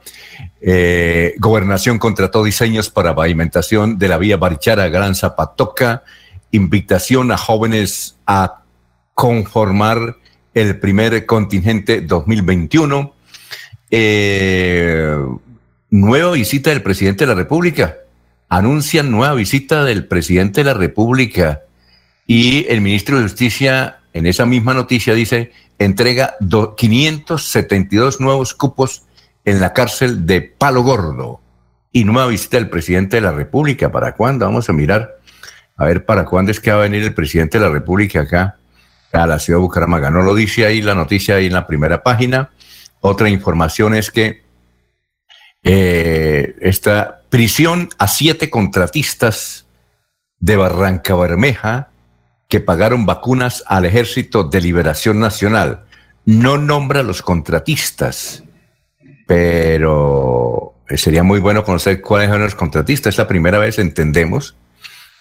Eh, 0.60 1.34
gobernación 1.38 1.98
contrató 1.98 2.44
diseños 2.44 2.90
para 2.90 3.14
pavimentación 3.14 3.98
de 3.98 4.08
la 4.08 4.18
vía 4.18 4.36
Barichara 4.36 4.88
Gran 4.88 5.14
Zapatoca. 5.14 6.04
Invitación 6.50 7.32
a 7.32 7.38
jóvenes 7.38 8.18
a 8.26 8.62
conformar 9.14 10.18
el 10.52 10.78
primer 10.80 11.24
contingente 11.24 12.02
2021. 12.02 13.14
Eh, 13.90 15.16
nueva 15.88 16.32
visita 16.32 16.70
del 16.70 16.82
presidente 16.82 17.24
de 17.24 17.28
la 17.28 17.34
República 17.34 17.96
anuncian 18.52 19.10
nueva 19.10 19.32
visita 19.32 19.82
del 19.82 20.04
presidente 20.04 20.60
de 20.60 20.64
la 20.64 20.74
República 20.74 21.62
y 22.26 22.66
el 22.68 22.82
ministro 22.82 23.16
de 23.16 23.22
Justicia 23.22 24.00
en 24.12 24.26
esa 24.26 24.44
misma 24.44 24.74
noticia 24.74 25.14
dice 25.14 25.52
entrega 25.78 26.34
572 26.76 28.20
nuevos 28.20 28.52
cupos 28.52 29.04
en 29.46 29.58
la 29.58 29.72
cárcel 29.72 30.26
de 30.26 30.42
Palo 30.42 30.82
Gordo 30.82 31.40
y 31.92 32.04
nueva 32.04 32.28
visita 32.28 32.58
del 32.58 32.68
presidente 32.68 33.16
de 33.16 33.22
la 33.22 33.32
República. 33.32 33.90
¿Para 33.90 34.14
cuándo? 34.14 34.44
Vamos 34.44 34.68
a 34.68 34.74
mirar. 34.74 35.16
A 35.78 35.86
ver, 35.86 36.04
¿para 36.04 36.26
cuándo 36.26 36.50
es 36.50 36.60
que 36.60 36.70
va 36.70 36.76
a 36.76 36.82
venir 36.82 37.02
el 37.04 37.14
presidente 37.14 37.58
de 37.58 37.64
la 37.64 37.72
República 37.72 38.20
acá 38.20 38.58
a 39.14 39.26
la 39.26 39.38
ciudad 39.38 39.60
de 39.60 39.62
Bucaramanga? 39.62 40.10
No 40.10 40.20
lo 40.20 40.34
dice 40.34 40.66
ahí 40.66 40.82
la 40.82 40.94
noticia 40.94 41.36
ahí 41.36 41.46
en 41.46 41.54
la 41.54 41.66
primera 41.66 42.02
página. 42.02 42.50
Otra 43.00 43.30
información 43.30 43.94
es 43.94 44.10
que 44.10 44.42
eh, 45.62 46.54
esta 46.60 47.21
prisión 47.32 47.88
a 47.96 48.08
siete 48.08 48.50
contratistas 48.50 49.64
de 50.38 50.54
Barranca 50.56 51.14
Bermeja 51.14 51.88
que 52.46 52.60
pagaron 52.60 53.06
vacunas 53.06 53.64
al 53.66 53.86
Ejército 53.86 54.44
de 54.44 54.60
Liberación 54.60 55.18
Nacional. 55.18 55.86
No 56.26 56.58
nombra 56.58 57.00
a 57.00 57.02
los 57.02 57.22
contratistas, 57.22 58.44
pero 59.26 60.74
sería 60.90 61.22
muy 61.22 61.40
bueno 61.40 61.64
conocer 61.64 62.02
cuáles 62.02 62.28
son 62.28 62.42
los 62.42 62.54
contratistas. 62.54 63.14
Es 63.14 63.18
la 63.18 63.28
primera 63.28 63.58
vez 63.58 63.78
entendemos 63.78 64.54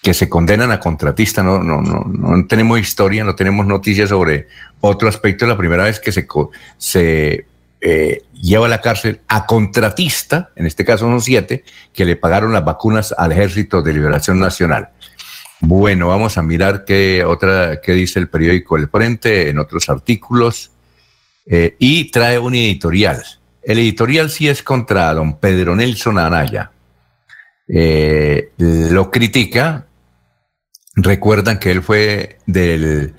que 0.03 0.13
se 0.13 0.27
condenan 0.27 0.73
a 0.73 0.81
contratistas. 0.81 1.45
No, 1.45 1.63
no, 1.63 1.81
no, 1.81 2.03
no 2.03 2.45
tenemos 2.45 2.77
historia, 2.77 3.23
no 3.23 3.35
tenemos 3.35 3.65
noticias 3.65 4.09
sobre 4.09 4.49
otro 4.81 5.07
aspecto. 5.07 5.45
Es 5.45 5.49
la 5.49 5.57
primera 5.57 5.85
vez 5.85 6.01
que 6.01 6.11
se, 6.11 6.27
se 6.77 7.45
eh, 7.81 8.23
lleva 8.33 8.67
a 8.67 8.69
la 8.69 8.81
cárcel 8.81 9.21
a 9.27 9.45
contratista, 9.45 10.51
en 10.55 10.67
este 10.67 10.85
caso 10.85 11.05
son 11.05 11.21
siete, 11.21 11.63
que 11.93 12.05
le 12.05 12.15
pagaron 12.15 12.53
las 12.53 12.63
vacunas 12.63 13.13
al 13.17 13.31
Ejército 13.31 13.81
de 13.81 13.93
Liberación 13.93 14.39
Nacional. 14.39 14.89
Bueno, 15.59 16.07
vamos 16.07 16.37
a 16.37 16.41
mirar 16.41 16.85
qué 16.85 17.23
otra, 17.23 17.81
qué 17.81 17.93
dice 17.93 18.19
el 18.19 18.29
periódico 18.29 18.77
El 18.77 18.89
Frente 18.89 19.49
en 19.49 19.59
otros 19.59 19.89
artículos. 19.89 20.71
Eh, 21.45 21.75
y 21.79 22.11
trae 22.11 22.37
un 22.39 22.55
editorial. 22.55 23.23
El 23.63 23.79
editorial 23.79 24.29
sí 24.29 24.47
es 24.47 24.63
contra 24.63 25.13
don 25.13 25.39
Pedro 25.39 25.75
Nelson 25.75 26.17
Anaya. 26.17 26.71
Eh, 27.67 28.51
lo 28.57 29.11
critica. 29.11 29.87
Recuerdan 30.95 31.57
que 31.57 31.71
él 31.71 31.81
fue 31.81 32.37
del 32.45 33.13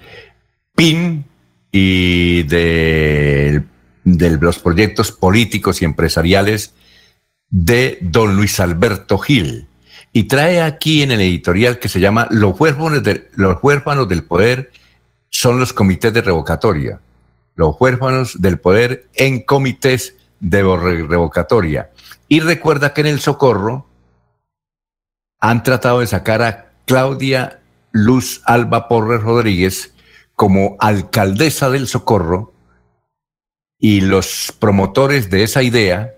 PIN 0.75 1.25
y 1.71 2.43
del 2.45 3.65
de 4.05 4.31
los 4.31 4.59
proyectos 4.59 5.13
políticos 5.13 5.83
y 5.83 5.85
empresariales 5.85 6.75
de 7.51 7.99
don 8.01 8.37
Luis 8.37 8.61
Alberto 8.61 9.19
Gil. 9.19 9.67
Y 10.13 10.25
trae 10.25 10.61
aquí 10.61 11.03
en 11.03 11.13
el 11.13 11.21
editorial 11.21 11.79
que 11.79 11.89
se 11.89 12.01
llama 12.01 12.27
Los 12.31 12.59
huérfanos, 12.61 13.03
los 13.35 13.59
huérfanos 13.63 14.09
del 14.09 14.25
poder 14.25 14.71
son 15.31 15.59
los 15.59 15.73
comités 15.73 16.13
de 16.13 16.21
revocatoria. 16.21 17.01
Los 17.55 17.77
huérfanos 17.79 18.41
del 18.41 18.59
poder 18.59 19.09
en 19.15 19.43
comités 19.43 20.15
de 20.41 20.63
revocatoria. 20.63 21.91
Y 22.29 22.41
recuerda 22.41 22.93
que 22.93 23.03
en 23.03 23.07
el 23.09 23.21
Socorro 23.21 23.87
han 25.41 25.63
tratado 25.63 26.01
de 26.01 26.07
sacar 26.07 26.43
a 26.43 26.73
Claudia 26.87 27.61
Luz 27.91 28.43
Alba 28.45 28.89
Porres 28.89 29.23
Rodríguez 29.23 29.93
como 30.35 30.77
alcaldesa 30.81 31.71
del 31.71 31.87
Socorro 31.87 32.52
y 33.85 34.01
los 34.01 34.55
promotores 34.61 35.29
de 35.29 35.43
esa 35.43 35.65
idea 35.65 36.15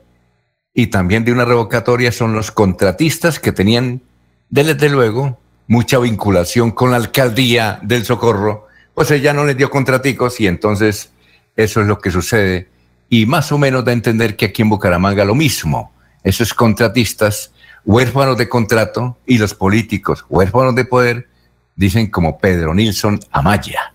y 0.74 0.89
también 0.89 1.24
de 1.24 1.32
una 1.32 1.47
revocatoria 1.47 2.12
son 2.12 2.35
los 2.35 2.51
contratistas 2.51 3.41
que 3.41 3.53
tenían, 3.53 4.03
desde 4.51 4.91
luego, 4.91 5.41
mucha 5.66 5.99
vinculación 5.99 6.73
con 6.73 6.91
la 6.91 6.99
alcaldía 6.99 7.78
del 7.81 8.05
Socorro, 8.05 8.66
pues 8.93 9.11
ella 9.11 9.32
no 9.32 9.47
les 9.47 9.57
dio 9.57 9.70
contraticos 9.70 10.43
y 10.43 10.47
entonces 10.47 11.11
eso 11.57 11.81
es 11.81 11.86
lo 11.86 12.01
que 12.01 12.11
sucede. 12.11 12.69
Y 13.09 13.24
más 13.24 13.51
o 13.51 13.57
menos 13.57 13.82
da 13.82 13.93
a 13.93 13.95
entender 13.95 14.36
que 14.36 14.45
aquí 14.45 14.61
en 14.61 14.69
Bucaramanga 14.69 15.24
lo 15.24 15.35
mismo. 15.35 15.91
Esos 16.23 16.53
contratistas, 16.53 17.51
huérfanos 17.86 18.36
de 18.36 18.47
contrato 18.47 19.16
y 19.24 19.39
los 19.39 19.55
políticos, 19.55 20.27
huérfanos 20.28 20.74
de 20.74 20.85
poder, 20.85 21.28
dicen 21.77 22.11
como 22.11 22.36
Pedro 22.36 22.74
Nilsson 22.74 23.20
Amaya. 23.31 23.93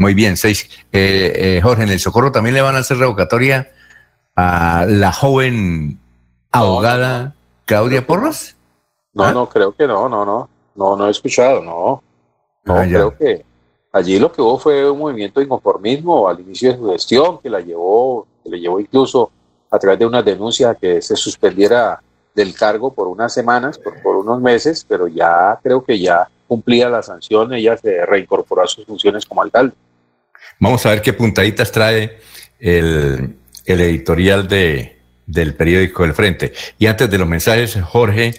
Muy 0.00 0.14
bien, 0.14 0.38
seis. 0.38 0.66
Eh, 0.92 1.32
eh, 1.34 1.60
Jorge, 1.62 1.82
en 1.82 1.90
el 1.90 2.00
Socorro 2.00 2.32
también 2.32 2.54
le 2.54 2.62
van 2.62 2.74
a 2.74 2.78
hacer 2.78 2.96
revocatoria 2.96 3.70
a 4.34 4.86
la 4.88 5.12
joven 5.12 6.00
abogada 6.50 7.34
Claudia 7.66 8.06
Porros. 8.06 8.56
No, 9.12 9.24
¿Ah? 9.24 9.32
no, 9.32 9.46
creo 9.50 9.76
que 9.76 9.86
no, 9.86 10.08
no, 10.08 10.24
no. 10.24 10.48
No, 10.74 10.96
no 10.96 11.06
he 11.06 11.10
escuchado, 11.10 11.62
no. 11.62 12.02
No, 12.64 12.74
ah, 12.76 12.86
creo 12.88 13.14
que 13.14 13.44
allí 13.92 14.18
lo 14.18 14.32
que 14.32 14.40
hubo 14.40 14.58
fue 14.58 14.90
un 14.90 15.00
movimiento 15.00 15.38
de 15.38 15.44
inconformismo 15.44 16.30
al 16.30 16.40
inicio 16.40 16.72
de 16.72 16.78
su 16.78 16.90
gestión 16.92 17.38
que 17.42 17.50
la 17.50 17.60
llevó, 17.60 18.26
que 18.42 18.48
le 18.48 18.58
llevó 18.58 18.80
incluso 18.80 19.30
a 19.70 19.78
través 19.78 19.98
de 19.98 20.06
una 20.06 20.22
denuncia 20.22 20.74
que 20.76 21.02
se 21.02 21.14
suspendiera 21.14 22.02
del 22.34 22.54
cargo 22.54 22.90
por 22.90 23.06
unas 23.06 23.34
semanas, 23.34 23.76
por, 23.76 24.00
por 24.00 24.16
unos 24.16 24.40
meses, 24.40 24.82
pero 24.88 25.08
ya 25.08 25.60
creo 25.62 25.84
que 25.84 25.98
ya 25.98 26.26
cumplía 26.48 26.88
la 26.88 27.02
sanción, 27.02 27.52
ella 27.52 27.76
se 27.76 28.06
reincorporó 28.06 28.62
a 28.62 28.66
sus 28.66 28.86
funciones 28.86 29.26
como 29.26 29.42
alcalde. 29.42 29.74
Vamos 30.60 30.84
a 30.84 30.90
ver 30.90 31.00
qué 31.00 31.14
puntaditas 31.14 31.72
trae 31.72 32.18
el, 32.58 33.34
editorial 33.64 34.46
de, 34.46 34.98
del 35.26 35.54
periódico 35.54 36.04
El 36.04 36.12
Frente. 36.12 36.52
Y 36.78 36.84
antes 36.84 37.10
de 37.10 37.16
los 37.16 37.26
mensajes, 37.26 37.78
Jorge, 37.82 38.34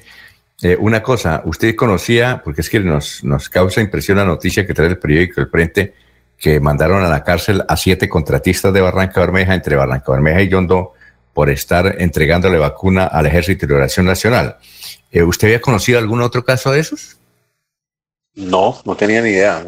eh, 0.62 0.78
una 0.80 1.02
cosa, 1.02 1.42
usted 1.46 1.76
conocía, 1.76 2.44
porque 2.44 2.62
es 2.62 2.70
que 2.70 2.80
nos, 2.80 3.24
nos 3.24 3.50
causa 3.50 3.82
impresión 3.82 4.18
la 4.18 4.26
noticia 4.26 4.68
que 4.68 4.76
trae 4.76 4.88
el 4.88 5.00
periódico 5.00 5.42
El 5.42 5.50
Frente, 5.50 5.96
que 6.38 6.60
mandaron 6.60 7.04
a 7.04 7.10
la 7.10 7.24
cárcel 7.24 7.64
a 7.68 7.76
siete 7.76 8.08
contratistas 8.08 8.72
de 8.72 8.82
Barranca 8.82 9.20
Bermeja, 9.20 9.56
entre 9.56 9.76
Barranca 9.76 10.12
Bermeja 10.12 10.44
y 10.44 10.50
Yondo, 10.50 10.94
por 11.34 11.50
estar 11.50 11.96
entregándole 12.00 12.60
vacuna 12.60 13.06
al 13.06 13.26
Ejército 13.26 13.62
de 13.62 13.74
Liberación 13.74 14.06
Nacional. 14.06 14.58
Eh, 15.12 15.24
¿Usted 15.24 15.48
había 15.48 15.62
conocido 15.62 15.98
algún 15.98 16.22
otro 16.22 16.46
caso 16.46 16.72
de 16.72 16.82
esos? 16.82 17.18
No, 18.36 18.80
no 18.86 18.96
tenía 18.96 19.22
ni 19.22 19.30
idea. 19.30 19.66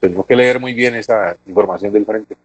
tengo 0.00 0.24
que 0.26 0.36
leer 0.36 0.58
muy 0.58 0.74
bien 0.74 0.94
esa 0.94 1.36
información 1.46 1.92
del 1.92 2.04
frente. 2.04 2.36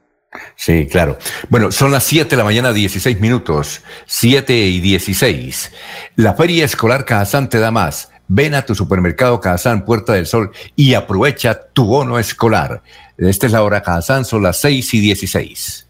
Sí, 0.56 0.88
claro. 0.88 1.18
Bueno, 1.50 1.72
son 1.72 1.92
las 1.92 2.04
7 2.04 2.30
de 2.30 2.38
la 2.38 2.44
mañana, 2.44 2.74
16 2.74 3.20
minutos. 3.20 3.82
7 4.06 4.54
y 4.54 4.80
16. 4.80 5.72
La 6.18 6.34
Feria 6.34 6.66
Escolar 6.66 7.06
Cajazán 7.06 7.50
te 7.50 7.60
da 7.60 7.72
más. 7.72 8.12
Ven 8.28 8.56
a 8.56 8.66
tu 8.66 8.76
supermercado 8.76 9.40
Cajazán 9.40 9.86
Puerta 9.86 10.14
del 10.14 10.26
Sol 10.26 10.52
y 10.76 10.94
aprovecha 10.94 11.68
tu 11.74 11.86
bono 11.86 12.20
escolar. 12.20 12.82
Esta 13.18 13.46
es 13.46 13.52
la 13.52 13.64
hora 13.64 13.82
Cajazán, 13.82 14.26
son 14.26 14.44
las 14.44 14.58
6 14.58 14.94
y 14.96 15.00
16. 15.00 15.85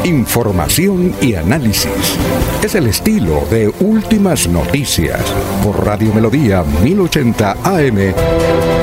Información 0.04 1.14
y 1.20 1.34
análisis. 1.34 2.16
Es 2.62 2.74
el 2.74 2.86
estilo 2.86 3.44
de 3.50 3.68
Últimas 3.80 4.46
Noticias 4.46 5.20
por 5.64 5.84
Radio 5.84 6.12
Melodía 6.12 6.62
1080 6.62 7.56
AM. 7.64 8.75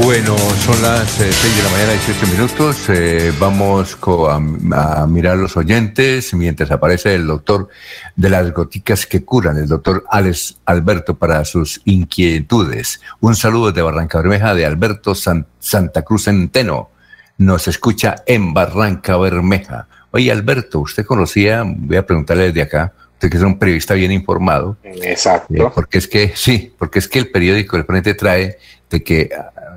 Bueno, 0.00 0.38
son 0.38 0.80
las 0.80 1.10
6 1.10 1.56
de 1.56 1.62
la 1.64 1.70
mañana, 1.70 1.92
18 1.92 2.26
minutos. 2.28 2.88
Eh, 2.88 3.32
vamos 3.40 3.98
a, 4.30 5.06
mirar 5.08 5.36
los 5.36 5.56
oyentes 5.56 6.32
mientras 6.34 6.70
aparece 6.70 7.16
el 7.16 7.26
doctor 7.26 7.68
de 8.14 8.30
las 8.30 8.52
goticas 8.52 9.06
que 9.06 9.24
curan, 9.24 9.56
el 9.56 9.66
doctor 9.66 10.04
Alex 10.08 10.58
Alberto, 10.66 11.18
para 11.18 11.44
sus 11.44 11.80
inquietudes. 11.84 13.00
Un 13.18 13.34
saludo 13.34 13.72
de 13.72 13.82
Barranca 13.82 14.18
Bermeja 14.18 14.54
de 14.54 14.66
Alberto 14.66 15.16
Santa 15.16 16.02
Cruz 16.02 16.24
Centeno. 16.24 16.90
Nos 17.36 17.66
escucha 17.66 18.22
en 18.24 18.54
Barranca 18.54 19.16
Bermeja. 19.16 19.88
Oye, 20.12 20.30
Alberto, 20.30 20.78
¿usted 20.78 21.04
conocía? 21.04 21.64
Voy 21.66 21.96
a 21.96 22.06
preguntarle 22.06 22.44
desde 22.44 22.62
acá. 22.62 22.92
Usted 23.14 23.30
que 23.30 23.36
es 23.36 23.42
un 23.42 23.58
periodista 23.58 23.94
bien 23.94 24.12
informado. 24.12 24.76
Exacto. 24.84 25.52
Eh, 25.52 25.70
porque 25.74 25.98
es 25.98 26.06
que, 26.06 26.32
sí, 26.36 26.72
porque 26.78 27.00
es 27.00 27.08
que 27.08 27.18
el 27.18 27.32
periódico 27.32 27.76
El 27.76 27.84
Frente 27.84 28.14
trae 28.14 28.58
de 28.88 29.02
que 29.02 29.30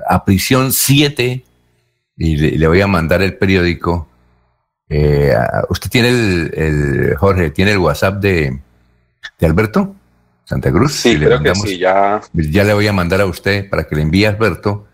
a 0.08 0.24
prisión 0.24 0.72
7 0.72 1.44
y 2.16 2.36
le, 2.36 2.66
voy 2.66 2.80
a 2.80 2.86
mandar 2.86 3.22
el 3.22 3.36
periódico. 3.36 4.08
Eh, 4.88 5.34
¿Usted 5.70 5.90
tiene 5.90 6.08
el, 6.08 7.14
Jorge, 7.16 7.50
tiene 7.50 7.72
el 7.72 7.78
WhatsApp 7.78 8.20
de, 8.20 8.60
de 9.38 9.46
Alberto 9.46 9.94
Santa 10.44 10.70
Cruz? 10.70 10.92
Sí, 10.92 11.16
creo 11.18 11.42
que 11.42 11.54
sí, 11.54 11.78
ya. 11.78 12.20
Ya 12.32 12.64
le 12.64 12.74
voy 12.74 12.86
a 12.86 12.92
mandar 12.92 13.20
a 13.20 13.26
usted 13.26 13.68
para 13.68 13.84
que 13.84 13.96
le 13.96 14.02
envíe 14.02 14.24
a 14.26 14.30
Alberto 14.30 14.86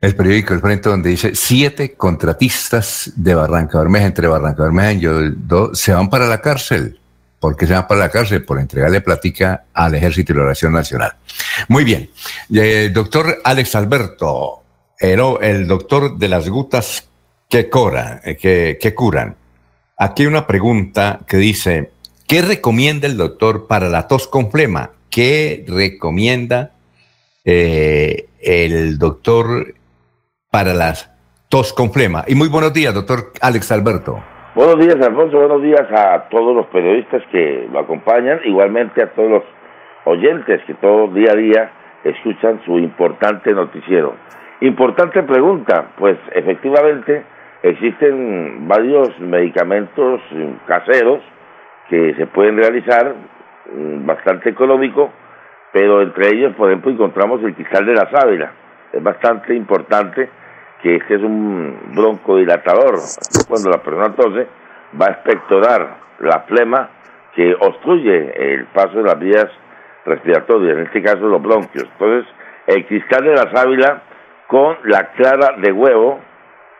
el 0.00 0.14
periódico 0.14 0.54
El 0.54 0.60
Frente 0.60 0.88
donde 0.88 1.10
dice 1.10 1.34
siete 1.34 1.94
contratistas 1.94 3.12
de 3.16 3.34
Barranca 3.34 3.78
Bermeja, 3.78 4.06
entre 4.06 4.28
Barranca 4.28 4.62
Bermeja 4.62 4.92
y 4.92 5.00
yo, 5.00 5.74
se 5.74 5.92
van 5.92 6.08
para 6.08 6.28
la 6.28 6.40
cárcel. 6.40 6.97
¿Por 7.40 7.56
qué 7.56 7.66
se 7.66 7.72
van 7.72 7.86
para 7.86 8.00
la 8.00 8.10
cárcel? 8.10 8.44
Por 8.44 8.58
entregarle 8.58 9.00
plática 9.00 9.64
al 9.72 9.94
Ejército 9.94 10.32
y 10.32 10.36
la 10.36 10.42
Oración 10.42 10.72
Nacional. 10.72 11.12
Muy 11.68 11.84
bien. 11.84 12.10
Eh, 12.52 12.90
doctor 12.92 13.38
Alex 13.44 13.76
Alberto, 13.76 14.62
el, 14.98 15.66
doctor 15.68 16.18
de 16.18 16.28
las 16.28 16.48
gutas 16.48 17.08
que, 17.48 17.70
eh, 17.70 18.78
que, 18.80 18.94
curan. 18.94 19.36
Aquí 19.96 20.22
hay 20.22 20.26
una 20.26 20.46
pregunta 20.46 21.20
que 21.26 21.36
dice, 21.36 21.92
¿qué 22.26 22.42
recomienda 22.42 23.06
el 23.06 23.16
doctor 23.16 23.66
para 23.68 23.88
la 23.88 24.08
tos 24.08 24.26
con 24.26 24.50
flema? 24.50 24.90
¿Qué 25.08 25.64
recomienda 25.68 26.72
eh, 27.44 28.28
el 28.40 28.98
doctor 28.98 29.74
para 30.50 30.74
las 30.74 31.10
tos 31.48 31.72
con 31.72 31.92
flema? 31.92 32.24
Y 32.26 32.34
muy 32.34 32.48
buenos 32.48 32.72
días, 32.72 32.92
doctor 32.92 33.32
Alex 33.40 33.70
Alberto. 33.70 34.22
Buenos 34.58 34.80
días, 34.80 34.96
Alfonso. 35.06 35.38
Buenos 35.38 35.62
días 35.62 35.86
a 35.92 36.28
todos 36.30 36.52
los 36.52 36.66
periodistas 36.66 37.22
que 37.30 37.68
lo 37.72 37.78
acompañan, 37.78 38.40
igualmente 38.42 39.00
a 39.00 39.06
todos 39.12 39.30
los 39.30 39.42
oyentes 40.04 40.60
que 40.66 40.74
todo 40.74 41.06
día 41.14 41.30
a 41.30 41.36
día 41.36 41.70
escuchan 42.02 42.60
su 42.64 42.76
importante 42.76 43.52
noticiero. 43.52 44.16
Importante 44.62 45.22
pregunta, 45.22 45.90
pues 45.96 46.18
efectivamente 46.32 47.22
existen 47.62 48.66
varios 48.66 49.16
medicamentos 49.20 50.20
caseros 50.66 51.20
que 51.88 52.14
se 52.14 52.26
pueden 52.26 52.56
realizar, 52.56 53.14
mm, 53.72 54.06
bastante 54.06 54.50
económico, 54.50 55.12
pero 55.72 56.02
entre 56.02 56.34
ellos, 56.34 56.56
por 56.56 56.68
ejemplo, 56.68 56.90
encontramos 56.90 57.40
el 57.44 57.54
cristal 57.54 57.86
de 57.86 57.94
la 57.94 58.10
sábila. 58.10 58.50
Es 58.92 59.04
bastante 59.04 59.54
importante 59.54 60.28
que 60.82 60.96
este 60.96 61.16
es 61.16 61.22
un 61.22 61.76
broncodilatador. 61.94 62.98
Cuando 63.48 63.70
la 63.70 63.82
persona 63.82 64.14
tose, 64.14 64.46
va 65.00 65.06
a 65.06 65.10
expectorar 65.10 65.96
la 66.20 66.40
flema 66.40 66.88
que 67.34 67.54
obstruye 67.54 68.54
el 68.54 68.66
paso 68.66 68.98
de 68.98 69.02
las 69.02 69.18
vías 69.18 69.46
respiratorias, 70.04 70.78
en 70.78 70.84
este 70.84 71.02
caso 71.02 71.20
los 71.20 71.42
bronquios. 71.42 71.84
Entonces, 71.92 72.32
el 72.66 72.86
cristal 72.86 73.24
de 73.24 73.34
la 73.34 73.50
sábila 73.52 74.02
con 74.46 74.76
la 74.84 75.10
clara 75.12 75.56
de 75.58 75.72
huevo, 75.72 76.20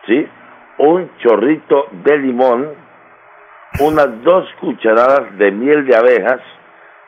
¿sí? 0.05 0.27
Un 0.77 1.11
chorrito 1.17 1.87
de 1.91 2.17
limón, 2.17 2.69
unas 3.81 4.23
dos 4.23 4.47
cucharadas 4.59 5.37
de 5.37 5.51
miel 5.51 5.85
de 5.85 5.95
abejas, 5.95 6.41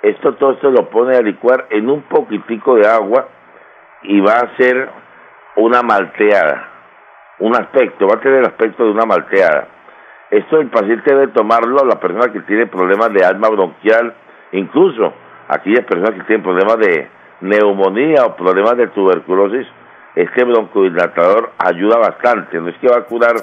esto 0.02 0.34
todo 0.36 0.54
esto 0.54 0.72
lo 0.72 0.90
pone 0.90 1.16
a 1.16 1.22
licuar 1.22 1.68
en 1.70 1.90
un 1.90 2.02
poquitico 2.04 2.76
de 2.76 2.88
agua 2.88 3.28
y 4.04 4.20
va 4.20 4.40
a 4.40 4.58
ser 4.58 4.90
una 5.56 5.82
malteada 5.84 6.71
un 7.42 7.56
aspecto, 7.56 8.08
va 8.08 8.16
a 8.16 8.22
tener 8.22 8.40
el 8.40 8.46
aspecto 8.46 8.84
de 8.84 8.92
una 8.92 9.06
malteada. 9.06 9.68
Esto 10.30 10.60
el 10.60 10.70
paciente 10.70 11.14
debe 11.14 11.28
tomarlo, 11.34 11.84
la 11.86 12.00
persona 12.00 12.32
que 12.32 12.40
tiene 12.42 12.68
problemas 12.68 13.12
de 13.14 13.26
alma 13.26 13.50
bronquial, 13.50 14.14
incluso 14.54 15.14
aquellas 15.50 15.86
personas 15.86 16.12
que 16.12 16.24
tienen 16.24 16.44
problemas 16.44 16.78
de 16.78 17.10
neumonía 17.42 18.26
o 18.26 18.36
problemas 18.36 18.78
de 18.78 18.88
tuberculosis, 18.88 19.68
este 20.16 20.44
broncodilatador 20.44 21.52
ayuda 21.58 21.98
bastante. 21.98 22.60
No 22.60 22.70
es 22.70 22.78
que 22.78 22.88
va 22.88 22.98
a 22.98 23.04
curar 23.04 23.36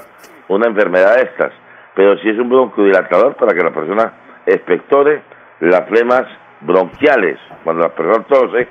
una 0.47 0.67
enfermedad 0.67 1.15
de 1.17 1.23
estas, 1.23 1.51
pero 1.93 2.17
sí 2.19 2.29
es 2.29 2.39
un 2.39 2.49
broncodilatador 2.49 3.35
para 3.35 3.53
que 3.53 3.63
la 3.63 3.71
persona 3.71 4.13
expectore 4.45 5.21
las 5.59 5.87
flemas 5.89 6.23
bronquiales. 6.61 7.37
Cuando 7.63 7.83
la 7.83 7.89
persona 7.89 8.23
tose, 8.23 8.67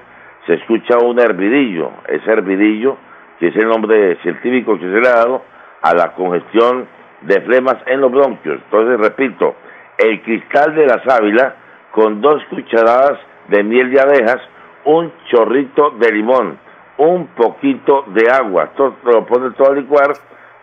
se 0.47 0.55
escucha 0.55 0.99
un 0.99 1.21
hervidillo. 1.21 1.91
Ese 2.09 2.31
hervidillo 2.31 2.97
que 3.39 3.49
es 3.49 3.57
el 3.57 3.69
nombre 3.69 4.17
científico 4.23 4.79
que 4.79 4.85
se 4.85 5.01
le 5.01 5.09
ha 5.09 5.17
dado 5.17 5.43
a 5.83 5.95
la 5.95 6.15
congestión 6.15 6.87
de 7.23 7.41
flemas 7.43 7.77
en 7.87 8.01
los 8.01 8.11
bronquios. 8.11 8.61
Entonces, 8.65 8.99
repito, 8.99 9.55
el 9.97 10.23
cristal 10.23 10.75
de 10.75 10.87
la 10.87 11.03
sábila 11.05 11.55
con 11.93 12.21
dos 12.21 12.43
cucharadas 12.51 13.19
de 13.49 13.63
miel 13.63 13.91
de 13.91 14.01
abejas, 14.01 14.39
un 14.85 15.13
chorrito 15.31 15.91
de 15.99 16.13
limón, 16.13 16.59
un 16.99 17.29
poquito 17.29 18.05
de 18.09 18.31
agua. 18.31 18.71
Todo 18.77 18.97
lo 19.05 19.27
pone 19.27 19.51
todo 19.53 19.73
a 19.73 19.75
licuar 19.75 20.13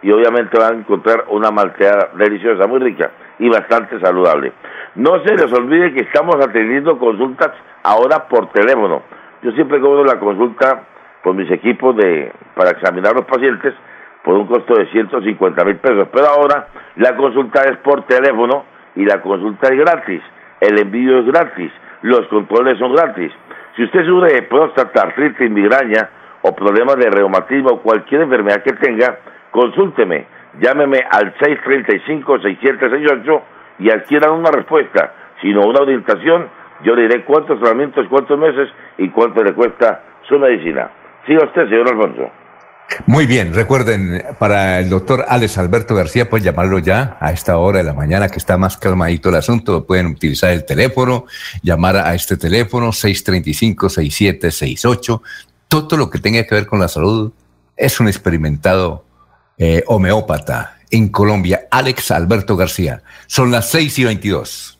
y 0.02 0.11
obviamente 0.11 0.57
van 0.60 0.73
a 0.73 0.77
encontrar 0.77 1.26
una 1.30 1.52
malteada 1.52 2.11
deliciosa, 2.15 2.68
muy 2.68 2.80
rica 2.80 3.11
y 3.39 3.49
bastante 3.49 3.99
saludable. 3.99 4.53
No 4.95 5.22
se 5.23 5.34
les 5.34 5.52
olvide 5.52 5.93
que 5.93 6.02
estamos 6.02 6.35
atendiendo 6.35 6.97
consultas 6.97 7.52
ahora 7.84 8.27
por 8.27 8.52
teléfono. 8.52 9.02
Yo 9.41 9.52
siempre 9.52 9.80
cobro 9.80 10.03
la 10.06 10.19
consulta 10.19 10.84
por 11.26 11.34
mis 11.34 11.49
equipos 11.49 11.97
de 11.97 12.31
para 12.53 12.69
examinar 12.69 13.15
los 13.15 13.26
pacientes 13.26 13.73
por 14.23 14.35
un 14.35 14.45
costo 14.45 14.76
de 14.76 14.85
150 14.91 15.65
mil 15.65 15.77
pesos. 15.77 16.07
Pero 16.14 16.27
ahora 16.27 16.68
la 16.97 17.18
consulta 17.18 17.64
es 17.64 17.77
por 17.77 18.06
teléfono 18.06 18.65
y 18.95 19.06
la 19.06 19.23
consulta 19.23 19.73
es 19.73 19.80
gratis. 19.80 20.22
El 20.61 20.80
envío 20.80 21.22
es 21.22 21.26
gratis. 21.26 21.72
Los 22.03 22.27
controles 22.27 22.77
son 22.77 22.93
gratis. 22.93 23.31
Si 23.76 23.85
usted 23.85 24.06
sufre 24.06 24.35
de 24.35 24.43
próstata, 24.43 25.02
artritis, 25.02 25.49
migraña 25.49 26.11
o 26.43 26.56
problemas 26.56 26.97
de 26.97 27.10
reumatismo 27.10 27.69
o 27.72 27.81
cualquier 27.81 28.22
enfermedad 28.22 28.61
que 28.61 28.73
tenga, 28.73 29.18
consúlteme, 29.49 30.27
llámeme 30.61 30.99
al 31.10 31.34
635-6768 31.38 33.41
y 33.80 33.89
adquieran 33.89 34.34
una 34.34 34.52
respuesta, 34.52 35.11
sino 35.41 35.61
una 35.61 35.81
orientación. 35.81 36.49
Yo 36.84 36.95
le 36.95 37.07
diré 37.07 37.23
cuántos 37.23 37.60
tratamientos, 37.60 38.07
cuántos 38.10 38.38
meses 38.38 38.69
y 38.99 39.10
cuánto 39.10 39.43
le 39.43 39.53
cuesta 39.53 40.03
su 40.27 40.38
medicina. 40.38 40.91
Siga 41.26 41.45
usted, 41.45 41.69
señor 41.69 41.89
Alfonso. 41.89 42.30
Muy 43.07 43.26
bien, 43.26 43.53
recuerden, 43.53 44.23
para 44.38 44.80
el 44.80 44.89
doctor 44.89 45.26
Alex 45.27 45.57
Alberto 45.57 45.95
García, 45.95 46.30
pueden 46.30 46.45
llamarlo 46.45 46.77
ya 46.80 47.18
a 47.19 47.31
esta 47.31 47.57
hora 47.57 47.80
de 47.80 47.84
la 47.84 47.93
mañana 47.93 48.30
que 48.30 48.38
está 48.38 48.57
más 48.57 48.77
calmadito 48.77 49.27
el 49.30 49.35
asunto. 49.35 49.85
Pueden 49.85 50.06
utilizar 50.07 50.52
el 50.52 50.65
teléfono, 50.65 51.26
llamar 51.61 51.97
a 51.97 52.14
este 52.14 52.38
teléfono 52.38 52.89
635-6768. 52.89 55.22
Todo 55.68 55.97
lo 55.97 56.10
que 56.10 56.19
tenga 56.19 56.43
que 56.43 56.56
ver 56.56 56.68
con 56.68 56.80
la 56.80 56.88
salud 56.88 57.34
es 57.76 57.99
un 57.99 58.07
experimentado 58.07 59.03
eh, 59.57 59.84
homeópata 59.88 60.77
en 60.91 61.10
Colombia, 61.10 61.68
Alex 61.72 62.11
Alberto 62.11 62.56
García. 62.56 63.02
Son 63.26 63.52
las 63.52 63.69
6 63.72 63.99
y 63.99 64.06
22. 64.06 64.74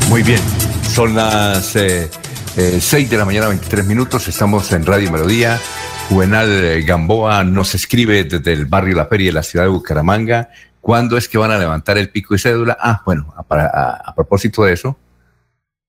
Muy 0.08 0.24
bien, 0.24 0.40
son 1.00 1.14
las 1.14 1.76
eh, 1.76 2.10
6 2.54 2.92
eh, 2.92 3.08
de 3.08 3.16
la 3.16 3.24
mañana, 3.24 3.48
23 3.48 3.86
minutos, 3.86 4.28
estamos 4.28 4.70
en 4.72 4.84
Radio 4.84 5.10
Melodía. 5.10 5.58
Juvenal 6.10 6.50
eh, 6.50 6.82
Gamboa 6.82 7.42
nos 7.42 7.74
escribe 7.74 8.24
desde 8.24 8.52
el 8.52 8.66
barrio 8.66 8.94
La 8.96 9.06
Feria 9.06 9.28
de 9.28 9.32
la 9.32 9.42
ciudad 9.42 9.64
de 9.64 9.70
Bucaramanga. 9.70 10.50
¿Cuándo 10.82 11.16
es 11.16 11.26
que 11.26 11.38
van 11.38 11.52
a 11.52 11.58
levantar 11.58 11.96
el 11.96 12.10
pico 12.10 12.34
y 12.34 12.38
cédula? 12.38 12.76
Ah, 12.78 13.00
bueno, 13.06 13.32
a, 13.34 14.14
propósito 14.14 14.62
de 14.64 14.74
eso, 14.74 14.98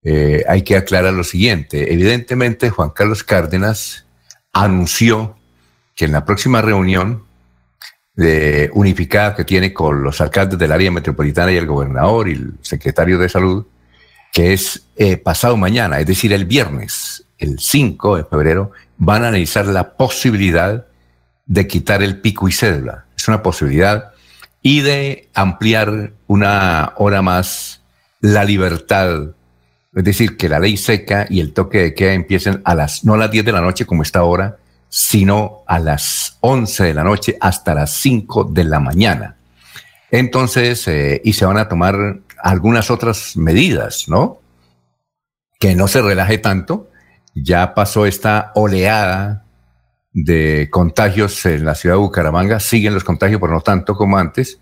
eh, 0.01 0.45
hay 0.47 0.61
que 0.61 0.77
aclarar 0.77 1.11
lo 1.11 1.25
siguiente. 1.25 1.91
Evidentemente, 1.91 2.69
Juan 2.69 2.91
Carlos 2.91 3.25
Cárdenas 3.25 4.05
anunció 4.53 5.35
que 5.93 6.05
en 6.05 6.13
la 6.13 6.23
próxima 6.23 6.61
reunión 6.61 7.25
de 8.15 8.69
unificada 8.73 9.35
que 9.35 9.43
tiene 9.43 9.73
con 9.73 10.03
los 10.03 10.21
alcaldes 10.21 10.57
del 10.57 10.71
área 10.71 10.89
metropolitana 10.89 11.51
y 11.51 11.57
el 11.57 11.67
gobernador 11.67 12.29
y 12.29 12.31
el 12.31 12.53
secretario 12.61 13.17
de 13.17 13.27
salud, 13.27 13.65
que 14.31 14.53
es 14.53 14.87
eh, 14.95 15.17
pasado 15.17 15.57
mañana, 15.57 15.99
es 15.99 16.07
decir, 16.07 16.31
el 16.33 16.45
viernes, 16.45 17.25
el 17.37 17.59
5 17.59 18.17
de 18.17 18.23
febrero, 18.23 18.71
van 18.97 19.23
a 19.23 19.27
analizar 19.27 19.65
la 19.65 19.93
posibilidad 19.93 20.85
de 21.45 21.67
quitar 21.67 22.01
el 22.01 22.21
pico 22.21 22.47
y 22.47 22.51
cédula. 22.51 23.05
Es 23.17 23.27
una 23.27 23.43
posibilidad 23.43 24.11
y 24.61 24.81
de 24.81 25.29
ampliar 25.33 26.13
una 26.27 26.93
hora 26.95 27.21
más 27.21 27.81
la 28.21 28.45
libertad. 28.45 29.31
Es 29.93 30.03
decir, 30.03 30.37
que 30.37 30.47
la 30.47 30.59
ley 30.59 30.77
seca 30.77 31.25
y 31.29 31.41
el 31.41 31.53
toque 31.53 31.79
de 31.79 31.93
queda 31.93 32.13
empiecen 32.13 32.61
a 32.63 32.75
las, 32.75 33.03
no 33.03 33.15
a 33.15 33.17
las 33.17 33.31
10 33.31 33.43
de 33.43 33.51
la 33.51 33.61
noche 33.61 33.85
como 33.85 34.03
está 34.03 34.19
ahora, 34.19 34.57
sino 34.87 35.63
a 35.67 35.79
las 35.79 36.37
11 36.41 36.83
de 36.83 36.93
la 36.93 37.03
noche 37.03 37.37
hasta 37.41 37.73
las 37.73 37.93
5 37.93 38.45
de 38.45 38.63
la 38.63 38.79
mañana. 38.79 39.35
Entonces, 40.11 40.87
eh, 40.87 41.21
y 41.23 41.33
se 41.33 41.45
van 41.45 41.57
a 41.57 41.67
tomar 41.67 42.19
algunas 42.43 42.91
otras 42.91 43.38
medidas, 43.38 44.07
¿no? 44.07 44.39
Que 45.59 45.76
no 45.76 45.88
se 45.88 46.01
relaje 46.01 46.38
tanto. 46.38 46.89
Ya 47.34 47.73
pasó 47.73 48.05
esta 48.05 48.51
oleada 48.55 49.45
de 50.13 50.69
contagios 50.69 51.45
en 51.45 51.65
la 51.65 51.76
ciudad 51.76 51.95
de 51.95 52.01
Bucaramanga, 52.01 52.59
siguen 52.59 52.93
los 52.93 53.03
contagios, 53.03 53.39
pero 53.39 53.53
no 53.53 53.61
tanto 53.61 53.95
como 53.95 54.18
antes, 54.18 54.59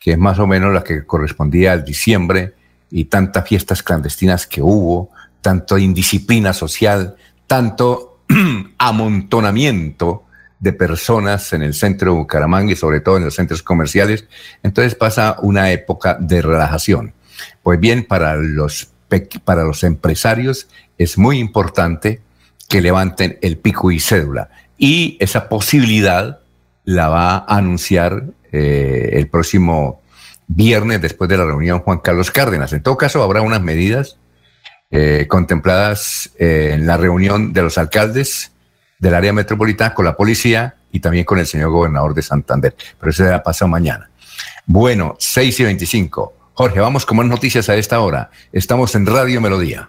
que 0.00 0.12
es 0.12 0.18
más 0.18 0.38
o 0.38 0.46
menos 0.46 0.72
la 0.72 0.84
que 0.84 1.06
correspondía 1.06 1.72
al 1.72 1.84
diciembre 1.84 2.54
y 2.90 3.06
tantas 3.06 3.48
fiestas 3.48 3.82
clandestinas 3.82 4.46
que 4.46 4.62
hubo, 4.62 5.10
tanto 5.40 5.78
indisciplina 5.78 6.52
social, 6.52 7.16
tanto 7.46 8.20
amontonamiento 8.78 10.24
de 10.58 10.72
personas 10.74 11.52
en 11.54 11.62
el 11.62 11.72
centro 11.72 12.12
de 12.12 12.18
Bucaramanga 12.18 12.72
y 12.72 12.76
sobre 12.76 13.00
todo 13.00 13.16
en 13.16 13.24
los 13.24 13.34
centros 13.34 13.62
comerciales. 13.62 14.26
Entonces 14.62 14.94
pasa 14.94 15.36
una 15.40 15.70
época 15.72 16.18
de 16.20 16.42
relajación. 16.42 17.14
Pues 17.62 17.80
bien, 17.80 18.04
para 18.04 18.36
los, 18.36 18.90
para 19.44 19.64
los 19.64 19.84
empresarios 19.84 20.68
es 20.98 21.18
muy 21.18 21.38
importante 21.38 22.20
que 22.68 22.80
levanten 22.80 23.38
el 23.42 23.58
pico 23.58 23.90
y 23.90 24.00
cédula. 24.00 24.50
Y 24.78 25.16
esa 25.20 25.48
posibilidad 25.48 26.40
la 26.84 27.08
va 27.08 27.36
a 27.36 27.56
anunciar 27.56 28.24
eh, 28.52 29.10
el 29.14 29.28
próximo 29.28 30.00
viernes 30.46 31.00
después 31.00 31.28
de 31.28 31.36
la 31.36 31.44
reunión 31.44 31.80
Juan 31.80 31.98
Carlos 31.98 32.30
Cárdenas. 32.30 32.72
En 32.72 32.82
todo 32.82 32.96
caso, 32.96 33.22
habrá 33.22 33.42
unas 33.42 33.60
medidas 33.60 34.16
eh, 34.90 35.26
contempladas 35.28 36.30
eh, 36.38 36.72
en 36.74 36.86
la 36.86 36.96
reunión 36.96 37.52
de 37.52 37.62
los 37.62 37.78
alcaldes 37.78 38.52
del 38.98 39.14
área 39.14 39.32
metropolitana 39.32 39.94
con 39.94 40.04
la 40.04 40.16
policía 40.16 40.74
y 40.90 41.00
también 41.00 41.24
con 41.24 41.38
el 41.38 41.46
señor 41.46 41.70
gobernador 41.70 42.14
de 42.14 42.22
Santander. 42.22 42.74
Pero 42.98 43.10
eso 43.10 43.24
ya 43.24 43.42
pasa 43.42 43.66
mañana. 43.66 44.10
Bueno, 44.66 45.16
6 45.18 45.60
y 45.60 45.64
25. 45.64 46.34
Jorge, 46.60 46.80
vamos 46.80 47.06
con 47.06 47.16
más 47.16 47.26
noticias 47.26 47.70
a 47.70 47.76
esta 47.76 48.02
hora. 48.02 48.30
Estamos 48.52 48.94
en 48.94 49.06
Radio 49.06 49.40
Melodía. 49.40 49.88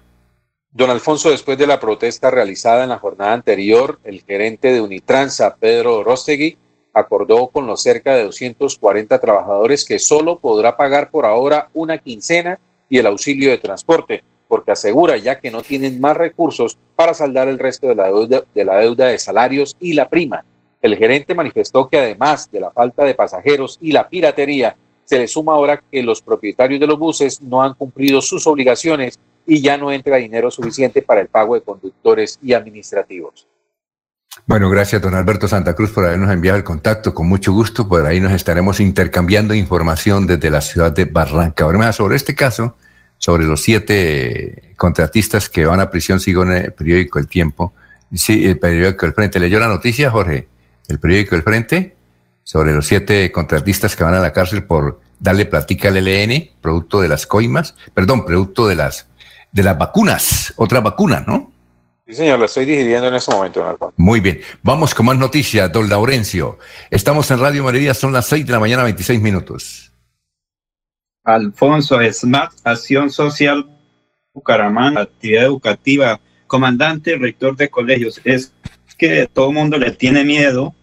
Don 0.72 0.90
Alfonso, 0.90 1.30
después 1.30 1.58
de 1.58 1.68
la 1.68 1.82
protesta 1.82 2.32
realizada 2.32 2.84
en 2.84 2.92
la 2.92 2.98
jornada 2.98 3.34
anterior, 3.34 4.00
el 4.06 4.22
gerente 4.22 4.72
de 4.72 4.80
Unitransa, 4.80 5.58
Pedro 5.60 6.02
Rostegui, 6.02 6.58
acordó 6.94 7.48
con 7.48 7.68
los 7.68 7.82
cerca 7.82 8.16
de 8.16 8.24
240 8.24 9.20
trabajadores 9.20 9.84
que 9.84 10.00
solo 10.00 10.40
podrá 10.40 10.78
pagar 10.78 11.10
por 11.10 11.26
ahora 11.26 11.68
una 11.74 11.98
quincena 11.98 12.58
y 12.88 13.00
el 13.00 13.08
auxilio 13.08 13.50
de 13.50 13.58
transporte 13.58 14.24
porque 14.48 14.72
asegura 14.72 15.18
ya 15.18 15.42
que 15.42 15.52
no 15.52 15.64
tienen 15.64 16.00
más 16.00 16.16
recursos 16.16 16.78
para 16.96 17.14
saldar 17.14 17.50
el 17.50 17.60
resto 17.60 17.88
de 17.88 17.96
la 17.96 18.06
deuda 18.06 18.44
de, 18.56 18.64
la 18.64 18.78
deuda 18.78 19.08
de 19.08 19.20
salarios 19.20 19.76
y 19.82 19.92
la 19.92 20.08
prima. 20.08 20.46
El 20.82 20.96
gerente 20.96 21.36
manifestó 21.36 21.90
que 21.90 22.00
además 22.00 22.50
de 22.50 22.62
la 22.62 22.72
falta 22.72 23.04
de 23.04 23.14
pasajeros 23.14 23.78
y 23.82 23.92
la 23.92 24.08
piratería, 24.08 24.78
se 25.06 25.20
le 25.20 25.28
suma 25.28 25.54
ahora 25.54 25.82
que 25.92 26.04
los 26.04 26.22
propietarios 26.22 26.80
de 26.80 26.88
los 26.88 26.98
buses 26.98 27.42
no 27.42 27.62
han 27.62 27.74
cumplido 27.74 28.22
sus 28.22 28.48
obligaciones 28.48 29.20
y 29.46 29.62
ya 29.62 29.78
no 29.78 29.92
entra 29.92 30.18
dinero 30.18 30.52
suficiente 30.52 31.02
para 31.02 31.22
el 31.22 31.28
pago 31.28 31.56
de 31.56 31.62
conductores 31.62 32.40
y 32.42 32.54
administrativos. 32.54 33.48
Bueno, 34.46 34.70
gracias 34.70 35.02
don 35.02 35.14
Alberto 35.14 35.48
Santa 35.48 35.76
Cruz 35.76 35.92
por 35.92 36.06
habernos 36.06 36.32
enviado 36.32 36.58
el 36.58 36.64
contacto. 36.64 37.14
Con 37.14 37.28
mucho 37.28 37.52
gusto, 37.52 37.88
por 37.88 38.06
ahí 38.06 38.20
nos 38.22 38.32
estaremos 38.32 38.80
intercambiando 38.80 39.54
información 39.54 40.26
desde 40.26 40.50
la 40.50 40.62
ciudad 40.62 40.92
de 40.92 41.06
Barranca. 41.06 41.66
Ahora, 41.66 41.92
sobre 41.92 42.16
este 42.16 42.34
caso, 42.34 42.76
sobre 43.18 43.44
los 43.46 43.62
siete 43.62 44.74
contratistas 44.78 45.50
que 45.50 45.66
van 45.66 45.82
a 45.82 45.90
prisión, 45.92 46.20
sigo 46.20 46.44
en 46.44 46.52
el 46.54 46.74
periódico 46.74 47.20
El 47.20 47.28
Tiempo. 47.28 47.74
Sí, 48.14 48.46
el 48.46 48.58
periódico 48.58 49.06
El 49.06 49.14
Frente. 49.14 49.40
¿Leyó 49.40 49.60
la 49.60 49.68
noticia, 49.68 50.10
Jorge? 50.10 50.48
El 50.88 51.00
periódico 51.00 51.36
El 51.36 51.44
Frente, 51.44 51.96
sobre 52.44 52.74
los 52.74 52.88
siete 52.88 53.32
contratistas 53.32 53.96
que 53.96 54.04
van 54.04 54.14
a 54.14 54.20
la 54.20 54.34
cárcel 54.34 54.64
por 54.64 55.00
darle 55.20 55.46
platica 55.46 55.90
al 55.90 56.04
LN, 56.04 56.52
producto 56.62 57.02
de 57.02 57.08
las 57.08 57.28
coimas, 57.28 57.76
perdón, 57.94 58.26
producto 58.26 58.68
de 58.68 58.76
las, 58.76 59.08
de 59.52 59.64
las 59.64 59.78
vacunas, 59.78 60.54
otra 60.58 60.82
vacuna, 60.82 61.24
¿no? 61.28 61.52
Sí, 62.08 62.16
señor, 62.16 62.40
la 62.40 62.46
estoy 62.46 62.66
digiriendo 62.66 63.08
en 63.08 63.14
este 63.14 63.34
momento. 63.34 63.94
Muy 63.96 64.20
bien. 64.20 64.42
Vamos 64.64 64.94
con 64.94 65.06
más 65.06 65.18
noticias, 65.18 65.72
don 65.72 65.88
Laurencio. 65.88 66.58
Estamos 66.90 67.30
en 67.32 67.40
Radio 67.40 67.64
María, 67.64 67.94
son 67.94 68.12
las 68.12 68.26
seis 68.26 68.46
de 68.46 68.52
la 68.52 68.60
mañana, 68.60 68.84
26 68.84 69.22
minutos. 69.22 69.94
Alfonso 71.24 72.00
Smart, 72.12 72.52
Acción 72.64 73.12
Social 73.12 73.70
Bucaramanga, 74.34 75.02
actividad 75.02 75.44
educativa, 75.44 76.20
comandante, 76.48 77.16
rector 77.18 77.56
de 77.56 77.70
colegios. 77.70 78.20
Es 78.24 78.52
que 78.98 79.28
todo 79.32 79.50
el 79.50 79.56
mundo 79.56 79.78
le 79.78 79.92
tiene 79.92 80.24
miedo 80.24 80.74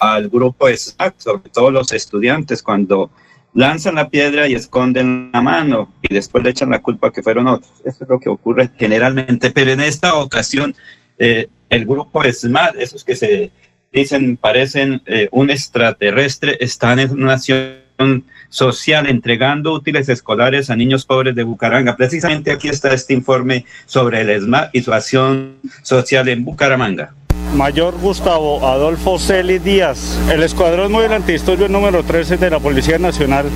al 0.00 0.28
grupo 0.28 0.68
SMAT, 0.68 1.14
sobre 1.18 1.50
todo 1.50 1.70
los 1.70 1.92
estudiantes, 1.92 2.62
cuando 2.62 3.10
lanzan 3.54 3.96
la 3.96 4.08
piedra 4.08 4.48
y 4.48 4.54
esconden 4.54 5.30
la 5.32 5.40
mano 5.40 5.92
y 6.02 6.14
después 6.14 6.42
le 6.44 6.50
echan 6.50 6.70
la 6.70 6.80
culpa 6.80 7.12
que 7.12 7.22
fueron 7.22 7.46
otros. 7.48 7.72
Eso 7.84 8.04
es 8.04 8.10
lo 8.10 8.18
que 8.18 8.28
ocurre 8.28 8.70
generalmente, 8.78 9.50
pero 9.50 9.72
en 9.72 9.80
esta 9.80 10.14
ocasión 10.14 10.74
eh, 11.18 11.48
el 11.68 11.84
grupo 11.84 12.22
SMAT, 12.24 12.76
esos 12.76 13.04
que 13.04 13.16
se 13.16 13.50
dicen 13.92 14.36
parecen 14.36 15.02
eh, 15.06 15.28
un 15.32 15.50
extraterrestre, 15.50 16.56
están 16.60 16.98
en 16.98 17.10
una 17.10 17.34
acción 17.34 18.24
social 18.48 19.08
entregando 19.08 19.72
útiles 19.72 20.08
escolares 20.08 20.70
a 20.70 20.76
niños 20.76 21.04
pobres 21.04 21.34
de 21.34 21.44
Bucaramanga. 21.44 21.96
Precisamente 21.96 22.50
aquí 22.50 22.68
está 22.68 22.94
este 22.94 23.14
informe 23.14 23.66
sobre 23.86 24.22
el 24.22 24.40
SMAT 24.40 24.74
y 24.74 24.82
su 24.82 24.92
acción 24.92 25.56
social 25.82 26.28
en 26.28 26.44
Bucaramanga. 26.44 27.14
Mayor 27.54 27.98
Gustavo 27.98 28.66
Adolfo 28.66 29.18
Celi 29.18 29.58
Díaz, 29.58 30.18
el 30.32 30.42
Escuadrón 30.42 30.92
Móvil 30.92 31.12
Antidisturbios 31.12 31.68
número 31.68 32.04
13 32.04 32.36
de 32.36 32.50
la 32.50 32.60
Policía 32.60 32.98
Nacional, 32.98 33.46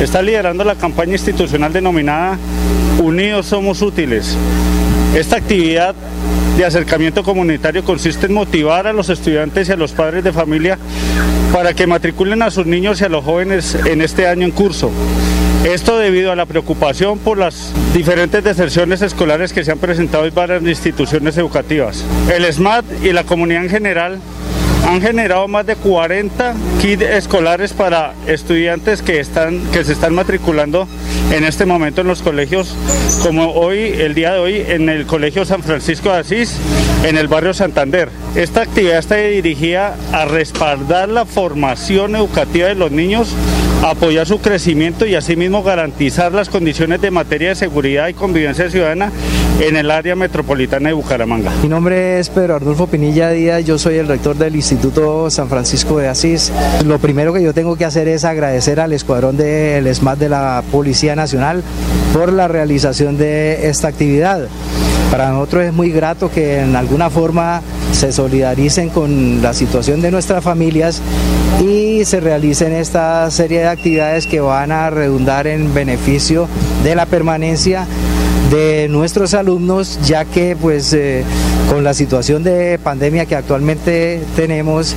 está 0.00 0.20
liderando 0.20 0.64
la 0.64 0.74
campaña 0.74 1.12
institucional 1.12 1.72
denominada 1.72 2.38
Unidos 2.98 3.46
Somos 3.46 3.82
Útiles. 3.82 4.36
Esta 5.14 5.36
actividad 5.36 5.94
de 6.56 6.64
acercamiento 6.64 7.22
comunitario 7.22 7.84
consiste 7.84 8.26
en 8.26 8.34
motivar 8.34 8.86
a 8.86 8.92
los 8.92 9.08
estudiantes 9.08 9.68
y 9.68 9.72
a 9.72 9.76
los 9.76 9.92
padres 9.92 10.24
de 10.24 10.32
familia 10.32 10.78
para 11.52 11.74
que 11.74 11.86
matriculen 11.86 12.42
a 12.42 12.50
sus 12.50 12.66
niños 12.66 13.00
y 13.00 13.04
a 13.04 13.08
los 13.08 13.24
jóvenes 13.24 13.74
en 13.86 14.02
este 14.02 14.26
año 14.26 14.44
en 14.44 14.52
curso. 14.52 14.90
Esto 15.64 15.98
debido 15.98 16.32
a 16.32 16.36
la 16.36 16.46
preocupación 16.46 17.18
por 17.18 17.36
las 17.36 17.72
diferentes 17.92 18.42
deserciones 18.42 19.02
escolares 19.02 19.52
que 19.52 19.64
se 19.64 19.70
han 19.70 19.78
presentado 19.78 20.24
en 20.24 20.34
varias 20.34 20.62
instituciones 20.62 21.36
educativas. 21.36 22.04
El 22.32 22.50
SMAT 22.50 22.84
y 23.02 23.12
la 23.12 23.24
comunidad 23.24 23.64
en 23.64 23.70
general 23.70 24.20
han 24.86 25.00
generado 25.00 25.48
más 25.48 25.66
de 25.66 25.76
40 25.76 26.54
kits 26.80 27.02
escolares 27.02 27.72
para 27.72 28.14
estudiantes 28.26 29.02
que, 29.02 29.20
están, 29.20 29.60
que 29.72 29.84
se 29.84 29.92
están 29.92 30.14
matriculando 30.14 30.88
en 31.32 31.44
este 31.44 31.66
momento 31.66 32.00
en 32.00 32.08
los 32.08 32.22
colegios, 32.22 32.74
como 33.22 33.52
hoy, 33.52 33.78
el 33.78 34.14
día 34.14 34.32
de 34.32 34.38
hoy, 34.38 34.64
en 34.66 34.88
el 34.88 35.06
Colegio 35.06 35.44
San 35.44 35.62
Francisco 35.62 36.10
de 36.10 36.18
Asís, 36.18 36.56
en 37.04 37.16
el 37.16 37.28
barrio 37.28 37.54
Santander. 37.54 38.08
Esta 38.34 38.62
actividad 38.62 38.98
está 38.98 39.16
dirigida 39.16 39.96
a 40.12 40.24
respaldar 40.24 41.08
la 41.08 41.24
formación 41.24 42.16
educativa 42.16 42.68
de 42.68 42.74
los 42.74 42.90
niños 42.90 43.34
apoyar 43.82 44.26
su 44.26 44.38
crecimiento 44.40 45.06
y 45.06 45.14
asimismo 45.14 45.62
garantizar 45.62 46.32
las 46.32 46.48
condiciones 46.48 47.00
de 47.00 47.10
materia 47.10 47.50
de 47.50 47.54
seguridad 47.54 48.08
y 48.08 48.14
convivencia 48.14 48.70
ciudadana 48.70 49.10
en 49.60 49.76
el 49.76 49.90
área 49.90 50.14
metropolitana 50.14 50.88
de 50.88 50.94
Bucaramanga. 50.94 51.50
Mi 51.62 51.68
nombre 51.68 52.18
es 52.18 52.28
Pedro 52.28 52.56
Arnulfo 52.56 52.86
Pinilla 52.86 53.30
Díaz, 53.30 53.64
yo 53.64 53.78
soy 53.78 53.96
el 53.96 54.08
rector 54.08 54.36
del 54.36 54.56
Instituto 54.56 55.30
San 55.30 55.48
Francisco 55.48 55.98
de 55.98 56.08
Asís. 56.08 56.52
Lo 56.86 56.98
primero 56.98 57.32
que 57.32 57.42
yo 57.42 57.54
tengo 57.54 57.76
que 57.76 57.84
hacer 57.84 58.08
es 58.08 58.24
agradecer 58.24 58.80
al 58.80 58.92
escuadrón 58.92 59.36
del 59.36 59.92
SMAT 59.94 60.18
de 60.18 60.28
la 60.28 60.62
Policía 60.70 61.16
Nacional 61.16 61.62
por 62.12 62.32
la 62.32 62.48
realización 62.48 63.16
de 63.16 63.68
esta 63.68 63.88
actividad. 63.88 64.48
Para 65.10 65.30
nosotros 65.30 65.64
es 65.64 65.72
muy 65.72 65.90
grato 65.90 66.30
que 66.30 66.60
en 66.60 66.76
alguna 66.76 67.10
forma 67.10 67.62
se 67.92 68.12
solidaricen 68.12 68.88
con 68.88 69.42
la 69.42 69.52
situación 69.52 70.00
de 70.00 70.10
nuestras 70.10 70.42
familias 70.42 71.02
y 71.60 72.04
se 72.04 72.20
realicen 72.20 72.72
esta 72.72 73.30
serie 73.30 73.60
de 73.60 73.68
actividades 73.68 74.26
que 74.26 74.40
van 74.40 74.72
a 74.72 74.90
redundar 74.90 75.46
en 75.46 75.74
beneficio 75.74 76.48
de 76.82 76.94
la 76.94 77.06
permanencia 77.06 77.86
de 78.50 78.88
nuestros 78.88 79.34
alumnos, 79.34 80.00
ya 80.04 80.24
que 80.24 80.56
pues 80.60 80.92
eh, 80.92 81.22
con 81.70 81.84
la 81.84 81.94
situación 81.94 82.42
de 82.42 82.80
pandemia 82.82 83.24
que 83.26 83.36
actualmente 83.36 84.20
tenemos, 84.34 84.96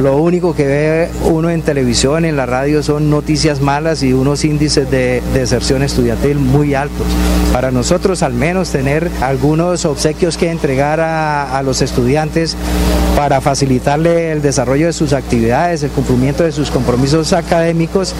lo 0.00 0.16
único 0.16 0.54
que 0.54 0.66
ve 0.66 1.08
uno 1.24 1.48
en 1.50 1.62
televisión, 1.62 2.24
en 2.24 2.36
la 2.36 2.44
radio, 2.44 2.82
son 2.82 3.08
noticias 3.08 3.60
malas 3.60 4.02
y 4.02 4.12
unos 4.12 4.44
índices 4.44 4.90
de 4.90 5.22
deserción 5.32 5.84
estudiantil 5.84 6.38
muy 6.38 6.74
altos. 6.74 7.06
Para 7.52 7.70
nosotros 7.70 8.24
al 8.24 8.32
menos 8.32 8.70
tener 8.70 9.08
algunos 9.20 9.84
obsequios 9.84 10.36
que 10.36 10.50
entregar 10.50 10.98
a, 10.98 11.56
a 11.56 11.62
los 11.62 11.82
estudiantes 11.82 12.27
para 13.16 13.40
facilitarle 13.40 14.32
el 14.32 14.42
desarrollo 14.42 14.86
de 14.86 14.92
sus 14.92 15.12
actividades, 15.12 15.82
el 15.82 15.90
cumplimiento 15.90 16.44
de 16.44 16.52
sus 16.52 16.70
compromisos 16.70 17.32
académicos, 17.32 18.14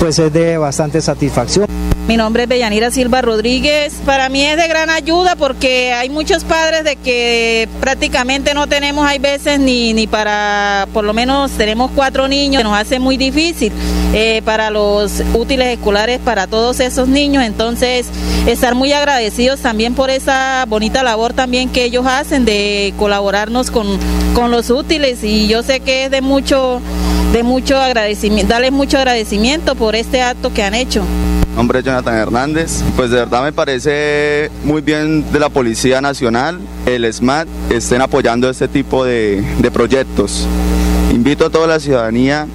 pues 0.00 0.18
es 0.18 0.32
de 0.32 0.58
bastante 0.58 1.00
satisfacción. 1.00 1.79
Mi 2.06 2.16
nombre 2.16 2.42
es 2.44 2.48
Bellanira 2.48 2.90
Silva 2.90 3.22
Rodríguez. 3.22 3.94
Para 4.04 4.28
mí 4.28 4.44
es 4.44 4.56
de 4.56 4.66
gran 4.66 4.90
ayuda 4.90 5.36
porque 5.36 5.92
hay 5.92 6.10
muchos 6.10 6.44
padres 6.44 6.82
de 6.84 6.96
que 6.96 7.68
prácticamente 7.80 8.52
no 8.54 8.66
tenemos, 8.66 9.06
hay 9.06 9.18
veces 9.18 9.60
ni, 9.60 9.92
ni 9.94 10.06
para, 10.06 10.88
por 10.92 11.04
lo 11.04 11.12
menos 11.12 11.52
tenemos 11.52 11.90
cuatro 11.94 12.26
niños, 12.26 12.64
nos 12.64 12.76
hace 12.76 12.98
muy 12.98 13.16
difícil 13.16 13.72
eh, 14.12 14.42
para 14.44 14.70
los 14.70 15.22
útiles 15.34 15.68
escolares 15.68 16.18
para 16.18 16.46
todos 16.48 16.80
esos 16.80 17.06
niños. 17.06 17.44
Entonces, 17.44 18.06
estar 18.46 18.74
muy 18.74 18.92
agradecidos 18.92 19.60
también 19.60 19.94
por 19.94 20.10
esa 20.10 20.64
bonita 20.66 21.02
labor 21.02 21.32
también 21.32 21.68
que 21.68 21.84
ellos 21.84 22.06
hacen 22.06 22.44
de 22.44 22.92
colaborarnos 22.98 23.70
con, 23.70 23.86
con 24.34 24.50
los 24.50 24.70
útiles 24.70 25.22
y 25.22 25.46
yo 25.46 25.62
sé 25.62 25.80
que 25.80 26.06
es 26.06 26.10
de 26.10 26.22
mucho, 26.22 26.80
de 27.32 27.42
mucho 27.42 27.78
agradecimiento, 27.78 28.52
darles 28.52 28.72
mucho 28.72 28.98
agradecimiento 28.98 29.74
por 29.74 29.94
este 29.94 30.22
acto 30.22 30.52
que 30.52 30.62
han 30.62 30.74
hecho 30.74 31.04
nombre 31.60 31.82
Jonathan 31.82 32.14
Hernández. 32.14 32.82
Pues 32.96 33.10
de 33.10 33.16
verdad 33.16 33.42
me 33.42 33.52
parece 33.52 34.50
muy 34.64 34.80
bien 34.80 35.30
de 35.30 35.38
la 35.38 35.50
Policía 35.50 36.00
Nacional, 36.00 36.58
el 36.86 37.12
SMAT, 37.12 37.48
estén 37.70 38.00
apoyando 38.00 38.48
este 38.48 38.66
tipo 38.66 39.04
de, 39.04 39.42
de 39.58 39.70
proyectos. 39.70 40.46
Invito 41.12 41.46
a 41.46 41.50
toda 41.50 41.66
la 41.66 41.78
ciudadanía 41.78 42.46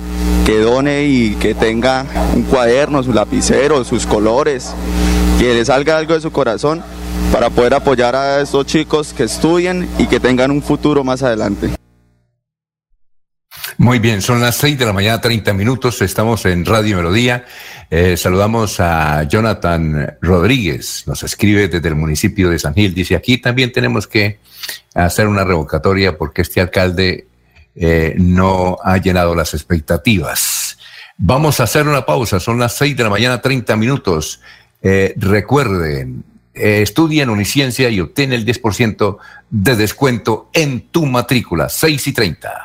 que 0.45 0.59
done 0.59 1.05
y 1.05 1.35
que 1.35 1.53
tenga 1.53 2.05
un 2.35 2.43
cuaderno, 2.43 3.03
su 3.03 3.13
lapicero, 3.13 3.83
sus 3.83 4.07
colores, 4.07 4.73
que 5.39 5.53
le 5.53 5.63
salga 5.65 5.97
algo 5.97 6.15
de 6.15 6.21
su 6.21 6.31
corazón 6.31 6.81
para 7.31 7.51
poder 7.51 7.75
apoyar 7.75 8.15
a 8.15 8.41
estos 8.41 8.65
chicos 8.65 9.13
que 9.13 9.23
estudien 9.25 9.87
y 9.99 10.07
que 10.07 10.19
tengan 10.19 10.49
un 10.49 10.61
futuro 10.63 11.03
más 11.03 11.21
adelante. 11.21 11.69
Muy 13.77 13.99
bien, 13.99 14.21
son 14.21 14.39
las 14.39 14.55
6 14.55 14.79
de 14.79 14.85
la 14.85 14.93
mañana, 14.93 15.19
30 15.19 15.51
minutos, 15.51 16.01
estamos 16.01 16.45
en 16.45 16.63
Radio 16.63 16.95
Melodía. 16.95 17.43
Eh, 17.91 18.15
saludamos 18.15 18.79
a 18.79 19.23
Jonathan 19.23 20.15
Rodríguez, 20.21 21.03
nos 21.07 21.23
escribe 21.23 21.67
desde 21.67 21.89
el 21.89 21.95
municipio 21.95 22.49
de 22.49 22.57
San 22.57 22.73
Gil, 22.73 22.93
dice 22.93 23.17
aquí 23.17 23.37
también 23.37 23.73
tenemos 23.73 24.07
que 24.07 24.39
hacer 24.93 25.27
una 25.27 25.43
revocatoria 25.43 26.17
porque 26.17 26.43
este 26.43 26.61
alcalde 26.61 27.27
eh, 27.75 28.15
no 28.17 28.77
ha 28.81 28.97
llenado 28.97 29.35
las 29.35 29.53
expectativas. 29.53 30.77
Vamos 31.17 31.59
a 31.59 31.63
hacer 31.63 31.85
una 31.85 32.05
pausa, 32.05 32.39
son 32.39 32.57
las 32.57 32.77
6 32.77 32.95
de 32.95 33.03
la 33.03 33.09
mañana, 33.09 33.41
30 33.41 33.75
minutos. 33.75 34.39
Eh, 34.81 35.13
recuerden, 35.17 36.23
estudia 36.53 37.23
en 37.23 37.29
Uniciencia 37.29 37.89
y 37.89 37.99
obtén 37.99 38.31
el 38.31 38.45
10% 38.45 39.17
de 39.49 39.75
descuento 39.75 40.49
en 40.53 40.87
tu 40.91 41.05
matrícula, 41.05 41.67
6 41.67 42.07
y 42.07 42.13
30. 42.13 42.64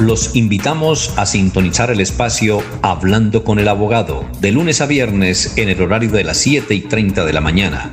Los 0.00 0.34
invitamos 0.34 1.12
a 1.16 1.26
sintonizar 1.26 1.90
el 1.90 2.00
espacio 2.00 2.62
Hablando 2.80 3.44
con 3.44 3.58
el 3.58 3.68
Abogado, 3.68 4.24
de 4.40 4.52
lunes 4.52 4.80
a 4.80 4.86
viernes 4.86 5.52
en 5.58 5.68
el 5.68 5.82
horario 5.82 6.10
de 6.10 6.24
las 6.24 6.38
7 6.38 6.74
y 6.74 6.80
30 6.80 7.26
de 7.26 7.32
la 7.34 7.42
mañana. 7.42 7.92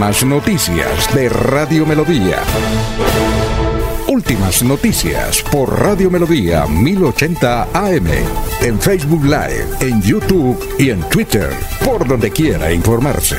Últimas 0.00 0.24
noticias 0.24 1.14
de 1.14 1.28
Radio 1.28 1.84
Melodía. 1.84 2.38
Últimas 4.08 4.62
noticias 4.62 5.42
por 5.42 5.78
Radio 5.78 6.10
Melodía 6.10 6.66
1080 6.66 7.64
AM. 7.64 8.06
En 8.62 8.80
Facebook 8.80 9.24
Live, 9.24 9.66
en 9.80 10.00
YouTube 10.00 10.58
y 10.78 10.88
en 10.88 11.02
Twitter. 11.10 11.50
Por 11.84 12.08
donde 12.08 12.30
quiera 12.30 12.72
informarse. 12.72 13.36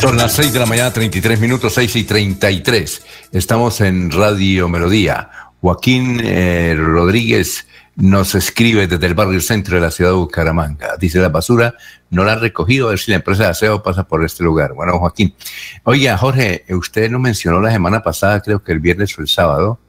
Son 0.00 0.16
las 0.16 0.34
6 0.34 0.52
de 0.52 0.58
la 0.60 0.66
mañana, 0.66 0.92
33 0.92 1.40
minutos, 1.40 1.74
6 1.74 1.96
y 1.96 2.04
33. 2.04 3.02
Estamos 3.32 3.80
en 3.80 4.12
Radio 4.12 4.68
Melodía. 4.68 5.30
Joaquín 5.60 6.20
eh, 6.22 6.76
Rodríguez 6.78 7.66
nos 7.96 8.34
escribe 8.34 8.86
desde 8.86 9.06
el 9.06 9.14
barrio 9.14 9.40
centro 9.40 9.74
de 9.76 9.80
la 9.80 9.90
ciudad 9.90 10.12
de 10.12 10.16
Bucaramanga. 10.16 10.96
Dice, 10.96 11.18
la 11.18 11.28
basura 11.28 11.74
no 12.10 12.24
la 12.24 12.34
ha 12.34 12.36
recogido, 12.36 12.86
a 12.86 12.90
ver 12.90 12.98
si 13.00 13.10
la 13.10 13.16
empresa 13.16 13.44
de 13.44 13.48
aseo 13.50 13.82
pasa 13.82 14.04
por 14.06 14.24
este 14.24 14.44
lugar. 14.44 14.74
Bueno, 14.74 14.98
Joaquín. 14.98 15.34
Oiga, 15.82 16.16
Jorge, 16.16 16.64
usted 16.68 17.10
nos 17.10 17.20
mencionó 17.20 17.60
la 17.60 17.72
semana 17.72 18.02
pasada, 18.02 18.40
creo 18.40 18.62
que 18.62 18.72
el 18.72 18.80
viernes 18.80 19.18
o 19.18 19.22
el 19.22 19.28
sábado, 19.28 19.80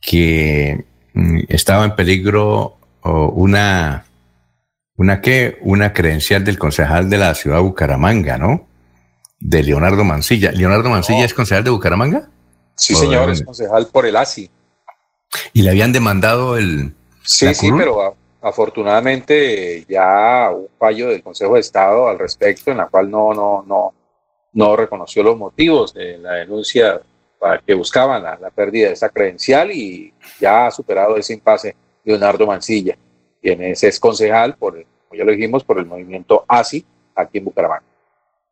que 0.00 0.86
mm, 1.12 1.40
estaba 1.48 1.84
en 1.84 1.94
peligro 1.94 2.78
una, 3.02 4.04
una, 4.96 5.20
¿qué? 5.20 5.58
Una 5.60 5.92
credencial 5.92 6.42
del 6.42 6.58
concejal 6.58 7.10
de 7.10 7.18
la 7.18 7.34
ciudad 7.34 7.56
de 7.56 7.62
Bucaramanga, 7.62 8.38
¿no? 8.38 8.66
De 9.40 9.62
Leonardo 9.62 10.04
Mancilla. 10.04 10.52
¿Leonardo 10.52 10.88
Mancilla 10.88 11.24
es 11.24 11.34
concejal 11.34 11.64
de 11.64 11.70
Bucaramanga? 11.70 12.28
Sí, 12.82 12.96
señor, 12.96 13.30
es 13.30 13.44
concejal 13.44 13.86
por 13.86 14.06
el 14.06 14.16
ASI. 14.16 14.50
¿Y 15.52 15.62
le 15.62 15.70
habían 15.70 15.92
demandado 15.92 16.58
el... 16.58 16.92
Sí, 17.22 17.54
sí, 17.54 17.70
pero 17.70 18.16
afortunadamente 18.40 19.86
ya 19.88 20.50
un 20.50 20.66
fallo 20.76 21.10
del 21.10 21.22
Consejo 21.22 21.54
de 21.54 21.60
Estado 21.60 22.08
al 22.08 22.18
respecto, 22.18 22.72
en 22.72 22.78
la 22.78 22.88
cual 22.88 23.08
no, 23.08 23.32
no, 23.32 23.62
no, 23.64 23.94
no 24.54 24.74
reconoció 24.74 25.22
los 25.22 25.38
motivos 25.38 25.94
de 25.94 26.18
la 26.18 26.32
denuncia 26.32 27.00
para 27.38 27.60
que 27.60 27.72
buscaban 27.74 28.24
la, 28.24 28.50
pérdida 28.50 28.88
de 28.88 28.94
esa 28.94 29.10
credencial 29.10 29.70
y 29.70 30.12
ya 30.40 30.66
ha 30.66 30.70
superado 30.72 31.16
ese 31.16 31.34
impasse 31.34 31.76
Leonardo 32.02 32.48
Mancilla, 32.48 32.96
quien 33.40 33.62
es, 33.62 33.84
es 33.84 34.00
concejal, 34.00 34.56
por, 34.56 34.72
como 34.72 35.16
ya 35.16 35.24
lo 35.24 35.30
dijimos, 35.30 35.62
por 35.62 35.78
el 35.78 35.86
movimiento 35.86 36.44
ASI 36.48 36.84
aquí 37.14 37.38
en 37.38 37.44
Bucaramanga. 37.44 37.84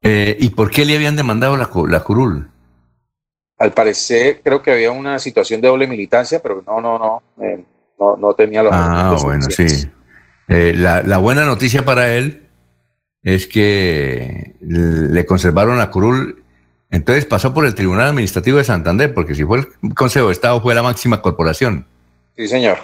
Eh, 0.02 0.36
¿Y 0.38 0.50
por 0.50 0.70
qué 0.70 0.84
le 0.84 0.94
habían 0.94 1.16
demandado 1.16 1.56
la, 1.56 1.68
la 1.88 2.04
curul? 2.04 2.48
Al 3.60 3.72
parecer, 3.72 4.40
creo 4.42 4.62
que 4.62 4.72
había 4.72 4.90
una 4.90 5.18
situación 5.18 5.60
de 5.60 5.68
doble 5.68 5.86
militancia, 5.86 6.40
pero 6.40 6.64
no, 6.66 6.80
no, 6.80 6.98
no, 6.98 7.22
eh, 7.44 7.62
no, 7.98 8.16
no, 8.16 8.32
tenía 8.32 8.62
los. 8.62 8.72
Ah, 8.74 9.16
bueno, 9.22 9.46
sí. 9.50 9.66
Eh, 10.48 10.72
la, 10.74 11.02
la, 11.02 11.18
buena 11.18 11.44
noticia 11.44 11.84
para 11.84 12.16
él 12.16 12.48
es 13.22 13.46
que 13.46 14.56
le 14.60 15.26
conservaron 15.26 15.76
la 15.76 15.90
curul. 15.90 16.42
Entonces 16.90 17.26
pasó 17.26 17.52
por 17.52 17.66
el 17.66 17.74
Tribunal 17.74 18.08
Administrativo 18.08 18.56
de 18.56 18.64
Santander, 18.64 19.12
porque 19.12 19.34
si 19.34 19.44
fue 19.44 19.58
el 19.58 19.94
Consejo 19.94 20.28
de 20.28 20.32
Estado, 20.32 20.60
fue 20.62 20.74
la 20.74 20.82
máxima 20.82 21.20
corporación. 21.20 21.86
Sí, 22.36 22.48
señor. 22.48 22.78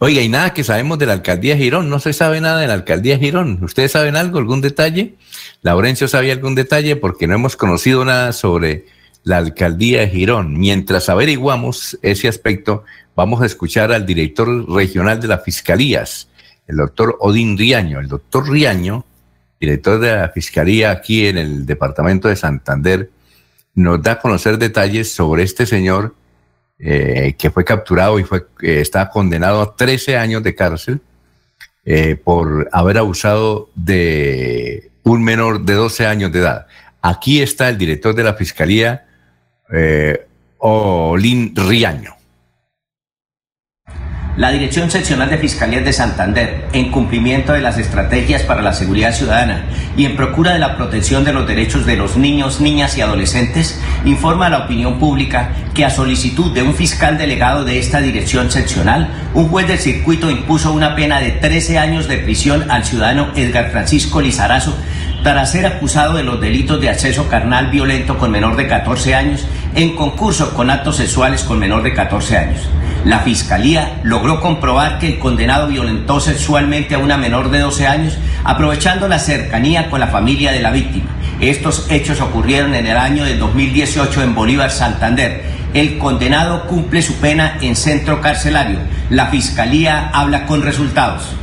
Oiga, 0.00 0.20
y 0.20 0.28
nada 0.28 0.52
que 0.52 0.64
sabemos 0.64 0.98
de 0.98 1.06
la 1.06 1.12
alcaldía 1.12 1.56
Girón, 1.56 1.88
no 1.88 2.00
se 2.00 2.12
sabe 2.12 2.40
nada 2.40 2.58
de 2.58 2.66
la 2.66 2.74
alcaldía 2.74 3.16
Girón. 3.16 3.60
¿Ustedes 3.62 3.92
saben 3.92 4.16
algo, 4.16 4.38
algún 4.38 4.60
detalle? 4.60 5.14
Laurencio 5.62 6.08
sabía 6.08 6.32
algún 6.32 6.56
detalle 6.56 6.96
porque 6.96 7.28
no 7.28 7.34
hemos 7.34 7.56
conocido 7.56 8.04
nada 8.04 8.32
sobre 8.32 8.86
la 9.24 9.38
alcaldía 9.38 10.00
de 10.00 10.08
Girón. 10.08 10.58
Mientras 10.58 11.08
averiguamos 11.08 11.98
ese 12.02 12.28
aspecto, 12.28 12.84
vamos 13.14 13.42
a 13.42 13.46
escuchar 13.46 13.92
al 13.92 14.06
director 14.06 14.70
regional 14.70 15.20
de 15.20 15.28
las 15.28 15.44
fiscalías, 15.44 16.28
el 16.66 16.76
doctor 16.76 17.16
Odín 17.20 17.58
Riaño. 17.58 18.00
El 18.00 18.08
doctor 18.08 18.48
Riaño, 18.48 19.04
director 19.60 19.98
de 19.98 20.16
la 20.16 20.28
fiscalía 20.30 20.90
aquí 20.90 21.26
en 21.26 21.38
el 21.38 21.66
departamento 21.66 22.28
de 22.28 22.36
Santander, 22.36 23.10
nos 23.74 24.02
da 24.02 24.12
a 24.12 24.20
conocer 24.20 24.58
detalles 24.58 25.12
sobre 25.12 25.42
este 25.42 25.66
señor 25.66 26.14
eh, 26.78 27.34
que 27.38 27.50
fue 27.50 27.64
capturado 27.64 28.18
y 28.18 28.24
fue, 28.24 28.46
eh, 28.60 28.80
está 28.80 29.08
condenado 29.08 29.62
a 29.62 29.76
13 29.76 30.16
años 30.16 30.42
de 30.42 30.54
cárcel 30.54 31.00
eh, 31.84 32.16
por 32.16 32.68
haber 32.72 32.98
abusado 32.98 33.70
de 33.74 34.90
un 35.04 35.22
menor 35.22 35.64
de 35.64 35.74
12 35.74 36.06
años 36.06 36.32
de 36.32 36.40
edad. 36.40 36.66
Aquí 37.00 37.40
está 37.40 37.68
el 37.68 37.78
director 37.78 38.14
de 38.14 38.22
la 38.22 38.34
Fiscalía, 38.34 39.06
eh, 39.72 40.26
Olin 40.58 41.54
Riaño. 41.56 42.16
La 44.36 44.50
Dirección 44.50 44.90
Seccional 44.90 45.28
de 45.28 45.36
Fiscalías 45.36 45.84
de 45.84 45.92
Santander, 45.92 46.66
en 46.72 46.90
cumplimiento 46.90 47.52
de 47.52 47.60
las 47.60 47.76
estrategias 47.76 48.42
para 48.42 48.62
la 48.62 48.72
seguridad 48.72 49.12
ciudadana 49.12 49.66
y 49.94 50.06
en 50.06 50.16
procura 50.16 50.54
de 50.54 50.58
la 50.58 50.78
protección 50.78 51.22
de 51.22 51.34
los 51.34 51.46
derechos 51.46 51.84
de 51.84 51.96
los 51.96 52.16
niños, 52.16 52.58
niñas 52.58 52.96
y 52.96 53.02
adolescentes, 53.02 53.78
informa 54.06 54.46
a 54.46 54.50
la 54.50 54.58
opinión 54.64 54.98
pública 54.98 55.50
que 55.74 55.84
a 55.84 55.90
solicitud 55.90 56.50
de 56.54 56.62
un 56.62 56.74
fiscal 56.74 57.18
delegado 57.18 57.66
de 57.66 57.78
esta 57.78 58.00
dirección 58.00 58.50
seccional, 58.50 59.10
un 59.34 59.48
juez 59.48 59.68
del 59.68 59.78
circuito 59.78 60.30
impuso 60.30 60.72
una 60.72 60.96
pena 60.96 61.20
de 61.20 61.32
13 61.32 61.78
años 61.78 62.08
de 62.08 62.16
prisión 62.16 62.70
al 62.70 62.86
ciudadano 62.86 63.32
Edgar 63.36 63.70
Francisco 63.70 64.22
Lizarazo 64.22 64.74
tras 65.22 65.52
ser 65.52 65.66
acusado 65.66 66.16
de 66.16 66.24
los 66.24 66.40
delitos 66.40 66.80
de 66.80 66.88
acceso 66.88 67.28
carnal 67.28 67.70
violento 67.70 68.18
con 68.18 68.30
menor 68.30 68.56
de 68.56 68.66
14 68.66 69.14
años 69.14 69.46
en 69.74 69.96
concurso 69.96 70.54
con 70.54 70.70
actos 70.70 70.96
sexuales 70.96 71.42
con 71.42 71.58
menor 71.58 71.82
de 71.82 71.94
14 71.94 72.36
años. 72.36 72.68
La 73.04 73.20
fiscalía 73.20 74.00
logró 74.04 74.40
comprobar 74.40 74.98
que 74.98 75.08
el 75.08 75.18
condenado 75.18 75.66
violentó 75.66 76.20
sexualmente 76.20 76.94
a 76.94 76.98
una 76.98 77.16
menor 77.16 77.50
de 77.50 77.58
12 77.58 77.86
años, 77.86 78.16
aprovechando 78.44 79.08
la 79.08 79.18
cercanía 79.18 79.90
con 79.90 79.98
la 79.98 80.06
familia 80.06 80.52
de 80.52 80.60
la 80.60 80.70
víctima. 80.70 81.10
Estos 81.40 81.90
hechos 81.90 82.20
ocurrieron 82.20 82.74
en 82.74 82.86
el 82.86 82.96
año 82.96 83.24
de 83.24 83.36
2018 83.36 84.22
en 84.22 84.34
Bolívar, 84.34 84.70
Santander. 84.70 85.42
El 85.74 85.98
condenado 85.98 86.66
cumple 86.66 87.02
su 87.02 87.14
pena 87.16 87.58
en 87.60 87.74
centro 87.74 88.20
carcelario. 88.20 88.78
La 89.10 89.26
fiscalía 89.26 90.10
habla 90.12 90.46
con 90.46 90.62
resultados. 90.62 91.34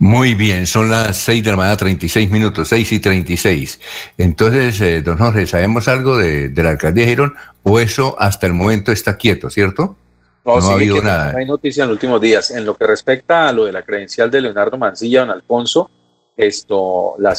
Muy 0.00 0.34
bien, 0.34 0.66
son 0.68 0.90
las 0.90 1.16
6 1.16 1.42
de 1.42 1.50
la 1.50 1.56
mañana, 1.56 1.76
36 1.76 2.30
minutos, 2.30 2.68
6 2.68 2.92
y 2.92 3.00
36. 3.00 3.80
Entonces, 4.16 4.80
eh, 4.80 5.02
don 5.02 5.18
Jorge, 5.18 5.46
¿sabemos 5.46 5.88
algo 5.88 6.16
de, 6.16 6.52
la 6.54 6.70
alcaldía 6.70 7.04
de 7.04 7.10
Girón 7.10 7.34
o 7.64 7.80
eso 7.80 8.14
hasta 8.18 8.46
el 8.46 8.54
momento 8.54 8.92
está 8.92 9.16
quieto, 9.16 9.50
cierto? 9.50 9.96
No, 10.44 10.54
ha 10.54 10.72
habido 10.72 11.02
nada. 11.02 11.32
No 11.32 11.38
hay 11.38 11.46
noticia 11.46 11.82
en 11.82 11.88
los 11.88 11.96
últimos 11.96 12.20
días. 12.20 12.50
En 12.52 12.64
lo 12.64 12.76
que 12.76 12.86
respecta 12.86 13.48
a 13.48 13.52
lo 13.52 13.64
de 13.64 13.72
la 13.72 13.82
credencial 13.82 14.30
de 14.30 14.40
Leonardo 14.40 14.78
Mancilla, 14.78 15.20
don 15.20 15.30
Alfonso, 15.30 15.90
esto, 16.36 17.16
la, 17.18 17.36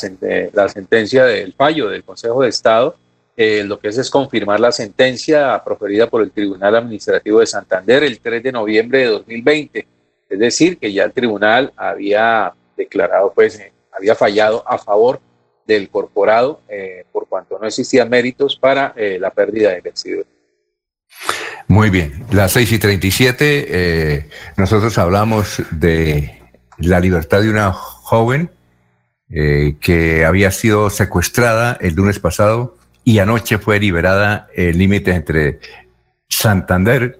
la 0.54 0.70
sentencia 0.70 1.24
del 1.24 1.54
fallo 1.54 1.88
del 1.90 2.04
Consejo 2.04 2.42
de 2.42 2.50
Estado, 2.50 2.98
eh, 3.38 3.64
lo 3.64 3.80
que 3.80 3.88
es 3.88 3.98
es 3.98 4.10
confirmar 4.10 4.60
la 4.60 4.74
sentencia 4.74 5.64
proferida 5.64 6.10
por 6.10 6.22
el 6.22 6.32
Tribunal 6.32 6.76
Administrativo 6.76 7.40
de 7.40 7.46
Santander 7.46 8.04
el 8.04 8.20
3 8.20 8.44
de 8.44 8.52
noviembre 8.52 9.00
de 9.00 9.06
2020 9.06 9.88
es 10.30 10.40
decir, 10.40 10.78
que 10.78 10.94
ya 10.94 11.04
el 11.04 11.12
tribunal 11.12 11.74
había 11.76 12.54
declarado, 12.78 13.34
pues, 13.34 13.60
eh, 13.60 13.74
había 13.92 14.16
fallado 14.16 14.64
a 14.68 14.78
favor 14.78 15.20
del 15.66 15.90
corporado 15.90 16.62
eh, 16.70 17.04
por 17.12 17.28
cuanto 17.28 17.60
no 17.60 17.68
existían 17.68 18.10
méritos 18.10 18.56
para 18.56 18.94
eh, 18.96 19.18
la 19.20 19.32
pérdida 19.32 19.72
de 19.72 19.78
investidura. 19.78 20.28
Muy 21.68 21.90
bien, 21.90 22.26
las 22.32 22.54
6 22.54 22.72
y 22.72 22.80
37, 22.80 24.30
nosotros 24.58 24.98
hablamos 24.98 25.62
de 25.72 26.40
la 26.78 27.00
libertad 27.00 27.42
de 27.42 27.50
una 27.50 27.72
joven 27.74 28.50
que 29.30 30.26
había 30.26 30.50
sido 30.50 30.90
secuestrada 30.90 31.78
el 31.80 31.94
lunes 31.94 32.18
pasado 32.18 32.76
y 33.04 33.20
anoche 33.20 33.60
fue 33.60 33.80
liberada 33.80 34.48
el 34.56 34.80
límite 34.80 35.12
entre 35.12 35.60
Santander 36.28 37.19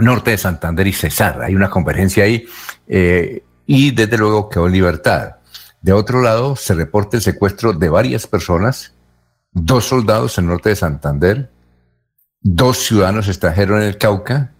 norte 0.00 0.32
de 0.32 0.38
Santander 0.38 0.86
y 0.86 0.92
Cesar. 0.92 1.42
Hay 1.42 1.54
una 1.54 1.70
convergencia 1.70 2.24
ahí 2.24 2.46
eh, 2.88 3.42
y 3.66 3.90
desde 3.92 4.18
luego 4.18 4.48
quedó 4.48 4.66
en 4.66 4.72
libertad. 4.72 5.36
De 5.80 5.92
otro 5.92 6.20
lado, 6.20 6.56
se 6.56 6.74
reporta 6.74 7.16
el 7.16 7.22
secuestro 7.22 7.72
de 7.72 7.88
varias 7.88 8.26
personas, 8.26 8.92
dos 9.52 9.86
soldados 9.86 10.36
en 10.38 10.44
el 10.44 10.50
norte 10.50 10.70
de 10.70 10.76
Santander, 10.76 11.50
dos 12.40 12.78
ciudadanos 12.78 13.28
extranjeros 13.28 13.80
en 13.80 13.88
el 13.88 13.98
Cauca 13.98 14.52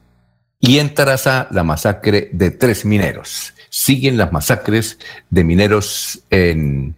y 0.58 0.78
en 0.78 0.94
Taraza 0.94 1.48
la 1.50 1.64
masacre 1.64 2.30
de 2.32 2.50
tres 2.50 2.84
mineros. 2.84 3.54
Siguen 3.68 4.16
las 4.16 4.32
masacres 4.32 4.98
de 5.30 5.44
mineros 5.44 6.22
en, 6.30 6.94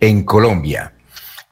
en 0.00 0.24
Colombia. 0.24 0.94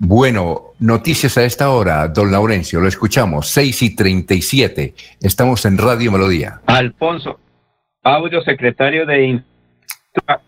Bueno, 0.03 0.73
noticias 0.79 1.37
a 1.37 1.45
esta 1.45 1.69
hora, 1.69 2.09
don 2.09 2.33
Laurencio, 2.33 2.81
lo 2.81 2.89
escuchamos, 2.89 3.49
6 3.49 3.83
y 3.83 3.95
37. 3.95 4.95
Estamos 5.21 5.67
en 5.67 5.77
Radio 5.77 6.11
Melodía. 6.11 6.63
Alfonso, 6.65 7.39
audio 8.03 8.41
secretario 8.41 9.05
de 9.05 9.43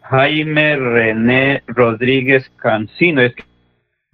Jaime 0.05 0.77
René 0.77 1.63
Rodríguez 1.67 2.51
Cancino, 2.57 3.21
es 3.21 3.35
que 3.35 3.45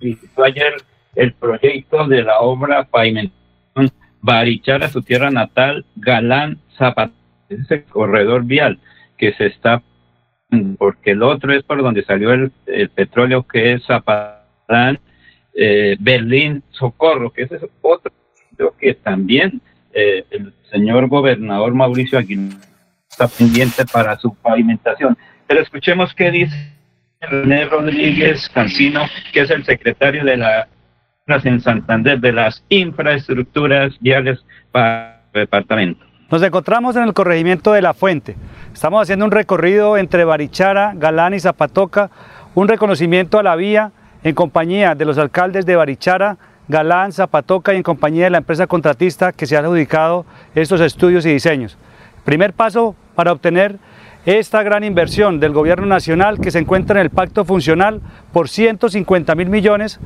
visitó 0.01 0.43
ayer 0.43 0.83
el 1.15 1.33
proyecto 1.35 2.09
de 2.09 2.25
la 2.25 2.41
obra 2.41 2.83
pavimentación 2.83 3.93
Barichara, 4.21 4.89
su 4.89 5.03
tierra 5.03 5.31
natal, 5.31 5.87
Galán 5.95 6.59
Zapata, 6.77 7.15
ese 7.49 7.85
corredor 7.85 8.43
vial 8.43 8.81
que 9.17 9.33
se 9.35 9.47
está, 9.47 9.85
porque 10.79 11.13
el 11.13 11.23
otro 11.23 11.55
es 11.55 11.63
por 11.63 11.81
donde 11.81 12.05
salió 12.05 12.33
el, 12.33 12.51
el 12.67 12.89
petróleo 12.89 13.47
que 13.47 13.75
es 13.75 13.85
Zapatán 13.87 14.99
eh, 15.61 15.97
Berlín 15.99 16.63
Socorro, 16.71 17.33
que 17.33 17.43
ese 17.43 17.57
es 17.57 17.63
otro 17.83 18.13
que 18.79 18.95
también 18.95 19.61
eh, 19.93 20.25
el 20.31 20.55
señor 20.71 21.09
gobernador 21.09 21.75
Mauricio 21.75 22.17
Aguilar 22.17 22.59
está 23.11 23.27
pendiente 23.27 23.85
para 23.85 24.17
su 24.19 24.35
pavimentación. 24.37 25.19
Pero 25.49 25.61
escuchemos 25.61 26.15
qué 26.15 26.31
dice 26.31 26.55
René 27.21 27.65
Rodríguez 27.65 28.49
Cancino, 28.51 29.07
que 29.33 29.41
es 29.41 29.51
el 29.51 29.65
secretario 29.65 30.25
de 30.25 30.37
la 30.37 30.69
en 31.27 31.61
Santander 31.61 32.21
de 32.21 32.33
las 32.33 32.65
infraestructuras 32.69 33.99
viales 34.01 34.39
para 34.71 35.25
el 35.35 35.41
departamento. 35.41 36.07
Nos 36.31 36.43
encontramos 36.43 36.95
en 36.95 37.03
el 37.03 37.13
corregimiento 37.13 37.73
de 37.73 37.83
La 37.83 37.95
Fuente. 37.95 38.37
Estamos 38.73 39.03
haciendo 39.03 39.25
un 39.25 39.33
recorrido 39.33 39.99
entre 39.99 40.25
Barichara, 40.25 40.93
Galán 40.95 41.35
y 41.35 41.41
Zapatoca, 41.41 42.11
un 42.55 42.69
reconocimiento 42.69 43.39
a 43.39 43.43
la 43.43 43.57
vía 43.57 43.93
en 44.23 44.35
compañía 44.35 44.95
de 44.95 45.05
los 45.05 45.19
alcaldes 45.19 45.67
de 45.67 45.77
Barichara, 45.77 46.37
Galán, 46.69 47.13
Zapatoca 47.13 47.73
y 47.73 47.77
en 47.77 47.83
compañía 47.83 48.25
de 48.25 48.31
la 48.31 48.39
empresa 48.39 48.67
contratista 48.67 49.33
que 49.33 49.47
se 49.47 49.57
ha 49.57 49.61
adjudicado 49.61 50.27
estos 50.55 50.81
estudios 50.81 51.25
y 51.25 51.33
diseños. 51.33 51.79
Primer 52.25 52.53
paso 52.53 52.95
para 53.15 53.33
obtener 53.33 53.79
esta 54.27 54.63
gran 54.63 54.85
inversión 54.85 55.41
del 55.41 55.53
gobierno 55.53 55.87
nacional 55.87 56.39
que 56.39 56.51
se 56.51 56.59
encuentra 56.59 57.01
en 57.01 57.07
el 57.07 57.11
pacto 57.11 57.47
funcional 57.47 58.03
por 58.33 58.49
150 58.49 59.35
mil 59.35 59.49
millones 59.49 60.01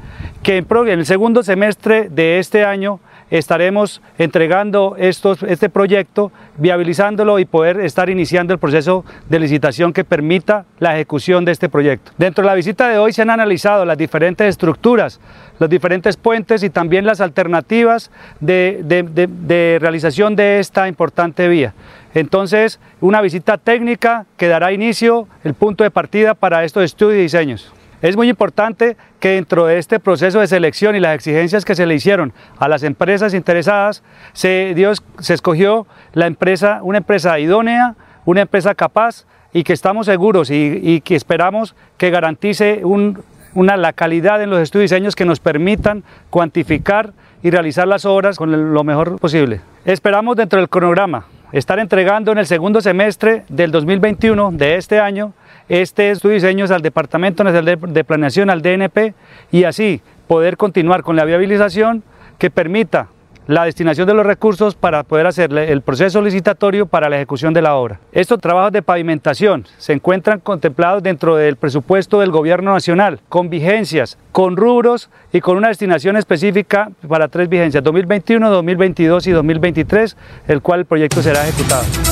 que 0.45 0.59
en 0.59 0.89
el 0.89 1.07
segundo 1.07 1.43
semestre 1.43 2.09
de 2.09 2.39
este 2.39 2.65
año 2.65 3.01
estaremos 3.33 4.03
entregando 4.19 4.95
este 4.99 5.71
proyecto, 5.71 6.31
viabilizándolo 6.59 7.39
y 7.39 7.47
poder 7.47 7.81
estar 7.81 8.11
iniciando 8.11 8.53
el 8.53 8.59
proceso 8.59 9.07
de 9.31 9.41
licitación 9.41 9.95
que 9.95 10.05
permita 10.05 10.67
la 10.79 10.95
ejecución 10.95 11.47
de 11.47 11.53
este 11.53 11.71
proyecto. 11.71 12.13
Dentro 12.19 12.43
de 12.43 12.49
la 12.49 12.55
visita 12.55 12.89
de 12.91 12.99
hoy 12.99 13.15
se 13.15 13.23
han 13.23 13.31
analizado 13.31 13.87
las 13.87 13.97
diferentes 13.97 14.47
estructuras, 14.47 15.19
los 15.59 15.71
diferentes 15.71 16.19
puentes 16.19 16.63
y 16.63 16.69
también 16.69 17.07
las 17.07 17.23
alternativas 17.23 18.11
de, 18.41 18.83
de 18.83 19.79
realización 19.81 20.37
de 20.37 20.61
esta 20.61 20.87
importante 20.87 21.49
vía. 21.49 21.73
Entonces, 22.15 22.81
una 23.01 23.23
visita 23.23 23.57
técnica 23.57 24.27
que 24.37 24.49
dará 24.49 24.73
inicio, 24.73 25.27
el 25.43 25.55
punto 25.55 25.85
de 25.85 25.91
partida 25.91 26.35
para 26.35 26.65
estos 26.65 26.85
estudios 26.85 27.19
y 27.19 27.23
diseños. 27.23 27.73
Es 28.03 28.17
muy 28.17 28.29
importante 28.29 28.97
que 29.21 29.31
dentro 29.31 29.67
de 29.67 29.79
este 29.79 30.01
proceso 30.01 30.41
de 30.41 30.49
selección 30.49 30.97
y 30.97 31.01
las 31.01 31.15
exigencias 31.15 31.65
que 31.65 31.77
se 31.77 31.87
le 31.87 31.95
hicieron 31.95 32.33
a 32.59 32.67
las 32.67 32.83
empresas 32.83 33.33
interesadas, 33.33 34.03
se, 34.33 34.75
se 35.21 35.35
escogió 35.35 35.87
la 36.13 36.27
empresa, 36.27 36.81
una 36.83 36.99
empresa 36.99 37.39
idónea, 37.39 37.95
una 38.25 38.41
empresa 38.41 38.75
capaz 38.75 39.25
y 39.53 39.63
que 39.63 39.73
estamos 39.73 40.07
seguros 40.07 40.51
y, 40.51 41.01
que 41.03 41.15
esperamos 41.15 41.77
que 41.97 42.11
garantice 42.11 42.83
una, 42.85 43.77
la 43.77 43.93
calidad 43.93 44.43
en 44.43 44.51
los 44.51 44.61
estudios 44.61 44.91
y 44.91 44.95
diseños 44.95 45.15
que 45.15 45.25
nos 45.25 45.39
permitan 45.39 46.03
cuantificar 46.31 47.13
y 47.41 47.51
realizar 47.51 47.87
las 47.87 48.05
obras 48.05 48.37
con 48.37 48.75
lo 48.75 48.85
mejor 48.85 49.21
posible. 49.21 49.61
Esperamos 49.85 50.37
dentro 50.37 50.59
del 50.59 50.69
cronograma 50.69 51.27
estar 51.53 51.79
entregando 51.79 52.33
en 52.33 52.39
el 52.39 52.47
segundo 52.47 52.81
semestre 52.81 53.45
del 53.49 53.71
2021 53.71 54.53
de 54.53 54.77
este 54.77 54.99
año 54.99 55.35
este 55.69 56.11
estudio 56.11 56.35
diseños 56.35 56.71
al 56.71 56.83
Departamento 56.83 57.45
Nacional 57.45 57.79
de 57.93 58.05
Planeación, 58.05 58.51
al 58.51 58.63
DNP, 58.63 59.15
y 59.51 59.65
así 59.65 60.01
poder 60.27 60.57
continuar 60.57 61.03
con 61.03 61.17
la 61.17 61.25
viabilización 61.25 62.03
que 62.39 62.51
permita 62.51 63.09
la 63.47 63.65
destinación 63.65 64.07
de 64.07 64.15
los 64.15 64.25
recursos 64.25 64.75
para 64.75 65.03
poder 65.03 65.27
hacer 65.27 65.53
el 65.53 65.83
proceso 65.83 66.23
licitatorio 66.23 66.87
para 66.87 67.09
la 67.09 67.17
ejecución 67.17 67.53
de 67.53 67.63
la 67.63 67.75
obra. 67.75 68.01
Estos 68.13 68.41
trabajos 68.41 68.73
de 68.73 68.83
pavimentación 68.83 69.67
se 69.79 69.93
encuentran 69.93 70.41
contemplados 70.41 71.03
dentro 71.03 71.37
del 71.37 71.57
presupuesto 71.57 72.21
del 72.21 72.31
Gobierno 72.31 72.73
Nacional, 72.73 73.21
con 73.29 73.51
vigencias, 73.51 74.17
con 74.31 74.57
rubros 74.57 75.11
y 75.33 75.41
con 75.41 75.57
una 75.57 75.69
destinación 75.69 76.17
específica 76.17 76.91
para 77.09 77.29
tres 77.29 77.49
vigencias, 77.49 77.83
2021, 77.83 78.49
2022 78.49 79.27
y 79.27 79.31
2023, 79.33 80.17
el 80.49 80.63
cual 80.63 80.81
el 80.81 80.87
proyecto 80.87 81.23
será 81.23 81.47
ejecutado. 81.47 82.12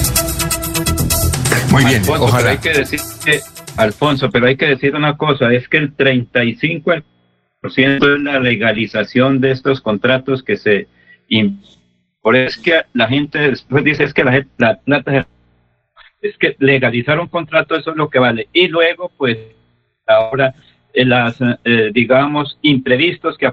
Muy 1.70 1.84
bien, 1.84 2.02
Alfonso, 2.02 2.36
Pero 2.36 2.48
hay 2.48 2.58
que 2.58 2.72
decir 2.72 3.00
que, 3.24 3.40
Alfonso, 3.76 4.30
pero 4.30 4.46
hay 4.46 4.56
que 4.56 4.66
decir 4.66 4.94
una 4.94 5.16
cosa, 5.16 5.52
es 5.52 5.68
que 5.68 5.76
el 5.76 5.96
35% 5.96 7.04
es 7.62 8.20
la 8.22 8.40
legalización 8.40 9.40
de 9.40 9.52
estos 9.52 9.80
contratos 9.80 10.42
que 10.42 10.56
se... 10.56 10.88
Por 12.22 12.36
eso 12.36 12.58
es 12.58 12.58
que 12.58 12.80
la 12.92 13.06
gente 13.06 13.38
después 13.38 13.84
dice 13.84 14.04
es 14.04 14.12
que 14.12 14.24
la, 14.24 14.44
la 14.58 14.80
plata 14.80 15.26
es 16.20 16.36
que 16.36 16.56
legalizar 16.58 17.18
un 17.18 17.28
contrato 17.28 17.76
eso 17.76 17.92
es 17.92 17.96
lo 17.96 18.10
que 18.10 18.18
vale. 18.18 18.48
Y 18.52 18.68
luego 18.68 19.10
pues 19.16 19.38
ahora 20.06 20.54
eh, 20.92 21.04
las 21.04 21.38
eh, 21.40 21.90
digamos 21.94 22.58
imprevistos 22.62 23.38
que 23.38 23.52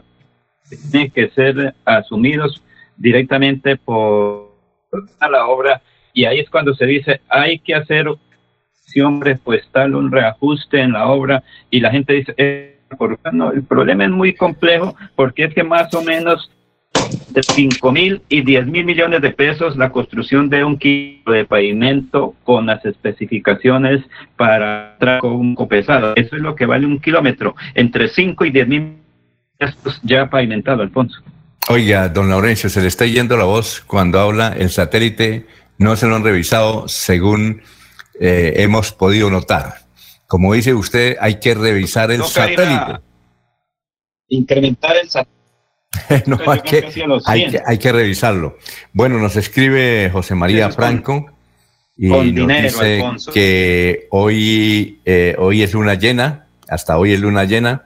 tienen 0.92 1.12
que 1.12 1.30
ser 1.30 1.76
asumidos 1.86 2.62
directamente 2.98 3.78
por 3.78 4.52
la 5.22 5.48
obra 5.48 5.82
y 6.18 6.26
ahí 6.26 6.40
es 6.40 6.50
cuando 6.50 6.74
se 6.74 6.88
dice 6.88 7.22
hay 7.30 7.60
que 7.60 7.76
hacer 7.76 8.08
si 8.86 9.02
hombre 9.02 9.38
pues 9.42 9.62
tal 9.72 9.94
un 9.94 10.12
reajuste 10.12 10.82
en 10.82 10.94
la 10.94 11.08
obra 11.10 11.44
y 11.70 11.80
la 11.80 11.92
gente 11.92 12.14
dice 12.14 12.34
eh, 12.38 12.80
el 12.90 13.64
problema 13.64 14.04
es 14.04 14.10
muy 14.10 14.34
complejo 14.34 14.96
porque 15.16 15.44
es 15.44 15.54
que 15.54 15.64
más 15.64 15.94
o 15.94 16.02
menos 16.02 16.52
de 17.30 17.44
5 17.44 17.92
mil 17.92 18.24
y 18.30 18.42
10 18.42 18.66
mil 18.66 18.84
millones 18.84 19.22
de 19.22 19.30
pesos 19.30 19.78
la 19.78 19.92
construcción 19.92 20.50
de 20.50 20.64
un 20.64 20.80
kilo 20.80 21.34
de 21.34 21.46
pavimento 21.46 22.34
con 22.44 22.66
las 22.66 22.84
especificaciones 22.84 24.04
para 24.36 24.96
tráfico 24.98 25.68
pesado. 25.68 26.14
Eso 26.16 26.36
es 26.36 26.42
lo 26.42 26.56
que 26.56 26.66
vale 26.66 26.88
un 26.88 27.00
kilómetro, 27.00 27.56
entre 27.76 28.08
5 28.08 28.46
y 28.46 28.52
10 28.52 28.68
mil 28.68 28.94
pesos 29.60 30.00
ya 30.04 30.30
pavimentado, 30.30 30.82
Alfonso. 30.82 31.22
Oiga, 31.70 32.10
don 32.10 32.30
Laurencio, 32.30 32.70
se 32.70 32.82
le 32.82 32.88
está 32.88 33.06
yendo 33.06 33.36
la 33.38 33.44
voz 33.44 33.84
cuando 33.86 34.20
habla 34.20 34.56
el 34.58 34.70
satélite, 34.70 35.46
no 35.78 35.96
se 35.96 36.08
lo 36.08 36.16
han 36.16 36.24
revisado 36.24 36.88
según 36.88 37.62
eh, 38.20 38.54
hemos 38.58 38.92
podido 38.92 39.30
notar. 39.30 39.86
Como 40.28 40.54
dice 40.54 40.74
usted, 40.74 41.18
hay 41.20 41.40
que 41.40 41.54
revisar 41.54 42.12
el 42.12 42.24
satélite. 42.24 43.00
Incrementar 44.28 44.98
el 44.98 45.10
satélite. 45.10 45.38
no, 46.26 46.38
hay 46.46 46.62
que, 46.62 47.62
hay, 47.66 47.78
que, 47.78 47.92
revisarlo. 47.92 48.58
Bueno, 48.92 49.20
nos 49.20 49.36
escribe 49.36 50.10
José 50.12 50.36
María 50.36 50.70
Franco 50.70 51.28
y 51.96 52.10
nos 52.10 52.48
dice 52.48 53.04
que 53.34 54.08
hoy, 54.12 55.00
eh, 55.06 55.36
hoy 55.40 55.64
es 55.64 55.74
luna 55.74 55.96
llena, 55.96 56.48
hasta 56.68 56.98
hoy 56.98 57.14
es 57.14 57.20
luna 57.20 57.46
llena. 57.46 57.86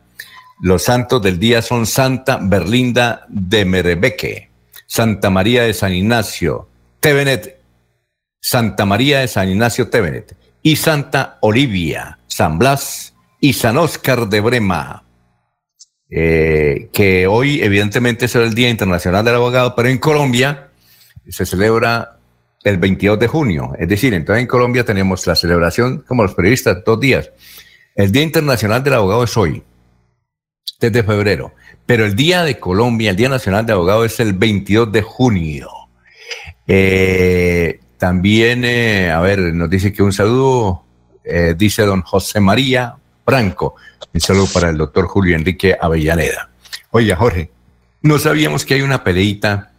Los 0.61 0.83
santos 0.83 1.21
del 1.21 1.39
día 1.39 1.61
son 1.61 1.85
Santa 1.85 2.39
Berlinda 2.41 3.25
de 3.29 3.65
Merebeque, 3.65 4.49
Santa 4.87 5.29
María 5.29 5.63
de 5.63 5.73
San 5.73 5.93
Ignacio, 5.93 6.67
Tevenet, 6.99 7.60
Santa 8.41 8.85
María 8.85 9.19
de 9.19 9.27
San 9.27 9.49
Ignacio 9.49 9.89
Tevenet 9.89 10.35
y 10.63 10.75
Santa 10.75 11.37
Olivia, 11.41 12.17
San 12.27 12.57
Blas 12.57 13.13
y 13.39 13.53
San 13.53 13.77
Óscar 13.77 14.27
de 14.27 14.41
Brema. 14.41 15.03
Eh, 16.09 16.89
que 16.91 17.27
hoy 17.27 17.61
evidentemente 17.61 18.25
es 18.25 18.35
el 18.35 18.53
Día 18.53 18.69
Internacional 18.69 19.23
del 19.23 19.35
Abogado, 19.35 19.75
pero 19.75 19.87
en 19.87 19.97
Colombia 19.97 20.71
se 21.29 21.45
celebra 21.45 22.17
el 22.63 22.77
22 22.77 23.19
de 23.19 23.27
junio. 23.27 23.73
Es 23.79 23.87
decir, 23.87 24.13
entonces 24.13 24.41
en 24.41 24.47
Colombia 24.47 24.83
tenemos 24.83 25.25
la 25.27 25.35
celebración, 25.35 26.03
como 26.07 26.23
los 26.23 26.33
periodistas, 26.33 26.83
dos 26.83 26.99
días. 26.99 27.31
El 27.95 28.11
Día 28.11 28.23
Internacional 28.23 28.83
del 28.83 28.95
Abogado 28.95 29.23
es 29.23 29.37
hoy, 29.37 29.63
desde 30.79 31.03
febrero, 31.03 31.53
pero 31.85 32.05
el 32.05 32.15
Día 32.15 32.43
de 32.43 32.59
Colombia, 32.59 33.11
el 33.11 33.15
Día 33.15 33.29
Nacional 33.29 33.65
del 33.65 33.75
Abogado 33.75 34.03
es 34.03 34.19
el 34.19 34.33
22 34.33 34.91
de 34.91 35.01
junio. 35.01 35.69
Eh, 36.67 37.79
también, 38.01 38.65
eh, 38.65 39.11
a 39.11 39.19
ver, 39.19 39.53
nos 39.53 39.69
dice 39.69 39.93
que 39.93 40.01
un 40.01 40.11
saludo, 40.11 40.83
dice 41.55 41.83
don 41.83 42.01
José 42.01 42.39
María 42.39 42.95
Franco. 43.23 43.75
Un 44.11 44.19
saludo 44.19 44.47
para 44.51 44.69
el 44.69 44.77
doctor 44.77 45.05
Julio 45.05 45.35
Enrique 45.35 45.77
Avellaneda. 45.79 46.49
Oiga, 46.89 47.15
Jorge, 47.15 47.51
no 48.01 48.17
sabíamos 48.17 48.65
que 48.65 48.73
hay 48.73 48.81
una 48.81 49.03
peleita 49.03 49.71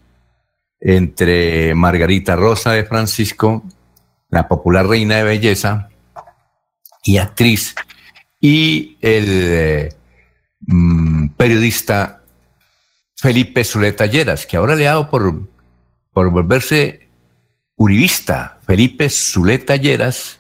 entre 0.79 1.75
Margarita 1.75 2.37
Rosa 2.37 2.71
de 2.75 2.85
Francisco, 2.85 3.65
la 4.31 4.47
popular 4.47 4.87
reina 4.87 5.17
de 5.17 5.25
belleza 5.25 5.89
y 7.03 7.19
actriz, 7.19 7.75
y 8.41 8.99
el 9.01 9.25
eh, 9.29 9.95
mm, 10.61 11.31
periodista 11.31 12.23
Felipe 13.17 13.65
Zuleta 13.65 14.07
Lleras, 14.07 14.47
que 14.47 14.57
ahora 14.57 14.77
le 14.77 14.87
ha 14.87 14.93
dado 14.93 15.11
por, 15.11 15.49
por 16.13 16.31
volverse 16.31 17.09
uribista. 17.83 18.59
Felipe 18.67 19.09
Zuleta 19.11 19.77
Lleras 19.77 20.39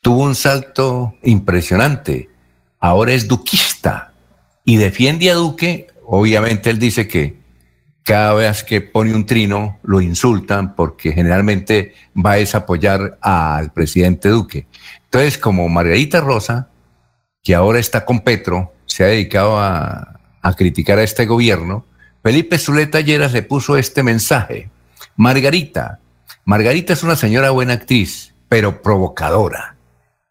tuvo 0.00 0.22
un 0.22 0.34
salto 0.34 1.14
impresionante 1.22 2.30
ahora 2.86 3.12
es 3.12 3.26
duquista 3.26 4.12
y 4.64 4.76
defiende 4.76 5.30
a 5.30 5.34
Duque. 5.34 5.88
Obviamente 6.04 6.70
él 6.70 6.78
dice 6.78 7.08
que 7.08 7.36
cada 8.02 8.34
vez 8.34 8.62
que 8.62 8.80
pone 8.80 9.14
un 9.14 9.26
trino 9.26 9.78
lo 9.82 10.00
insultan 10.00 10.74
porque 10.76 11.12
generalmente 11.12 11.94
va 12.14 12.34
a 12.34 12.56
apoyar 12.56 13.18
al 13.20 13.72
presidente 13.72 14.28
Duque. 14.28 14.66
Entonces, 15.04 15.38
como 15.38 15.68
Margarita 15.68 16.20
Rosa, 16.20 16.68
que 17.42 17.54
ahora 17.54 17.78
está 17.78 18.04
con 18.04 18.20
Petro, 18.20 18.72
se 18.86 19.04
ha 19.04 19.08
dedicado 19.08 19.58
a, 19.58 20.12
criticar 20.56 21.00
a 21.00 21.02
este 21.02 21.26
gobierno, 21.26 21.84
Felipe 22.22 22.58
Zuleta 22.58 23.00
Lleras 23.00 23.32
le 23.32 23.42
puso 23.42 23.76
este 23.76 24.04
mensaje. 24.04 24.70
Margarita, 25.16 25.98
Margarita 26.48 26.92
es 26.92 27.02
una 27.02 27.16
señora 27.16 27.50
buena 27.50 27.72
actriz, 27.72 28.32
pero 28.48 28.80
provocadora. 28.80 29.74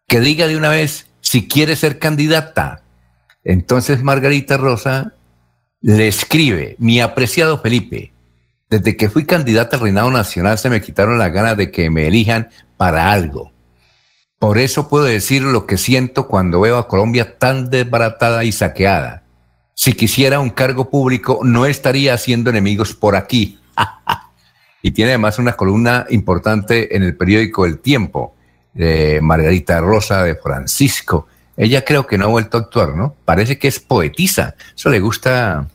Que 0.08 0.20
diga 0.20 0.46
de 0.46 0.56
una 0.56 0.70
vez 0.70 1.08
si 1.20 1.46
quiere 1.46 1.76
ser 1.76 1.98
candidata. 1.98 2.82
Entonces 3.44 4.02
Margarita 4.02 4.56
Rosa 4.56 5.12
le 5.82 6.08
escribe, 6.08 6.74
mi 6.78 7.02
apreciado 7.02 7.60
Felipe, 7.60 8.14
desde 8.70 8.96
que 8.96 9.10
fui 9.10 9.26
candidata 9.26 9.76
al 9.76 9.82
reinado 9.82 10.10
nacional 10.10 10.56
se 10.56 10.70
me 10.70 10.80
quitaron 10.80 11.18
las 11.18 11.30
ganas 11.34 11.58
de 11.58 11.70
que 11.70 11.90
me 11.90 12.06
elijan 12.06 12.48
para 12.78 13.12
algo. 13.12 13.52
Por 14.38 14.56
eso 14.56 14.88
puedo 14.88 15.04
decir 15.04 15.42
lo 15.42 15.66
que 15.66 15.76
siento 15.76 16.28
cuando 16.28 16.60
veo 16.62 16.78
a 16.78 16.88
Colombia 16.88 17.36
tan 17.36 17.68
desbaratada 17.68 18.42
y 18.44 18.52
saqueada. 18.52 19.22
Si 19.74 19.92
quisiera 19.92 20.40
un 20.40 20.48
cargo 20.48 20.88
público, 20.88 21.40
no 21.42 21.66
estaría 21.66 22.14
haciendo 22.14 22.48
enemigos 22.48 22.94
por 22.94 23.16
aquí. 23.16 23.58
Y 24.86 24.92
tiene 24.92 25.10
además 25.10 25.40
una 25.40 25.54
columna 25.54 26.06
importante 26.10 26.94
en 26.94 27.02
el 27.02 27.16
periódico 27.16 27.66
El 27.66 27.80
Tiempo 27.80 28.36
de 28.72 29.18
Margarita 29.20 29.80
Rosa 29.80 30.22
de 30.22 30.36
Francisco. 30.36 31.26
Ella 31.56 31.84
creo 31.84 32.06
que 32.06 32.16
no 32.16 32.26
ha 32.26 32.28
vuelto 32.28 32.56
a 32.56 32.60
actuar, 32.60 32.94
¿no? 32.94 33.16
Parece 33.24 33.58
que 33.58 33.66
es 33.66 33.80
poetisa. 33.80 34.54
Eso 34.76 34.88
le 34.88 35.00
gusta 35.00 35.66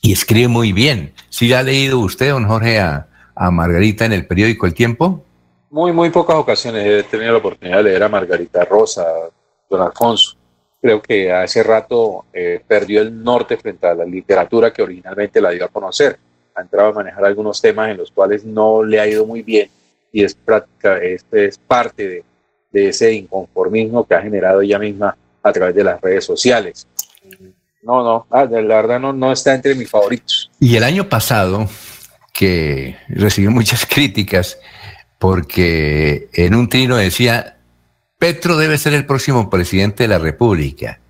y 0.00 0.12
escribe 0.12 0.46
muy 0.46 0.72
bien. 0.72 1.12
¿Sí 1.28 1.52
ha 1.52 1.64
leído 1.64 1.98
usted, 1.98 2.30
don 2.30 2.46
Jorge, 2.46 2.78
a, 2.78 3.08
Margarita 3.50 4.04
en 4.04 4.12
el 4.12 4.28
periódico 4.28 4.66
El 4.66 4.74
Tiempo? 4.74 5.24
Muy, 5.68 5.90
muy 5.90 6.10
pocas 6.10 6.36
ocasiones 6.36 6.86
he 6.86 7.02
tenido 7.02 7.32
la 7.32 7.38
oportunidad 7.38 7.78
de 7.78 7.82
leer 7.82 8.04
a 8.04 8.08
Margarita 8.08 8.64
Rosa, 8.64 9.04
don 9.68 9.82
Alfonso. 9.82 10.36
Creo 10.80 11.02
que 11.02 11.32
hace 11.32 11.64
rato 11.64 12.26
eh, 12.32 12.62
perdió 12.64 13.02
el 13.02 13.24
norte 13.24 13.56
frente 13.56 13.88
a 13.88 13.94
la 13.96 14.04
literatura 14.04 14.72
que 14.72 14.82
originalmente 14.82 15.40
la 15.40 15.50
dio 15.50 15.64
a 15.64 15.68
conocer. 15.68 16.16
Ha 16.58 16.62
entrado 16.62 16.88
a 16.88 16.92
manejar 16.92 17.24
algunos 17.24 17.60
temas 17.60 17.90
en 17.90 17.98
los 17.98 18.10
cuales 18.10 18.44
no 18.44 18.82
le 18.82 18.98
ha 18.98 19.06
ido 19.06 19.24
muy 19.24 19.42
bien 19.42 19.70
y 20.12 20.24
es 20.24 20.34
práctica, 20.34 20.98
este 20.98 21.46
es 21.46 21.58
parte 21.58 22.08
de, 22.08 22.24
de 22.72 22.88
ese 22.88 23.12
inconformismo 23.12 24.06
que 24.06 24.14
ha 24.14 24.22
generado 24.22 24.60
ella 24.60 24.78
misma 24.78 25.16
a 25.42 25.52
través 25.52 25.74
de 25.74 25.84
las 25.84 26.00
redes 26.00 26.24
sociales. 26.24 26.86
No, 27.82 28.02
no, 28.02 28.26
ah, 28.30 28.44
la 28.44 28.60
verdad 28.60 28.98
no, 28.98 29.12
no 29.12 29.32
está 29.32 29.54
entre 29.54 29.74
mis 29.74 29.88
favoritos. 29.88 30.50
Y 30.58 30.76
el 30.76 30.82
año 30.82 31.08
pasado, 31.08 31.68
que 32.32 32.96
recibió 33.08 33.50
muchas 33.50 33.86
críticas, 33.90 34.58
porque 35.18 36.28
en 36.32 36.54
un 36.54 36.68
trino 36.68 36.96
decía, 36.96 37.58
Petro 38.18 38.56
debe 38.56 38.78
ser 38.78 38.94
el 38.94 39.06
próximo 39.06 39.48
presidente 39.48 40.04
de 40.04 40.08
la 40.08 40.18
República. 40.18 41.00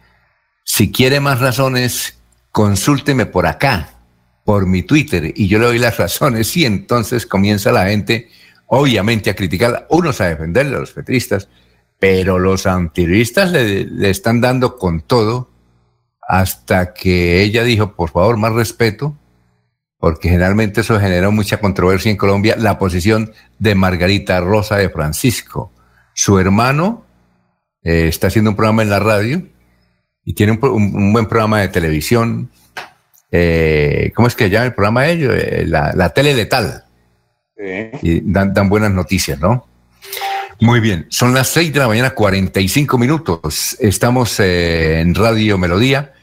Si 0.64 0.92
quiere 0.92 1.20
más 1.20 1.40
razones, 1.40 2.18
consúlteme 2.52 3.24
por 3.24 3.46
acá, 3.46 3.97
por 4.48 4.64
mi 4.64 4.82
Twitter, 4.82 5.34
y 5.36 5.46
yo 5.46 5.58
le 5.58 5.66
doy 5.66 5.78
las 5.78 5.98
razones, 5.98 6.56
y 6.56 6.64
entonces 6.64 7.26
comienza 7.26 7.70
la 7.70 7.88
gente 7.88 8.30
obviamente 8.64 9.28
a 9.28 9.36
criticar, 9.36 9.86
unos 9.90 10.22
a 10.22 10.28
defenderle 10.28 10.76
a 10.76 10.78
los 10.78 10.92
petristas, 10.92 11.50
pero 11.98 12.38
los 12.38 12.66
antiristas 12.66 13.52
le, 13.52 14.08
están 14.08 14.40
dando 14.40 14.78
con 14.78 15.02
todo 15.02 15.50
hasta 16.26 16.94
que 16.94 17.42
ella 17.42 17.62
dijo, 17.62 17.94
por 17.94 18.08
favor, 18.08 18.38
más 18.38 18.54
respeto, 18.54 19.18
porque 19.98 20.30
generalmente 20.30 20.80
eso 20.80 20.98
generó 20.98 21.30
mucha 21.30 21.60
controversia 21.60 22.10
en 22.10 22.16
Colombia, 22.16 22.56
la 22.56 22.78
posición 22.78 23.32
de 23.58 23.74
Margarita 23.74 24.40
Rosa 24.40 24.76
de 24.76 24.88
Francisco. 24.88 25.74
Su 26.14 26.38
hermano 26.38 27.04
eh, 27.82 28.08
está 28.08 28.28
haciendo 28.28 28.52
un 28.52 28.56
programa 28.56 28.80
en 28.80 28.88
la 28.88 28.98
radio 28.98 29.42
y 30.24 30.32
tiene 30.32 30.58
un, 30.62 31.12
buen 31.12 31.26
programa 31.26 31.60
de 31.60 31.68
televisión. 31.68 32.50
Eh, 33.30 34.12
¿Cómo 34.14 34.28
es 34.28 34.34
que 34.34 34.50
llama 34.50 34.66
el 34.66 34.74
programa 34.74 35.02
de 35.02 35.12
ellos? 35.12 35.34
Eh, 35.36 35.64
la, 35.66 35.92
la 35.94 36.10
tele 36.10 36.34
letal. 36.34 36.84
Y 38.02 38.20
dan, 38.20 38.68
buenas 38.68 38.92
noticias, 38.92 39.38
¿no? 39.40 39.66
Muy 40.60 40.80
bien, 40.80 41.06
son 41.08 41.34
las 41.34 41.48
6 41.48 41.72
de 41.72 41.78
la 41.78 41.88
mañana, 41.88 42.10
45 42.10 42.98
minutos. 42.98 43.76
Estamos 43.80 44.38
eh, 44.40 45.00
en 45.00 45.14
Radio 45.14 45.58
Melodía. 45.58 46.14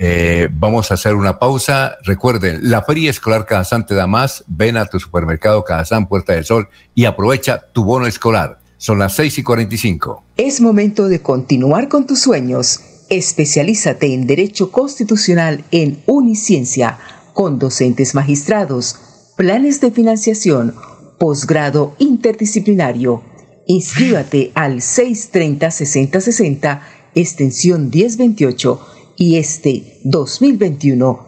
Eh, 0.00 0.48
vamos 0.52 0.90
a 0.90 0.94
hacer 0.94 1.14
una 1.14 1.38
pausa. 1.38 1.96
Recuerden, 2.04 2.70
la 2.70 2.82
Feria 2.82 3.10
Escolar 3.10 3.46
Cajazán 3.46 3.84
te 3.84 3.94
da 3.94 4.06
más. 4.06 4.44
Ven 4.46 4.76
a 4.76 4.86
tu 4.86 5.00
supermercado 5.00 5.64
Cajazán 5.64 6.06
Puerta 6.06 6.34
del 6.34 6.44
Sol 6.44 6.68
y 6.94 7.04
aprovecha 7.04 7.60
tu 7.72 7.84
bono 7.84 8.06
escolar. 8.06 8.58
Son 8.76 8.98
las 8.98 9.14
6 9.14 9.38
y 9.38 9.42
45. 9.42 10.22
Es 10.36 10.60
momento 10.60 11.08
de 11.08 11.20
continuar 11.20 11.88
con 11.88 12.06
tus 12.06 12.20
sueños. 12.20 12.80
Especialízate 13.08 14.12
en 14.12 14.26
Derecho 14.26 14.70
Constitucional 14.70 15.64
en 15.70 16.02
Uniciencia 16.06 16.98
con 17.32 17.58
docentes 17.58 18.14
magistrados 18.14 18.96
planes 19.36 19.80
de 19.80 19.90
financiación, 19.90 20.74
posgrado 21.18 21.94
interdisciplinario. 21.98 23.22
Inscríbate 23.66 24.52
al 24.54 24.80
630-6060, 24.80 26.82
extensión 27.14 27.88
1028 27.90 28.80
y 29.16 29.36
este 29.36 30.00
2021 30.04 31.27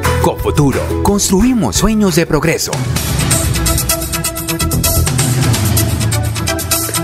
Con 0.21 0.37
futuro, 0.37 1.01
construimos 1.01 1.77
sueños 1.77 2.15
de 2.15 2.27
progreso. 2.27 2.71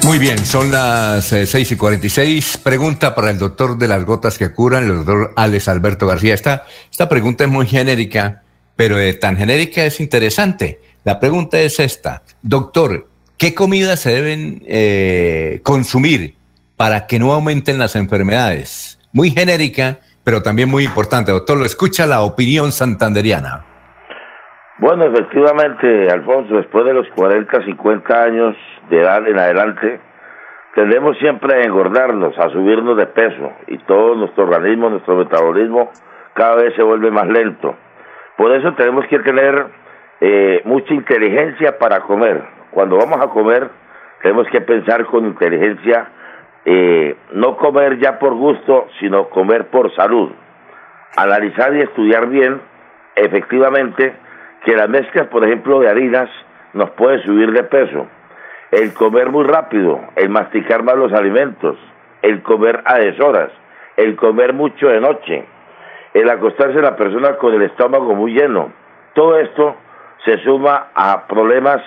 Muy 0.03 0.19
bien, 0.19 0.37
son 0.45 0.71
las 0.71 1.25
6 1.25 1.55
eh, 1.55 1.67
y 1.71 1.75
46. 1.75 2.59
Pregunta 2.63 3.15
para 3.15 3.31
el 3.31 3.39
doctor 3.39 3.75
de 3.75 3.87
las 3.87 4.05
gotas 4.05 4.37
que 4.37 4.51
curan, 4.51 4.83
el 4.83 4.97
doctor 4.97 5.33
Alex 5.35 5.67
Alberto 5.67 6.05
García. 6.05 6.35
Esta, 6.35 6.65
esta 6.91 7.09
pregunta 7.09 7.43
es 7.43 7.49
muy 7.49 7.65
genérica, 7.65 8.43
pero 8.75 8.97
de 8.97 9.15
tan 9.15 9.35
genérica 9.35 9.83
es 9.83 9.99
interesante. 9.99 10.79
La 11.03 11.19
pregunta 11.19 11.59
es 11.59 11.79
esta. 11.79 12.21
Doctor, 12.43 13.09
¿qué 13.37 13.55
comidas 13.55 14.01
se 14.01 14.11
deben 14.11 14.63
eh, 14.67 15.59
consumir 15.63 16.35
para 16.75 17.07
que 17.07 17.17
no 17.17 17.33
aumenten 17.33 17.79
las 17.79 17.95
enfermedades? 17.95 18.99
Muy 19.11 19.31
genérica, 19.31 20.01
pero 20.27 20.41
también 20.41 20.69
muy 20.69 20.83
importante. 20.83 21.31
Doctor, 21.31 21.57
lo 21.57 21.63
escucha 21.63 22.05
la 22.05 22.19
opinión 22.19 22.73
santanderiana. 22.73 23.63
Bueno, 24.77 25.05
efectivamente, 25.05 26.09
Alfonso, 26.11 26.55
después 26.55 26.83
de 26.83 26.93
los 26.93 27.07
40, 27.15 27.63
50 27.63 28.23
años 28.23 28.53
de 28.89 28.99
edad 28.99 29.25
en 29.25 29.39
adelante, 29.39 30.01
tendemos 30.75 31.17
siempre 31.19 31.55
a 31.55 31.61
engordarnos, 31.63 32.37
a 32.37 32.49
subirnos 32.49 32.97
de 32.97 33.05
peso 33.05 33.53
y 33.67 33.77
todo 33.85 34.15
nuestro 34.15 34.43
organismo, 34.43 34.89
nuestro 34.89 35.15
metabolismo 35.15 35.91
cada 36.33 36.55
vez 36.55 36.75
se 36.75 36.83
vuelve 36.83 37.09
más 37.09 37.27
lento. 37.29 37.77
Por 38.35 38.51
eso 38.51 38.73
tenemos 38.73 39.05
que 39.07 39.19
tener 39.19 39.67
eh, 40.19 40.61
mucha 40.65 40.93
inteligencia 40.93 41.79
para 41.79 42.01
comer. 42.01 42.43
Cuando 42.71 42.97
vamos 42.97 43.21
a 43.21 43.29
comer, 43.29 43.69
tenemos 44.21 44.45
que 44.49 44.59
pensar 44.59 45.05
con 45.05 45.25
inteligencia 45.25 46.09
eh, 46.69 47.15
no 47.31 47.55
comer 47.55 47.97
ya 47.97 48.19
por 48.19 48.33
gusto, 48.33 48.89
sino 48.99 49.29
comer 49.29 49.67
por 49.67 49.95
salud. 49.95 50.31
Analizar 51.15 51.73
y 51.73 51.79
estudiar 51.79 52.27
bien, 52.27 52.59
efectivamente, 53.15 54.13
que 54.65 54.75
la 54.75 54.87
mezcla, 54.87 55.29
por 55.29 55.45
ejemplo, 55.45 55.79
de 55.79 55.87
harinas 55.87 56.29
nos 56.73 56.89
puede 56.89 57.23
subir 57.23 57.53
de 57.53 57.63
peso. 57.63 58.07
El 58.71 58.93
comer 58.93 59.29
muy 59.29 59.45
rápido, 59.45 60.01
el 60.17 60.27
masticar 60.27 60.83
mal 60.83 60.99
los 60.99 61.13
alimentos, 61.13 61.77
el 62.21 62.41
comer 62.41 62.81
a 62.83 62.97
deshoras, 62.97 63.49
el 63.95 64.17
comer 64.17 64.51
mucho 64.51 64.89
de 64.89 64.99
noche, 64.99 65.45
el 66.13 66.29
acostarse 66.29 66.81
la 66.81 66.97
persona 66.97 67.37
con 67.37 67.53
el 67.53 67.61
estómago 67.61 68.13
muy 68.13 68.33
lleno. 68.33 68.73
Todo 69.13 69.39
esto 69.39 69.77
se 70.25 70.37
suma 70.39 70.87
a 70.93 71.27
problemas 71.27 71.81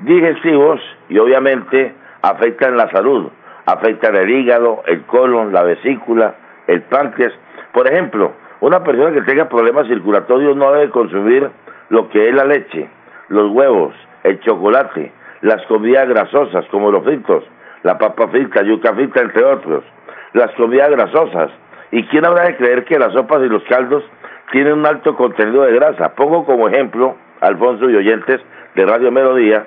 digestivos 0.00 0.82
y 1.08 1.16
obviamente 1.16 1.94
afectan 2.20 2.76
la 2.76 2.90
salud 2.90 3.30
afectan 3.68 4.16
el 4.16 4.30
hígado, 4.30 4.82
el 4.86 5.02
colon, 5.02 5.52
la 5.52 5.62
vesícula, 5.62 6.34
el 6.66 6.82
páncreas. 6.82 7.34
Por 7.72 7.86
ejemplo, 7.86 8.32
una 8.60 8.82
persona 8.82 9.12
que 9.12 9.22
tenga 9.22 9.48
problemas 9.48 9.86
circulatorios 9.86 10.56
no 10.56 10.72
debe 10.72 10.90
consumir 10.90 11.50
lo 11.90 12.08
que 12.08 12.28
es 12.30 12.34
la 12.34 12.44
leche, 12.44 12.88
los 13.28 13.50
huevos, 13.50 13.94
el 14.24 14.40
chocolate, 14.40 15.12
las 15.42 15.64
comidas 15.66 16.08
grasosas 16.08 16.64
como 16.70 16.90
los 16.90 17.04
fritos, 17.04 17.44
la 17.82 17.98
papa 17.98 18.28
frita, 18.28 18.62
yuca 18.62 18.94
frita, 18.94 19.20
entre 19.20 19.44
otros, 19.44 19.84
las 20.32 20.50
comidas 20.52 20.88
grasosas. 20.90 21.50
¿Y 21.90 22.04
quién 22.04 22.24
habrá 22.24 22.44
de 22.44 22.56
creer 22.56 22.86
que 22.86 22.98
las 22.98 23.12
sopas 23.12 23.42
y 23.42 23.48
los 23.48 23.62
caldos 23.64 24.02
tienen 24.50 24.72
un 24.72 24.86
alto 24.86 25.14
contenido 25.14 25.64
de 25.64 25.74
grasa? 25.74 26.14
Pongo 26.14 26.46
como 26.46 26.68
ejemplo, 26.68 27.16
Alfonso 27.40 27.88
y 27.90 27.96
oyentes 27.96 28.40
de 28.74 28.86
Radio 28.86 29.12
Melodía, 29.12 29.66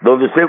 donde 0.00 0.26
usted 0.26 0.48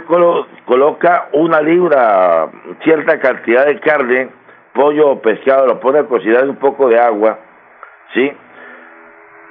coloca 0.66 1.30
una 1.34 1.62
libra, 1.62 2.50
cierta 2.84 3.20
cantidad 3.20 3.66
de 3.66 3.80
carne, 3.80 4.30
pollo 4.74 5.10
o 5.10 5.22
pescado, 5.22 5.66
lo 5.66 5.80
pone 5.80 6.00
a 6.00 6.04
cocinar 6.04 6.48
un 6.48 6.58
poco 6.58 6.88
de 6.88 7.00
agua, 7.00 7.40
¿sí? 8.14 8.32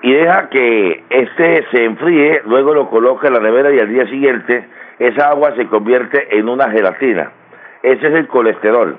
Y 0.03 0.13
deja 0.13 0.49
que 0.49 1.05
este 1.11 1.67
se 1.73 1.85
enfríe, 1.85 2.43
luego 2.45 2.73
lo 2.73 2.89
coloca 2.89 3.27
en 3.27 3.35
la 3.35 3.41
nevera 3.41 3.73
y 3.73 3.81
al 3.81 3.89
día 3.89 4.07
siguiente 4.07 4.69
esa 5.01 5.31
agua 5.31 5.55
se 5.57 5.67
convierte 5.67 6.39
en 6.39 6.49
una 6.49 6.71
gelatina. 6.71 7.33
Ese 7.83 8.07
es 8.07 8.15
el 8.15 8.29
colesterol. 8.29 8.97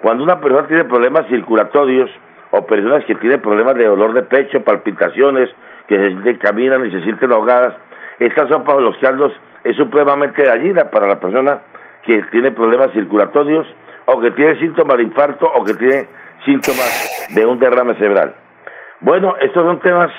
Cuando 0.00 0.24
una 0.24 0.40
persona 0.40 0.66
tiene 0.66 0.84
problemas 0.84 1.26
circulatorios 1.28 2.10
o 2.50 2.64
personas 2.66 3.04
que 3.04 3.14
tienen 3.16 3.42
problemas 3.42 3.74
de 3.74 3.84
dolor 3.84 4.14
de 4.14 4.22
pecho, 4.22 4.62
palpitaciones, 4.62 5.50
que 5.86 6.16
se 6.22 6.38
caminan 6.38 6.86
y 6.86 6.90
se 6.90 7.02
sienten 7.02 7.32
ahogadas, 7.32 7.74
estas 8.18 8.48
sopas 8.48 8.76
o 8.76 8.80
los 8.80 8.96
caldos 8.98 9.32
es 9.64 9.76
supremamente 9.76 10.44
dañina 10.44 10.90
para 10.90 11.06
la 11.06 11.20
persona 11.20 11.60
que 12.04 12.22
tiene 12.30 12.52
problemas 12.52 12.92
circulatorios 12.92 13.66
o 14.06 14.20
que 14.20 14.30
tiene 14.32 14.58
síntomas 14.58 14.96
de 14.96 15.02
infarto 15.02 15.46
o 15.46 15.64
que 15.64 15.74
tiene 15.74 16.08
síntomas 16.44 17.28
de 17.34 17.44
un 17.44 17.58
derrame 17.58 17.94
cerebral. 17.94 18.34
Bueno, 19.00 19.36
estos 19.40 19.64
son 19.64 19.78
temas 19.80 20.10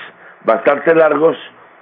bastante 0.46 0.94
largos, 0.94 1.38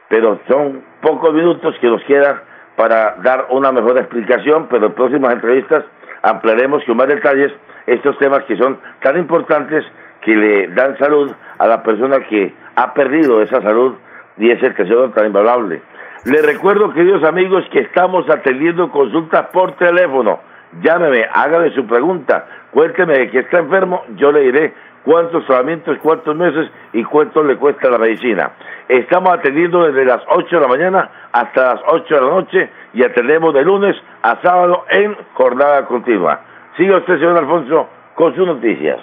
pero 0.09 0.39
son 0.47 0.83
pocos 1.01 1.33
minutos 1.33 1.75
que 1.81 1.87
nos 1.87 2.03
quedan 2.03 2.41
para 2.75 3.15
dar 3.23 3.47
una 3.49 3.71
mejor 3.71 3.97
explicación, 3.97 4.67
pero 4.69 4.87
en 4.87 4.93
próximas 4.93 5.33
entrevistas 5.33 5.83
ampliaremos 6.21 6.83
con 6.85 6.97
más 6.97 7.07
detalles 7.07 7.51
estos 7.85 8.17
temas 8.19 8.43
que 8.43 8.57
son 8.57 8.79
tan 9.01 9.17
importantes 9.17 9.85
que 10.21 10.35
le 10.35 10.67
dan 10.69 10.97
salud 10.97 11.31
a 11.57 11.67
la 11.67 11.83
persona 11.83 12.19
que 12.19 12.53
ha 12.75 12.93
perdido 12.93 13.41
esa 13.41 13.61
salud 13.61 13.95
y 14.37 14.51
ese 14.51 14.69
tesoro 14.71 15.09
tan 15.11 15.27
invaluable. 15.27 15.81
Les 16.25 16.45
recuerdo, 16.45 16.91
queridos 16.93 17.23
amigos, 17.23 17.63
que 17.71 17.79
estamos 17.79 18.29
atendiendo 18.29 18.89
consultas 18.89 19.47
por 19.53 19.73
teléfono. 19.73 20.39
Llámeme, 20.81 21.25
hágale 21.31 21.73
su 21.73 21.85
pregunta, 21.85 22.45
cuénteme 22.71 23.17
de 23.17 23.29
que 23.29 23.39
está 23.39 23.59
enfermo, 23.59 24.03
yo 24.15 24.31
le 24.31 24.41
diré 24.41 24.73
cuántos 25.03 25.45
tratamientos, 25.45 25.97
cuántos 26.01 26.35
meses 26.35 26.69
y 26.91 27.03
cuánto 27.03 27.43
le 27.43 27.55
cuesta 27.55 27.89
la 27.89 27.97
medicina. 27.97 28.51
Estamos 28.89 29.33
atendiendo 29.33 29.85
desde 29.85 30.05
las 30.05 30.21
8 30.27 30.55
de 30.55 30.61
la 30.61 30.67
mañana 30.67 31.09
hasta 31.31 31.75
las 31.75 31.81
8 31.87 32.15
de 32.15 32.21
la 32.21 32.27
noche 32.27 32.69
y 32.93 33.03
atendemos 33.03 33.53
de 33.53 33.63
lunes 33.63 33.95
a 34.23 34.41
sábado 34.41 34.85
en 34.89 35.15
jornada 35.33 35.85
continua. 35.85 36.41
Siga 36.75 36.97
usted, 36.97 37.19
señor 37.19 37.37
Alfonso, 37.37 37.87
con 38.15 38.35
sus 38.35 38.45
noticias. 38.45 38.99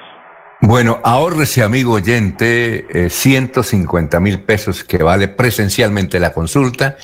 Bueno, 0.67 0.99
ahorrese, 1.05 1.63
amigo 1.63 1.93
oyente, 1.93 3.11
150 3.11 4.17
eh, 4.17 4.21
mil 4.21 4.41
pesos 4.41 4.83
que 4.83 5.03
vale 5.03 5.29
presencialmente 5.29 6.19
la 6.19 6.33
consulta 6.33 6.97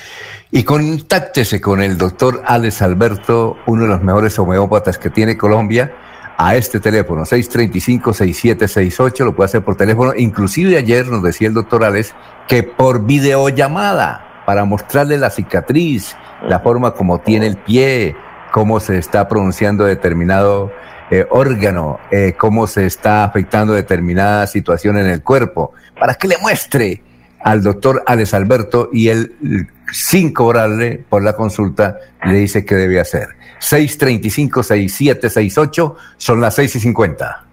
y 0.49 0.63
contáctese 0.63 1.61
con 1.61 1.83
el 1.83 1.95
doctor 1.95 2.41
Alex 2.47 2.81
Alberto, 2.81 3.57
uno 3.67 3.83
de 3.83 3.89
los 3.89 4.01
mejores 4.01 4.39
homeópatas 4.39 4.97
que 4.97 5.11
tiene 5.11 5.37
Colombia, 5.37 5.93
a 6.39 6.55
este 6.55 6.79
teléfono, 6.79 7.21
635-6768, 7.21 9.25
lo 9.25 9.35
puede 9.35 9.45
hacer 9.45 9.63
por 9.63 9.75
teléfono. 9.75 10.13
Inclusive 10.17 10.75
ayer 10.75 11.05
nos 11.05 11.21
decía 11.21 11.47
el 11.47 11.53
doctor 11.53 11.83
Alex 11.83 12.15
que 12.47 12.63
por 12.63 13.05
videollamada, 13.05 14.41
para 14.47 14.65
mostrarle 14.65 15.19
la 15.19 15.29
cicatriz, 15.29 16.15
la 16.47 16.61
forma 16.61 16.95
como 16.95 17.19
tiene 17.19 17.45
el 17.45 17.57
pie, 17.57 18.15
cómo 18.51 18.79
se 18.79 18.97
está 18.97 19.27
pronunciando 19.27 19.85
determinado 19.85 20.71
eh, 21.11 21.27
órgano, 21.29 21.99
eh, 22.09 22.33
cómo 22.37 22.65
se 22.67 22.85
está 22.85 23.25
afectando 23.25 23.73
determinada 23.73 24.47
situación 24.47 24.97
en 24.97 25.07
el 25.07 25.21
cuerpo, 25.21 25.73
para 25.99 26.15
que 26.15 26.29
le 26.29 26.37
muestre 26.37 27.03
al 27.43 27.61
doctor 27.61 28.01
Alex 28.07 28.33
Alberto 28.33 28.89
y 28.93 29.09
él, 29.09 29.67
sin 29.91 30.31
cobrarle 30.33 31.03
por 31.09 31.21
la 31.21 31.33
consulta, 31.33 31.97
le 32.23 32.35
dice 32.35 32.63
qué 32.63 32.75
debe 32.75 33.01
hacer. 33.01 33.27
635-6768 33.59 35.95
son 36.17 36.41
las 36.41 36.55
6 36.55 36.77
y 36.77 36.79
50. 36.79 37.50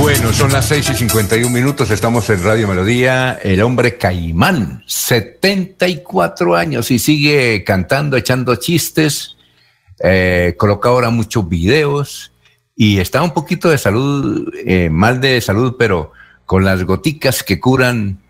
Bueno, 0.00 0.32
son 0.32 0.52
las 0.52 0.66
6 0.66 0.90
y 0.90 0.94
51 0.94 1.50
minutos, 1.50 1.90
estamos 1.90 2.30
en 2.30 2.44
Radio 2.44 2.68
Melodía. 2.68 3.36
El 3.42 3.60
hombre 3.62 3.98
Caimán, 3.98 4.84
74 4.86 6.54
años 6.54 6.92
y 6.92 7.00
sigue 7.00 7.64
cantando, 7.64 8.16
echando 8.16 8.54
chistes, 8.54 9.38
eh, 9.98 10.54
coloca 10.56 10.88
ahora 10.88 11.10
muchos 11.10 11.48
videos 11.48 12.30
y 12.76 13.00
está 13.00 13.20
un 13.20 13.32
poquito 13.32 13.70
de 13.70 13.78
salud, 13.78 14.54
eh, 14.64 14.88
mal 14.88 15.20
de 15.20 15.40
salud, 15.40 15.74
pero 15.76 16.12
con 16.46 16.64
las 16.64 16.84
goticas 16.84 17.42
que 17.42 17.58
curan 17.58 18.20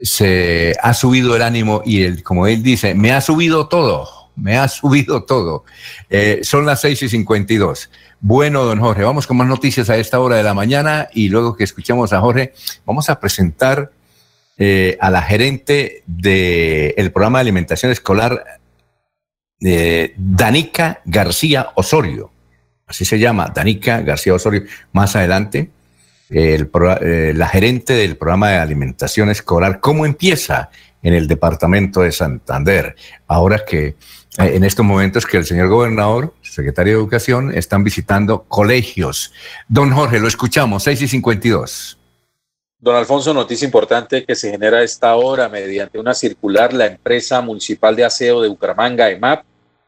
se 0.00 0.74
ha 0.82 0.94
subido 0.94 1.36
el 1.36 1.42
ánimo 1.42 1.82
y 1.86 2.02
el, 2.02 2.24
como 2.24 2.48
él 2.48 2.64
dice, 2.64 2.96
me 2.96 3.12
ha 3.12 3.20
subido 3.20 3.68
todo, 3.68 4.25
me 4.36 4.58
ha 4.58 4.68
subido 4.68 5.24
todo. 5.24 5.64
Eh, 6.10 6.40
son 6.42 6.66
las 6.66 6.82
6 6.82 7.02
y 7.02 7.08
52. 7.08 7.90
Bueno, 8.20 8.64
don 8.64 8.78
Jorge, 8.78 9.02
vamos 9.02 9.26
con 9.26 9.38
más 9.38 9.48
noticias 9.48 9.90
a 9.90 9.96
esta 9.96 10.20
hora 10.20 10.36
de 10.36 10.42
la 10.42 10.54
mañana 10.54 11.08
y 11.12 11.28
luego 11.28 11.56
que 11.56 11.64
escuchamos 11.64 12.12
a 12.12 12.20
Jorge, 12.20 12.52
vamos 12.84 13.10
a 13.10 13.18
presentar 13.18 13.90
eh, 14.58 14.96
a 15.00 15.10
la 15.10 15.22
gerente 15.22 16.02
del 16.06 17.12
programa 17.12 17.38
de 17.38 17.42
alimentación 17.42 17.92
escolar, 17.92 18.60
eh, 19.60 20.14
Danica 20.16 21.00
García 21.04 21.70
Osorio. 21.74 22.30
Así 22.86 23.04
se 23.04 23.18
llama, 23.18 23.52
Danica 23.54 24.00
García 24.00 24.34
Osorio. 24.34 24.62
Más 24.92 25.16
adelante, 25.16 25.70
el, 26.30 26.70
la 27.34 27.48
gerente 27.48 27.94
del 27.94 28.16
programa 28.16 28.50
de 28.50 28.58
alimentación 28.58 29.30
escolar, 29.30 29.80
¿cómo 29.80 30.06
empieza 30.06 30.70
en 31.02 31.14
el 31.14 31.26
departamento 31.26 32.02
de 32.02 32.12
Santander? 32.12 32.96
Ahora 33.26 33.64
que 33.64 33.96
en 34.38 34.64
estos 34.64 34.84
momentos 34.84 35.24
que 35.24 35.36
el 35.38 35.46
señor 35.46 35.68
gobernador, 35.68 36.34
secretario 36.42 36.94
de 36.94 36.98
Educación, 37.00 37.54
están 37.54 37.84
visitando 37.84 38.42
colegios. 38.44 39.32
Don 39.68 39.90
Jorge, 39.92 40.20
lo 40.20 40.28
escuchamos, 40.28 40.82
6 40.82 41.02
y 41.02 41.08
52. 41.08 41.98
Don 42.78 42.94
Alfonso, 42.94 43.32
noticia 43.32 43.64
importante 43.64 44.24
que 44.24 44.34
se 44.34 44.50
genera 44.50 44.82
esta 44.82 45.16
hora 45.16 45.48
mediante 45.48 45.98
una 45.98 46.14
circular. 46.14 46.74
La 46.74 46.86
empresa 46.86 47.40
municipal 47.40 47.96
de 47.96 48.04
aseo 48.04 48.42
de 48.42 48.48
Bucaramanga, 48.48 49.10
EMAP, 49.10 49.44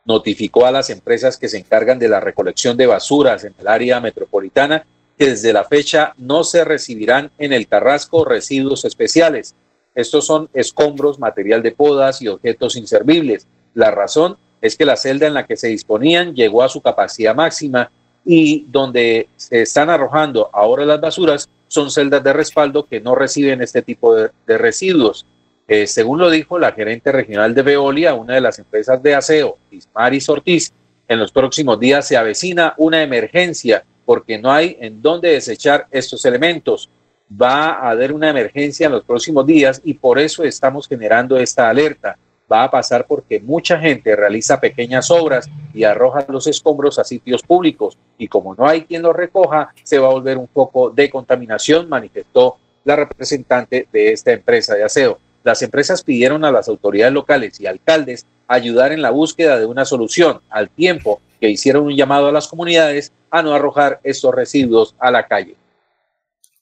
notificó 0.07 0.65
a 0.65 0.73
las 0.73 0.89
empresas 0.89 1.37
que 1.37 1.49
se 1.49 1.59
encargan 1.59 1.99
de 1.99 2.09
la 2.09 2.19
recolección 2.19 2.77
de 2.77 2.87
basuras 2.87 3.45
en 3.45 3.55
el 3.59 3.69
área 3.69 4.01
metropolitana 4.01 4.87
que 5.19 5.31
desde 5.31 5.53
la 5.53 5.65
fecha 5.65 6.15
no 6.16 6.45
se 6.45 6.65
recibirán 6.65 7.31
en 7.39 7.53
el 7.53 7.69
Carrasco 7.69 8.25
residuos 8.25 8.85
especiales. 8.85 9.55
Estos 9.95 10.25
son 10.25 10.49
escombros, 10.55 11.19
material 11.19 11.62
de 11.62 11.73
podas 11.73 12.23
y 12.23 12.29
objetos 12.29 12.77
inservibles 12.77 13.47
la 13.74 13.90
razón 13.90 14.36
es 14.61 14.77
que 14.77 14.85
la 14.85 14.97
celda 14.97 15.27
en 15.27 15.35
la 15.35 15.47
que 15.47 15.57
se 15.57 15.69
disponían 15.69 16.35
llegó 16.35 16.62
a 16.62 16.69
su 16.69 16.81
capacidad 16.81 17.35
máxima 17.35 17.90
y 18.24 18.66
donde 18.69 19.28
se 19.36 19.62
están 19.62 19.90
arrojando 19.90 20.51
ahora 20.53 20.85
las 20.85 21.01
basuras 21.01 21.49
son 21.69 21.90
celdas 21.90 22.24
de 22.24 22.32
respaldo 22.32 22.85
que 22.85 23.01
no 23.01 23.15
reciben 23.15 23.62
este 23.62 23.82
tipo 23.82 24.15
de, 24.15 24.31
residuos. 24.47 25.27
Eh, 25.66 25.86
según 25.86 26.19
lo 26.19 26.31
dijo 26.31 26.59
la 26.59 26.73
gerente 26.73 27.12
regional 27.12 27.55
de 27.55 27.62
Veolia, 27.62 28.15
una 28.15 28.35
de 28.35 28.40
las 28.40 28.59
empresas 28.59 29.03
de 29.03 29.15
aseo, 29.15 29.59
Ismaris 29.70 30.28
Ortiz, 30.28 30.73
en 31.07 31.19
los 31.19 31.31
próximos 31.31 31.78
días 31.78 32.07
se 32.09 32.16
avecina 32.16 32.74
una 32.78 33.03
emergencia 33.03 33.85
porque 34.05 34.39
no 34.39 34.51
hay 34.51 34.77
en 34.81 35.03
dónde 35.03 35.31
desechar 35.31 35.86
estos 35.90 36.24
elementos. 36.24 36.89
Va 37.31 37.73
a 37.73 37.90
haber 37.90 38.12
una 38.12 38.31
emergencia 38.31 38.86
en 38.86 38.93
los 38.93 39.05
próximos 39.05 39.47
días 39.47 39.82
y 39.85 39.95
por 39.95 40.19
eso 40.19 40.43
estamos 40.43 40.89
generando 40.89 41.36
esta 41.36 41.69
alerta 41.69 42.16
va 42.51 42.65
a 42.65 42.70
pasar 42.70 43.07
porque 43.07 43.41
mucha 43.41 43.79
gente 43.79 44.16
realiza 44.16 44.61
pequeñas 44.61 45.11
obras 45.11 45.49
y 45.75 45.85
arroja 45.85 46.25
los 46.29 46.47
escombros 46.47 46.99
a 46.99 47.05
sitios 47.05 47.43
públicos 47.43 47.99
y 48.16 48.29
como 48.29 48.55
no 48.55 48.66
hay 48.66 48.83
quien 48.83 49.03
los 49.03 49.15
recoja, 49.15 49.73
se 49.83 49.99
va 49.99 50.09
a 50.09 50.12
volver 50.12 50.39
un 50.39 50.49
foco 50.49 50.91
de 50.91 51.11
contaminación, 51.11 51.89
manifestó 51.89 52.57
la 52.85 52.97
representante 52.97 53.87
de 53.93 54.12
esta 54.12 54.33
empresa 54.33 54.75
de 54.75 54.85
aseo. 54.85 55.19
Las 55.45 55.62
empresas 55.62 56.03
pidieron 56.03 56.45
a 56.45 56.51
las 56.51 56.69
autoridades 56.69 57.12
locales 57.12 57.61
y 57.61 57.66
alcaldes 57.66 58.27
ayudar 58.49 58.93
en 58.93 59.03
la 59.03 59.11
búsqueda 59.11 59.59
de 59.59 59.66
una 59.66 59.85
solución, 59.85 60.41
al 60.51 60.70
tiempo 60.70 61.20
que 61.41 61.51
hicieron 61.51 61.85
un 61.85 61.97
llamado 61.97 62.29
a 62.29 62.33
las 62.33 62.49
comunidades 62.49 63.12
a 63.31 63.43
no 63.43 63.55
arrojar 63.55 64.01
estos 64.03 64.35
residuos 64.35 64.95
a 64.99 65.11
la 65.11 65.27
calle. 65.27 65.55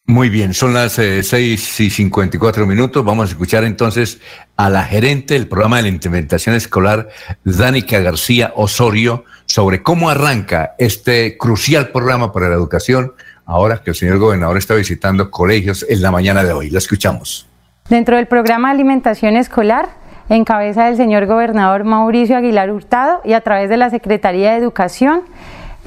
Muy 0.09 0.29
bien, 0.29 0.55
son 0.55 0.73
las 0.73 1.01
eh, 1.01 1.25
6 1.25 1.81
y 1.81 1.91
54 1.91 2.65
minutos. 2.65 3.05
Vamos 3.05 3.29
a 3.29 3.33
escuchar 3.33 3.65
entonces 3.65 4.21
a 4.57 4.71
la 4.71 4.85
gerente 4.85 5.35
del 5.35 5.49
programa 5.49 5.79
de 5.79 5.83
la 5.83 5.89
implementación 5.89 6.55
escolar, 6.55 7.09
Danica 7.43 7.99
García 7.99 8.53
Osorio, 8.55 9.25
sobre 9.47 9.83
cómo 9.83 10.09
arranca 10.09 10.77
este 10.79 11.37
crucial 11.37 11.89
programa 11.89 12.33
para 12.33 12.49
la 12.49 12.55
educación, 12.55 13.15
ahora 13.47 13.83
que 13.83 13.91
el 13.91 13.97
señor 13.97 14.19
gobernador 14.19 14.57
está 14.57 14.75
visitando 14.75 15.29
colegios 15.29 15.85
en 15.89 16.01
la 16.01 16.13
mañana 16.13 16.45
de 16.45 16.53
hoy. 16.53 16.71
La 16.71 16.79
escuchamos. 16.79 17.49
Dentro 17.89 18.17
del 18.17 18.27
programa 18.27 18.69
de 18.69 18.75
alimentación 18.75 19.37
escolar, 19.37 19.89
en 20.29 20.45
cabeza 20.45 20.87
del 20.87 20.97
señor 20.97 21.27
gobernador 21.27 21.83
Mauricio 21.83 22.37
Aguilar 22.37 22.71
Hurtado 22.71 23.21
y 23.25 23.33
a 23.33 23.41
través 23.41 23.69
de 23.69 23.77
la 23.77 23.91
Secretaría 23.91 24.53
de 24.53 24.59
Educación, 24.59 25.23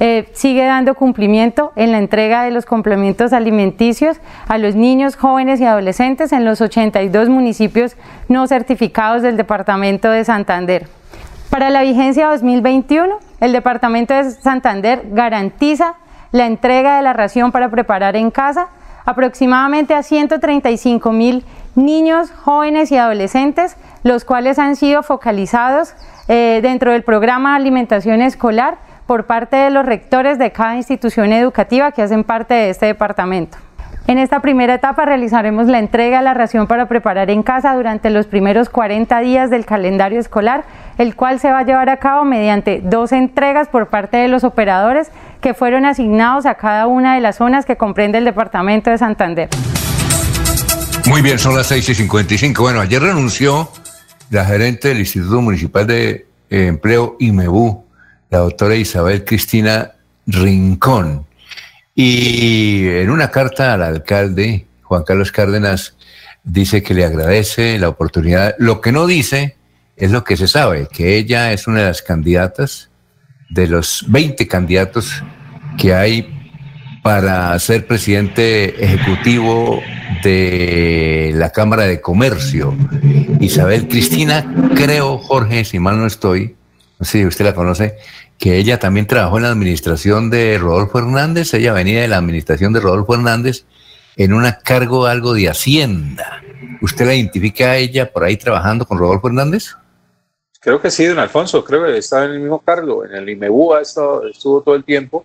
eh, 0.00 0.30
sigue 0.32 0.64
dando 0.64 0.94
cumplimiento 0.94 1.72
en 1.76 1.92
la 1.92 1.98
entrega 1.98 2.42
de 2.42 2.50
los 2.50 2.64
complementos 2.64 3.34
alimenticios 3.34 4.16
a 4.48 4.56
los 4.56 4.74
niños, 4.74 5.14
jóvenes 5.14 5.60
y 5.60 5.66
adolescentes 5.66 6.32
en 6.32 6.46
los 6.46 6.62
82 6.62 7.28
municipios 7.28 7.96
no 8.26 8.46
certificados 8.46 9.20
del 9.20 9.36
Departamento 9.36 10.10
de 10.10 10.24
Santander. 10.24 10.88
Para 11.50 11.68
la 11.68 11.82
vigencia 11.82 12.28
2021, 12.28 13.18
el 13.40 13.52
Departamento 13.52 14.14
de 14.14 14.30
Santander 14.30 15.02
garantiza 15.10 15.96
la 16.32 16.46
entrega 16.46 16.96
de 16.96 17.02
la 17.02 17.12
ración 17.12 17.52
para 17.52 17.68
preparar 17.68 18.16
en 18.16 18.30
casa 18.30 18.68
aproximadamente 19.04 19.92
a 19.92 20.02
135 20.02 21.12
mil 21.12 21.44
niños, 21.74 22.30
jóvenes 22.30 22.90
y 22.90 22.96
adolescentes, 22.96 23.76
los 24.02 24.24
cuales 24.24 24.58
han 24.58 24.76
sido 24.76 25.02
focalizados 25.02 25.94
eh, 26.28 26.60
dentro 26.62 26.92
del 26.92 27.02
programa 27.02 27.50
de 27.50 27.56
alimentación 27.56 28.22
escolar 28.22 28.78
por 29.10 29.26
parte 29.26 29.56
de 29.56 29.70
los 29.70 29.84
rectores 29.84 30.38
de 30.38 30.52
cada 30.52 30.76
institución 30.76 31.32
educativa 31.32 31.90
que 31.90 32.00
hacen 32.00 32.22
parte 32.22 32.54
de 32.54 32.70
este 32.70 32.86
departamento. 32.86 33.58
En 34.06 34.18
esta 34.18 34.38
primera 34.38 34.74
etapa 34.74 35.04
realizaremos 35.04 35.66
la 35.66 35.80
entrega 35.80 36.18
de 36.18 36.24
la 36.24 36.32
ración 36.32 36.68
para 36.68 36.86
preparar 36.86 37.28
en 37.28 37.42
casa 37.42 37.74
durante 37.74 38.08
los 38.10 38.28
primeros 38.28 38.68
40 38.68 39.18
días 39.18 39.50
del 39.50 39.66
calendario 39.66 40.20
escolar, 40.20 40.62
el 40.96 41.16
cual 41.16 41.40
se 41.40 41.50
va 41.50 41.58
a 41.58 41.62
llevar 41.64 41.90
a 41.90 41.96
cabo 41.96 42.24
mediante 42.24 42.82
dos 42.84 43.10
entregas 43.10 43.66
por 43.66 43.88
parte 43.88 44.16
de 44.16 44.28
los 44.28 44.44
operadores 44.44 45.10
que 45.40 45.54
fueron 45.54 45.86
asignados 45.86 46.46
a 46.46 46.54
cada 46.54 46.86
una 46.86 47.16
de 47.16 47.20
las 47.20 47.34
zonas 47.34 47.66
que 47.66 47.74
comprende 47.74 48.18
el 48.18 48.24
departamento 48.24 48.90
de 48.90 48.98
Santander. 48.98 49.48
Muy 51.08 51.20
bien, 51.20 51.40
son 51.40 51.56
las 51.56 51.66
6 51.66 51.88
y 51.88 51.94
55. 51.96 52.62
Bueno, 52.62 52.80
ayer 52.80 53.02
renunció 53.02 53.70
la 54.30 54.44
gerente 54.44 54.86
del 54.86 55.00
Instituto 55.00 55.40
Municipal 55.40 55.84
de 55.84 56.26
Empleo 56.48 57.16
IMEBU, 57.18 57.89
la 58.30 58.38
doctora 58.38 58.76
Isabel 58.76 59.24
Cristina 59.24 59.92
Rincón. 60.26 61.26
Y 61.94 62.86
en 62.88 63.10
una 63.10 63.30
carta 63.30 63.74
al 63.74 63.82
alcalde, 63.82 64.66
Juan 64.82 65.02
Carlos 65.02 65.32
Cárdenas, 65.32 65.96
dice 66.44 66.82
que 66.82 66.94
le 66.94 67.04
agradece 67.04 67.78
la 67.78 67.88
oportunidad. 67.88 68.54
Lo 68.58 68.80
que 68.80 68.92
no 68.92 69.06
dice 69.06 69.56
es 69.96 70.10
lo 70.10 70.24
que 70.24 70.36
se 70.36 70.48
sabe, 70.48 70.88
que 70.90 71.16
ella 71.16 71.52
es 71.52 71.66
una 71.66 71.80
de 71.80 71.86
las 71.86 72.02
candidatas, 72.02 72.90
de 73.50 73.66
los 73.66 74.04
20 74.08 74.46
candidatos 74.46 75.22
que 75.76 75.92
hay 75.92 76.36
para 77.02 77.58
ser 77.58 77.86
presidente 77.86 78.84
ejecutivo 78.84 79.82
de 80.22 81.32
la 81.34 81.50
Cámara 81.50 81.84
de 81.84 82.00
Comercio. 82.00 82.76
Isabel 83.40 83.88
Cristina, 83.88 84.70
creo, 84.74 85.18
Jorge, 85.18 85.64
si 85.64 85.78
mal 85.78 85.98
no 85.98 86.06
estoy, 86.06 86.56
si 87.00 87.24
usted 87.24 87.44
la 87.44 87.54
conoce, 87.54 87.96
que 88.38 88.56
ella 88.56 88.78
también 88.78 89.06
trabajó 89.06 89.36
en 89.36 89.44
la 89.44 89.50
administración 89.50 90.30
de 90.30 90.58
Rodolfo 90.58 90.98
Hernández, 90.98 91.52
ella 91.54 91.72
venía 91.72 92.00
de 92.00 92.08
la 92.08 92.16
administración 92.16 92.72
de 92.72 92.80
Rodolfo 92.80 93.14
Hernández 93.14 93.64
en 94.16 94.32
un 94.32 94.46
cargo 94.64 95.06
algo 95.06 95.34
de 95.34 95.48
Hacienda. 95.48 96.42
¿Usted 96.82 97.06
la 97.06 97.14
identifica 97.14 97.72
a 97.72 97.76
ella 97.76 98.10
por 98.10 98.24
ahí 98.24 98.36
trabajando 98.36 98.86
con 98.86 98.98
Rodolfo 98.98 99.28
Hernández? 99.28 99.74
Creo 100.60 100.80
que 100.80 100.90
sí, 100.90 101.06
don 101.06 101.18
Alfonso, 101.18 101.64
creo 101.64 101.86
que 101.86 101.96
está 101.98 102.24
en 102.24 102.32
el 102.32 102.40
mismo 102.40 102.60
cargo. 102.60 103.04
En 103.04 103.14
el 103.14 103.28
IMEBU 103.28 103.76
estuvo 103.76 104.62
todo 104.62 104.74
el 104.74 104.84
tiempo, 104.84 105.24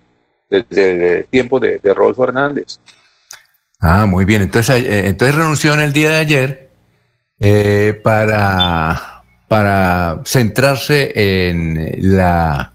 desde 0.49 1.19
el 1.19 1.25
tiempo 1.27 1.59
de, 1.59 1.79
Rodolfo 1.83 2.23
Hernández. 2.23 2.79
Ah, 3.79 4.05
muy 4.05 4.23
bien. 4.23 4.41
Entonces, 4.41 4.83
eh, 4.83 5.07
entonces 5.07 5.35
renunció 5.35 5.73
en 5.73 5.81
el 5.81 5.91
día 5.93 6.11
de 6.11 6.15
ayer 6.15 6.69
eh, 7.39 7.99
para, 8.01 9.14
para 9.47 10.21
centrarse 10.25 11.11
en 11.15 11.91
la 12.17 12.73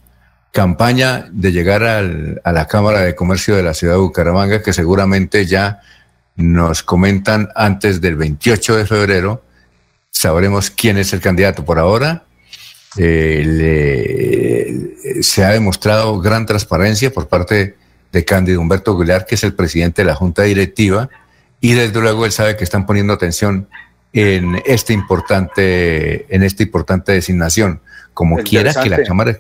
campaña 0.52 1.28
de 1.30 1.52
llegar 1.52 1.84
a 1.84 2.52
la 2.52 2.66
Cámara 2.66 3.00
de 3.00 3.14
Comercio 3.14 3.56
de 3.56 3.62
la 3.62 3.74
ciudad 3.74 3.94
de 3.94 4.00
Bucaramanga, 4.00 4.62
que 4.62 4.72
seguramente 4.72 5.46
ya 5.46 5.80
nos 6.36 6.82
comentan 6.82 7.50
antes 7.54 8.00
del 8.00 8.16
28 8.16 8.76
de 8.76 8.86
febrero. 8.86 9.44
Sabremos 10.10 10.70
quién 10.70 10.98
es 10.98 11.12
el 11.12 11.20
candidato. 11.20 11.64
Por 11.64 11.78
ahora 11.78 12.24
eh, 12.96 14.72
se 15.22 15.44
ha 15.44 15.50
demostrado 15.50 16.18
gran 16.20 16.46
transparencia 16.46 17.12
por 17.12 17.28
parte 17.28 17.76
de 18.10 18.24
Cándido 18.24 18.60
Humberto 18.60 18.96
Aguilar, 18.96 19.26
que 19.26 19.36
es 19.36 19.44
el 19.44 19.54
presidente 19.54 20.02
de 20.02 20.06
la 20.06 20.16
Junta 20.16 20.42
Directiva, 20.42 21.08
y 21.60 21.74
desde 21.74 22.00
luego 22.00 22.24
él 22.26 22.32
sabe 22.32 22.56
que 22.56 22.64
están 22.64 22.86
poniendo 22.86 23.12
atención 23.12 23.68
en 24.12 24.60
este 24.64 24.92
importante, 24.92 26.34
en 26.34 26.42
esta 26.42 26.62
importante 26.62 27.12
designación. 27.12 27.80
Como 28.14 28.38
quiera 28.38 28.74
que 28.74 28.88
la 28.88 29.02
Cámara, 29.02 29.38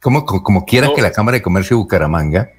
como, 0.00 0.24
como, 0.24 0.64
quiera 0.64 0.90
que 0.94 1.02
la 1.02 1.12
Cámara 1.12 1.36
de 1.36 1.42
Comercio 1.42 1.76
de 1.76 1.82
Bucaramanga 1.82 2.50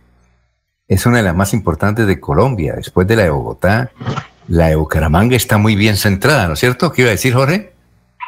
es 0.88 1.06
una 1.06 1.18
de 1.18 1.24
las 1.24 1.36
más 1.36 1.54
importantes 1.54 2.08
de 2.08 2.20
Colombia, 2.20 2.74
después 2.76 3.08
de 3.08 3.16
la 3.16 3.24
de 3.24 3.30
Bogotá. 3.30 3.92
La 4.48 4.68
de 4.68 4.76
Bucaramanga 4.76 5.36
está 5.36 5.58
muy 5.58 5.76
bien 5.76 5.96
centrada, 5.98 6.48
¿no 6.48 6.54
es 6.54 6.60
cierto? 6.60 6.92
¿Qué 6.92 7.04
iba 7.04 7.10
a 7.10 7.12
decir, 7.12 7.34
Jorge? 7.34 7.74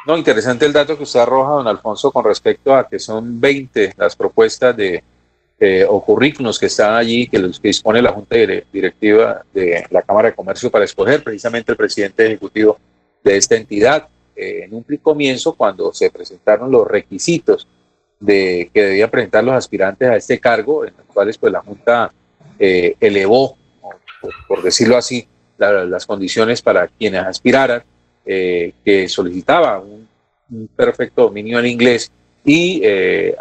No, 0.05 0.17
interesante 0.17 0.65
el 0.65 0.73
dato 0.73 0.97
que 0.97 1.03
usted 1.03 1.19
arroja, 1.19 1.53
don 1.53 1.67
Alfonso, 1.67 2.11
con 2.11 2.25
respecto 2.25 2.75
a 2.75 2.87
que 2.87 2.99
son 2.99 3.39
20 3.39 3.95
las 3.97 4.15
propuestas 4.15 4.75
de 4.75 5.03
o 5.87 6.03
currículos 6.03 6.57
que 6.57 6.65
están 6.65 6.95
allí, 6.95 7.27
que 7.27 7.37
los 7.37 7.59
que 7.59 7.67
dispone 7.67 8.01
la 8.01 8.11
Junta 8.11 8.35
Directiva 8.73 9.43
de 9.53 9.85
la 9.91 10.01
Cámara 10.01 10.29
de 10.29 10.35
Comercio 10.35 10.71
para 10.71 10.85
escoger 10.85 11.23
precisamente 11.23 11.71
el 11.71 11.77
presidente 11.77 12.25
ejecutivo 12.25 12.79
de 13.23 13.37
esta 13.37 13.55
entidad. 13.55 14.07
Eh, 14.35 14.63
en 14.63 14.73
un 14.73 14.83
comienzo, 15.01 15.53
cuando 15.53 15.93
se 15.93 16.09
presentaron 16.09 16.71
los 16.71 16.87
requisitos 16.87 17.67
de 18.19 18.69
que 18.73 18.83
debían 18.83 19.09
presentar 19.09 19.43
los 19.43 19.55
aspirantes 19.55 20.09
a 20.09 20.15
este 20.15 20.39
cargo, 20.39 20.85
en 20.85 20.93
los 20.97 21.05
cuales 21.07 21.37
pues 21.37 21.51
la 21.51 21.61
Junta 21.61 22.11
eh, 22.59 22.95
elevó, 22.99 23.57
por, 24.47 24.61
decirlo 24.61 24.97
así, 24.97 25.27
las 25.57 26.05
condiciones 26.05 26.61
para 26.61 26.87
quienes 26.87 27.23
aspiraran, 27.23 27.83
eh, 28.25 28.73
que 28.85 29.07
solicitaba 29.09 29.79
un, 29.79 30.09
perfecto 30.75 31.23
dominio 31.23 31.59
en 31.59 31.65
inglés 31.65 32.11
y 32.43 32.83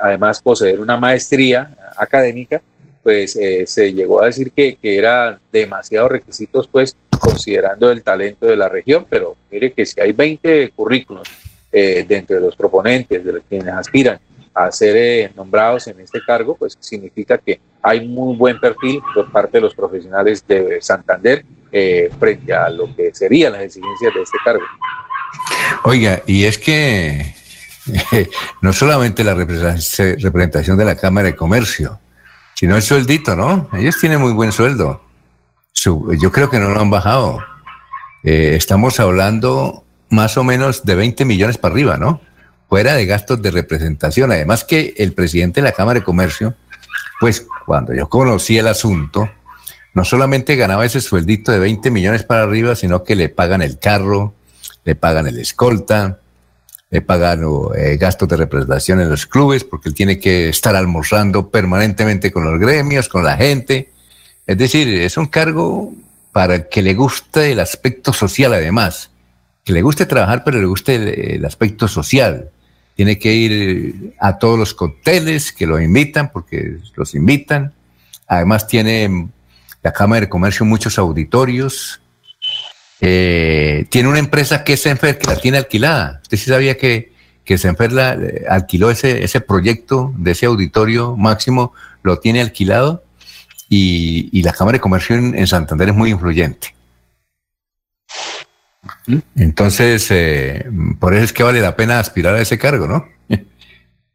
además 0.01 0.41
poseer 0.41 0.79
una 0.79 0.97
maestría 0.97 1.77
académica, 1.97 2.63
pues 3.03 3.33
se 3.65 3.93
llegó 3.93 4.23
a 4.23 4.27
decir 4.27 4.53
que, 4.53 4.77
que 4.77 4.97
eran 4.97 5.41
demasiados 5.51 6.13
requisitos, 6.13 6.69
pues 6.69 6.97
considerando 7.21 7.91
el 7.91 8.03
talento 8.03 8.47
de 8.47 8.57
la 8.57 8.69
región, 8.69 9.07
pero 9.09 9.37
mire 9.51 9.73
que 9.73 9.87
si 9.87 10.01
hay 10.01 10.13
20 10.13 10.71
currículos 10.71 11.29
dentro 11.73 12.35
de 12.35 12.43
los 12.43 12.57
proponentes, 12.57 13.25
de 13.25 13.33
los 13.33 13.43
quienes 13.49 13.69
aspiran 13.69 14.19
a 14.55 14.71
ser 14.73 14.97
eh, 14.97 15.33
nombrados 15.37 15.87
en 15.87 16.01
este 16.01 16.21
cargo, 16.27 16.57
pues 16.57 16.77
significa 16.81 17.39
que 17.39 17.61
hay 17.83 18.07
muy 18.07 18.37
buen 18.37 18.59
perfil 18.61 19.01
por 19.15 19.31
parte 19.31 19.59
de 19.59 19.63
los 19.63 19.75
profesionales 19.75 20.45
de 20.47 20.79
Santander 20.81 21.45
eh, 21.73 22.11
frente 22.19 22.53
a 22.53 22.69
lo 22.69 22.95
que 22.95 23.15
serían 23.15 23.53
las 23.53 23.63
exigencias 23.63 24.15
de 24.15 24.23
este 24.23 24.39
cargo. 24.45 24.65
Oiga, 25.85 26.23
y 26.27 26.45
es 26.45 26.59
que 26.59 27.35
no 28.61 28.73
solamente 28.73 29.25
la 29.25 29.35
representación 29.35 30.77
de 30.77 30.85
la 30.85 30.97
Cámara 30.97 31.29
de 31.29 31.37
Comercio, 31.37 32.01
sino 32.55 32.77
el 32.77 32.83
sueldito, 32.83 33.37
¿no? 33.37 33.71
Ellos 33.73 33.99
tienen 33.99 34.21
muy 34.21 34.33
buen 34.33 34.53
sueldo. 34.53 35.03
Yo 35.85 36.33
creo 36.33 36.51
que 36.51 36.59
no 36.59 36.71
lo 36.71 36.81
han 36.81 36.91
bajado. 36.91 37.39
Eh, 38.23 38.55
estamos 38.57 39.01
hablando 39.01 39.85
más 40.11 40.37
o 40.37 40.45
menos 40.45 40.85
de 40.85 40.95
20 40.95 41.25
millones 41.25 41.59
para 41.59 41.73
arriba, 41.73 41.97
¿no? 41.97 42.21
fuera 42.71 42.95
de 42.95 43.05
gastos 43.05 43.43
de 43.43 43.51
representación. 43.51 44.31
Además 44.31 44.65
que 44.65 44.95
el 44.97 45.13
presidente 45.13 45.61
de 45.61 45.67
la 45.67 45.73
Cámara 45.73 45.99
de 45.99 46.05
Comercio, 46.05 46.55
pues 47.19 47.45
cuando 47.67 47.93
yo 47.93 48.09
conocí 48.09 48.57
el 48.57 48.69
asunto, 48.69 49.29
no 49.93 50.05
solamente 50.05 50.55
ganaba 50.55 50.87
ese 50.87 51.01
sueldito 51.01 51.51
de 51.51 51.59
20 51.59 51.91
millones 51.91 52.23
para 52.23 52.45
arriba, 52.45 52.77
sino 52.77 53.03
que 53.03 53.17
le 53.17 53.29
pagan 53.29 53.61
el 53.61 53.81
carro, 53.81 54.35
le 54.85 54.95
pagan 54.95 55.27
el 55.27 55.39
escolta, 55.41 56.21
le 56.91 57.03
pagan 57.03 57.45
eh, 57.77 57.97
gastos 57.97 58.29
de 58.29 58.37
representación 58.37 59.01
en 59.01 59.11
los 59.11 59.27
clubes, 59.27 59.65
porque 59.65 59.89
él 59.89 59.95
tiene 59.97 60.21
que 60.21 60.49
estar 60.49 60.77
almorzando 60.77 61.51
permanentemente 61.51 62.31
con 62.31 62.45
los 62.45 62.59
gremios, 62.61 63.09
con 63.09 63.25
la 63.25 63.37
gente. 63.37 63.91
Es 64.51 64.59
decir, 64.59 64.89
es 64.89 65.17
un 65.17 65.27
cargo 65.27 65.95
para 66.33 66.69
que 66.69 66.83
le 66.83 66.95
guste 66.95 67.53
el 67.53 67.61
aspecto 67.61 68.13
social 68.13 68.53
además, 68.53 69.13
que 69.63 69.73
le 69.73 69.81
guste 69.81 70.07
trabajar, 70.07 70.43
pero 70.45 70.59
le 70.59 70.67
guste 70.67 71.37
el 71.37 71.45
aspecto 71.45 71.87
social 71.87 72.51
tiene 72.97 73.17
que 73.17 73.33
ir 73.33 74.15
a 74.19 74.39
todos 74.39 74.59
los 74.59 74.75
cócteles 74.75 75.53
que 75.53 75.69
lo 75.69 75.81
invitan, 75.81 76.33
porque 76.33 76.79
los 76.97 77.15
invitan. 77.15 77.73
Además 78.27 78.67
tiene 78.67 79.29
la 79.85 79.93
Cámara 79.93 80.23
de 80.23 80.29
Comercio 80.29 80.67
muchos 80.67 80.99
auditorios. 80.99 82.01
Eh, 83.01 83.87
tiene 83.89 84.09
una 84.09 84.19
empresa 84.19 84.65
que 84.65 84.73
es 84.73 84.83
Senfer 84.83 85.17
que 85.17 85.29
la 85.29 85.37
tiene 85.37 85.59
alquilada. 85.59 86.19
Usted 86.25 86.37
sí 86.37 86.51
sabía 86.51 86.77
que, 86.77 87.13
que 87.45 87.57
Senfer 87.57 87.93
la, 87.93 88.15
eh, 88.15 88.47
alquiló 88.49 88.91
ese, 88.91 89.23
ese 89.23 89.41
proyecto 89.41 90.13
de 90.19 90.33
ese 90.33 90.47
auditorio 90.47 91.17
máximo, 91.17 91.73
lo 92.03 92.19
tiene 92.19 92.41
alquilado 92.41 93.05
y, 93.71 94.43
la 94.43 94.53
Cámara 94.53 94.77
de 94.77 94.81
Comercio 94.83 95.17
en 95.17 95.47
Santander 95.47 95.89
es 95.89 95.95
muy 95.95 96.11
influyente. 96.11 96.75
Entonces, 99.37 100.09
eh, 100.11 100.67
por 100.99 101.15
eso 101.15 101.25
es 101.25 101.33
que 101.33 101.43
vale 101.43 101.61
la 101.61 101.77
pena 101.77 101.99
aspirar 101.99 102.35
a 102.35 102.41
ese 102.41 102.59
cargo, 102.59 102.87
¿no? 102.87 103.09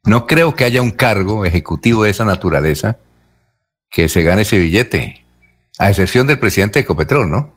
No 0.04 0.28
creo 0.28 0.54
que 0.54 0.66
haya 0.66 0.84
un 0.84 0.92
cargo 0.92 1.46
ejecutivo 1.46 2.04
de 2.04 2.12
esa 2.12 2.26
naturaleza 2.26 2.98
que 3.90 4.08
se 4.08 4.22
gane 4.22 4.44
ese 4.44 4.60
billete, 4.60 5.26
a 5.80 5.90
excepción 5.90 6.28
del 6.28 6.38
presidente 6.38 6.78
de 6.78 6.84
Ecopetrol, 6.84 7.28
¿no? 7.32 7.56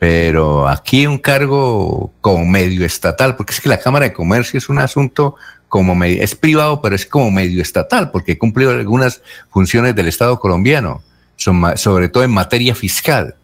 Pero 0.00 0.66
aquí 0.66 1.06
un 1.06 1.18
cargo 1.18 2.12
como 2.20 2.44
medio 2.44 2.84
estatal, 2.84 3.36
porque 3.36 3.52
es 3.52 3.60
que 3.60 3.68
la 3.68 3.78
Cámara 3.78 4.06
de 4.06 4.12
Comercio 4.12 4.58
es 4.58 4.68
un 4.68 4.78
asunto 4.78 5.36
como 5.68 5.94
medio, 5.94 6.20
es 6.20 6.34
privado, 6.34 6.82
pero 6.82 6.96
es 6.96 7.06
como 7.06 7.30
medio 7.30 7.62
estatal, 7.62 8.10
porque 8.10 8.38
cumple 8.38 8.68
algunas 8.68 9.22
funciones 9.50 9.94
del 9.94 10.08
Estado 10.08 10.40
colombiano, 10.40 11.02
sobre 11.38 12.08
todo 12.08 12.24
en 12.24 12.30
materia 12.30 12.74
fiscal. 12.74 13.36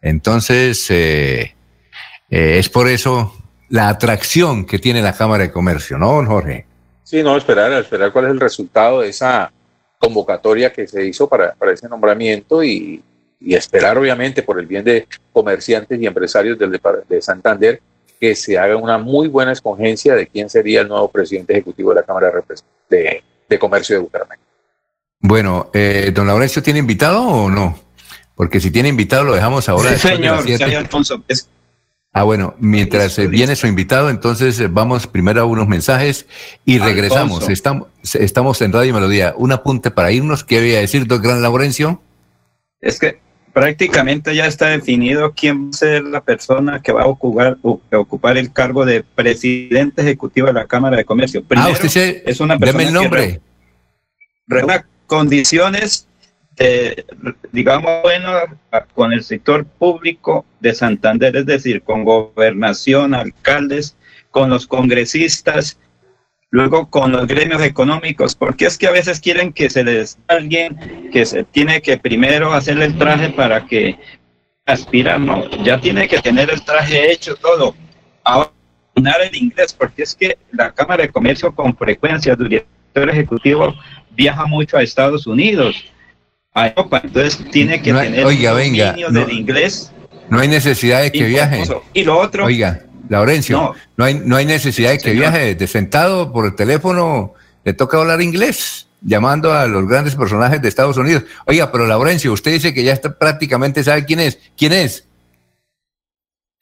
Entonces, 0.00 0.90
eh, 0.90 1.54
eh, 2.30 2.58
es 2.58 2.68
por 2.68 2.88
eso 2.88 3.32
la 3.68 3.88
atracción 3.88 4.64
que 4.64 4.78
tiene 4.78 5.02
la 5.02 5.12
Cámara 5.12 5.44
de 5.44 5.52
Comercio, 5.52 5.98
¿no, 5.98 6.24
Jorge? 6.24 6.66
Sí, 7.02 7.22
no, 7.22 7.36
esperar, 7.36 7.72
esperar 7.72 8.12
cuál 8.12 8.26
es 8.26 8.30
el 8.32 8.40
resultado 8.40 9.00
de 9.00 9.08
esa 9.08 9.52
convocatoria 9.98 10.72
que 10.72 10.86
se 10.86 11.04
hizo 11.06 11.28
para, 11.28 11.54
para 11.54 11.72
ese 11.72 11.88
nombramiento 11.88 12.62
y, 12.62 13.02
esperar, 13.40 13.98
obviamente, 13.98 14.42
por 14.42 14.58
el 14.58 14.66
bien 14.66 14.84
de 14.84 15.06
comerciantes 15.32 16.00
y 16.00 16.06
empresarios 16.06 16.58
del, 16.58 16.80
de 17.08 17.22
Santander, 17.22 17.80
que 18.18 18.34
se 18.34 18.58
haga 18.58 18.76
una 18.76 18.98
muy 18.98 19.28
buena 19.28 19.52
escogencia 19.52 20.14
de 20.14 20.26
quién 20.26 20.48
sería 20.48 20.80
el 20.80 20.88
nuevo 20.88 21.08
presidente 21.08 21.52
ejecutivo 21.52 21.90
de 21.90 21.96
la 21.96 22.02
Cámara 22.02 22.32
de, 22.88 23.22
de 23.48 23.58
Comercio 23.58 23.96
de 23.96 24.02
Bucaramanga. 24.02 24.25
Bueno, 25.26 25.70
eh, 25.74 26.12
¿don 26.14 26.26
Laurencio 26.26 26.62
tiene 26.62 26.78
invitado 26.78 27.22
o 27.22 27.50
no? 27.50 27.78
Porque 28.34 28.60
si 28.60 28.70
tiene 28.70 28.88
invitado 28.88 29.24
lo 29.24 29.34
dejamos 29.34 29.68
ahora. 29.68 29.96
Sí, 29.96 30.08
señor, 30.08 30.44
señor 30.44 30.76
Alfonso. 30.76 31.22
Es, 31.26 31.48
Ah, 32.16 32.22
bueno, 32.22 32.54
mientras 32.58 33.18
eh, 33.18 33.26
viene 33.26 33.56
su 33.56 33.66
invitado, 33.66 34.08
entonces 34.08 34.58
eh, 34.58 34.68
vamos 34.68 35.06
primero 35.06 35.42
a 35.42 35.44
unos 35.44 35.68
mensajes 35.68 36.26
y 36.64 36.78
regresamos. 36.78 37.46
Estamos, 37.50 37.88
estamos 38.14 38.62
en 38.62 38.72
Radio 38.72 38.94
Melodía. 38.94 39.34
Un 39.36 39.52
apunte 39.52 39.90
para 39.90 40.10
irnos. 40.12 40.42
¿Qué 40.42 40.56
había 40.56 40.78
a 40.78 40.80
decir, 40.80 41.06
don 41.06 41.20
Gran 41.20 41.42
Laurencio? 41.42 42.00
Es 42.80 42.98
que 42.98 43.18
prácticamente 43.52 44.34
ya 44.34 44.46
está 44.46 44.68
definido 44.68 45.34
quién 45.34 45.66
va 45.66 45.70
a 45.70 45.72
ser 45.74 46.04
la 46.04 46.22
persona 46.22 46.80
que 46.80 46.90
va 46.90 47.02
a 47.02 47.06
ocupar, 47.06 47.58
ocupar 47.62 48.38
el 48.38 48.50
cargo 48.50 48.86
de 48.86 49.02
presidente 49.02 50.00
ejecutivo 50.00 50.46
de 50.46 50.54
la 50.54 50.64
Cámara 50.64 50.96
de 50.96 51.04
Comercio. 51.04 51.44
ah, 51.54 51.68
usted 51.68 52.22
es 52.24 52.40
una 52.40 52.58
persona 52.58 52.82
el 52.82 52.94
nombre. 52.94 53.42
que 54.48 54.84
condiciones 55.06 56.06
digamos, 57.52 58.02
bueno, 58.02 58.30
con 58.94 59.12
el 59.12 59.22
sector 59.22 59.66
público 59.66 60.46
de 60.60 60.74
Santander, 60.74 61.36
es 61.36 61.46
decir, 61.46 61.82
con 61.82 62.04
gobernación, 62.04 63.14
alcaldes, 63.14 63.96
con 64.30 64.50
los 64.50 64.66
congresistas, 64.66 65.78
luego 66.50 66.88
con 66.88 67.12
los 67.12 67.26
gremios 67.26 67.62
económicos, 67.62 68.34
porque 68.34 68.66
es 68.66 68.78
que 68.78 68.86
a 68.86 68.92
veces 68.92 69.20
quieren 69.20 69.52
que 69.52 69.68
se 69.68 69.84
les 69.84 70.18
alguien 70.28 71.10
que 71.12 71.26
se 71.26 71.44
tiene 71.44 71.82
que 71.82 71.98
primero 71.98 72.52
hacerle 72.52 72.86
el 72.86 72.98
traje 72.98 73.30
para 73.30 73.66
que 73.66 73.98
aspirar, 74.64 75.20
no, 75.20 75.48
ya 75.62 75.80
tiene 75.80 76.08
que 76.08 76.20
tener 76.20 76.50
el 76.50 76.62
traje 76.64 77.12
hecho, 77.12 77.36
todo. 77.36 77.74
Ahora, 78.24 78.50
el 78.96 79.36
inglés, 79.36 79.74
porque 79.74 80.04
es 80.04 80.14
que 80.14 80.38
la 80.52 80.72
Cámara 80.72 81.02
de 81.02 81.10
Comercio 81.10 81.54
con 81.54 81.76
frecuencia, 81.76 82.34
director 82.34 83.10
ejecutivo 83.10 83.74
viaja 84.16 84.46
mucho 84.46 84.76
a 84.76 84.82
Estados 84.82 85.26
Unidos, 85.26 85.84
a 86.54 86.68
Europa, 86.68 87.00
entonces 87.04 87.38
tiene 87.50 87.80
que 87.82 87.92
tener 87.92 88.24
oiga, 88.24 88.52
venga, 88.54 88.92
del 88.92 89.30
inglés. 89.30 89.92
No 90.28 90.40
hay 90.40 90.48
necesidad 90.48 91.02
de 91.02 91.12
que 91.12 91.24
viaje. 91.24 91.62
Y 91.92 92.02
lo 92.02 92.18
otro. 92.18 92.46
Oiga, 92.46 92.82
Laurencio, 93.08 93.74
no, 93.96 94.04
hay, 94.04 94.14
no 94.14 94.36
hay 94.36 94.46
necesidad 94.46 94.90
de 94.90 94.98
que 94.98 95.12
viaje 95.12 95.54
de 95.54 95.66
sentado 95.66 96.32
por 96.32 96.46
el 96.46 96.56
teléfono, 96.56 97.34
le 97.64 97.74
toca 97.74 97.98
hablar 97.98 98.22
inglés, 98.22 98.88
llamando 99.02 99.52
a 99.52 99.66
los 99.66 99.86
grandes 99.86 100.16
personajes 100.16 100.60
de 100.62 100.68
Estados 100.68 100.96
Unidos. 100.96 101.24
Oiga, 101.46 101.70
pero 101.70 101.86
Laurencio, 101.86 102.32
usted 102.32 102.52
dice 102.52 102.74
que 102.74 102.82
ya 102.82 102.92
está, 102.92 103.16
prácticamente 103.16 103.84
sabe 103.84 104.04
quién 104.04 104.20
es. 104.20 104.38
¿Quién 104.56 104.72
es? 104.72 105.06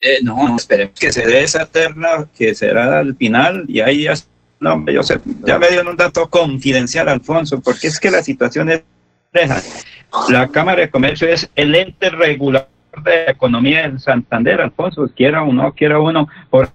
Eh, 0.01 0.19
no, 0.23 0.57
esperemos 0.57 0.99
que 0.99 1.13
se 1.13 1.27
dé 1.27 1.45
esa 1.45 1.65
terna, 1.65 2.27
que 2.37 2.55
será 2.55 2.99
al 2.99 3.17
final, 3.17 3.65
y 3.69 3.81
ahí 3.81 4.03
ya, 4.03 4.15
no, 4.61 4.85
yo 4.91 5.03
sé, 5.03 5.21
ya 5.47 5.59
me 5.59 5.69
dio 5.69 5.89
un 5.89 5.97
dato 5.97 6.29
confidencial, 6.29 7.09
Alfonso, 7.09 7.61
porque 7.61 7.89
es 7.89 8.01
que 8.01 8.11
la 8.11 8.23
situación 8.23 8.71
es 8.71 8.83
la 10.29 10.49
Cámara 10.49 10.83
de 10.83 10.91
Comercio 10.91 11.29
es 11.29 11.51
el 11.57 11.75
ente 11.75 12.11
regulador 12.11 12.69
de 13.05 13.25
la 13.25 13.33
economía 13.33 13.85
en 13.85 13.99
Santander, 13.99 14.61
Alfonso, 14.61 15.11
quiera 15.15 15.43
o 15.43 15.53
no 15.53 15.73
quiera 15.73 15.99
uno, 15.99 16.29
por 16.51 16.71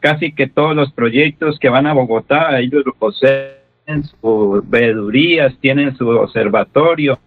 casi 0.00 0.32
que 0.32 0.46
todos 0.46 0.76
los 0.76 0.92
proyectos 0.92 1.58
que 1.58 1.70
van 1.70 1.86
a 1.86 1.94
Bogotá, 1.94 2.58
ellos 2.60 2.84
poseen 2.98 4.04
sus 4.20 4.68
veedurías, 4.68 5.56
tienen 5.60 5.96
su 5.96 6.08
observatorio. 6.08 7.18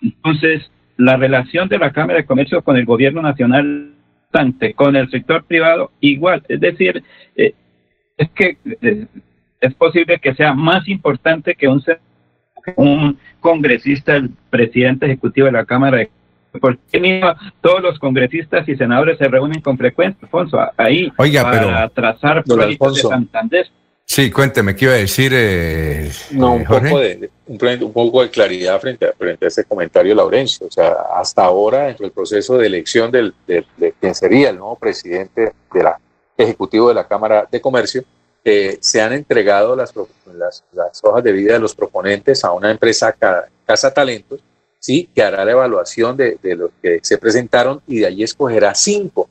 Entonces, 0.00 0.70
la 0.96 1.16
relación 1.16 1.68
de 1.68 1.78
la 1.78 1.92
Cámara 1.92 2.20
de 2.20 2.26
Comercio 2.26 2.62
con 2.62 2.76
el 2.76 2.86
gobierno 2.86 3.20
nacional, 3.20 3.92
con 4.74 4.96
el 4.96 5.10
sector 5.10 5.44
privado, 5.44 5.90
igual. 6.00 6.42
Es 6.48 6.60
decir, 6.60 7.02
eh, 7.36 7.54
es 8.20 8.30
que 8.30 8.58
eh, 8.82 9.06
es 9.60 9.74
posible 9.74 10.18
que 10.18 10.34
sea 10.34 10.52
más 10.52 10.86
importante 10.88 11.54
que 11.54 11.66
un 11.68 11.82
un 12.76 13.18
congresista, 13.40 14.16
el 14.16 14.30
presidente 14.50 15.06
ejecutivo 15.06 15.46
de 15.46 15.52
la 15.52 15.64
Cámara 15.64 15.98
de 15.98 16.10
porque 16.60 17.22
todos 17.60 17.80
los 17.80 17.98
congresistas 18.00 18.68
y 18.68 18.74
senadores 18.74 19.18
se 19.18 19.28
reúnen 19.28 19.60
con 19.60 19.78
frecuencia, 19.78 20.18
Alfonso, 20.22 20.58
ahí 20.76 21.08
para 21.12 21.88
trazar 21.90 22.42
proyectos 22.42 22.96
de 22.96 23.02
Santander. 23.02 23.68
Sí, 24.04 24.32
cuénteme, 24.32 24.74
¿qué 24.74 24.86
iba 24.86 24.94
a 24.94 24.96
decir? 24.96 25.30
Eh, 25.32 26.10
no, 26.32 26.54
un, 26.54 26.64
poco 26.64 26.98
de, 26.98 27.30
un, 27.46 27.92
poco 27.92 28.22
de 28.22 28.30
claridad 28.30 28.80
frente 28.80 29.06
a, 29.06 29.12
frente 29.12 29.44
a 29.44 29.48
ese 29.48 29.62
comentario, 29.62 30.12
Laurencio. 30.12 30.66
O 30.66 30.70
sea, 30.72 30.92
hasta 31.14 31.44
ahora, 31.44 31.86
dentro 31.86 32.04
del 32.04 32.12
proceso 32.12 32.58
de 32.58 32.66
elección 32.66 33.12
del, 33.12 33.32
de, 33.46 33.64
de 33.76 33.94
quien 34.00 34.12
sería 34.16 34.50
el 34.50 34.56
nuevo 34.56 34.76
presidente 34.76 35.52
de 35.72 35.82
la 35.84 35.96
ejecutivo 36.40 36.88
de 36.88 36.94
la 36.94 37.06
Cámara 37.06 37.48
de 37.50 37.60
Comercio, 37.60 38.04
eh, 38.44 38.78
se 38.80 39.02
han 39.02 39.12
entregado 39.12 39.76
las, 39.76 39.92
las, 40.32 40.64
hojas 41.02 41.22
de 41.22 41.32
vida 41.32 41.54
de 41.54 41.58
los 41.58 41.74
proponentes 41.74 42.42
a 42.44 42.52
una 42.52 42.70
empresa 42.70 43.14
Casa 43.66 43.92
Talentos, 43.92 44.40
¿sí? 44.78 45.08
que 45.14 45.22
hará 45.22 45.44
la 45.44 45.52
evaluación 45.52 46.16
de, 46.16 46.38
de 46.42 46.56
los 46.56 46.70
que 46.82 47.00
se 47.02 47.18
presentaron 47.18 47.82
y 47.86 47.98
de 47.98 48.06
allí 48.06 48.22
escogerá 48.22 48.74
cinco, 48.74 49.28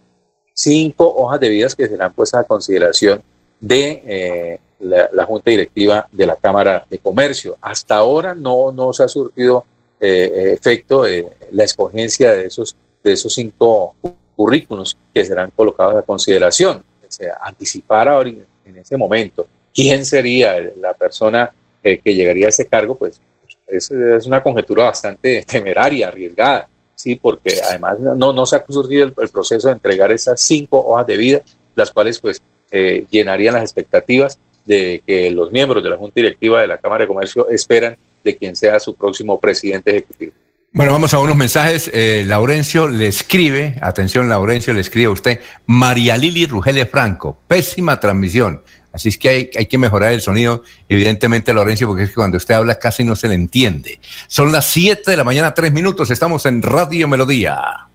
cinco 0.53 1.11
hojas 1.15 1.39
de 1.39 1.49
vidas 1.49 1.75
que 1.75 1.87
serán 1.87 2.13
puestas 2.13 2.41
a 2.41 2.47
consideración 2.47 3.23
de 3.59 4.03
eh, 4.05 4.59
la, 4.79 5.25
Junta 5.25 5.51
Directiva 5.51 6.07
de 6.11 6.25
la 6.25 6.35
Cámara 6.35 6.85
de 6.89 6.99
Comercio. 6.99 7.57
Hasta 7.61 7.95
ahora 7.95 8.33
no, 8.35 8.71
no 8.71 8.93
se 8.93 9.03
ha 9.03 9.07
surtido 9.07 9.65
eh, 9.99 10.53
efecto 10.53 11.03
la 11.51 11.63
escogencia 11.63 12.31
de 12.31 12.45
esos, 12.45 12.75
de 13.03 13.13
esos 13.13 13.33
cinco 13.33 13.95
currículos 14.35 14.97
que 15.13 15.25
serán 15.25 15.51
colocados 15.51 15.95
a 15.95 16.01
consideración. 16.01 16.83
O 17.09 17.11
sea, 17.11 17.39
anticipar 17.41 18.07
ahora 18.07 18.29
en 18.29 18.77
ese 18.77 18.95
momento, 18.95 19.47
quién 19.73 20.05
sería 20.05 20.59
la 20.79 20.93
persona 20.93 21.51
eh, 21.83 21.99
que 22.03 22.13
llegaría 22.13 22.45
a 22.45 22.49
ese 22.49 22.67
cargo, 22.67 22.95
pues 22.95 23.19
es, 23.67 23.89
una 24.25 24.43
conjetura 24.43 24.85
bastante 24.85 25.43
temeraria, 25.47 26.09
arriesgada, 26.09 26.69
sí, 26.95 27.15
porque 27.15 27.59
además 27.67 27.99
no, 27.99 28.31
no 28.31 28.45
se 28.45 28.57
ha 28.57 28.65
surgido 28.69 29.05
el, 29.05 29.29
proceso 29.29 29.67
de 29.67 29.73
entregar 29.73 30.11
esas 30.11 30.39
cinco 30.39 30.79
hojas 30.85 31.07
de 31.07 31.17
vida, 31.17 31.41
las 31.75 31.91
cuales 31.91 32.19
pues 32.19 32.41
eh, 32.71 33.05
llenarían 33.09 33.55
las 33.55 33.63
expectativas 33.63 34.37
de 34.65 35.01
que 35.05 35.31
los 35.31 35.51
miembros 35.51 35.83
de 35.83 35.89
la 35.89 35.97
Junta 35.97 36.13
Directiva 36.15 36.61
de 36.61 36.67
la 36.67 36.77
Cámara 36.77 37.03
de 37.03 37.07
Comercio 37.07 37.49
esperan 37.49 37.97
de 38.23 38.37
quien 38.37 38.55
sea 38.55 38.79
su 38.79 38.93
próximo 38.93 39.39
presidente 39.39 39.91
ejecutivo. 39.91 40.33
Bueno, 40.71 40.91
vamos 40.91 41.13
a 41.13 41.19
unos 41.19 41.35
mensajes. 41.35 41.89
Eh, 41.93 42.23
Laurencio 42.27 42.87
le 42.87 43.07
escribe, 43.07 43.75
atención 43.81 44.29
Laurencio, 44.29 44.73
le 44.73 44.81
escribe 44.81 45.07
a 45.07 45.11
usted, 45.11 45.41
María 45.65 46.15
Lili 46.15 46.45
Rugele 46.45 46.85
Franco, 46.85 47.39
pésima 47.47 47.99
transmisión. 47.99 48.61
Así 48.93 49.09
es 49.09 49.17
que 49.17 49.29
hay, 49.29 49.49
hay, 49.55 49.65
que 49.65 49.77
mejorar 49.77 50.13
el 50.13 50.21
sonido, 50.21 50.63
evidentemente, 50.87 51.53
Laurencio, 51.53 51.87
porque 51.87 52.03
es 52.03 52.09
que 52.09 52.15
cuando 52.15 52.37
usted 52.37 52.55
habla 52.55 52.75
casi 52.75 53.03
no 53.03 53.15
se 53.15 53.27
le 53.27 53.35
entiende. 53.35 53.99
Son 54.27 54.51
las 54.51 54.65
7 54.65 55.09
de 55.09 55.17
la 55.17 55.23
mañana, 55.23 55.53
tres 55.53 55.71
minutos, 55.71 56.11
estamos 56.11 56.45
en 56.45 56.61
Radio 56.61 57.07
Melodía. 57.07 57.87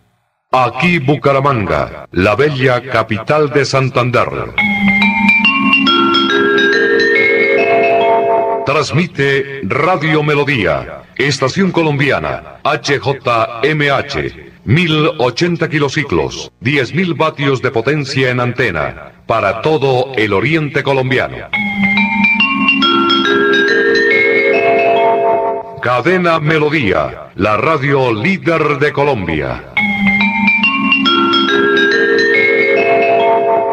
Aquí 0.50 0.98
Bucaramanga, 0.98 2.06
la 2.12 2.36
bella 2.36 2.80
capital 2.90 3.50
de 3.50 3.64
Santander. 3.64 4.28
Transmite 8.64 9.60
Radio 9.64 10.22
Melodía, 10.22 11.02
Estación 11.16 11.70
Colombiana, 11.70 12.58
HJMH, 12.64 14.14
1080 14.64 15.68
kilociclos, 15.68 16.50
10.000 16.60 17.16
vatios 17.16 17.62
de 17.62 17.70
potencia 17.70 18.30
en 18.30 18.40
antena, 18.40 19.12
para 19.24 19.62
todo 19.62 20.12
el 20.16 20.32
oriente 20.32 20.82
colombiano. 20.82 21.36
Cadena 25.80 26.40
Melodía, 26.40 27.30
la 27.36 27.56
radio 27.58 28.12
líder 28.12 28.78
de 28.80 28.92
Colombia. 28.92 29.72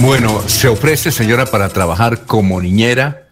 Bueno, 0.00 0.48
se 0.48 0.66
ofrece, 0.66 1.12
señora, 1.12 1.44
para 1.44 1.68
trabajar 1.68 2.24
como 2.24 2.62
niñera 2.62 3.28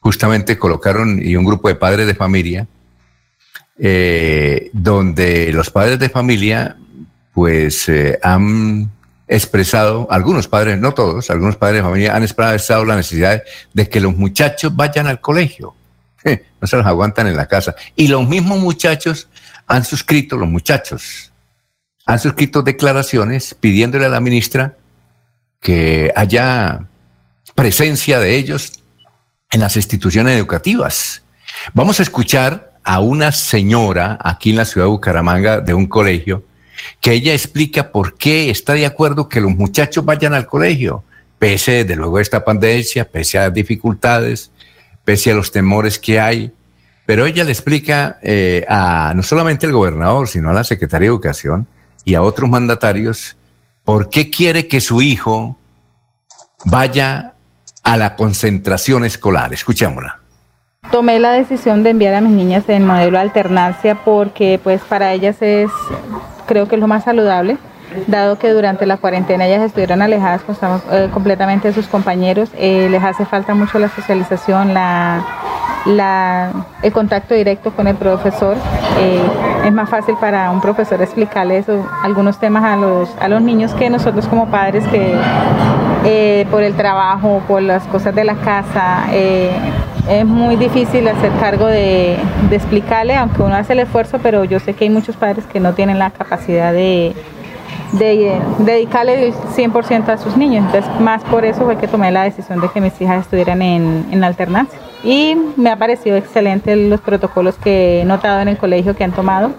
justamente 0.00 0.58
colocaron 0.58 1.20
y 1.22 1.36
un 1.36 1.44
grupo 1.44 1.68
de 1.68 1.74
padres 1.74 2.06
de 2.06 2.14
familia, 2.14 2.66
eh, 3.78 4.70
donde 4.72 5.52
los 5.52 5.70
padres 5.70 5.98
de 5.98 6.08
familia 6.08 6.76
pues 7.34 7.88
eh, 7.88 8.18
han 8.22 8.90
expresado, 9.28 10.06
algunos 10.10 10.48
padres, 10.48 10.78
no 10.78 10.94
todos, 10.94 11.30
algunos 11.30 11.56
padres 11.56 11.78
de 11.78 11.82
familia 11.82 12.16
han 12.16 12.22
expresado 12.22 12.84
la 12.84 12.96
necesidad 12.96 13.42
de 13.74 13.88
que 13.88 14.00
los 14.00 14.16
muchachos 14.16 14.74
vayan 14.74 15.06
al 15.06 15.20
colegio. 15.20 15.74
No 16.58 16.66
se 16.66 16.78
los 16.78 16.86
aguantan 16.86 17.26
en 17.26 17.36
la 17.36 17.46
casa. 17.46 17.76
Y 17.94 18.08
los 18.08 18.26
mismos 18.26 18.58
muchachos 18.58 19.28
han 19.66 19.84
suscrito, 19.84 20.36
los 20.36 20.48
muchachos, 20.48 21.30
han 22.06 22.18
suscrito 22.18 22.62
declaraciones 22.62 23.54
pidiéndole 23.54 24.06
a 24.06 24.08
la 24.08 24.20
ministra 24.20 24.76
que 25.60 26.12
haya 26.16 26.86
presencia 27.54 28.18
de 28.20 28.36
ellos 28.36 28.82
en 29.50 29.60
las 29.60 29.76
instituciones 29.76 30.36
educativas. 30.36 31.22
Vamos 31.74 32.00
a 32.00 32.02
escuchar 32.02 32.74
a 32.84 33.00
una 33.00 33.32
señora 33.32 34.18
aquí 34.22 34.50
en 34.50 34.56
la 34.56 34.64
ciudad 34.64 34.86
de 34.86 34.90
Bucaramanga 34.90 35.60
de 35.60 35.74
un 35.74 35.86
colegio 35.86 36.44
que 37.00 37.12
ella 37.12 37.32
explica 37.32 37.90
por 37.90 38.16
qué 38.16 38.50
está 38.50 38.74
de 38.74 38.86
acuerdo 38.86 39.28
que 39.28 39.40
los 39.40 39.52
muchachos 39.52 40.04
vayan 40.04 40.34
al 40.34 40.46
colegio, 40.46 41.04
pese 41.38 41.84
de 41.84 41.96
luego 41.96 42.18
a 42.18 42.22
esta 42.22 42.44
pandemia, 42.44 43.10
pese 43.10 43.38
a 43.38 43.42
las 43.44 43.54
dificultades, 43.54 44.50
pese 45.04 45.32
a 45.32 45.34
los 45.34 45.50
temores 45.50 45.98
que 45.98 46.20
hay. 46.20 46.52
Pero 47.06 47.24
ella 47.24 47.44
le 47.44 47.52
explica 47.52 48.18
eh, 48.22 48.64
a 48.68 49.12
no 49.14 49.22
solamente 49.22 49.66
al 49.66 49.72
gobernador, 49.72 50.28
sino 50.28 50.50
a 50.50 50.52
la 50.52 50.64
Secretaría 50.64 51.06
de 51.06 51.14
Educación, 51.14 51.66
y 52.04 52.14
a 52.14 52.22
otros 52.22 52.48
mandatarios 52.48 53.36
por 53.84 54.08
qué 54.08 54.30
quiere 54.30 54.68
que 54.68 54.80
su 54.80 55.02
hijo 55.02 55.58
vaya 56.64 57.34
a 57.86 57.96
la 57.96 58.16
concentración 58.16 59.04
escolar. 59.04 59.54
Escuchémosla. 59.54 60.18
Tomé 60.90 61.20
la 61.20 61.32
decisión 61.32 61.84
de 61.84 61.90
enviar 61.90 62.14
a 62.14 62.20
mis 62.20 62.32
niñas 62.32 62.64
en 62.68 62.84
modelo 62.84 63.18
alternancia 63.18 63.94
porque 64.04 64.60
pues 64.62 64.82
para 64.82 65.12
ellas 65.12 65.40
es 65.40 65.70
creo 66.46 66.68
que 66.68 66.74
es 66.74 66.80
lo 66.80 66.88
más 66.88 67.04
saludable 67.04 67.58
dado 68.08 68.38
que 68.38 68.50
durante 68.50 68.86
la 68.86 68.96
cuarentena 68.96 69.46
ellas 69.46 69.62
estuvieron 69.62 70.02
alejadas 70.02 70.42
pues, 70.44 70.58
eh, 70.90 71.08
completamente 71.12 71.68
de 71.68 71.74
sus 71.74 71.86
compañeros, 71.86 72.50
eh, 72.56 72.88
les 72.90 73.02
hace 73.02 73.24
falta 73.24 73.54
mucho 73.54 73.78
la 73.78 73.88
socialización, 73.88 74.74
la, 74.74 75.22
el 76.82 76.92
contacto 76.92 77.34
directo 77.34 77.70
con 77.72 77.86
el 77.86 77.96
profesor. 77.96 78.56
Eh, 78.98 79.22
es 79.64 79.72
más 79.72 79.88
fácil 79.88 80.16
para 80.20 80.50
un 80.50 80.60
profesor 80.60 81.00
explicarle 81.00 81.58
eso, 81.58 81.88
algunos 82.02 82.38
temas 82.38 82.64
a 82.64 82.76
los, 82.76 83.08
a 83.20 83.28
los 83.28 83.40
niños 83.40 83.72
que 83.74 83.88
nosotros 83.88 84.26
como 84.26 84.48
padres 84.48 84.86
que 84.88 85.14
por 86.50 86.62
el 86.62 86.74
trabajo, 86.74 87.42
por 87.48 87.62
las 87.62 87.84
cosas 87.84 88.14
de 88.14 88.24
la 88.24 88.34
casa, 88.34 89.06
es 90.08 90.24
muy 90.24 90.56
difícil 90.56 91.06
hacer 91.08 91.32
cargo 91.40 91.66
de, 91.66 92.16
explicarle, 92.50 93.16
aunque 93.16 93.42
uno 93.42 93.54
hace 93.54 93.72
el 93.72 93.80
esfuerzo, 93.80 94.18
pero 94.22 94.44
yo 94.44 94.60
sé 94.60 94.74
que 94.74 94.84
hay 94.84 94.90
muchos 94.90 95.16
padres 95.16 95.44
que 95.46 95.60
no 95.60 95.74
tienen 95.74 95.98
la 95.98 96.10
capacidad 96.10 96.72
de 96.72 97.14
de 97.92 98.40
dedicarle 98.58 99.28
el 99.28 99.34
100% 99.34 100.08
a 100.08 100.18
sus 100.18 100.36
niños. 100.36 100.64
Entonces, 100.66 101.00
más 101.00 101.22
por 101.24 101.44
eso 101.44 101.64
fue 101.64 101.76
que 101.76 101.86
tomé 101.88 102.10
la 102.10 102.24
decisión 102.24 102.60
de 102.60 102.68
que 102.68 102.80
mis 102.80 103.00
hijas 103.00 103.22
estuvieran 103.22 103.62
en, 103.62 104.06
en 104.10 104.24
alternancia. 104.24 104.78
Y 105.04 105.36
me 105.56 105.70
ha 105.70 105.76
parecido 105.76 106.16
excelente 106.16 106.74
los 106.76 107.00
protocolos 107.00 107.56
que 107.56 108.02
he 108.02 108.04
notado 108.04 108.40
en 108.40 108.48
el 108.48 108.58
colegio 108.58 108.96
que 108.96 109.04
han 109.04 109.12
tomado. 109.12 109.52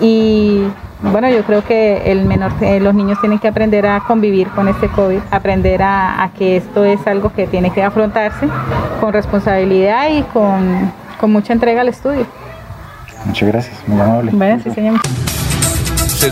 Y 0.00 0.62
bueno, 1.10 1.30
yo 1.30 1.42
creo 1.44 1.64
que 1.64 2.10
el 2.10 2.24
menor, 2.24 2.52
eh, 2.60 2.80
los 2.80 2.94
niños 2.94 3.20
tienen 3.20 3.38
que 3.38 3.48
aprender 3.48 3.86
a 3.86 4.00
convivir 4.00 4.48
con 4.48 4.68
este 4.68 4.88
COVID, 4.88 5.20
aprender 5.30 5.82
a, 5.82 6.22
a, 6.22 6.32
que 6.32 6.56
esto 6.56 6.84
es 6.84 7.06
algo 7.06 7.32
que 7.32 7.46
tiene 7.46 7.72
que 7.72 7.82
afrontarse 7.82 8.48
con 9.00 9.12
responsabilidad 9.12 10.08
y 10.10 10.22
con, 10.22 10.92
con 11.18 11.32
mucha 11.32 11.52
entrega 11.52 11.80
al 11.80 11.88
estudio. 11.88 12.26
Muchas 13.24 13.48
gracias, 13.48 13.76
muy 13.86 14.00
amable. 14.00 14.30
Bueno, 14.32 14.60
sí, 14.62 14.70
señor 14.70 15.00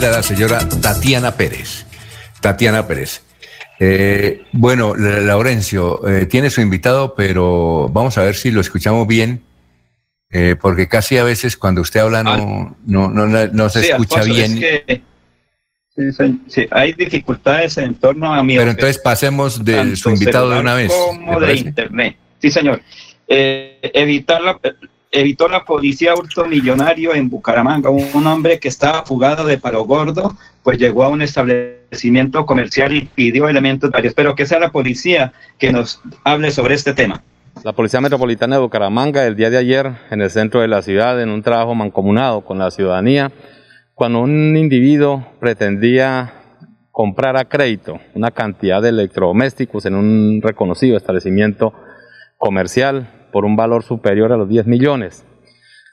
la 0.01 0.23
señora 0.23 0.59
Tatiana 0.81 1.33
Pérez. 1.33 1.85
Tatiana 2.41 2.87
Pérez. 2.87 3.23
Eh, 3.79 4.43
bueno, 4.53 4.95
Laurencio, 4.95 6.07
eh, 6.09 6.27
tiene 6.27 6.51
su 6.51 6.61
invitado, 6.61 7.15
pero 7.15 7.89
vamos 7.93 8.17
a 8.17 8.23
ver 8.23 8.35
si 8.35 8.51
lo 8.51 8.61
escuchamos 8.61 9.07
bien, 9.07 9.43
eh, 10.33 10.57
porque 10.61 10.89
casi 10.89 11.19
a 11.19 11.25
veces 11.25 11.57
cuando 11.57 11.81
usted 11.83 12.01
habla 12.01 12.23
no, 12.25 12.77
no, 12.87 13.09
no, 13.09 13.27
no 13.27 13.69
se 13.69 13.91
escucha 13.91 14.25
bien. 14.25 14.61
sí, 16.49 16.67
hay 16.71 16.93
dificultades 16.95 17.79
en 17.79 17.95
torno 17.95 18.33
a 18.35 18.43
mi. 18.43 18.57
Pero 18.57 18.71
entonces 18.71 18.99
pasemos 18.99 19.65
de 19.65 19.95
su 19.97 20.11
invitado 20.11 20.51
de 20.51 20.61
una 20.61 20.75
vez. 20.75 20.91
Como 20.91 21.39
de 21.39 21.57
internet. 21.57 22.17
Sí, 22.41 22.51
señor. 22.51 22.83
evitar 23.29 24.43
la, 24.43 24.59
evitó 25.13 25.47
la 25.47 25.65
policía 25.65 26.15
hurto 26.15 26.47
millonario 26.47 27.15
en 27.15 27.29
Bucaramanga. 27.29 27.91
Un 27.91 28.27
hombre 28.27 28.59
que 28.59 28.69
estaba 28.69 29.05
fugado 29.05 29.45
de 29.45 29.59
Palo 29.59 29.85
Gordo, 29.85 30.37
pues 30.63 30.79
llegó 30.79 31.05
a 31.05 31.09
un 31.09 31.23
establecimiento 31.23 32.47
comercial 32.47 32.97
y 32.97 33.03
pidió 33.03 33.49
elementos 33.49 33.91
varios. 33.91 34.15
Pero 34.15 34.35
que 34.35 34.47
sea 34.47 34.59
la 34.59 34.73
policía 34.73 35.33
que 35.59 35.71
nos 35.71 36.01
hable 36.25 36.51
sobre 36.51 36.75
este 36.75 36.95
tema. 36.95 37.23
La 37.65 37.73
Policía 37.75 38.01
Metropolitana 38.01 38.57
de 38.57 38.63
Bucaramanga, 38.63 39.25
el 39.25 39.37
día 39.37 39.49
de 39.49 39.59
ayer, 39.59 39.93
en 40.11 40.21
el 40.21 40.31
centro 40.31 40.63
de 40.63 40.69
la 40.69 40.83
ciudad, 40.83 41.21
en 41.23 41.29
un 41.29 41.43
trabajo 41.43 41.77
mancomunado 41.77 42.45
con 42.45 42.59
la 42.59 42.73
ciudadanía, 42.73 43.31
cuando 43.95 44.21
un 44.21 44.57
individuo 44.57 45.25
pretendía 45.39 46.33
comprar 46.91 47.37
a 47.37 47.45
crédito 47.45 48.01
una 48.15 48.33
cantidad 48.33 48.83
de 48.83 48.89
electrodomésticos 48.89 49.87
en 49.87 49.95
un 49.95 50.41
reconocido 50.43 50.97
establecimiento 50.97 51.73
comercial, 52.37 53.29
por 53.33 53.45
un 53.45 53.55
valor 53.55 53.83
superior 53.85 54.33
a 54.33 54.37
los 54.37 54.49
10 54.49 54.67
millones. 54.67 55.25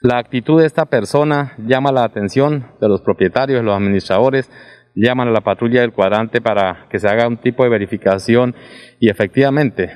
La 0.02 0.18
actitud 0.18 0.60
de 0.60 0.66
esta 0.66 0.86
persona 0.86 1.54
llama 1.58 1.92
la 1.92 2.04
atención 2.04 2.66
de 2.80 2.88
los 2.88 3.00
propietarios, 3.00 3.60
de 3.60 3.64
los 3.64 3.76
administradores, 3.76 4.50
llaman 4.94 5.28
a 5.28 5.32
la 5.32 5.40
patrulla 5.40 5.82
del 5.82 5.92
cuadrante 5.92 6.40
para 6.40 6.86
que 6.90 6.98
se 6.98 7.08
haga 7.08 7.28
un 7.28 7.38
tipo 7.38 7.64
de 7.64 7.70
verificación 7.70 8.54
y 8.98 9.08
efectivamente, 9.08 9.90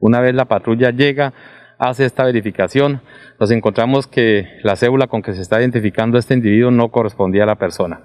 una 0.00 0.20
vez 0.20 0.34
la 0.34 0.46
patrulla 0.46 0.90
llega 0.90 1.32
hace 1.78 2.04
esta 2.04 2.24
verificación, 2.24 3.00
nos 3.38 3.50
encontramos 3.50 4.06
que 4.06 4.58
la 4.62 4.76
cédula 4.76 5.06
con 5.06 5.22
que 5.22 5.32
se 5.32 5.40
está 5.40 5.60
identificando 5.60 6.18
este 6.18 6.34
individuo 6.34 6.70
no 6.70 6.90
correspondía 6.90 7.44
a 7.44 7.46
la 7.46 7.56
persona. 7.56 8.00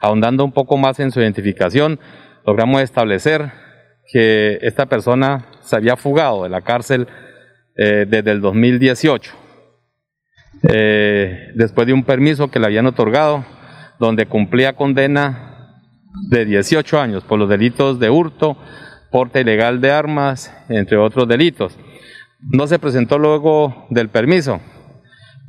Ahondando 0.00 0.44
un 0.44 0.52
poco 0.52 0.76
más 0.76 1.00
en 1.00 1.10
su 1.10 1.20
identificación, 1.20 1.98
logramos 2.46 2.82
establecer 2.82 3.50
que 4.12 4.58
esta 4.62 4.86
persona 4.86 5.46
se 5.60 5.74
había 5.74 5.96
fugado 5.96 6.44
de 6.44 6.50
la 6.50 6.60
cárcel 6.60 7.08
eh, 7.76 8.06
desde 8.08 8.30
el 8.30 8.40
2018, 8.40 9.32
eh, 10.68 11.48
después 11.54 11.86
de 11.86 11.92
un 11.92 12.04
permiso 12.04 12.50
que 12.50 12.60
le 12.60 12.66
habían 12.66 12.86
otorgado, 12.86 13.44
donde 13.98 14.26
cumplía 14.26 14.74
condena 14.74 15.72
de 16.28 16.44
18 16.44 17.00
años 17.00 17.24
por 17.24 17.38
los 17.38 17.48
delitos 17.48 17.98
de 17.98 18.10
hurto, 18.10 18.56
porte 19.10 19.40
ilegal 19.40 19.80
de 19.80 19.90
armas, 19.90 20.52
entre 20.68 20.96
otros 20.96 21.28
delitos. 21.28 21.76
No 22.40 22.66
se 22.66 22.78
presentó 22.78 23.18
luego 23.18 23.86
del 23.90 24.08
permiso. 24.08 24.60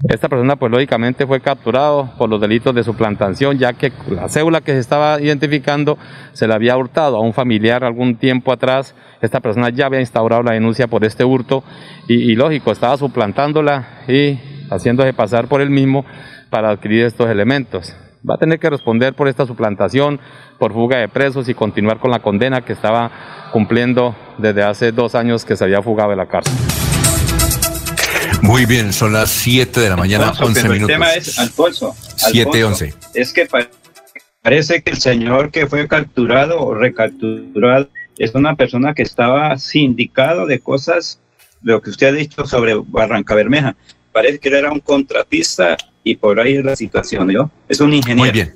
Esta 0.10 0.30
persona 0.30 0.56
pues 0.56 0.72
lógicamente 0.72 1.26
fue 1.26 1.42
capturado 1.42 2.12
por 2.20 2.30
los 2.30 2.40
delitos 2.40 2.74
de 2.76 2.84
suplantación 2.84 3.58
ya 3.58 3.74
que 3.74 3.92
la 4.10 4.30
cédula 4.30 4.62
que 4.62 4.74
se 4.74 4.80
estaba 4.80 5.20
identificando 5.20 5.98
se 6.34 6.48
la 6.48 6.54
había 6.54 6.78
hurtado 6.78 7.18
a 7.18 7.22
un 7.22 7.34
familiar 7.34 7.84
algún 7.84 8.16
tiempo 8.16 8.52
atrás. 8.52 8.94
Esta 9.22 9.40
persona 9.40 9.70
ya 9.70 9.88
había 9.88 10.00
instaurado 10.00 10.44
la 10.44 10.54
denuncia 10.54 10.86
por 10.86 11.04
este 11.04 11.26
hurto 11.26 11.64
y, 12.08 12.14
y 12.14 12.36
lógico, 12.36 12.72
estaba 12.72 12.96
suplantándola 12.98 14.04
y 14.08 14.40
haciéndose 14.70 15.14
pasar 15.14 15.48
por 15.48 15.62
él 15.62 15.72
mismo 15.72 16.06
para 16.52 16.70
adquirir 16.70 17.06
estos 17.06 17.28
elementos. 17.28 17.96
Va 18.30 18.36
a 18.36 18.38
tener 18.38 18.60
que 18.60 18.70
responder 18.70 19.14
por 19.14 19.28
esta 19.28 19.46
suplantación, 19.46 20.20
por 20.58 20.74
fuga 20.74 20.98
de 20.98 21.08
presos 21.08 21.48
y 21.50 21.54
continuar 21.54 22.00
con 22.00 22.12
la 22.12 22.20
condena 22.20 22.62
que 22.62 22.74
estaba 22.74 23.50
cumpliendo 23.52 24.16
desde 24.38 24.64
hace 24.64 24.92
dos 24.92 25.16
años 25.16 25.46
que 25.46 25.56
se 25.56 25.64
había 25.64 25.82
fugado 25.82 26.10
de 26.12 26.16
la 26.16 26.28
cárcel. 26.28 26.54
Muy 28.42 28.66
bien, 28.66 28.94
son 28.94 29.14
las 29.14 29.30
7 29.30 29.80
de 29.80 29.90
la 29.90 29.98
mañana, 29.98 30.30
Alfonso, 30.30 30.46
11 30.48 30.62
pero 30.62 30.74
minutos. 30.74 30.90
El 30.94 30.96
tema 30.96 31.14
es, 31.14 31.40
Alfonso, 31.40 31.96
7, 32.16 32.40
Alfonso, 32.40 32.68
11. 32.68 32.94
Es 33.14 33.34
que 33.34 33.46
pa- 33.46 33.68
parece 34.42 34.82
que 34.82 34.92
el 34.92 34.98
señor 34.98 35.52
que 35.52 35.68
fue 35.68 35.88
capturado 35.88 36.60
o 36.62 36.74
recapturado 36.74 37.90
es 38.18 38.34
una 38.36 38.56
persona 38.56 38.94
que 38.94 39.02
estaba 39.04 39.58
sindicado 39.58 40.46
de 40.46 40.60
cosas, 40.60 41.20
lo 41.62 41.82
que 41.82 41.90
usted 41.90 42.08
ha 42.08 42.12
dicho 42.12 42.46
sobre 42.46 42.76
Barranca 42.76 43.36
Bermeja. 43.36 43.76
Parece 44.12 44.40
que 44.40 44.50
él 44.50 44.56
era 44.56 44.72
un 44.72 44.80
contratista 44.80 45.76
y 46.04 46.16
por 46.16 46.40
ahí 46.40 46.56
es 46.58 46.64
la 46.66 46.76
situación, 46.76 47.30
¿yo? 47.30 47.50
Es 47.68 47.82
un 47.82 47.94
ingeniero. 47.94 48.20
Muy 48.20 48.32
bien. 48.32 48.56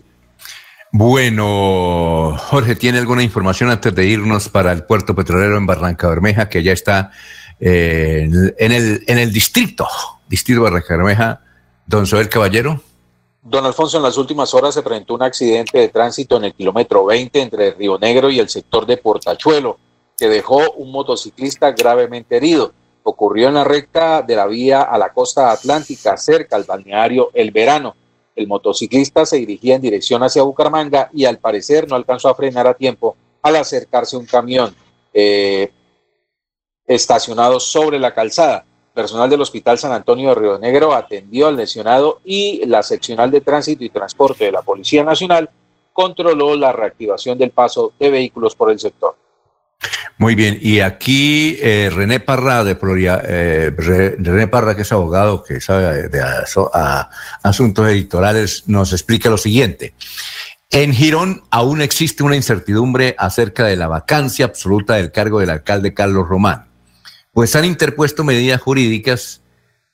Bueno, 0.94 2.36
Jorge, 2.38 2.76
¿tiene 2.76 3.00
alguna 3.00 3.24
información 3.24 3.70
antes 3.70 3.96
de 3.96 4.06
irnos 4.06 4.50
para 4.50 4.74
el 4.74 4.84
puerto 4.84 5.16
petrolero 5.16 5.56
en 5.56 5.66
Barranca 5.66 6.10
Bermeja, 6.10 6.50
que 6.50 6.64
ya 6.64 6.74
está 6.74 7.12
eh, 7.62 8.30
en, 8.58 8.72
el, 8.74 9.04
en 9.08 9.18
el 9.18 9.32
distrito, 9.32 9.88
distrito 10.28 10.64
Barranca 10.64 10.98
Bermeja, 10.98 11.42
don 11.86 12.06
Soel 12.06 12.28
Caballero? 12.28 12.82
Don 13.42 13.66
Alfonso, 13.66 13.98
en 13.98 14.04
las 14.04 14.18
últimas 14.18 14.54
horas 14.54 14.74
se 14.74 14.84
presentó 14.84 15.16
un 15.16 15.24
accidente 15.24 15.80
de 15.80 15.88
tránsito 15.88 16.36
en 16.38 16.44
el 16.44 16.54
kilómetro 16.54 17.06
20 17.06 17.42
entre 17.42 17.72
Río 17.72 17.98
Negro 17.98 18.30
y 18.30 18.40
el 18.40 18.50
sector 18.50 18.86
de 18.86 18.98
Portachuelo, 18.98 19.80
que 20.18 20.28
dejó 20.28 20.72
un 20.74 20.92
motociclista 20.92 21.72
gravemente 21.72 22.36
herido. 22.36 22.74
Ocurrió 23.04 23.48
en 23.48 23.56
la 23.56 23.64
recta 23.64 24.22
de 24.22 24.36
la 24.36 24.46
vía 24.46 24.82
a 24.82 24.98
la 24.98 25.14
costa 25.14 25.52
atlántica, 25.52 26.18
cerca 26.18 26.58
al 26.58 26.66
balneario 26.66 27.32
El 27.34 27.52
Verano. 27.52 27.96
El 28.36 28.48
motociclista 28.48 29.26
se 29.26 29.38
dirigía 29.38 29.76
en 29.76 29.82
dirección 29.82 30.24
hacia 30.24 30.44
Bucaramanga 30.44 31.10
y 31.14 31.26
al 31.26 31.38
parecer 31.38 31.88
no 31.90 31.96
alcanzó 31.96 32.30
a 32.30 32.36
frenar 32.36 32.68
a 32.68 32.74
tiempo 32.74 33.16
al 33.42 33.56
acercarse 33.56 34.18
un 34.18 34.26
camión 34.26 34.76
eh, 35.14 35.72
estacionado 36.86 37.60
sobre 37.60 38.00
la 38.00 38.14
calzada. 38.14 38.66
Personal 38.94 39.30
del 39.30 39.42
Hospital 39.42 39.78
San 39.78 39.94
Antonio 39.94 40.30
de 40.30 40.36
Río 40.36 40.60
Negro 40.60 40.94
atendió 40.94 41.48
al 41.48 41.56
lesionado 41.56 42.20
y 42.26 42.66
la 42.66 42.84
seccional 42.84 43.32
de 43.32 43.40
tránsito 43.40 43.84
y 43.84 43.90
transporte 43.90 44.46
de 44.46 44.52
la 44.52 44.62
Policía 44.62 45.04
Nacional 45.04 45.50
controló 45.94 46.56
la 46.56 46.72
reactivación 46.74 47.38
del 47.38 47.52
paso 47.52 47.94
de 48.00 48.10
vehículos 48.10 48.56
por 48.56 48.72
el 48.72 48.80
sector. 48.80 49.16
Muy 50.18 50.36
bien, 50.36 50.60
y 50.62 50.82
aquí 50.82 51.58
eh, 51.62 51.90
René 51.92 52.20
Parra 52.20 52.64
de 52.64 52.78
eh, 52.82 53.72
Re- 53.76 54.16
René 54.20 54.48
Parra, 54.48 54.76
que 54.76 54.84
es 54.84 54.92
abogado, 54.92 55.44
que 55.44 55.60
sabe 55.60 56.10
de 56.10 56.22
asuntos 57.42 57.88
editoriales, 57.90 58.64
nos 58.68 58.94
explica 58.94 59.30
lo 59.30 59.38
siguiente. 59.38 59.96
En 60.70 60.94
Girón 60.94 61.44
aún 61.50 61.82
existe 61.82 62.24
una 62.24 62.36
incertidumbre 62.36 63.16
acerca 63.18 63.66
de 63.66 63.76
la 63.76 63.88
vacancia 63.88 64.46
absoluta 64.46 64.96
del 64.96 65.12
cargo 65.12 65.40
del 65.40 65.50
alcalde 65.50 65.94
Carlos 65.94 66.28
Román, 66.28 66.68
pues 67.34 67.56
han 67.56 67.66
interpuesto 67.66 68.24
medidas 68.24 68.62
jurídicas 68.62 69.42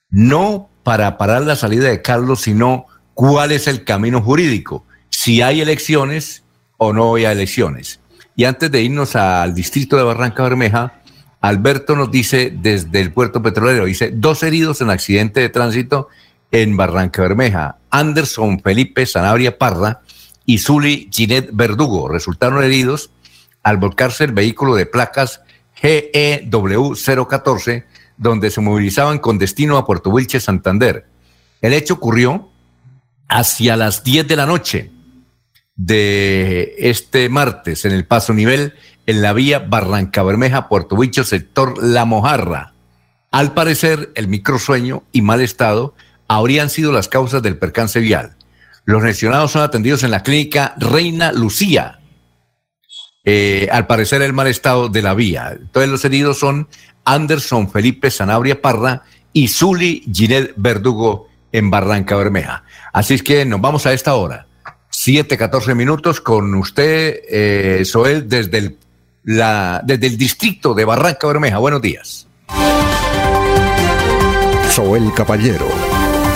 no 0.10 0.70
para 0.84 1.18
parar 1.18 1.44
la 1.44 1.56
salida 1.56 1.88
de 1.88 2.02
Carlos, 2.02 2.42
sino 2.42 2.86
cuál 3.14 3.52
es 3.54 3.68
el 3.68 3.84
camino 3.86 4.22
jurídico, 4.22 4.86
si 5.10 5.42
hay 5.42 5.62
elecciones 5.62 6.44
o 6.78 6.94
no 6.94 7.16
hay 7.16 7.26
elecciones. 7.26 8.00
Y 8.38 8.46
antes 8.46 8.70
de 8.70 8.84
irnos 8.84 9.16
al 9.16 9.56
distrito 9.56 9.98
de 9.98 10.04
Barranca 10.04 10.44
Bermeja, 10.44 11.02
Alberto 11.42 11.96
nos 11.96 12.12
dice 12.12 12.54
desde 12.56 13.02
el 13.02 13.12
puerto 13.12 13.42
petrolero, 13.42 13.86
dice, 13.86 14.12
dos 14.14 14.44
heridos 14.44 14.80
en 14.80 14.92
accidente 14.92 15.40
de 15.40 15.50
tránsito 15.50 16.08
en 16.52 16.78
Barranca 16.78 17.24
Bermeja. 17.24 17.80
Anderson 17.90 18.60
Felipe 18.60 19.08
Sanabria 19.08 19.58
Parra 19.58 20.02
y 20.46 20.60
Zuli 20.60 21.10
Ginette 21.12 21.50
Verdugo 21.52 22.10
resultaron 22.10 22.64
heridos 22.64 23.10
al 23.64 23.78
volcarse 23.78 24.26
el 24.26 24.34
vehículo 24.34 24.76
de 24.76 24.86
placas 24.86 25.42
E 25.82 26.48
GEW 26.52 26.94
014, 27.28 27.86
donde 28.18 28.52
se 28.52 28.62
movilizaban 28.62 29.18
con 29.18 29.40
destino 29.40 29.78
a 29.78 29.86
Puerto 29.86 30.12
Wilche, 30.12 30.40
Santander. 30.40 31.08
El 31.60 31.74
hecho 31.74 31.96
ocurrió 31.96 32.52
hacia 33.28 33.76
las 33.76 34.04
10 34.04 34.28
de 34.28 34.36
la 34.36 34.46
noche 34.46 34.92
de 35.78 36.74
este 36.80 37.30
martes 37.30 37.86
en 37.86 37.94
el 37.94 38.06
paso 38.06 38.34
nivel 38.34 38.74
en 39.06 39.22
la 39.22 39.32
vía 39.32 39.60
Barranca 39.60 40.24
Bermeja, 40.24 40.68
Puerto 40.68 40.96
Huicho, 40.96 41.24
sector 41.24 41.82
La 41.82 42.04
Mojarra. 42.04 42.74
Al 43.32 43.54
parecer, 43.54 44.12
el 44.16 44.28
microsueño 44.28 45.04
y 45.12 45.22
mal 45.22 45.42
estado 45.42 45.96
habrían 46.28 46.70
sido 46.70 46.92
las 46.92 47.08
causas 47.08 47.42
del 47.42 47.58
percance 47.58 48.00
vial. 48.00 48.36
Los 48.84 49.04
lesionados 49.04 49.52
son 49.52 49.62
atendidos 49.62 50.04
en 50.04 50.12
la 50.12 50.24
clínica 50.24 50.74
Reina 50.78 51.32
Lucía. 51.32 52.00
Eh, 53.24 53.68
al 53.72 53.88
parecer, 53.88 54.22
el 54.22 54.34
mal 54.34 54.48
estado 54.48 54.90
de 54.90 55.02
la 55.02 55.14
vía. 55.14 55.56
Entonces, 55.58 55.90
los 55.90 56.04
heridos 56.06 56.40
son 56.40 56.68
Anderson 57.06 57.70
Felipe 57.70 58.10
Sanabria 58.10 58.62
Parra 58.62 59.04
y 59.34 59.50
Zuli 59.50 60.06
Ginel 60.12 60.54
Verdugo 60.56 61.28
en 61.52 61.70
Barranca 61.70 62.16
Bermeja. 62.16 62.64
Así 62.94 63.14
es 63.14 63.24
que 63.24 63.46
nos 63.46 63.62
vamos 63.62 63.86
a 63.86 63.94
esta 63.94 64.16
hora. 64.16 64.47
7, 65.08 65.38
14 65.38 65.74
minutos 65.74 66.20
con 66.20 66.54
usted, 66.56 67.22
eh, 67.30 67.86
Soel, 67.86 68.28
desde 68.28 68.58
el, 68.58 68.78
la, 69.24 69.80
desde 69.82 70.08
el 70.08 70.18
distrito 70.18 70.74
de 70.74 70.84
Barranca 70.84 71.28
Bermeja. 71.28 71.60
Buenos 71.60 71.82
días. 71.82 72.28
Soel 74.70 75.14
Caballero 75.16 75.70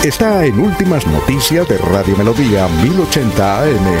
está 0.02 0.46
en 0.46 0.58
Últimas 0.58 1.06
Noticias 1.06 1.68
de 1.68 1.76
Radio 1.76 2.16
Melodía 2.16 2.66
1080 2.66 3.62
AM. 3.62 3.98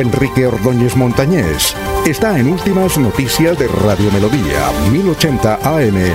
Enrique 0.00 0.46
Ordóñez 0.46 0.96
Montañés 0.96 1.76
está 2.06 2.38
en 2.38 2.48
Últimas 2.48 2.96
Noticias 2.96 3.58
de 3.58 3.68
Radio 3.68 4.10
Melodía, 4.10 4.70
1080 4.90 5.58
AM. 5.62 6.14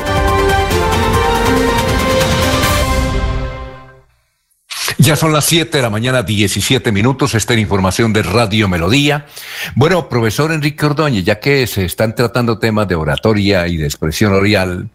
Ya 4.98 5.16
son 5.16 5.32
las 5.32 5.46
7 5.46 5.78
de 5.78 5.84
la 5.84 5.92
mañana, 5.92 6.24
17 6.24 6.92
minutos. 6.92 7.36
Esta 7.36 7.54
es 7.54 7.60
información 7.60 8.12
de 8.12 8.24
Radio 8.24 8.68
Melodía. 8.68 9.28
Bueno, 9.76 10.10
profesor 10.10 10.52
Enrique 10.52 10.84
Ordóñez, 10.84 11.24
ya 11.24 11.40
que 11.40 11.68
se 11.68 11.86
están 11.86 12.16
tratando 12.16 12.58
temas 12.58 12.88
de 12.88 12.96
oratoria 12.96 13.68
y 13.68 13.78
de 13.78 13.86
expresión 13.86 14.34
oral, 14.34 14.90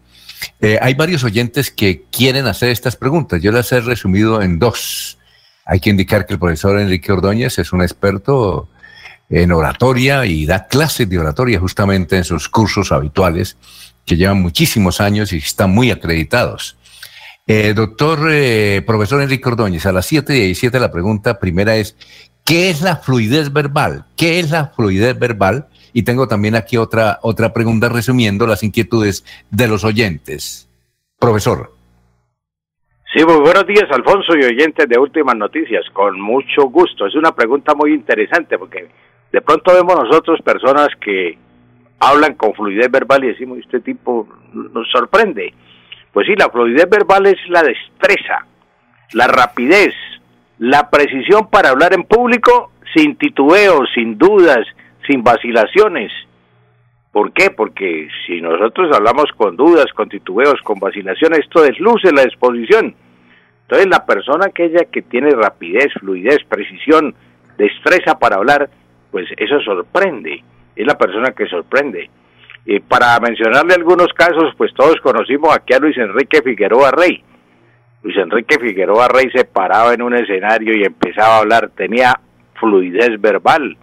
eh, 0.59 0.77
hay 0.81 0.95
varios 0.95 1.23
oyentes 1.23 1.71
que 1.71 2.03
quieren 2.11 2.45
hacer 2.45 2.71
estas 2.71 2.97
preguntas. 2.97 3.41
Yo 3.41 3.53
las 3.53 3.71
he 3.71 3.79
resumido 3.79 4.41
en 4.41 4.59
dos. 4.59 5.17
Hay 5.63 5.79
que 5.79 5.89
indicar 5.89 6.25
que 6.25 6.33
el 6.33 6.39
profesor 6.39 6.77
Enrique 6.77 7.13
Ordóñez 7.13 7.57
es 7.57 7.71
un 7.71 7.81
experto 7.81 8.67
en 9.31 9.51
oratoria 9.53 10.25
y 10.25 10.45
da 10.45 10.67
clases 10.67 11.09
de 11.09 11.17
oratoria 11.17 11.59
justamente 11.59 12.17
en 12.17 12.25
sus 12.25 12.49
cursos 12.49 12.91
habituales 12.91 13.57
que 14.05 14.17
llevan 14.17 14.41
muchísimos 14.41 14.99
años 14.99 15.31
y 15.31 15.37
están 15.37 15.71
muy 15.71 15.89
acreditados. 15.89 16.77
Eh, 17.47 17.73
doctor, 17.73 18.27
eh, 18.29 18.83
profesor 18.85 19.21
Enrique 19.21 19.47
Ordóñez, 19.47 19.85
a 19.85 19.93
las 19.93 20.05
7 20.05 20.35
y 20.35 20.39
17 20.47 20.79
la 20.79 20.91
pregunta 20.91 21.39
primera 21.39 21.77
es, 21.77 21.95
¿qué 22.45 22.69
es 22.69 22.81
la 22.81 22.97
fluidez 22.97 23.51
verbal? 23.53 24.05
¿Qué 24.17 24.39
es 24.39 24.51
la 24.51 24.67
fluidez 24.67 25.17
verbal? 25.17 25.67
Y 25.93 26.03
tengo 26.03 26.27
también 26.27 26.55
aquí 26.55 26.77
otra, 26.77 27.19
otra 27.21 27.53
pregunta 27.53 27.89
resumiendo 27.89 28.45
las 28.47 28.63
inquietudes 28.63 29.25
de 29.49 29.67
los 29.67 29.83
oyentes. 29.83 30.67
Profesor. 31.19 31.73
Sí, 33.13 33.25
muy 33.25 33.41
buenos 33.41 33.67
días, 33.67 33.85
Alfonso 33.91 34.33
y 34.37 34.43
oyentes 34.45 34.87
de 34.87 34.97
Últimas 34.97 35.35
Noticias. 35.35 35.85
Con 35.91 36.19
mucho 36.19 36.63
gusto. 36.69 37.05
Es 37.05 37.15
una 37.15 37.33
pregunta 37.33 37.75
muy 37.75 37.93
interesante 37.93 38.57
porque 38.57 38.89
de 39.31 39.41
pronto 39.41 39.73
vemos 39.73 39.95
nosotros 39.95 40.41
personas 40.41 40.89
que 40.99 41.37
hablan 41.99 42.33
con 42.33 42.53
fluidez 42.53 42.89
verbal 42.91 43.23
y 43.23 43.27
decimos, 43.27 43.59
este 43.59 43.79
tipo 43.79 44.27
nos 44.53 44.89
sorprende. 44.89 45.53
Pues 46.11 46.27
sí, 46.27 46.33
la 46.35 46.49
fluidez 46.49 46.89
verbal 46.89 47.27
es 47.27 47.37
la 47.47 47.63
destreza, 47.63 48.45
la 49.13 49.27
rapidez, 49.27 49.93
la 50.57 50.89
precisión 50.89 51.49
para 51.49 51.69
hablar 51.69 51.93
en 51.93 52.03
público 52.03 52.71
sin 52.93 53.15
titubeos, 53.15 53.89
sin 53.93 54.17
dudas, 54.17 54.65
sin 55.07 55.23
vacilaciones. 55.23 56.11
¿Por 57.11 57.33
qué? 57.33 57.51
Porque 57.51 58.07
si 58.25 58.41
nosotros 58.41 58.95
hablamos 58.95 59.25
con 59.37 59.55
dudas, 59.55 59.87
con 59.93 60.09
titubeos, 60.09 60.61
con 60.63 60.79
vacilaciones, 60.79 61.39
esto 61.39 61.61
desluce 61.61 62.11
la 62.11 62.23
exposición. 62.23 62.95
Entonces 63.63 63.87
la 63.89 64.05
persona 64.05 64.47
aquella 64.47 64.85
que 64.85 65.01
tiene 65.01 65.29
rapidez, 65.31 65.93
fluidez, 65.99 66.39
precisión, 66.47 67.15
destreza 67.57 68.17
para 68.19 68.37
hablar, 68.37 68.69
pues 69.11 69.27
eso 69.37 69.59
sorprende, 69.61 70.43
es 70.75 70.87
la 70.87 70.97
persona 70.97 71.31
que 71.31 71.45
sorprende. 71.47 72.09
Y 72.65 72.79
para 72.79 73.19
mencionarle 73.19 73.73
algunos 73.73 74.13
casos, 74.13 74.53
pues 74.57 74.73
todos 74.73 74.95
conocimos 75.01 75.55
aquí 75.55 75.73
a 75.73 75.79
Luis 75.79 75.97
Enrique 75.97 76.41
Figueroa 76.41 76.91
Rey. 76.91 77.23
Luis 78.03 78.17
Enrique 78.17 78.57
Figueroa 78.59 79.07
Rey 79.07 79.29
se 79.33 79.45
paraba 79.45 79.93
en 79.93 80.01
un 80.01 80.15
escenario 80.15 80.75
y 80.75 80.83
empezaba 80.83 81.35
a 81.35 81.39
hablar, 81.39 81.71
tenía 81.75 82.19
fluidez 82.59 83.19
verbal, 83.19 83.77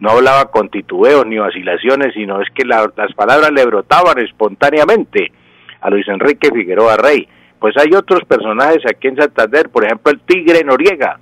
no 0.00 0.10
hablaba 0.10 0.50
con 0.50 0.68
titubeos 0.68 1.26
ni 1.26 1.38
vacilaciones, 1.38 2.14
sino 2.14 2.40
es 2.40 2.48
que 2.54 2.64
las 2.64 3.14
palabras 3.14 3.50
le 3.52 3.64
brotaban 3.64 4.18
espontáneamente 4.18 5.32
a 5.80 5.90
Luis 5.90 6.06
Enrique 6.08 6.50
Figueroa 6.52 6.96
Rey. 6.96 7.28
Pues 7.58 7.76
hay 7.76 7.94
otros 7.96 8.24
personajes 8.24 8.82
aquí 8.86 9.08
en 9.08 9.16
Santander, 9.16 9.70
por 9.70 9.84
ejemplo 9.84 10.12
el 10.12 10.20
Tigre 10.20 10.62
Noriega, 10.64 11.18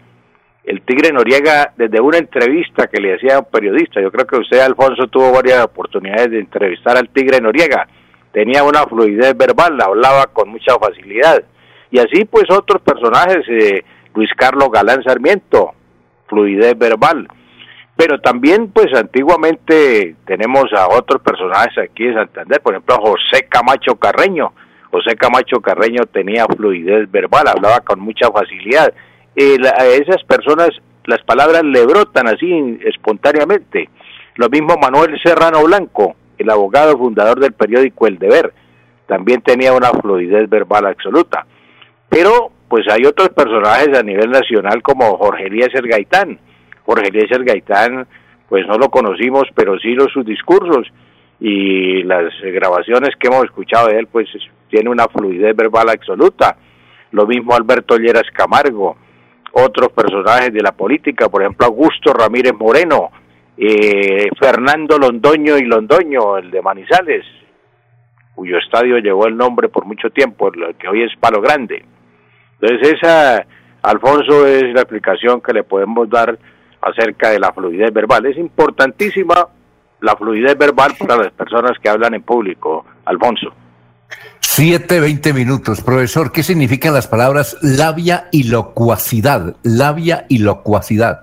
el 0.64 0.82
Tigre 0.82 1.12
Noriega 1.12 1.72
desde 1.76 2.00
una 2.00 2.18
entrevista 2.18 2.86
que 2.86 3.00
le 3.00 3.14
hacía 3.14 3.36
a 3.36 3.38
un 3.40 3.46
periodista. 3.46 4.00
Yo 4.00 4.12
creo 4.12 4.26
que 4.26 4.36
usted, 4.36 4.60
Alfonso, 4.60 5.08
tuvo 5.08 5.32
varias 5.32 5.64
oportunidades 5.64 6.30
de 6.30 6.38
entrevistar 6.38 6.96
al 6.96 7.08
Tigre 7.08 7.40
Noriega. 7.40 7.88
Tenía 8.32 8.62
una 8.62 8.84
fluidez 8.84 9.36
verbal, 9.36 9.80
hablaba 9.80 10.26
con 10.26 10.48
mucha 10.50 10.78
facilidad. 10.78 11.42
Y 11.90 11.98
así 11.98 12.24
pues 12.24 12.44
otros 12.50 12.80
personajes, 12.82 13.44
eh, 13.48 13.84
Luis 14.14 14.30
Carlos 14.36 14.70
Galán 14.70 15.02
Sarmiento, 15.02 15.72
fluidez 16.28 16.78
verbal. 16.78 17.28
Pero 17.96 18.20
también 18.20 18.68
pues 18.68 18.94
antiguamente 18.94 20.16
tenemos 20.24 20.64
a 20.72 20.88
otros 20.88 21.20
personajes 21.22 21.76
aquí 21.76 22.04
en 22.04 22.14
Santander, 22.14 22.60
por 22.62 22.74
ejemplo 22.74 22.96
José 23.00 23.46
Camacho 23.48 23.96
Carreño. 23.96 24.52
José 24.90 25.16
Camacho 25.16 25.60
Carreño 25.60 26.06
tenía 26.06 26.46
fluidez 26.46 27.10
verbal, 27.10 27.48
hablaba 27.48 27.80
con 27.80 28.00
mucha 28.00 28.30
facilidad 28.30 28.94
eh, 29.36 29.56
a 29.78 29.86
esas 29.86 30.22
personas 30.24 30.70
las 31.04 31.22
palabras 31.22 31.62
le 31.64 31.84
brotan 31.84 32.28
así 32.28 32.78
espontáneamente. 32.84 33.88
Lo 34.36 34.48
mismo 34.48 34.76
Manuel 34.80 35.18
Serrano 35.22 35.64
Blanco, 35.64 36.14
el 36.38 36.50
abogado 36.50 36.96
fundador 36.96 37.40
del 37.40 37.52
periódico 37.52 38.06
El 38.06 38.18
Deber, 38.18 38.52
también 39.06 39.42
tenía 39.42 39.72
una 39.72 39.90
fluidez 39.90 40.48
verbal 40.48 40.86
absoluta. 40.86 41.46
Pero 42.08 42.50
pues 42.68 42.86
hay 42.90 43.04
otros 43.04 43.28
personajes 43.30 43.98
a 43.98 44.02
nivel 44.02 44.30
nacional 44.30 44.82
como 44.82 45.16
Jorge 45.18 45.46
Eliezer 45.46 45.86
Gaitán. 45.86 46.38
Jorge 46.84 47.08
Eliezer 47.08 47.44
Gaitán, 47.44 48.06
pues 48.48 48.66
no 48.66 48.78
lo 48.78 48.88
conocimos, 48.88 49.44
pero 49.54 49.78
sí 49.78 49.94
los 49.94 50.10
sus 50.12 50.24
discursos 50.24 50.86
y 51.40 52.02
las 52.04 52.32
grabaciones 52.42 53.10
que 53.18 53.26
hemos 53.26 53.44
escuchado 53.44 53.88
de 53.88 53.98
él, 53.98 54.06
pues 54.06 54.28
tiene 54.70 54.88
una 54.88 55.08
fluidez 55.08 55.54
verbal 55.54 55.90
absoluta. 55.90 56.56
Lo 57.10 57.26
mismo 57.26 57.54
Alberto 57.54 57.96
Lleras 57.96 58.30
Camargo, 58.32 58.96
otros 59.52 59.92
personajes 59.92 60.52
de 60.52 60.60
la 60.60 60.72
política, 60.72 61.28
por 61.28 61.42
ejemplo 61.42 61.66
Augusto 61.66 62.12
Ramírez 62.12 62.54
Moreno, 62.54 63.10
eh, 63.56 64.28
Fernando 64.38 64.98
Londoño 64.98 65.58
y 65.58 65.64
Londoño, 65.64 66.38
el 66.38 66.50
de 66.50 66.62
Manizales, 66.62 67.24
cuyo 68.34 68.58
estadio 68.58 68.98
llevó 68.98 69.26
el 69.26 69.36
nombre 69.36 69.68
por 69.68 69.84
mucho 69.84 70.10
tiempo, 70.10 70.50
el 70.52 70.74
que 70.76 70.88
hoy 70.88 71.02
es 71.02 71.12
Palo 71.20 71.40
Grande. 71.40 71.84
Entonces 72.60 72.94
esa, 72.94 73.46
Alfonso, 73.82 74.46
es 74.46 74.72
la 74.72 74.82
explicación 74.82 75.40
que 75.40 75.52
le 75.52 75.64
podemos 75.64 76.08
dar 76.08 76.38
acerca 76.80 77.30
de 77.30 77.38
la 77.38 77.52
fluidez 77.52 77.92
verbal. 77.92 78.26
Es 78.26 78.36
importantísima 78.38 79.48
la 80.00 80.16
fluidez 80.16 80.56
verbal 80.56 80.92
para 80.98 81.16
las 81.16 81.32
personas 81.32 81.78
que 81.78 81.88
hablan 81.88 82.14
en 82.14 82.22
público, 82.22 82.84
Alfonso. 83.04 83.54
Siete, 84.54 85.00
veinte 85.00 85.32
minutos. 85.32 85.80
Profesor, 85.80 86.30
¿qué 86.30 86.42
significan 86.42 86.92
las 86.92 87.08
palabras 87.08 87.56
labia 87.62 88.28
y 88.30 88.50
locuacidad? 88.50 89.56
Labia 89.62 90.26
y 90.28 90.40
locuacidad. 90.40 91.22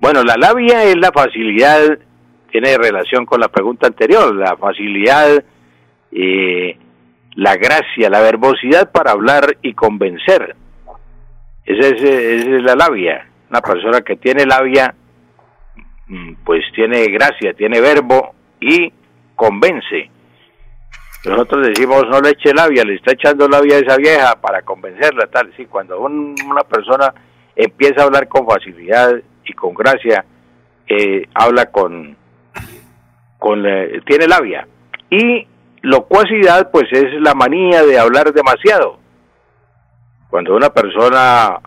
Bueno, 0.00 0.24
la 0.24 0.34
labia 0.34 0.82
es 0.82 0.96
la 0.96 1.12
facilidad, 1.12 1.96
tiene 2.50 2.76
relación 2.76 3.24
con 3.24 3.38
la 3.38 3.46
pregunta 3.46 3.86
anterior, 3.86 4.34
la 4.34 4.56
facilidad, 4.56 5.44
eh, 6.10 6.76
la 7.36 7.54
gracia, 7.54 8.10
la 8.10 8.20
verbosidad 8.20 8.90
para 8.90 9.12
hablar 9.12 9.58
y 9.62 9.72
convencer. 9.72 10.56
Esa 11.64 11.86
es, 11.86 12.02
esa 12.02 12.56
es 12.56 12.62
la 12.64 12.74
labia. 12.74 13.28
Una 13.48 13.60
persona 13.60 14.00
que 14.00 14.16
tiene 14.16 14.44
labia, 14.44 14.92
mm, 16.08 16.32
pues 16.44 16.64
tiene 16.74 17.04
gracia, 17.04 17.54
tiene 17.54 17.80
verbo 17.80 18.34
y 18.60 18.92
convence. 19.36 20.10
Nosotros 21.24 21.68
decimos, 21.68 22.04
no 22.08 22.20
le 22.20 22.30
eche 22.30 22.52
labia, 22.52 22.84
le 22.84 22.96
está 22.96 23.12
echando 23.12 23.48
labia 23.48 23.76
a 23.76 23.80
esa 23.80 23.96
vieja 23.96 24.34
para 24.40 24.62
convencerla, 24.62 25.28
tal. 25.28 25.52
Sí, 25.56 25.66
cuando 25.66 26.00
una 26.00 26.62
persona 26.68 27.14
empieza 27.54 28.02
a 28.02 28.06
hablar 28.06 28.28
con 28.28 28.46
facilidad 28.46 29.14
y 29.44 29.52
con 29.52 29.72
gracia, 29.74 30.24
eh, 30.88 31.26
habla 31.34 31.66
con, 31.66 32.16
con 33.38 33.62
tiene 34.04 34.26
labia. 34.26 34.66
Y 35.10 35.46
locuacidad, 35.82 36.70
pues 36.70 36.84
es 36.90 37.12
la 37.20 37.34
manía 37.34 37.82
de 37.84 37.98
hablar 37.98 38.32
demasiado. 38.32 38.98
Cuando 40.28 40.56
una 40.56 40.70
persona 40.70 41.60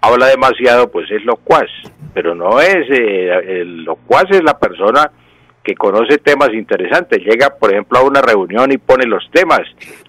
habla 0.00 0.26
demasiado, 0.26 0.90
pues 0.90 1.10
es 1.10 1.24
locuaz, 1.24 1.68
pero 2.14 2.34
no 2.34 2.60
es, 2.60 2.88
eh, 2.90 3.60
el 3.60 3.84
locuaz 3.84 4.24
es 4.30 4.42
la 4.42 4.58
persona 4.58 5.10
que 5.66 5.74
conoce 5.74 6.18
temas 6.18 6.50
interesantes, 6.52 7.18
llega 7.24 7.50
por 7.58 7.72
ejemplo 7.72 7.98
a 7.98 8.04
una 8.04 8.22
reunión 8.22 8.70
y 8.70 8.78
pone 8.78 9.04
los 9.04 9.28
temas, 9.32 9.62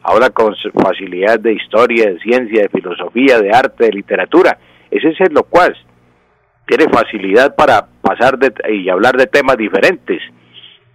habla 0.04 0.30
con 0.30 0.56
facilidad 0.84 1.40
de 1.40 1.54
historia, 1.54 2.12
de 2.12 2.20
ciencia, 2.20 2.62
de 2.62 2.70
filosofía, 2.70 3.40
de 3.40 3.50
arte, 3.50 3.86
de 3.86 3.92
literatura, 3.92 4.60
ese 4.92 5.10
es 5.10 5.20
el 5.22 5.34
locuaz, 5.34 5.74
tiene 6.68 6.86
facilidad 6.94 7.56
para 7.56 7.88
pasar 8.02 8.38
de, 8.38 8.54
y 8.72 8.88
hablar 8.88 9.18
de 9.18 9.26
temas 9.26 9.58
diferentes. 9.58 10.22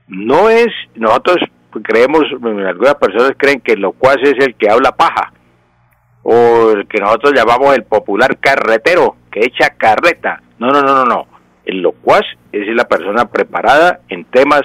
No 0.07 0.49
es, 0.49 0.69
nosotros 0.95 1.39
creemos, 1.83 2.23
algunas 2.33 2.95
personas 2.95 3.33
creen 3.37 3.61
que 3.61 3.73
el 3.73 3.81
locuaz 3.81 4.19
es 4.23 4.47
el 4.47 4.55
que 4.55 4.71
habla 4.71 4.93
paja, 4.93 5.33
o 6.23 6.71
el 6.71 6.87
que 6.87 7.01
nosotros 7.01 7.33
llamamos 7.35 7.75
el 7.75 7.83
popular 7.83 8.39
carretero, 8.39 9.17
que 9.33 9.41
echa 9.41 9.71
carreta. 9.71 10.41
No, 10.61 10.69
no, 10.69 10.83
no, 10.83 10.95
no, 10.95 11.05
no. 11.05 11.32
El 11.65 11.83
locuaz 11.83 12.25
es 12.53 12.67
la 12.75 12.85
persona 12.85 13.27
preparada 13.27 14.01
en 14.09 14.25
temas, 14.25 14.63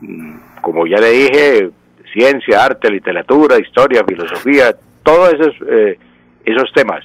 mm, 0.00 0.36
como 0.60 0.86
ya 0.86 0.98
le 0.98 1.10
dije, 1.10 1.70
ciencia, 2.12 2.64
arte, 2.64 2.90
literatura, 2.90 3.58
historia, 3.58 4.04
filosofía, 4.06 4.74
todos 5.02 5.34
esos, 5.34 5.54
eh, 5.68 5.98
esos 6.44 6.72
temas. 6.72 7.04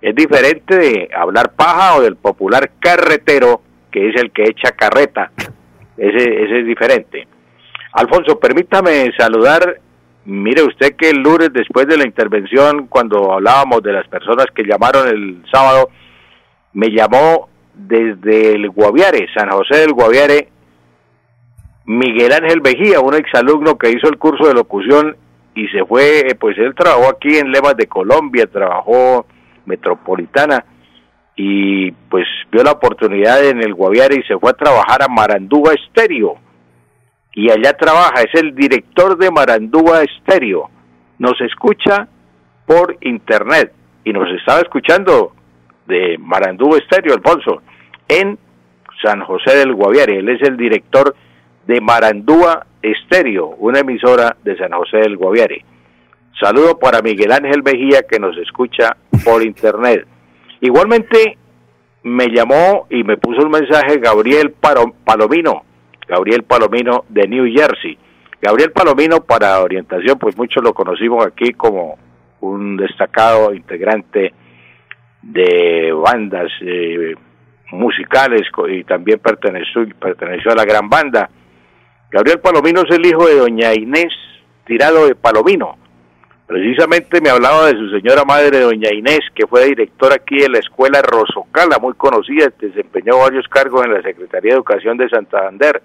Es 0.00 0.14
diferente 0.14 0.76
de 0.76 1.08
hablar 1.14 1.52
paja 1.52 1.96
o 1.96 2.02
del 2.02 2.16
popular 2.16 2.70
carretero, 2.80 3.62
que 3.90 4.08
es 4.08 4.20
el 4.20 4.30
que 4.30 4.44
echa 4.44 4.72
carreta. 4.72 5.30
Ese, 5.96 6.44
ese 6.44 6.60
es 6.60 6.66
diferente. 6.66 7.28
Alfonso, 7.92 8.38
permítame 8.38 9.12
saludar 9.18 9.80
Mire 10.24 10.62
usted 10.62 10.96
que 10.96 11.10
el 11.10 11.22
lunes, 11.22 11.52
después 11.52 11.88
de 11.88 11.96
la 11.96 12.06
intervención, 12.06 12.86
cuando 12.86 13.32
hablábamos 13.32 13.82
de 13.82 13.92
las 13.92 14.06
personas 14.06 14.46
que 14.54 14.64
llamaron 14.64 15.08
el 15.08 15.42
sábado, 15.50 15.88
me 16.72 16.88
llamó 16.88 17.48
desde 17.86 18.52
el 18.54 18.70
Guaviare, 18.70 19.26
San 19.34 19.50
José 19.50 19.78
del 19.78 19.92
Guaviare, 19.92 20.48
Miguel 21.86 22.32
Ángel 22.32 22.60
Vejía, 22.60 23.00
un 23.00 23.14
exalumno 23.14 23.76
que 23.76 23.90
hizo 23.90 24.08
el 24.08 24.18
curso 24.18 24.46
de 24.46 24.54
locución 24.54 25.16
y 25.54 25.66
se 25.68 25.84
fue, 25.84 26.20
eh, 26.20 26.34
pues 26.34 26.56
él 26.58 26.74
trabajó 26.74 27.10
aquí 27.10 27.36
en 27.36 27.50
Lemas 27.50 27.76
de 27.76 27.86
Colombia, 27.86 28.46
trabajó 28.46 29.26
Metropolitana 29.66 30.64
y 31.36 31.90
pues 31.90 32.26
vio 32.52 32.62
la 32.62 32.72
oportunidad 32.72 33.44
en 33.44 33.62
el 33.62 33.74
Guaviare 33.74 34.16
y 34.16 34.22
se 34.22 34.38
fue 34.38 34.50
a 34.50 34.54
trabajar 34.54 35.02
a 35.02 35.08
Marandúa 35.08 35.72
Estéreo 35.74 36.36
y 37.32 37.50
allá 37.50 37.72
trabaja, 37.74 38.22
es 38.22 38.40
el 38.40 38.54
director 38.54 39.16
de 39.16 39.30
Marandúa 39.30 40.02
Estéreo. 40.02 40.68
Nos 41.18 41.40
escucha 41.40 42.08
por 42.66 42.96
internet 43.00 43.72
y 44.04 44.12
nos 44.12 44.28
estaba 44.38 44.60
escuchando 44.60 45.32
de 45.86 46.18
Marandúa 46.18 46.78
Estéreo, 46.78 47.14
Alfonso, 47.14 47.62
en 48.10 48.38
San 49.02 49.20
José 49.20 49.56
del 49.56 49.74
Guaviare. 49.74 50.18
Él 50.18 50.28
es 50.28 50.42
el 50.42 50.56
director 50.56 51.14
de 51.66 51.80
Marandúa 51.80 52.66
Estéreo, 52.82 53.54
una 53.58 53.80
emisora 53.80 54.36
de 54.42 54.56
San 54.58 54.72
José 54.72 54.98
del 54.98 55.16
Guaviare. 55.16 55.64
Saludo 56.38 56.78
para 56.78 57.02
Miguel 57.02 57.32
Ángel 57.32 57.62
Mejía 57.62 58.02
que 58.02 58.18
nos 58.18 58.36
escucha 58.36 58.96
por 59.24 59.42
internet. 59.42 60.06
Igualmente 60.60 61.38
me 62.02 62.28
llamó 62.28 62.86
y 62.90 63.04
me 63.04 63.16
puso 63.16 63.42
un 63.42 63.50
mensaje 63.50 63.98
Gabriel 63.98 64.52
Palomino, 64.52 65.62
Gabriel 66.08 66.42
Palomino 66.42 67.04
de 67.08 67.28
New 67.28 67.44
Jersey. 67.54 67.96
Gabriel 68.42 68.72
Palomino, 68.72 69.20
para 69.20 69.60
orientación, 69.60 70.18
pues 70.18 70.36
muchos 70.36 70.64
lo 70.64 70.72
conocimos 70.72 71.24
aquí 71.26 71.52
como 71.52 71.98
un 72.40 72.76
destacado 72.76 73.52
integrante 73.54 74.32
de 75.22 75.92
bandas 75.92 76.50
eh, 76.62 77.14
musicales 77.72 78.42
y 78.68 78.84
también 78.84 79.18
perteneció, 79.18 79.86
perteneció 79.98 80.52
a 80.52 80.56
la 80.56 80.64
gran 80.64 80.88
banda. 80.88 81.28
Gabriel 82.10 82.40
Palomino 82.40 82.82
es 82.82 82.96
el 82.96 83.06
hijo 83.06 83.26
de 83.26 83.36
doña 83.36 83.74
Inés 83.74 84.12
Tirado 84.66 85.06
de 85.06 85.14
Palomino. 85.14 85.76
Precisamente 86.46 87.20
me 87.20 87.30
hablaba 87.30 87.66
de 87.66 87.78
su 87.78 87.90
señora 87.90 88.24
madre, 88.24 88.58
doña 88.58 88.92
Inés, 88.92 89.20
que 89.34 89.46
fue 89.46 89.66
directora 89.66 90.16
aquí 90.16 90.38
de 90.38 90.48
la 90.48 90.58
escuela 90.58 91.00
Rosocala, 91.00 91.78
muy 91.80 91.94
conocida, 91.94 92.52
desempeñó 92.58 93.18
varios 93.18 93.46
cargos 93.46 93.84
en 93.84 93.94
la 93.94 94.02
Secretaría 94.02 94.50
de 94.50 94.56
Educación 94.56 94.96
de 94.96 95.08
Santander. 95.08 95.80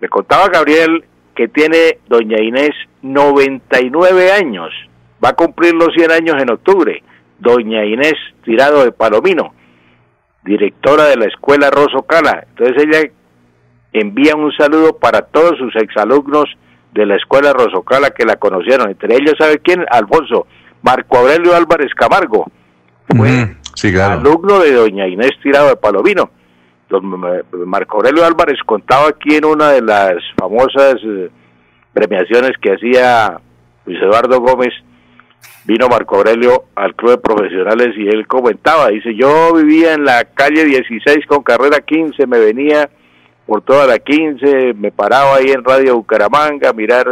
Me 0.00 0.08
contaba 0.08 0.48
Gabriel 0.48 1.04
que 1.34 1.48
tiene 1.48 1.98
doña 2.06 2.38
Inés 2.38 2.72
99 3.00 4.32
años, 4.32 4.70
va 5.24 5.30
a 5.30 5.36
cumplir 5.36 5.72
los 5.72 5.94
100 5.94 6.10
años 6.10 6.36
en 6.38 6.50
octubre. 6.50 7.02
Doña 7.38 7.84
Inés 7.84 8.14
Tirado 8.44 8.84
de 8.84 8.92
Palomino, 8.92 9.54
directora 10.44 11.04
de 11.04 11.16
la 11.16 11.26
escuela 11.26 11.70
Rosocala. 11.70 12.46
Entonces 12.50 12.84
ella 12.84 13.10
envía 13.92 14.36
un 14.36 14.52
saludo 14.52 14.98
para 14.98 15.22
todos 15.22 15.58
sus 15.58 15.74
exalumnos 15.76 16.46
de 16.92 17.06
la 17.06 17.16
escuela 17.16 17.52
Rosocala 17.52 18.10
que 18.10 18.24
la 18.24 18.36
conocieron. 18.36 18.90
Entre 18.90 19.14
ellos, 19.14 19.34
¿sabe 19.38 19.58
quién? 19.58 19.84
Alfonso, 19.90 20.46
Marco 20.82 21.18
Aurelio 21.18 21.56
Álvarez 21.56 21.92
Camargo. 21.94 22.46
Fue 23.08 23.56
alumno 24.00 24.60
de 24.60 24.72
doña 24.72 25.06
Inés 25.06 25.32
Tirado 25.42 25.68
de 25.68 25.76
Palomino. 25.76 26.30
Marco 27.66 27.96
Aurelio 27.96 28.24
Álvarez 28.24 28.58
contaba 28.64 29.08
aquí 29.08 29.34
en 29.34 29.44
una 29.44 29.70
de 29.70 29.82
las 29.82 30.14
famosas 30.38 30.96
eh, 31.02 31.30
premiaciones 31.92 32.52
que 32.60 32.74
hacía 32.74 33.40
Luis 33.86 34.00
Eduardo 34.00 34.40
Gómez, 34.40 34.72
vino 35.64 35.88
Marco 35.88 36.16
Aurelio 36.16 36.64
al 36.74 36.94
club 36.94 37.12
de 37.12 37.18
profesionales 37.18 37.94
y 37.96 38.08
él 38.08 38.26
comentaba, 38.26 38.88
dice, 38.88 39.14
yo 39.14 39.54
vivía 39.54 39.94
en 39.94 40.04
la 40.04 40.24
calle 40.24 40.64
16 40.64 41.26
con 41.26 41.42
carrera 41.42 41.80
15, 41.80 42.26
me 42.26 42.38
venía 42.38 42.90
por 43.46 43.62
toda 43.62 43.86
la 43.86 43.98
15, 43.98 44.74
me 44.74 44.92
paraba 44.92 45.36
ahí 45.36 45.50
en 45.50 45.64
Radio 45.64 45.96
Bucaramanga 45.96 46.70
a 46.70 46.72
mirar 46.72 47.06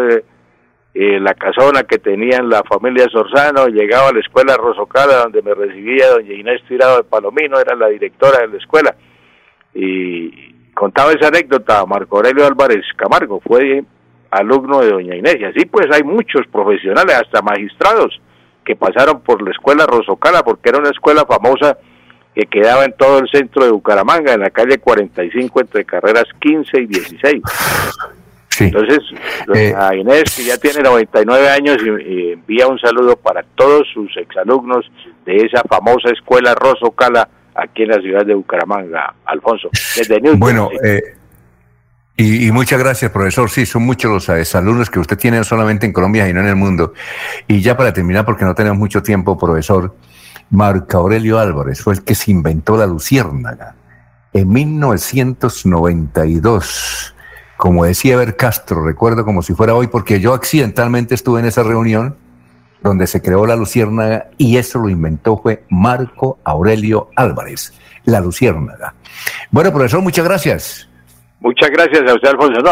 eh, 0.94 1.20
la 1.20 1.34
casona 1.34 1.84
que 1.84 1.98
tenían 1.98 2.48
la 2.48 2.62
familia 2.64 3.06
Sorzano, 3.10 3.68
llegaba 3.68 4.08
a 4.08 4.12
la 4.12 4.20
escuela 4.20 4.56
Rosocala 4.56 5.16
donde 5.24 5.42
me 5.42 5.55
recibía 5.55 6.10
doña 6.10 6.34
Inés 6.34 6.62
Tirado 6.68 6.98
de 6.98 7.05
Palomino, 7.05 7.58
era 7.58 7.74
la 7.74 7.89
directora 7.89 8.40
de 8.40 8.48
la 8.48 8.58
escuela 8.58 8.94
y 9.74 10.52
contaba 10.74 11.12
esa 11.12 11.28
anécdota 11.28 11.84
Marco 11.86 12.18
Aurelio 12.18 12.47
Álvarez 12.47 12.84
Camargo, 12.97 13.40
fue 13.40 13.82
alumno 14.31 14.81
de 14.81 14.90
doña 14.90 15.16
Inés, 15.16 15.36
y 15.40 15.44
así 15.44 15.64
pues 15.66 15.86
hay 15.90 16.02
muchos 16.02 16.47
profesionales, 16.50 17.14
hasta 17.14 17.40
magistrados, 17.42 18.20
que 18.65 18.76
pasaron 18.76 19.20
por 19.20 19.42
la 19.42 19.50
escuela 19.50 19.86
Rosocala, 19.86 20.42
porque 20.42 20.68
era 20.68 20.78
una 20.78 20.91
escuela 20.91 21.24
famosa 21.24 21.78
que 22.34 22.47
quedaba 22.47 22.84
en 22.84 22.94
todo 22.94 23.18
el 23.18 23.28
centro 23.28 23.65
de 23.65 23.70
Bucaramanga, 23.70 24.32
en 24.32 24.41
la 24.41 24.50
calle 24.50 24.78
45, 24.78 25.60
entre 25.60 25.84
carreras 25.84 26.24
15 26.41 26.81
y 26.81 26.86
16. 26.86 27.42
Entonces, 28.60 28.99
eh, 29.55 29.74
Inés, 29.99 30.36
que 30.36 30.44
ya 30.44 30.57
tiene 30.58 30.82
99 30.82 31.49
años, 31.49 31.76
y, 31.82 32.32
envía 32.32 32.66
un 32.68 32.78
saludo 32.78 33.16
para 33.16 33.42
todos 33.55 33.86
sus 33.92 34.15
exalumnos 34.16 34.91
de 35.24 35.36
esa 35.36 35.62
famosa 35.62 36.10
escuela 36.10 36.55
Rosocala, 36.55 37.28
aquí 37.55 37.82
en 37.82 37.89
la 37.89 38.00
ciudad 38.00 38.24
de 38.24 38.34
Bucaramanga, 38.34 39.15
Alfonso. 39.26 39.68
Desde 39.97 40.20
bueno, 40.36 40.70
eh, 40.82 41.02
y, 42.16 42.50
muchas 42.52 42.78
gracias, 42.78 43.10
profesor. 43.10 43.50
Sí, 43.50 43.66
son 43.66 43.84
muchos 43.84 44.10
los 44.10 44.28
eh, 44.28 44.44
alumnos 44.57 44.91
que 44.91 45.00
usted 45.00 45.18
tiene 45.18 45.39
no 45.39 45.44
solamente 45.44 45.86
en 45.86 45.92
Colombia, 45.92 46.26
sino 46.26 46.41
en 46.41 46.47
el 46.47 46.57
mundo. 46.57 46.92
Y 47.49 47.60
ya 47.60 47.76
para 47.76 47.92
terminar, 47.92 48.24
porque 48.24 48.44
no 48.44 48.55
tenemos 48.55 48.78
mucho 48.78 49.02
tiempo, 49.02 49.39
profesor, 49.39 49.97
Marco 50.50 50.99
Aurelio 50.99 51.39
Álvarez 51.39 51.81
fue 51.81 51.94
el 51.94 52.05
que 52.05 52.15
se 52.15 52.31
inventó 52.31 52.76
la 52.76 52.86
luciérnaga 52.86 53.74
en 54.32 54.49
1992 54.49 57.12
como 57.62 57.84
decía 57.84 58.15
Eber 58.15 58.34
Castro, 58.34 58.84
recuerdo 58.84 59.24
como 59.24 59.41
si 59.41 59.55
fuera 59.55 59.73
hoy, 59.73 59.86
porque 59.86 60.18
yo 60.18 60.34
accidentalmente 60.34 61.15
estuve 61.15 61.39
en 61.39 61.47
esa 61.47 61.62
reunión 61.62 62.16
donde 62.82 63.07
se 63.07 63.23
creó 63.23 63.47
la 63.47 63.55
luciérnaga 63.55 64.31
y 64.36 64.57
eso 64.57 64.81
lo 64.81 64.89
inventó 64.89 65.39
fue 65.39 65.65
Marco 65.70 66.41
Aurelio 66.42 67.10
Álvarez, 67.15 67.73
la 68.02 68.18
luciérnaga. 68.18 68.97
Bueno, 69.52 69.70
profesor, 69.70 70.02
muchas 70.02 70.24
gracias. 70.24 70.89
Muchas 71.43 71.71
gracias 71.71 72.09
a 72.09 72.15
usted, 72.15 72.29
Alfonso. 72.29 72.61
No, 72.61 72.71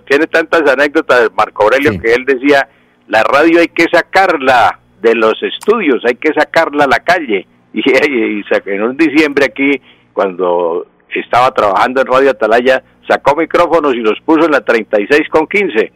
tiene 0.00 0.26
tantas 0.26 0.62
anécdotas, 0.62 1.30
Marco 1.36 1.64
Aurelio, 1.64 2.00
que 2.00 2.14
él 2.14 2.24
decía, 2.24 2.66
la 3.08 3.22
radio 3.22 3.60
hay 3.60 3.68
que 3.68 3.84
sacarla 3.92 4.78
de 5.02 5.14
los 5.14 5.34
estudios, 5.42 6.02
hay 6.06 6.14
que 6.14 6.32
sacarla 6.32 6.84
a 6.84 6.88
la 6.88 7.00
calle. 7.00 7.46
Y, 7.76 7.80
y, 7.90 8.44
en 8.64 8.82
un 8.82 8.96
diciembre 8.96 9.44
aquí, 9.44 9.82
cuando 10.14 10.86
estaba 11.14 11.52
trabajando 11.52 12.00
en 12.00 12.06
Radio 12.06 12.30
Atalaya, 12.30 12.82
sacó 13.06 13.36
micrófonos 13.36 13.92
y 13.92 13.98
los 13.98 14.18
puso 14.24 14.46
en 14.46 14.52
la 14.52 14.62
36 14.62 15.28
con 15.28 15.46
15 15.46 15.92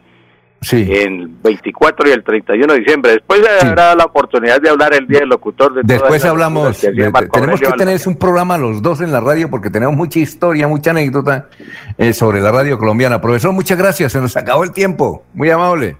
Sí. 0.61 0.87
En 0.87 1.41
24 1.41 2.07
y 2.07 2.11
el 2.11 2.23
31 2.23 2.73
de 2.73 2.79
diciembre. 2.79 3.11
Después 3.13 3.41
habrá 3.63 3.95
la 3.95 4.05
oportunidad 4.05 4.61
de 4.61 4.69
hablar 4.69 4.93
el 4.93 5.07
día 5.07 5.21
del 5.21 5.29
locutor. 5.29 5.73
De 5.73 5.81
Después 5.83 6.23
hablamos. 6.23 6.79
Que 6.79 6.91
de, 6.91 7.11
tenemos 7.11 7.59
que 7.59 7.71
tener 7.71 7.99
un 8.05 8.15
programa 8.15 8.59
los 8.59 8.79
dos 8.79 9.01
en 9.01 9.11
la 9.11 9.19
radio 9.21 9.49
porque 9.49 9.71
tenemos 9.71 9.95
mucha 9.95 10.19
historia, 10.19 10.67
mucha 10.67 10.91
anécdota 10.91 11.49
eh, 11.97 12.13
sobre 12.13 12.41
la 12.41 12.51
radio 12.51 12.77
colombiana. 12.77 13.19
Profesor, 13.19 13.53
muchas 13.53 13.75
gracias. 13.75 14.11
Se 14.11 14.21
nos 14.21 14.37
acabó 14.37 14.63
el 14.63 14.71
tiempo. 14.71 15.23
Muy 15.33 15.49
amable. 15.49 15.97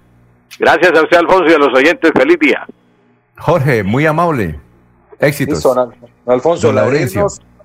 Gracias 0.60 0.92
a 0.96 1.02
usted, 1.02 1.16
Alfonso, 1.16 1.46
y 1.48 1.54
a 1.54 1.58
los 1.58 1.76
oyentes. 1.76 2.12
Feliz 2.14 2.38
día. 2.38 2.64
Jorge, 3.38 3.82
muy 3.82 4.06
amable. 4.06 4.60
Éxitos. 5.18 5.66
Alfonso, 6.24 6.72
la, 6.72 6.88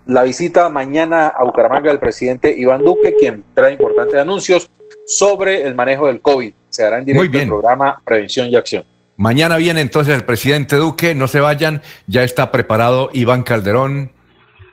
la 0.08 0.24
visita 0.24 0.70
mañana 0.70 1.28
a 1.28 1.44
Bucaramanga 1.44 1.90
del 1.90 2.00
presidente 2.00 2.56
Iván 2.58 2.84
Duque, 2.84 3.14
quien 3.20 3.44
trae 3.54 3.74
importantes 3.74 4.16
anuncios 4.20 4.72
sobre 5.08 5.66
el 5.66 5.74
manejo 5.74 6.08
del 6.08 6.22
COVID. 6.22 6.54
Se 6.70 6.84
hará 6.84 7.00
en 7.00 7.06
directo 7.06 7.40
el 7.40 7.48
programa 7.48 8.02
Prevención 8.06 8.50
y 8.50 8.56
Acción. 8.56 8.84
Mañana 9.16 9.58
viene 9.58 9.82
entonces 9.82 10.14
el 10.14 10.26
presidente 10.26 10.76
Duque, 10.76 11.16
no 11.16 11.28
se 11.28 11.40
vayan, 11.40 11.82
ya 12.06 12.24
está 12.24 12.52
preparado 12.52 13.10
Iván 13.14 13.42
Calderón. 13.42 14.12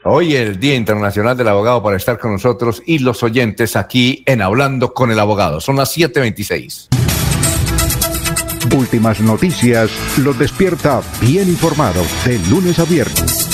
Hoy 0.03 0.37
el 0.37 0.61
Día 0.61 0.75
Internacional 0.75 1.35
del 1.35 1.49
Abogado 1.49 1.83
para 1.83 1.97
estar 1.97 2.19
con 2.19 2.33
nosotros 2.33 2.83
y 2.85 2.99
los 2.99 3.23
oyentes 3.23 3.75
aquí 3.75 4.23
en 4.27 4.43
Hablando 4.43 4.93
con 4.93 5.11
el 5.11 5.19
Abogado. 5.19 5.63
Son 5.63 5.77
las 5.77 5.97
7.26. 5.97 6.89
Últimas 8.77 9.21
noticias 9.21 9.91
los 10.19 10.39
despierta 10.39 11.01
bien 11.23 11.49
informados 11.49 12.07
de 12.27 12.39
lunes 12.51 12.79
a 12.79 12.85
viernes. 12.85 13.54